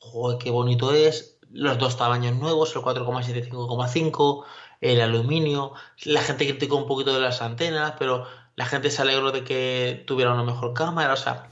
Joder, 0.00 0.38
qué 0.38 0.50
bonito 0.50 0.92
es 0.92 1.38
los 1.48 1.78
dos 1.78 1.96
tamaños 1.96 2.36
nuevos, 2.36 2.74
el 2.74 2.82
4,7 2.82 3.48
5,5, 3.48 4.44
el 4.80 5.00
aluminio. 5.00 5.74
La 6.02 6.22
gente 6.22 6.44
criticó 6.44 6.74
un 6.74 6.88
poquito 6.88 7.14
de 7.14 7.20
las 7.20 7.40
antenas, 7.40 7.94
pero 8.00 8.26
la 8.56 8.66
gente 8.66 8.90
se 8.90 9.02
alegró 9.02 9.30
de 9.30 9.44
que 9.44 10.02
tuviera 10.08 10.32
una 10.32 10.42
mejor 10.42 10.74
cámara, 10.74 11.12
o 11.12 11.16
sea, 11.16 11.48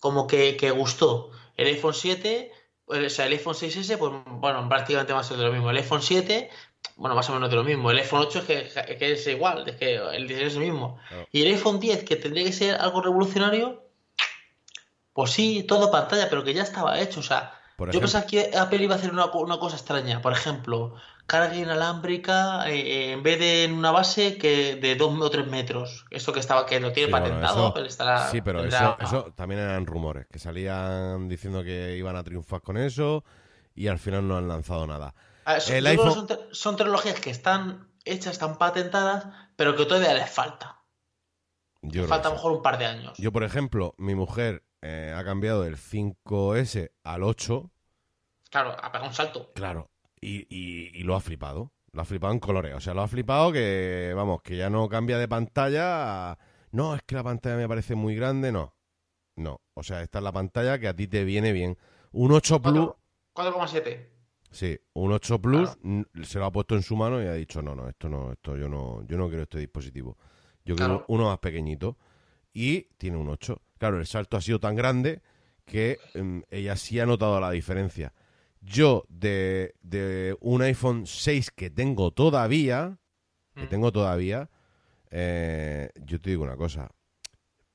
como 0.00 0.26
que, 0.26 0.70
gustó. 0.74 1.30
El 1.58 1.66
iPhone 1.66 1.92
7, 1.92 2.50
o 2.86 3.08
sea, 3.10 3.26
el 3.26 3.32
iPhone 3.32 3.54
6S, 3.54 3.98
pues 3.98 4.12
bueno, 4.40 4.66
prácticamente 4.66 5.12
más 5.12 5.28
de 5.28 5.36
lo 5.36 5.52
mismo. 5.52 5.68
El 5.68 5.76
iPhone 5.76 6.00
7, 6.00 6.48
bueno, 6.96 7.14
más 7.14 7.28
o 7.30 7.34
menos 7.34 7.50
de 7.50 7.56
lo 7.56 7.64
mismo. 7.64 7.90
El 7.90 7.98
iPhone 7.98 8.20
8 8.26 8.38
es 8.48 8.74
que, 8.74 9.12
es 9.12 9.26
igual, 9.26 9.68
es 9.68 9.76
que 9.76 9.96
el 9.96 10.28
diseño 10.28 10.46
es 10.46 10.54
el 10.54 10.60
mismo. 10.60 10.98
Y 11.30 11.42
el 11.42 11.48
iPhone 11.54 11.80
10, 11.80 12.04
que 12.04 12.16
tendría 12.16 12.44
que 12.44 12.52
ser 12.52 12.74
algo 12.76 13.02
revolucionario, 13.02 13.84
pues 15.12 15.30
sí, 15.30 15.64
todo 15.66 15.90
pantalla, 15.90 16.28
pero 16.30 16.44
que 16.44 16.54
ya 16.54 16.62
estaba 16.62 16.98
hecho, 17.00 17.20
o 17.20 17.22
sea, 17.22 17.52
yo 17.90 18.00
pensaba 18.00 18.26
que 18.26 18.50
Apple 18.56 18.82
iba 18.82 18.94
a 18.94 18.98
hacer 18.98 19.12
una, 19.12 19.30
cosa 19.30 19.76
extraña. 19.76 20.20
Por 20.22 20.32
ejemplo, 20.32 20.94
carga 21.26 21.56
inalámbrica 21.56 22.68
eh, 22.68 22.80
eh, 22.80 23.12
en 23.12 23.22
vez 23.22 23.38
de 23.38 23.64
en 23.64 23.72
una 23.72 23.90
base 23.90 24.38
que 24.38 24.76
de 24.76 24.94
2 24.94 25.20
o 25.20 25.30
3 25.30 25.46
metros. 25.48 26.06
Esto 26.10 26.32
que 26.32 26.40
estaba 26.40 26.66
que 26.66 26.78
lo 26.80 26.92
tiene 26.92 27.10
patentado, 27.10 27.74
Sí, 28.30 28.40
pero 28.40 28.64
eso, 28.64 29.32
también 29.34 29.60
eran 29.60 29.86
rumores, 29.86 30.26
que 30.30 30.38
salían 30.38 31.28
diciendo 31.28 31.64
que 31.64 31.96
iban 31.96 32.16
a 32.16 32.22
triunfar 32.22 32.60
con 32.60 32.76
eso 32.76 33.24
y 33.74 33.88
al 33.88 33.98
final 33.98 34.28
no 34.28 34.36
han 34.36 34.48
lanzado 34.48 34.86
nada. 34.86 35.14
Son, 36.52 36.76
tecnologías 36.76 37.20
que 37.20 37.30
están 37.30 37.88
hechas, 38.04 38.32
están 38.32 38.58
patentadas, 38.58 39.26
pero 39.56 39.76
que 39.76 39.84
todavía 39.84 40.14
les 40.14 40.30
falta. 40.30 40.82
falta 42.08 42.28
a 42.28 42.30
lo 42.30 42.36
mejor 42.36 42.52
un 42.52 42.62
par 42.62 42.78
de 42.78 42.86
años. 42.86 43.16
Yo, 43.18 43.32
por 43.32 43.44
ejemplo, 43.44 43.94
mi 43.98 44.14
mujer 44.14 44.64
eh, 44.82 45.14
ha 45.16 45.24
cambiado 45.24 45.62
del 45.62 45.76
5S 45.76 46.90
al 47.04 47.22
8. 47.22 47.70
Claro, 48.50 48.76
ha 48.82 48.92
pegado 48.92 49.08
un 49.08 49.14
salto. 49.14 49.52
Claro, 49.54 49.90
y, 50.20 51.02
lo 51.04 51.14
ha 51.14 51.20
flipado. 51.20 51.72
Lo 51.92 52.02
ha 52.02 52.04
flipado 52.04 52.32
en 52.32 52.40
colores. 52.40 52.74
O 52.74 52.80
sea, 52.80 52.94
lo 52.94 53.02
ha 53.02 53.08
flipado 53.08 53.52
que, 53.52 54.12
vamos, 54.16 54.42
que 54.42 54.56
ya 54.56 54.70
no 54.70 54.88
cambia 54.88 55.18
de 55.18 55.28
pantalla. 55.28 56.38
No, 56.70 56.94
es 56.94 57.02
que 57.02 57.14
la 57.14 57.22
pantalla 57.22 57.56
me 57.56 57.68
parece 57.68 57.94
muy 57.94 58.14
grande. 58.14 58.50
No. 58.50 58.74
No. 59.36 59.60
O 59.74 59.82
sea, 59.82 60.02
esta 60.02 60.18
es 60.18 60.24
la 60.24 60.32
pantalla 60.32 60.78
que 60.78 60.88
a 60.88 60.96
ti 60.96 61.06
te 61.06 61.24
viene 61.24 61.52
bien. 61.52 61.76
Un 62.12 62.32
8 62.32 62.62
Plus. 62.62 62.90
4,7. 63.34 64.11
Sí, 64.52 64.78
un 64.92 65.10
8 65.12 65.40
Plus 65.40 65.70
se 66.24 66.38
lo 66.38 66.44
ha 66.44 66.52
puesto 66.52 66.74
en 66.76 66.82
su 66.82 66.94
mano 66.94 67.22
y 67.22 67.26
ha 67.26 67.32
dicho, 67.32 67.62
no, 67.62 67.74
no, 67.74 67.88
esto 67.88 68.08
no, 68.10 68.32
esto 68.32 68.56
yo 68.56 68.68
no, 68.68 69.02
yo 69.06 69.16
no 69.16 69.28
quiero 69.28 69.44
este 69.44 69.58
dispositivo. 69.58 70.18
Yo 70.64 70.76
quiero 70.76 71.04
uno 71.08 71.24
más 71.24 71.38
pequeñito. 71.38 71.96
Y 72.52 72.82
tiene 72.98 73.16
un 73.16 73.28
8. 73.28 73.60
Claro, 73.78 73.98
el 73.98 74.06
salto 74.06 74.36
ha 74.36 74.42
sido 74.42 74.60
tan 74.60 74.76
grande 74.76 75.22
que 75.64 75.98
em, 76.14 76.42
ella 76.50 76.76
sí 76.76 77.00
ha 77.00 77.06
notado 77.06 77.40
la 77.40 77.50
diferencia. 77.50 78.12
Yo, 78.60 79.04
de, 79.08 79.74
un 80.40 80.62
iPhone 80.62 81.06
6 81.06 81.50
que 81.50 81.70
tengo 81.70 82.12
todavía, 82.12 82.98
que 83.54 83.64
mm. 83.64 83.68
tengo 83.68 83.90
todavía, 83.90 84.50
eh, 85.10 85.90
yo 85.96 86.20
te 86.20 86.30
digo 86.30 86.44
una 86.44 86.56
cosa, 86.56 86.90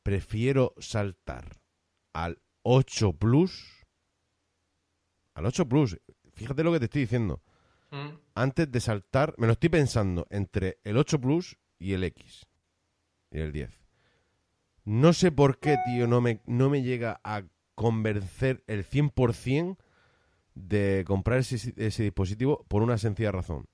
prefiero 0.04 0.74
saltar 0.78 1.60
al 2.14 2.40
8 2.62 3.14
Plus, 3.14 3.86
al 5.34 5.46
8 5.46 5.68
Plus, 5.68 5.98
fíjate 6.38 6.64
lo 6.64 6.72
que 6.72 6.80
te 6.80 6.86
estoy 6.86 7.02
diciendo, 7.02 7.42
mm. 7.92 8.10
antes 8.36 8.72
de 8.72 8.80
saltar, 8.80 9.34
me 9.38 9.48
lo 9.48 9.54
estoy 9.54 9.70
pensando 9.70 10.28
entre 10.30 10.80
el 10.84 10.98
8 10.98 11.20
Plus 11.20 11.58
y 11.80 11.94
el 11.94 12.04
X, 12.04 12.46
y 13.32 13.40
el 13.40 13.52
10. 13.52 13.72
No 14.86 15.12
sé 15.14 15.32
por 15.32 15.60
qué, 15.60 15.78
tío, 15.86 16.08
no 16.08 16.22
me, 16.22 16.42
no 16.46 16.70
me 16.70 16.84
llega 16.84 17.20
a 17.24 17.44
convencer 17.76 18.64
el 18.68 18.86
100% 18.88 19.78
de 20.56 21.04
comprar 21.06 21.40
ese, 21.40 21.74
ese 21.76 22.04
dispositivo 22.04 22.66
por 22.68 22.82
una 22.82 22.98
sencilla 22.98 23.32
razón. 23.32 23.68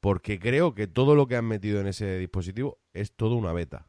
Porque 0.00 0.38
creo 0.38 0.74
que 0.74 0.86
todo 0.86 1.14
lo 1.14 1.26
que 1.26 1.36
han 1.36 1.44
metido 1.44 1.80
en 1.80 1.86
ese 1.86 2.16
dispositivo 2.18 2.78
es 2.94 3.12
todo 3.12 3.34
una 3.34 3.52
beta. 3.52 3.86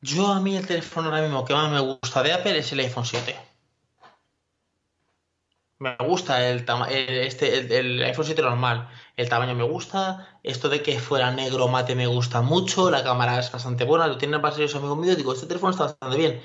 Yo 0.00 0.28
a 0.28 0.40
mí 0.40 0.56
el 0.56 0.66
teléfono 0.66 1.08
ahora 1.08 1.22
mismo 1.22 1.44
que 1.44 1.54
más 1.54 1.72
me 1.72 1.80
gusta 1.80 2.22
de 2.22 2.34
Apple 2.34 2.58
es 2.58 2.70
el 2.72 2.80
iPhone 2.80 3.06
7. 3.06 3.53
Me 5.78 5.96
gusta 5.96 6.48
el, 6.48 6.64
este, 6.90 7.78
el, 7.78 8.02
iPhone 8.02 8.24
7 8.24 8.42
normal. 8.42 8.88
El 9.16 9.28
tamaño 9.28 9.54
me 9.54 9.64
gusta. 9.64 10.38
Esto 10.42 10.68
de 10.68 10.82
que 10.82 10.98
fuera 11.00 11.30
negro 11.32 11.68
mate 11.68 11.94
me 11.94 12.06
gusta 12.06 12.42
mucho. 12.42 12.90
La 12.90 13.02
cámara 13.02 13.38
es 13.38 13.50
bastante 13.50 13.84
buena. 13.84 14.06
Lo 14.06 14.16
tienen 14.16 14.40
varios 14.40 14.74
amigos 14.74 14.98
míos. 14.98 15.16
Digo, 15.16 15.32
este 15.32 15.46
teléfono 15.46 15.72
está 15.72 15.84
bastante 15.84 16.16
bien. 16.16 16.40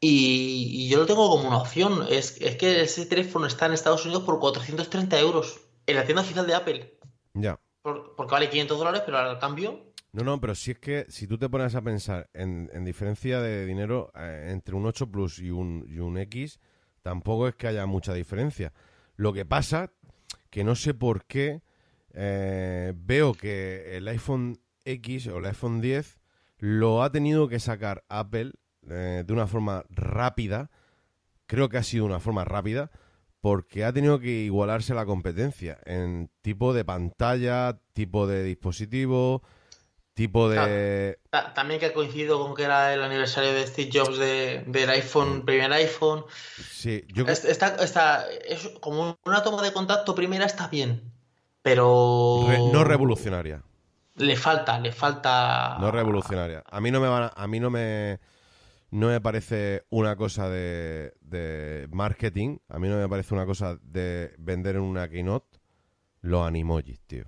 Y, 0.00 0.88
yo 0.88 0.98
lo 0.98 1.06
tengo 1.06 1.28
como 1.28 1.48
una 1.48 1.58
opción. 1.58 2.06
Es, 2.08 2.40
es, 2.40 2.56
que 2.56 2.82
ese 2.82 3.06
teléfono 3.06 3.46
está 3.46 3.66
en 3.66 3.74
Estados 3.74 4.04
Unidos 4.04 4.24
por 4.24 4.38
430 4.38 5.18
euros. 5.20 5.60
En 5.86 5.96
la 5.96 6.04
tienda 6.04 6.22
oficial 6.22 6.46
de 6.46 6.54
Apple. 6.54 6.98
Ya. 7.34 7.60
porque 7.82 8.32
vale 8.32 8.50
500 8.50 8.78
dólares, 8.78 9.02
pero 9.04 9.18
al 9.18 9.38
cambio. 9.38 9.92
No, 10.12 10.24
no, 10.24 10.40
pero 10.40 10.54
si 10.54 10.70
es 10.70 10.78
que 10.78 11.06
si 11.08 11.26
tú 11.26 11.38
te 11.38 11.48
pones 11.48 11.74
a 11.74 11.82
pensar 11.82 12.30
en, 12.32 12.84
diferencia 12.84 13.40
de 13.40 13.66
dinero 13.66 14.10
eh, 14.14 14.48
entre 14.50 14.74
un 14.74 14.86
8 14.86 15.10
Plus 15.10 15.38
y 15.38 15.50
un, 15.50 15.84
y 15.86 15.98
un 15.98 16.16
X, 16.18 16.60
tampoco 17.08 17.48
es 17.48 17.54
que 17.54 17.68
haya 17.68 17.86
mucha 17.86 18.12
diferencia. 18.12 18.74
Lo 19.16 19.32
que 19.32 19.46
pasa 19.46 19.92
que 20.50 20.62
no 20.62 20.74
sé 20.74 20.92
por 20.92 21.24
qué 21.24 21.62
eh, 22.12 22.92
veo 22.94 23.32
que 23.32 23.96
el 23.96 24.06
iPhone 24.08 24.60
X 24.84 25.28
o 25.28 25.38
el 25.38 25.46
iPhone 25.46 25.80
10 25.80 26.18
lo 26.58 27.02
ha 27.02 27.10
tenido 27.10 27.48
que 27.48 27.60
sacar 27.60 28.04
Apple 28.10 28.52
eh, 28.90 29.24
de 29.26 29.32
una 29.32 29.46
forma 29.46 29.86
rápida. 29.88 30.70
Creo 31.46 31.70
que 31.70 31.78
ha 31.78 31.82
sido 31.82 32.04
una 32.04 32.20
forma 32.20 32.44
rápida 32.44 32.90
porque 33.40 33.86
ha 33.86 33.92
tenido 33.94 34.20
que 34.20 34.42
igualarse 34.42 34.92
la 34.92 35.06
competencia 35.06 35.78
en 35.86 36.30
tipo 36.42 36.74
de 36.74 36.84
pantalla, 36.84 37.80
tipo 37.94 38.26
de 38.26 38.44
dispositivo, 38.44 39.42
tipo 40.18 40.48
de... 40.50 41.16
también 41.54 41.78
que 41.78 41.86
ha 41.86 41.94
coincidido 41.94 42.40
con 42.40 42.56
que 42.56 42.64
era 42.64 42.92
el 42.92 43.04
aniversario 43.04 43.52
de 43.52 43.64
Steve 43.64 43.88
Jobs 43.94 44.18
del 44.18 44.90
iPhone, 44.90 45.44
primer 45.44 45.72
iPhone. 45.72 46.24
Sí, 46.68 47.04
yo 47.06 47.24
Está, 47.24 47.76
está, 47.76 48.26
es 48.28 48.68
como 48.80 49.16
una 49.24 49.44
toma 49.44 49.62
de 49.62 49.72
contacto 49.72 50.16
primera 50.16 50.44
está 50.44 50.66
bien, 50.66 51.12
pero... 51.62 52.44
no 52.72 52.82
revolucionaria. 52.82 53.62
Le 54.16 54.34
falta, 54.34 54.80
le 54.80 54.90
falta... 54.90 55.76
No 55.78 55.92
revolucionaria. 55.92 56.64
A 56.68 56.80
mí 56.80 56.90
no 56.90 56.98
me 57.00 57.06
van 57.06 57.30
a, 57.32 57.46
mí 57.46 57.60
no 57.60 57.70
me 57.70 58.18
no 58.90 59.06
me 59.06 59.20
parece 59.20 59.84
una 59.88 60.16
cosa 60.16 60.48
de, 60.48 61.14
de 61.20 61.86
marketing, 61.92 62.58
a 62.68 62.80
mí 62.80 62.88
no 62.88 62.96
me 62.96 63.08
parece 63.08 63.34
una 63.34 63.46
cosa 63.46 63.78
de 63.82 64.34
vender 64.36 64.74
en 64.74 64.82
una 64.82 65.08
keynote 65.08 65.60
los 66.22 66.44
animojis, 66.44 67.00
tío. 67.06 67.26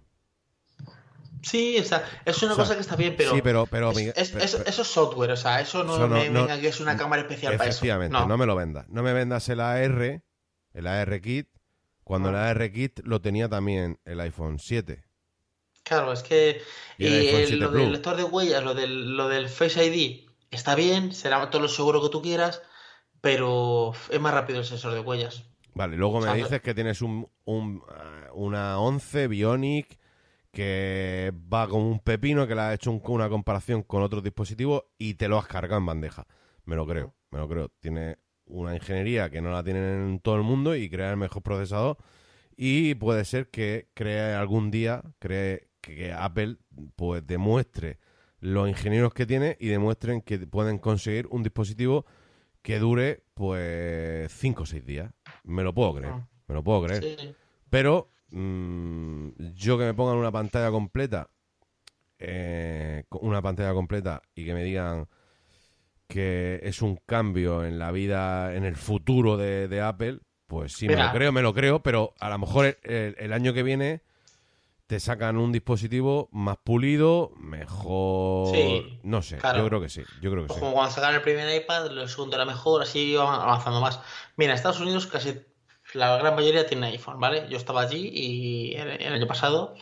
Sí, 1.42 1.78
o 1.78 1.84
sea, 1.84 2.04
es 2.24 2.42
una 2.42 2.54
cosa 2.54 2.74
que 2.74 2.80
está 2.80 2.96
bien, 2.96 3.14
pero. 3.16 3.32
Sí, 3.32 3.40
pero. 3.42 3.66
pero, 3.66 3.90
eso 3.92 4.38
es 4.38 4.76
software, 4.76 5.32
o 5.32 5.36
sea, 5.36 5.60
eso 5.60 5.84
no, 5.84 6.08
me 6.08 6.28
venga 6.28 6.60
que 6.60 6.68
es 6.68 6.80
una 6.80 6.96
cámara 6.96 7.22
especial 7.22 7.56
para 7.56 7.70
eso. 7.70 7.78
Efectivamente, 7.78 8.16
no. 8.16 8.36
me 8.36 8.46
lo 8.46 8.56
vendas. 8.56 8.88
No 8.88 9.02
me 9.02 9.12
vendas 9.12 9.48
el 9.48 9.60
AR, 9.60 10.22
el 10.74 10.86
AR 10.86 11.20
Kit, 11.20 11.48
cuando 12.04 12.28
el 12.28 12.36
AR 12.36 12.72
Kit 12.72 13.00
lo 13.04 13.20
tenía 13.20 13.48
también 13.48 13.98
el 14.04 14.20
iPhone 14.20 14.58
7. 14.58 15.02
Claro, 15.82 16.12
es 16.12 16.22
que. 16.22 16.62
Y, 16.98 17.46
lo 17.56 17.70
del 17.70 17.92
lector 17.92 18.16
de 18.16 18.24
huellas, 18.24 18.62
lo 18.62 18.74
del, 18.74 19.16
lo 19.16 19.28
del 19.28 19.48
Face 19.48 19.84
ID, 19.84 20.28
está 20.50 20.74
bien, 20.74 21.12
será 21.12 21.48
todo 21.50 21.62
lo 21.62 21.68
seguro 21.68 22.02
que 22.02 22.10
tú 22.10 22.20
quieras, 22.20 22.62
pero 23.20 23.92
es 24.10 24.20
más 24.20 24.34
rápido 24.34 24.58
el 24.58 24.66
sensor 24.66 24.92
de 24.92 25.00
huellas. 25.00 25.44
Vale, 25.72 25.96
luego 25.96 26.20
me 26.20 26.34
dices 26.34 26.60
que 26.60 26.74
tienes 26.74 27.00
un, 27.00 27.28
un, 27.44 27.82
una 28.34 28.78
11 28.78 29.28
Bionic 29.28 29.99
que 30.50 31.32
va 31.52 31.68
como 31.68 31.88
un 31.88 32.00
pepino, 32.00 32.46
que 32.46 32.54
le 32.54 32.60
ha 32.60 32.74
hecho 32.74 32.90
una 32.90 33.28
comparación 33.28 33.82
con 33.82 34.02
otros 34.02 34.22
dispositivos 34.22 34.84
y 34.98 35.14
te 35.14 35.28
lo 35.28 35.38
has 35.38 35.46
cargado 35.46 35.78
en 35.78 35.86
bandeja. 35.86 36.26
Me 36.64 36.76
lo 36.76 36.86
creo, 36.86 37.14
me 37.30 37.38
lo 37.38 37.48
creo. 37.48 37.68
Tiene 37.80 38.18
una 38.46 38.74
ingeniería 38.74 39.30
que 39.30 39.40
no 39.40 39.50
la 39.50 39.62
tienen 39.62 39.84
en 39.84 40.20
todo 40.20 40.36
el 40.36 40.42
mundo 40.42 40.74
y 40.74 40.90
crea 40.90 41.10
el 41.10 41.16
mejor 41.16 41.42
procesador. 41.42 41.98
Y 42.56 42.94
puede 42.96 43.24
ser 43.24 43.48
que 43.48 43.88
cree 43.94 44.34
algún 44.34 44.70
día, 44.70 45.02
cree 45.18 45.70
que, 45.80 46.12
Apple 46.12 46.58
pues 46.96 47.26
demuestre 47.26 47.98
los 48.38 48.68
ingenieros 48.68 49.14
que 49.14 49.26
tiene 49.26 49.56
y 49.60 49.68
demuestren 49.68 50.20
que 50.20 50.38
pueden 50.38 50.78
conseguir 50.78 51.26
un 51.30 51.42
dispositivo 51.42 52.04
que 52.62 52.78
dure 52.78 53.24
pues 53.34 54.30
5 54.32 54.62
o 54.62 54.66
6 54.66 54.84
días. 54.84 55.12
Me 55.44 55.62
lo 55.62 55.72
puedo 55.72 55.94
creer, 55.94 56.12
ah. 56.12 56.28
me 56.48 56.54
lo 56.54 56.62
puedo 56.62 56.82
creer. 56.84 57.34
Pero 57.70 58.10
Mm, 58.30 59.30
yo 59.54 59.76
que 59.78 59.84
me 59.84 59.94
pongan 59.94 60.16
una 60.16 60.30
pantalla 60.30 60.70
completa, 60.70 61.28
eh, 62.18 63.04
una 63.10 63.42
pantalla 63.42 63.72
completa 63.72 64.22
y 64.34 64.44
que 64.44 64.54
me 64.54 64.62
digan 64.62 65.08
que 66.06 66.60
es 66.62 66.82
un 66.82 66.96
cambio 67.06 67.64
en 67.64 67.78
la 67.78 67.92
vida, 67.92 68.54
en 68.54 68.64
el 68.64 68.76
futuro 68.76 69.36
de, 69.36 69.80
Apple, 69.80 70.18
pues 70.46 70.72
sí, 70.72 70.88
me 70.88 70.96
lo 70.96 71.10
creo, 71.12 71.32
me 71.32 71.42
lo 71.42 71.54
creo, 71.54 71.82
pero 71.82 72.14
a 72.18 72.28
lo 72.28 72.38
mejor 72.38 72.78
el, 72.82 73.32
año 73.32 73.54
que 73.54 73.62
viene 73.62 74.02
te 74.88 74.98
sacan 74.98 75.36
un 75.36 75.52
dispositivo 75.52 76.28
más 76.32 76.56
pulido, 76.64 77.32
mejor. 77.36 78.52
no 79.04 79.22
sé, 79.22 79.38
yo 79.56 79.66
creo 79.68 79.80
que 79.80 79.88
sí. 79.88 80.02
Yo 80.20 80.32
creo 80.32 80.46
que 80.46 80.48
Como 80.52 80.72
cuando 80.72 80.92
sacan 80.92 81.14
el 81.14 81.22
primer 81.22 81.62
iPad, 81.62 81.86
el 81.86 82.08
segundo 82.08 82.34
era 82.34 82.44
mejor, 82.44 82.82
así 82.82 83.14
van 83.14 83.40
avanzando 83.40 83.80
más. 83.80 84.00
Mira, 84.36 84.54
Estados 84.54 84.80
Unidos 84.80 85.06
casi 85.06 85.40
la 85.94 86.16
gran 86.18 86.34
mayoría 86.34 86.66
tiene 86.66 86.88
iPhone, 86.88 87.20
¿vale? 87.20 87.46
Yo 87.50 87.56
estaba 87.56 87.82
allí 87.82 88.10
y 88.12 88.74
el, 88.76 89.12
año 89.12 89.26
pasado 89.26 89.74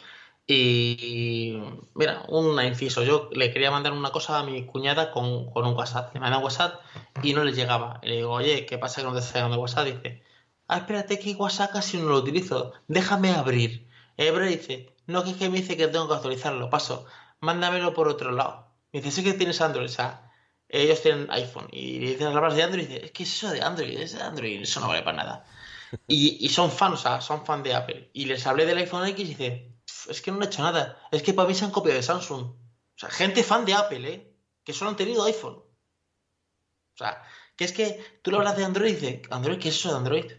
y 0.46 1.58
mira, 1.94 2.24
un 2.28 2.62
inciso, 2.64 3.04
yo 3.04 3.28
le 3.32 3.52
quería 3.52 3.70
mandar 3.70 3.92
una 3.92 4.10
cosa 4.10 4.38
a 4.38 4.44
mi 4.44 4.64
cuñada 4.66 5.10
con, 5.12 5.26
un 5.54 5.74
WhatsApp, 5.76 6.14
le 6.14 6.20
mandé 6.20 6.38
un 6.38 6.44
WhatsApp 6.44 6.80
y 7.22 7.34
no 7.34 7.44
le 7.44 7.52
llegaba. 7.52 8.00
Y 8.02 8.08
le 8.08 8.16
digo, 8.16 8.32
oye, 8.32 8.66
¿qué 8.66 8.78
pasa 8.78 9.02
que 9.02 9.08
no 9.08 9.12
te 9.14 9.20
está 9.20 9.34
llegando 9.34 9.60
WhatsApp? 9.60 9.86
dice, 9.86 10.22
ah, 10.68 10.78
espérate 10.78 11.18
que 11.18 11.34
WhatsApp 11.34 11.72
casi 11.72 11.98
no 11.98 12.08
lo 12.08 12.16
utilizo, 12.18 12.72
déjame 12.88 13.32
abrir. 13.32 13.88
Y 14.16 14.24
dice, 14.24 14.96
no, 15.06 15.24
que 15.24 15.30
es 15.30 15.36
que 15.36 15.48
me 15.50 15.58
dice 15.58 15.76
que 15.76 15.88
tengo 15.88 16.08
que 16.08 16.14
actualizarlo, 16.14 16.70
paso, 16.70 17.06
mándamelo 17.40 17.94
por 17.94 18.08
otro 18.08 18.32
lado. 18.32 18.68
Me 18.92 19.00
dice, 19.00 19.10
sí 19.12 19.24
que 19.24 19.34
tienes 19.34 19.60
Android, 19.60 19.86
o 19.86 19.88
sea, 19.88 20.32
ellos 20.68 21.00
tienen 21.02 21.30
iPhone 21.30 21.68
y 21.72 22.00
le 22.00 22.12
las 22.18 22.28
palabras 22.28 22.56
de 22.56 22.62
Android 22.62 22.86
dice, 22.86 23.06
es 23.06 23.12
que 23.12 23.22
es 23.22 23.34
eso 23.34 23.50
de 23.50 23.62
Android, 23.62 23.98
es 23.98 24.14
de 24.14 24.22
Android, 24.22 24.60
eso 24.62 24.80
no 24.80 24.88
vale 24.88 25.02
para 25.02 25.16
nada. 25.16 25.46
Y, 26.08 26.48
son 26.48 26.70
fans, 26.70 27.00
o 27.00 27.02
sea, 27.02 27.20
son 27.20 27.44
fan 27.44 27.62
de 27.62 27.74
Apple. 27.74 28.10
Y 28.12 28.26
les 28.26 28.46
hablé 28.46 28.66
del 28.66 28.78
iPhone 28.78 29.06
X 29.08 29.24
y 29.24 29.28
dice, 29.28 29.78
es 30.08 30.20
que 30.20 30.30
no 30.30 30.42
he 30.42 30.46
hecho 30.46 30.62
nada. 30.62 31.00
Es 31.10 31.22
que 31.22 31.34
para 31.34 31.48
mí 31.48 31.54
se 31.54 31.64
han 31.64 31.70
copiado 31.70 31.96
de 31.96 32.02
Samsung. 32.02 32.42
O 32.42 32.98
sea, 32.98 33.10
gente 33.10 33.42
fan 33.42 33.64
de 33.64 33.74
Apple, 33.74 34.12
¿eh? 34.12 34.36
Que 34.64 34.72
solo 34.72 34.90
han 34.90 34.96
tenido 34.96 35.24
iPhone. 35.24 35.54
O 35.56 36.96
sea, 36.96 37.22
que 37.56 37.64
es 37.64 37.72
que 37.72 38.20
tú 38.22 38.30
le 38.30 38.38
hablas 38.38 38.56
de 38.56 38.64
Android 38.64 38.90
y 38.90 38.94
dices, 38.94 39.22
Android, 39.30 39.58
¿qué 39.58 39.68
es 39.68 39.76
eso 39.76 39.90
de 39.90 39.96
Android? 39.96 40.32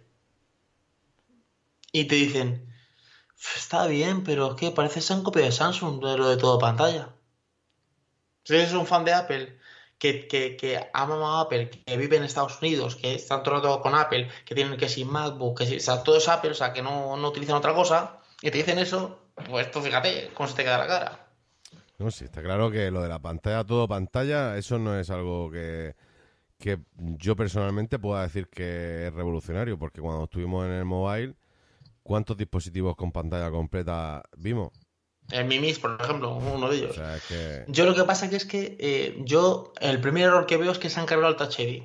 Y 1.91 2.05
te 2.05 2.15
dicen, 2.15 2.73
está 3.55 3.87
bien, 3.87 4.23
pero 4.23 4.51
es 4.51 4.55
que 4.55 4.71
parece 4.71 4.95
que 4.95 5.01
se 5.01 5.13
han 5.13 5.23
copiado 5.23 5.47
de 5.47 5.51
Samsung 5.51 6.03
de 6.03 6.17
lo 6.17 6.29
de 6.29 6.37
todo 6.37 6.59
pantalla. 6.59 7.15
Si 8.43 8.53
eres 8.55 8.73
un 8.73 8.85
fan 8.85 9.05
de 9.05 9.13
Apple 9.13 9.58
que, 9.99 10.27
que, 10.27 10.55
que 10.55 10.79
aman 10.93 11.21
a 11.21 11.41
Apple, 11.41 11.69
que 11.69 11.97
vive 11.97 12.17
en 12.17 12.23
Estados 12.23 12.59
Unidos, 12.61 12.95
que 12.95 13.13
están 13.13 13.43
todo 13.43 13.81
con 13.81 13.93
Apple, 13.93 14.29
que 14.45 14.55
tienen 14.55 14.77
que 14.77 14.89
sin 14.89 15.11
MacBook, 15.11 15.59
que 15.59 15.75
o 15.75 15.79
sea, 15.79 16.01
todo 16.01 16.17
es 16.17 16.27
Apple, 16.27 16.51
o 16.51 16.55
sea, 16.55 16.73
que 16.73 16.81
no, 16.81 17.17
no 17.17 17.27
utilizan 17.27 17.57
otra 17.57 17.75
cosa, 17.75 18.19
y 18.41 18.49
te 18.49 18.57
dicen 18.57 18.79
eso, 18.79 19.19
pues 19.47 19.69
tú 19.69 19.81
fíjate 19.81 20.31
cómo 20.33 20.47
se 20.47 20.55
te 20.55 20.63
queda 20.63 20.77
la 20.77 20.87
cara. 20.87 21.27
No, 21.99 22.09
sí, 22.09 22.23
está 22.23 22.41
claro 22.41 22.71
que 22.71 22.89
lo 22.91 23.01
de 23.01 23.09
la 23.09 23.19
pantalla, 23.19 23.65
todo 23.65 23.89
pantalla, 23.89 24.57
eso 24.57 24.79
no 24.79 24.97
es 24.97 25.09
algo 25.09 25.51
que, 25.51 25.95
que 26.57 26.79
yo 26.95 27.35
personalmente 27.35 27.99
pueda 27.99 28.21
decir 28.21 28.47
que 28.47 29.07
es 29.07 29.13
revolucionario, 29.13 29.77
porque 29.77 29.99
cuando 29.99 30.23
estuvimos 30.23 30.65
en 30.65 30.71
el 30.71 30.85
mobile, 30.85 31.35
¿cuántos 32.03 32.37
dispositivos 32.37 32.95
con 32.95 33.11
pantalla 33.11 33.51
completa 33.51 34.23
vimos? 34.37 34.71
El 35.31 35.45
Mimis, 35.45 35.79
por 35.79 35.99
ejemplo, 36.01 36.35
uno 36.35 36.69
de 36.69 36.77
ellos. 36.77 36.99
Yo 37.67 37.85
lo 37.85 37.93
que 37.93 38.03
pasa 38.03 38.29
que 38.29 38.35
es 38.35 38.45
que 38.45 38.77
eh, 38.79 39.17
yo, 39.19 39.73
el 39.79 40.01
primer 40.01 40.23
error 40.23 40.45
que 40.45 40.57
veo 40.57 40.71
es 40.71 40.79
que 40.79 40.89
se 40.89 40.99
han 40.99 41.05
cargado 41.05 41.29
el 41.29 41.37
Touch 41.37 41.59
ID. 41.59 41.83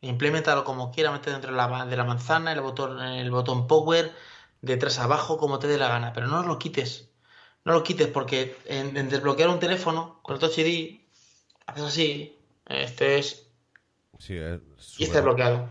Implementalo 0.00 0.64
como 0.64 0.90
quiera, 0.90 1.12
mete 1.12 1.30
dentro 1.30 1.50
de 1.50 1.56
la, 1.56 1.84
de 1.84 1.96
la 1.96 2.04
manzana, 2.04 2.52
el 2.52 2.60
botón, 2.62 3.00
el 3.00 3.30
botón 3.30 3.66
Power, 3.66 4.12
detrás 4.62 4.98
abajo, 4.98 5.36
como 5.36 5.58
te 5.58 5.66
dé 5.66 5.76
la 5.76 5.88
gana. 5.88 6.12
Pero 6.14 6.28
no 6.28 6.42
lo 6.42 6.58
quites. 6.58 7.10
No 7.64 7.74
lo 7.74 7.82
quites 7.82 8.08
porque 8.08 8.56
en, 8.64 8.94
desbloquear 9.08 9.50
un 9.50 9.60
teléfono 9.60 10.20
con 10.22 10.34
el 10.34 10.40
Touch 10.40 10.58
ID, 10.58 11.00
haces 11.66 11.84
así, 11.84 12.38
este 12.66 13.18
es... 13.18 13.46
Sí, 14.18 14.36
es 14.36 14.60
y 14.98 15.04
está 15.04 15.20
bloqueado. 15.20 15.68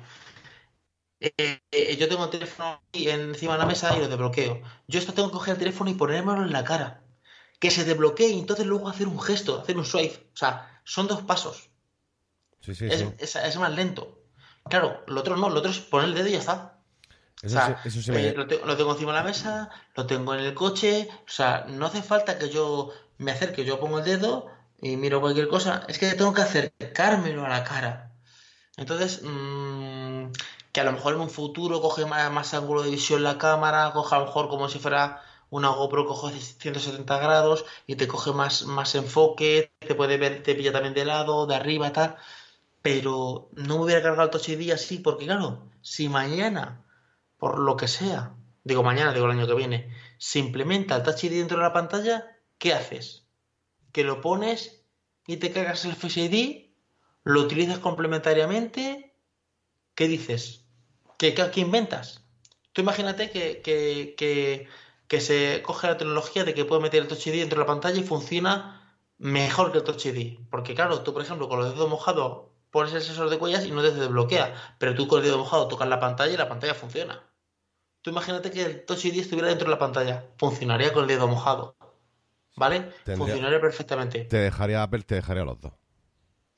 Eh, 1.19 1.59
eh, 1.71 1.97
yo 1.97 2.07
tengo 2.07 2.23
el 2.25 2.29
teléfono 2.29 2.81
encima 2.93 3.53
de 3.53 3.59
la 3.59 3.65
mesa 3.65 3.95
y 3.95 3.99
lo 3.99 4.07
desbloqueo. 4.07 4.61
Yo 4.87 4.99
esto 4.99 5.13
tengo 5.13 5.29
que 5.29 5.33
coger 5.33 5.53
el 5.53 5.59
teléfono 5.59 5.89
y 5.89 5.95
ponérmelo 5.95 6.43
en 6.43 6.53
la 6.53 6.63
cara. 6.63 7.01
Que 7.59 7.71
se 7.71 7.83
desbloquee 7.83 8.29
y 8.29 8.39
entonces 8.39 8.65
luego 8.65 8.87
hacer 8.87 9.07
un 9.07 9.19
gesto, 9.19 9.59
hacer 9.59 9.77
un 9.77 9.85
swipe. 9.85 10.29
O 10.33 10.37
sea, 10.37 10.81
son 10.85 11.07
dos 11.07 11.21
pasos. 11.23 11.69
Sí, 12.61 12.73
sí, 12.73 12.87
es, 12.89 13.35
es, 13.35 13.57
más 13.57 13.73
lento. 13.73 14.21
Claro, 14.69 15.03
lo 15.07 15.19
otro 15.19 15.35
no, 15.35 15.49
lo 15.49 15.59
otro 15.59 15.71
es 15.71 15.79
poner 15.79 16.09
el 16.09 16.15
dedo 16.15 16.27
y 16.27 16.31
ya 16.31 16.39
está. 16.39 16.79
o 17.43 17.49
sea, 17.49 17.81
eh, 17.85 18.33
lo, 18.35 18.77
tengo 18.77 18.91
encima 18.91 19.11
de 19.11 19.17
la 19.17 19.23
mesa, 19.23 19.69
lo 19.95 20.05
tengo 20.05 20.33
en 20.33 20.41
el 20.41 20.53
coche. 20.53 21.09
O 21.27 21.31
sea, 21.31 21.65
no 21.67 21.85
hace 21.85 22.01
falta 22.01 22.37
que 22.37 22.49
yo 22.49 22.93
me 23.17 23.31
acerque, 23.31 23.65
yo 23.65 23.79
pongo 23.79 23.99
el 23.99 24.05
dedo 24.05 24.47
y 24.81 24.95
miro 24.95 25.19
cualquier 25.19 25.49
cosa. 25.49 25.83
Es 25.89 25.99
que 25.99 26.13
tengo 26.13 26.33
que 26.33 26.41
acercármelo 26.43 27.45
a 27.45 27.49
la 27.49 27.63
cara. 27.65 28.13
Entonces, 28.77 29.21
mmm, 29.23 30.31
que 30.71 30.81
a 30.81 30.83
lo 30.83 30.91
mejor 30.91 31.15
en 31.15 31.21
un 31.21 31.29
futuro 31.29 31.81
coge 31.81 32.05
más, 32.05 32.53
ángulo 32.53 32.83
de 32.83 32.91
visión 32.91 33.23
la 33.23 33.37
cámara, 33.37 33.91
coge 33.93 34.15
a 34.15 34.19
lo 34.19 34.25
mejor 34.25 34.49
como 34.49 34.69
si 34.69 34.79
fuera 34.79 35.21
una 35.49 35.69
GoPro, 35.69 36.05
coge 36.05 36.39
170 36.39 37.17
grados 37.19 37.65
y 37.87 37.95
te 37.95 38.07
coge 38.07 38.31
más, 38.33 38.65
más 38.65 38.95
enfoque, 38.95 39.71
te 39.79 39.95
puede 39.95 40.17
ver, 40.17 40.43
te 40.43 40.55
pilla 40.55 40.71
también 40.71 40.93
de 40.93 41.05
lado, 41.05 41.47
de 41.47 41.55
arriba 41.55 41.91
tal. 41.91 42.17
Pero 42.81 43.49
no 43.53 43.77
me 43.77 43.83
hubiera 43.85 44.01
cargado 44.01 44.23
el 44.23 44.29
Touch 44.31 44.49
ID 44.49 44.71
así, 44.71 44.99
porque 44.99 45.25
claro, 45.25 45.67
si 45.81 46.09
mañana, 46.09 46.85
por 47.37 47.59
lo 47.59 47.75
que 47.77 47.87
sea, 47.87 48.35
digo 48.63 48.83
mañana, 48.83 49.13
digo 49.13 49.25
el 49.25 49.31
año 49.33 49.47
que 49.47 49.55
viene, 49.55 49.95
se 50.17 50.39
implementa 50.39 50.95
el 50.95 51.03
Touch 51.03 51.23
ID 51.25 51.39
dentro 51.39 51.57
de 51.57 51.63
la 51.63 51.73
pantalla, 51.73 52.37
¿qué 52.57 52.73
haces? 52.73 53.29
que 53.91 54.03
lo 54.03 54.21
pones 54.21 54.83
y 55.27 55.37
te 55.37 55.51
cargas 55.51 55.85
el 55.85 55.95
Face 55.95 56.21
ID, 56.21 56.71
lo 57.23 57.41
utilizas 57.41 57.79
complementariamente. 57.79 59.09
¿Qué 59.99 60.07
dices? 60.07 60.63
¿Qué, 61.17 61.34
qué, 61.34 61.59
inventas? 61.59 62.23
Tú 62.71 62.80
imagínate 62.80 63.31
que, 63.31 63.61
que, 63.61 64.69
que, 65.09 65.19
se 65.19 65.61
coge 65.61 65.88
la 65.88 65.97
tecnología 65.97 66.45
de 66.45 66.53
que 66.53 66.63
puedes 66.63 66.81
meter 66.81 67.01
el 67.01 67.09
Touch 67.09 67.27
ID 67.27 67.41
dentro 67.41 67.57
de 67.57 67.65
la 67.65 67.67
pantalla 67.67 67.99
y 67.99 68.03
funciona 68.03 68.97
mejor 69.17 69.73
que 69.73 69.80
el 69.80 69.84
Touch 69.84 70.05
ID. 70.05 70.39
Porque 70.49 70.73
claro, 70.73 71.01
tú 71.01 71.11
por 71.11 71.21
ejemplo 71.21 71.49
con 71.49 71.59
los 71.59 71.73
dedos 71.73 71.89
mojados 71.89 72.43
pones 72.71 72.93
el 72.93 73.01
sensor 73.01 73.30
de 73.30 73.35
huellas 73.35 73.65
y 73.65 73.71
no 73.71 73.81
te 73.81 73.91
desbloquea, 73.91 74.77
pero 74.77 74.95
tú 74.95 75.05
con 75.09 75.19
el 75.19 75.26
dedo 75.26 75.39
mojado 75.39 75.67
tocas 75.67 75.89
la 75.89 75.99
pantalla 75.99 76.31
y 76.31 76.38
la 76.38 76.47
pantalla 76.47 76.76
funciona. 76.76 77.21
Tú 78.01 78.11
imagínate 78.11 78.51
que 78.51 78.63
el 78.63 78.85
Touch 78.85 79.03
ID 79.03 79.19
estuviera 79.19 79.49
dentro 79.49 79.65
de 79.65 79.71
la 79.71 79.80
pantalla, 79.80 80.27
funcionaría 80.38 80.93
con 80.93 81.01
el 81.01 81.09
dedo 81.09 81.27
mojado. 81.27 81.76
¿Vale? 82.55 82.93
Funcionaría 83.03 83.59
perfectamente. 83.59 84.23
Te 84.23 84.38
dejaría 84.38 84.81
Apple, 84.81 85.03
te 85.03 85.15
dejaría 85.15 85.43
los 85.43 85.59
dos. 85.59 85.73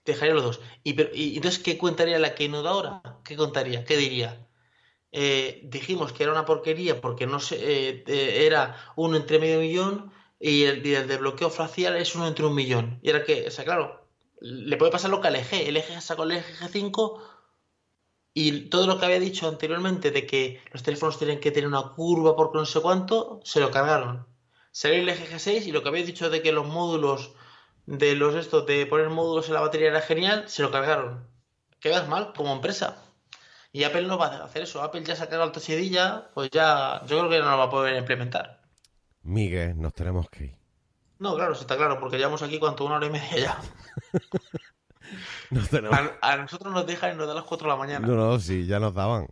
Dejaría 0.06 0.34
los 0.34 0.44
dos. 0.44 0.62
Y, 0.84 1.36
entonces, 1.36 1.62
¿qué 1.62 1.78
contaría 1.78 2.20
la 2.20 2.36
Keynote 2.36 2.68
ahora? 2.68 3.02
¿Qué 3.24 3.36
contaría? 3.36 3.86
¿Qué 3.86 3.98
diría? 3.98 4.48
Eh, 5.12 5.62
dijimos 5.64 6.14
que 6.14 6.24
era 6.24 6.32
una 6.32 6.46
porquería 6.46 7.02
porque 7.02 7.28
no 7.28 7.40
se, 7.40 7.58
eh, 7.60 8.46
era 8.46 8.78
uno 8.96 9.18
entre 9.18 9.40
medio 9.40 9.60
millón 9.60 10.12
y 10.40 10.64
el, 10.64 10.86
y 10.86 10.96
el 10.96 11.08
desbloqueo 11.08 11.50
facial 11.50 11.98
es 11.98 12.16
uno 12.16 12.28
entre 12.28 12.46
un 12.46 12.56
millón. 12.56 13.00
Y 13.04 13.10
era 13.10 13.24
que, 13.24 13.48
o 13.48 13.52
sea, 13.52 13.66
claro, 13.66 14.08
le 14.40 14.78
puede 14.78 14.92
pasar 14.92 15.12
lo 15.12 15.22
que 15.22 15.28
al 15.28 15.36
eje. 15.36 15.70
El 15.70 15.78
eje 15.78 16.00
sacó 16.02 16.24
el 16.24 16.32
eje 16.32 16.68
5 16.68 17.22
y 18.34 18.70
todo 18.70 18.88
lo 18.88 18.98
que 18.98 19.06
había 19.06 19.20
dicho 19.20 19.48
anteriormente 19.48 20.12
de 20.12 20.26
que 20.26 20.62
los 20.72 20.84
teléfonos 20.84 21.18
tienen 21.18 21.40
que 21.40 21.52
tener 21.52 21.68
una 21.68 21.92
curva 21.94 22.36
porque 22.36 22.58
no 22.58 22.66
sé 22.66 22.80
cuánto, 22.82 23.42
se 23.44 23.60
lo 23.60 23.72
cargaron. 23.72 24.26
Salió 24.72 25.02
el 25.02 25.10
eje 25.10 25.28
G6 25.28 25.68
y 25.68 25.72
lo 25.72 25.84
que 25.84 25.90
había 25.90 26.06
dicho 26.06 26.30
de 26.30 26.42
que 26.42 26.52
los 26.52 26.66
módulos 26.66 27.34
de 27.92 28.16
los 28.16 28.36
estos 28.36 28.66
de 28.66 28.86
poner 28.86 29.10
módulos 29.10 29.50
en 29.50 29.56
la 29.56 29.60
batería 29.60 29.90
era 29.90 30.02
genial, 30.02 30.46
se 30.48 30.62
lo 30.62 30.72
cargaron. 30.72 31.28
Quedas 31.82 32.08
mal 32.08 32.32
como 32.34 32.54
empresa. 32.54 32.96
Y 33.74 33.84
Apple 33.84 34.04
no 34.04 34.18
va 34.18 34.28
a 34.28 34.46
hacer 34.46 34.64
eso. 34.64 34.82
Apple 34.82 35.04
ya 35.04 35.16
se 35.16 35.24
ha 35.24 35.30
cargado 35.30 35.50
el 35.50 35.52
Touch 35.52 35.70
pues 36.34 36.50
ya 36.52 37.02
yo 37.06 37.20
creo 37.20 37.30
que 37.30 37.40
no 37.40 37.52
lo 37.52 37.58
va 37.58 37.66
a 37.66 37.70
poder 37.70 37.98
implementar. 37.98 38.62
Miguel, 39.24 39.80
nos 39.80 39.94
tenemos 39.94 40.30
que 40.30 40.46
ir. 40.46 40.56
No, 41.20 41.36
claro, 41.36 41.52
está 41.54 41.76
claro, 41.76 42.00
porque 42.00 42.18
llevamos 42.18 42.42
aquí 42.42 42.60
cuánto, 42.60 42.86
una 42.86 42.96
hora 42.96 43.08
y 43.08 43.12
media 43.12 43.38
ya. 43.38 43.62
a, 46.22 46.38
nosotros 46.38 46.74
nos 46.74 46.88
dejan 46.88 47.14
y 47.14 47.18
nos 47.18 47.28
dan 47.28 47.36
las 47.36 47.46
4 47.46 47.68
de 47.68 47.74
la 47.74 47.78
mañana. 47.78 48.08
No, 48.08 48.16
no, 48.16 48.40
sí, 48.40 48.66
ya 48.66 48.80
nos 48.80 48.94
daban. 48.94 49.28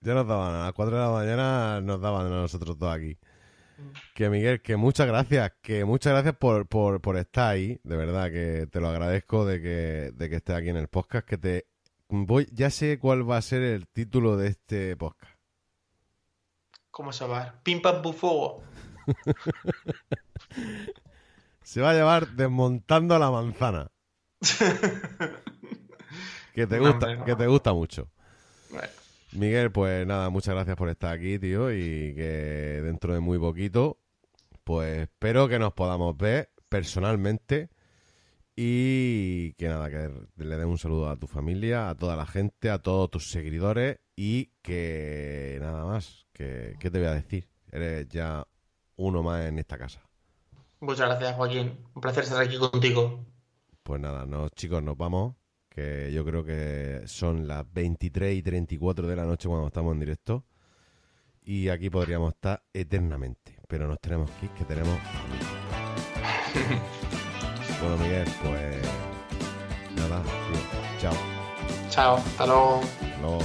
Ya 0.00 0.14
nos 0.14 0.26
daban. 0.26 0.54
A 0.54 0.64
las 0.66 0.72
4 0.72 0.96
de 0.96 1.02
la 1.02 1.10
mañana 1.10 1.80
nos 1.80 2.00
daban 2.00 2.26
a 2.26 2.30
nosotros 2.30 2.78
dos 2.78 2.94
aquí. 2.94 3.18
Que 4.14 4.30
Miguel, 4.30 4.62
que 4.62 4.76
muchas 4.76 5.06
gracias, 5.06 5.52
que 5.62 5.84
muchas 5.84 6.12
gracias 6.12 6.36
por, 6.36 6.66
por, 6.66 7.00
por, 7.00 7.16
estar 7.16 7.52
ahí, 7.52 7.80
de 7.84 7.96
verdad, 7.96 8.30
que 8.30 8.66
te 8.70 8.80
lo 8.80 8.88
agradezco 8.88 9.44
de 9.44 9.60
que, 9.60 10.12
de 10.14 10.30
que 10.30 10.36
estés 10.36 10.56
aquí 10.56 10.68
en 10.68 10.76
el 10.76 10.88
podcast, 10.88 11.26
que 11.26 11.38
te 11.38 11.66
voy, 12.08 12.48
ya 12.52 12.70
sé 12.70 12.98
cuál 12.98 13.28
va 13.28 13.36
a 13.36 13.42
ser 13.42 13.62
el 13.62 13.88
título 13.88 14.36
de 14.36 14.48
este 14.48 14.96
podcast. 14.96 15.32
¿Cómo 16.90 17.12
se 17.12 17.26
va? 17.26 17.60
Pim 17.62 17.82
pam 17.82 18.02
bufogo. 18.02 18.62
se 21.62 21.80
va 21.80 21.90
a 21.90 21.94
llevar 21.94 22.28
desmontando 22.28 23.18
la 23.18 23.30
manzana. 23.30 23.90
que 26.54 26.66
te 26.66 26.78
gusta, 26.78 27.24
que 27.24 27.34
te 27.34 27.46
gusta 27.46 27.72
mucho. 27.72 28.08
Miguel, 29.34 29.72
pues 29.72 30.06
nada, 30.06 30.30
muchas 30.30 30.54
gracias 30.54 30.76
por 30.76 30.88
estar 30.88 31.12
aquí, 31.12 31.38
tío, 31.40 31.72
y 31.72 32.14
que 32.14 32.80
dentro 32.84 33.14
de 33.14 33.20
muy 33.20 33.38
poquito, 33.38 33.98
pues 34.62 35.02
espero 35.02 35.48
que 35.48 35.58
nos 35.58 35.72
podamos 35.72 36.16
ver 36.16 36.50
personalmente 36.68 37.68
y 38.54 39.54
que 39.54 39.68
nada, 39.68 39.90
que 39.90 40.10
le 40.36 40.56
dé 40.56 40.64
un 40.64 40.78
saludo 40.78 41.08
a 41.08 41.16
tu 41.16 41.26
familia, 41.26 41.88
a 41.88 41.96
toda 41.96 42.14
la 42.14 42.26
gente, 42.26 42.70
a 42.70 42.78
todos 42.78 43.10
tus 43.10 43.30
seguidores 43.30 43.98
y 44.14 44.52
que 44.62 45.58
nada 45.60 45.84
más, 45.84 46.26
que 46.32 46.76
¿qué 46.78 46.90
te 46.90 46.98
voy 46.98 47.08
a 47.08 47.14
decir? 47.14 47.48
Eres 47.72 48.08
ya 48.08 48.46
uno 48.96 49.24
más 49.24 49.46
en 49.46 49.58
esta 49.58 49.76
casa. 49.76 50.00
Muchas 50.78 51.08
gracias, 51.08 51.34
Joaquín. 51.34 51.84
Un 51.94 52.00
placer 52.00 52.22
estar 52.22 52.40
aquí 52.40 52.56
contigo. 52.56 53.24
Pues 53.82 54.00
nada, 54.00 54.26
no, 54.26 54.48
chicos, 54.50 54.80
nos 54.80 54.96
vamos. 54.96 55.34
Que 55.74 56.12
yo 56.12 56.24
creo 56.24 56.44
que 56.44 57.02
son 57.06 57.48
las 57.48 57.64
23 57.72 58.36
y 58.36 58.42
34 58.42 59.08
de 59.08 59.16
la 59.16 59.24
noche 59.24 59.48
cuando 59.48 59.66
estamos 59.66 59.92
en 59.92 60.00
directo. 60.00 60.44
Y 61.42 61.68
aquí 61.68 61.90
podríamos 61.90 62.32
estar 62.34 62.62
eternamente. 62.72 63.58
Pero 63.68 63.88
nos 63.88 64.00
tenemos 64.00 64.30
que 64.32 64.46
ir, 64.46 64.52
que 64.52 64.64
tenemos. 64.64 64.96
bueno, 67.80 67.96
Miguel, 67.98 68.28
pues. 68.42 68.76
Nada, 69.96 70.22
tío. 70.22 71.00
Chao. 71.00 71.14
Chao, 71.90 72.16
hasta 72.16 72.46
luego. 72.46 72.80
Hasta 72.80 73.20
luego. 73.20 73.40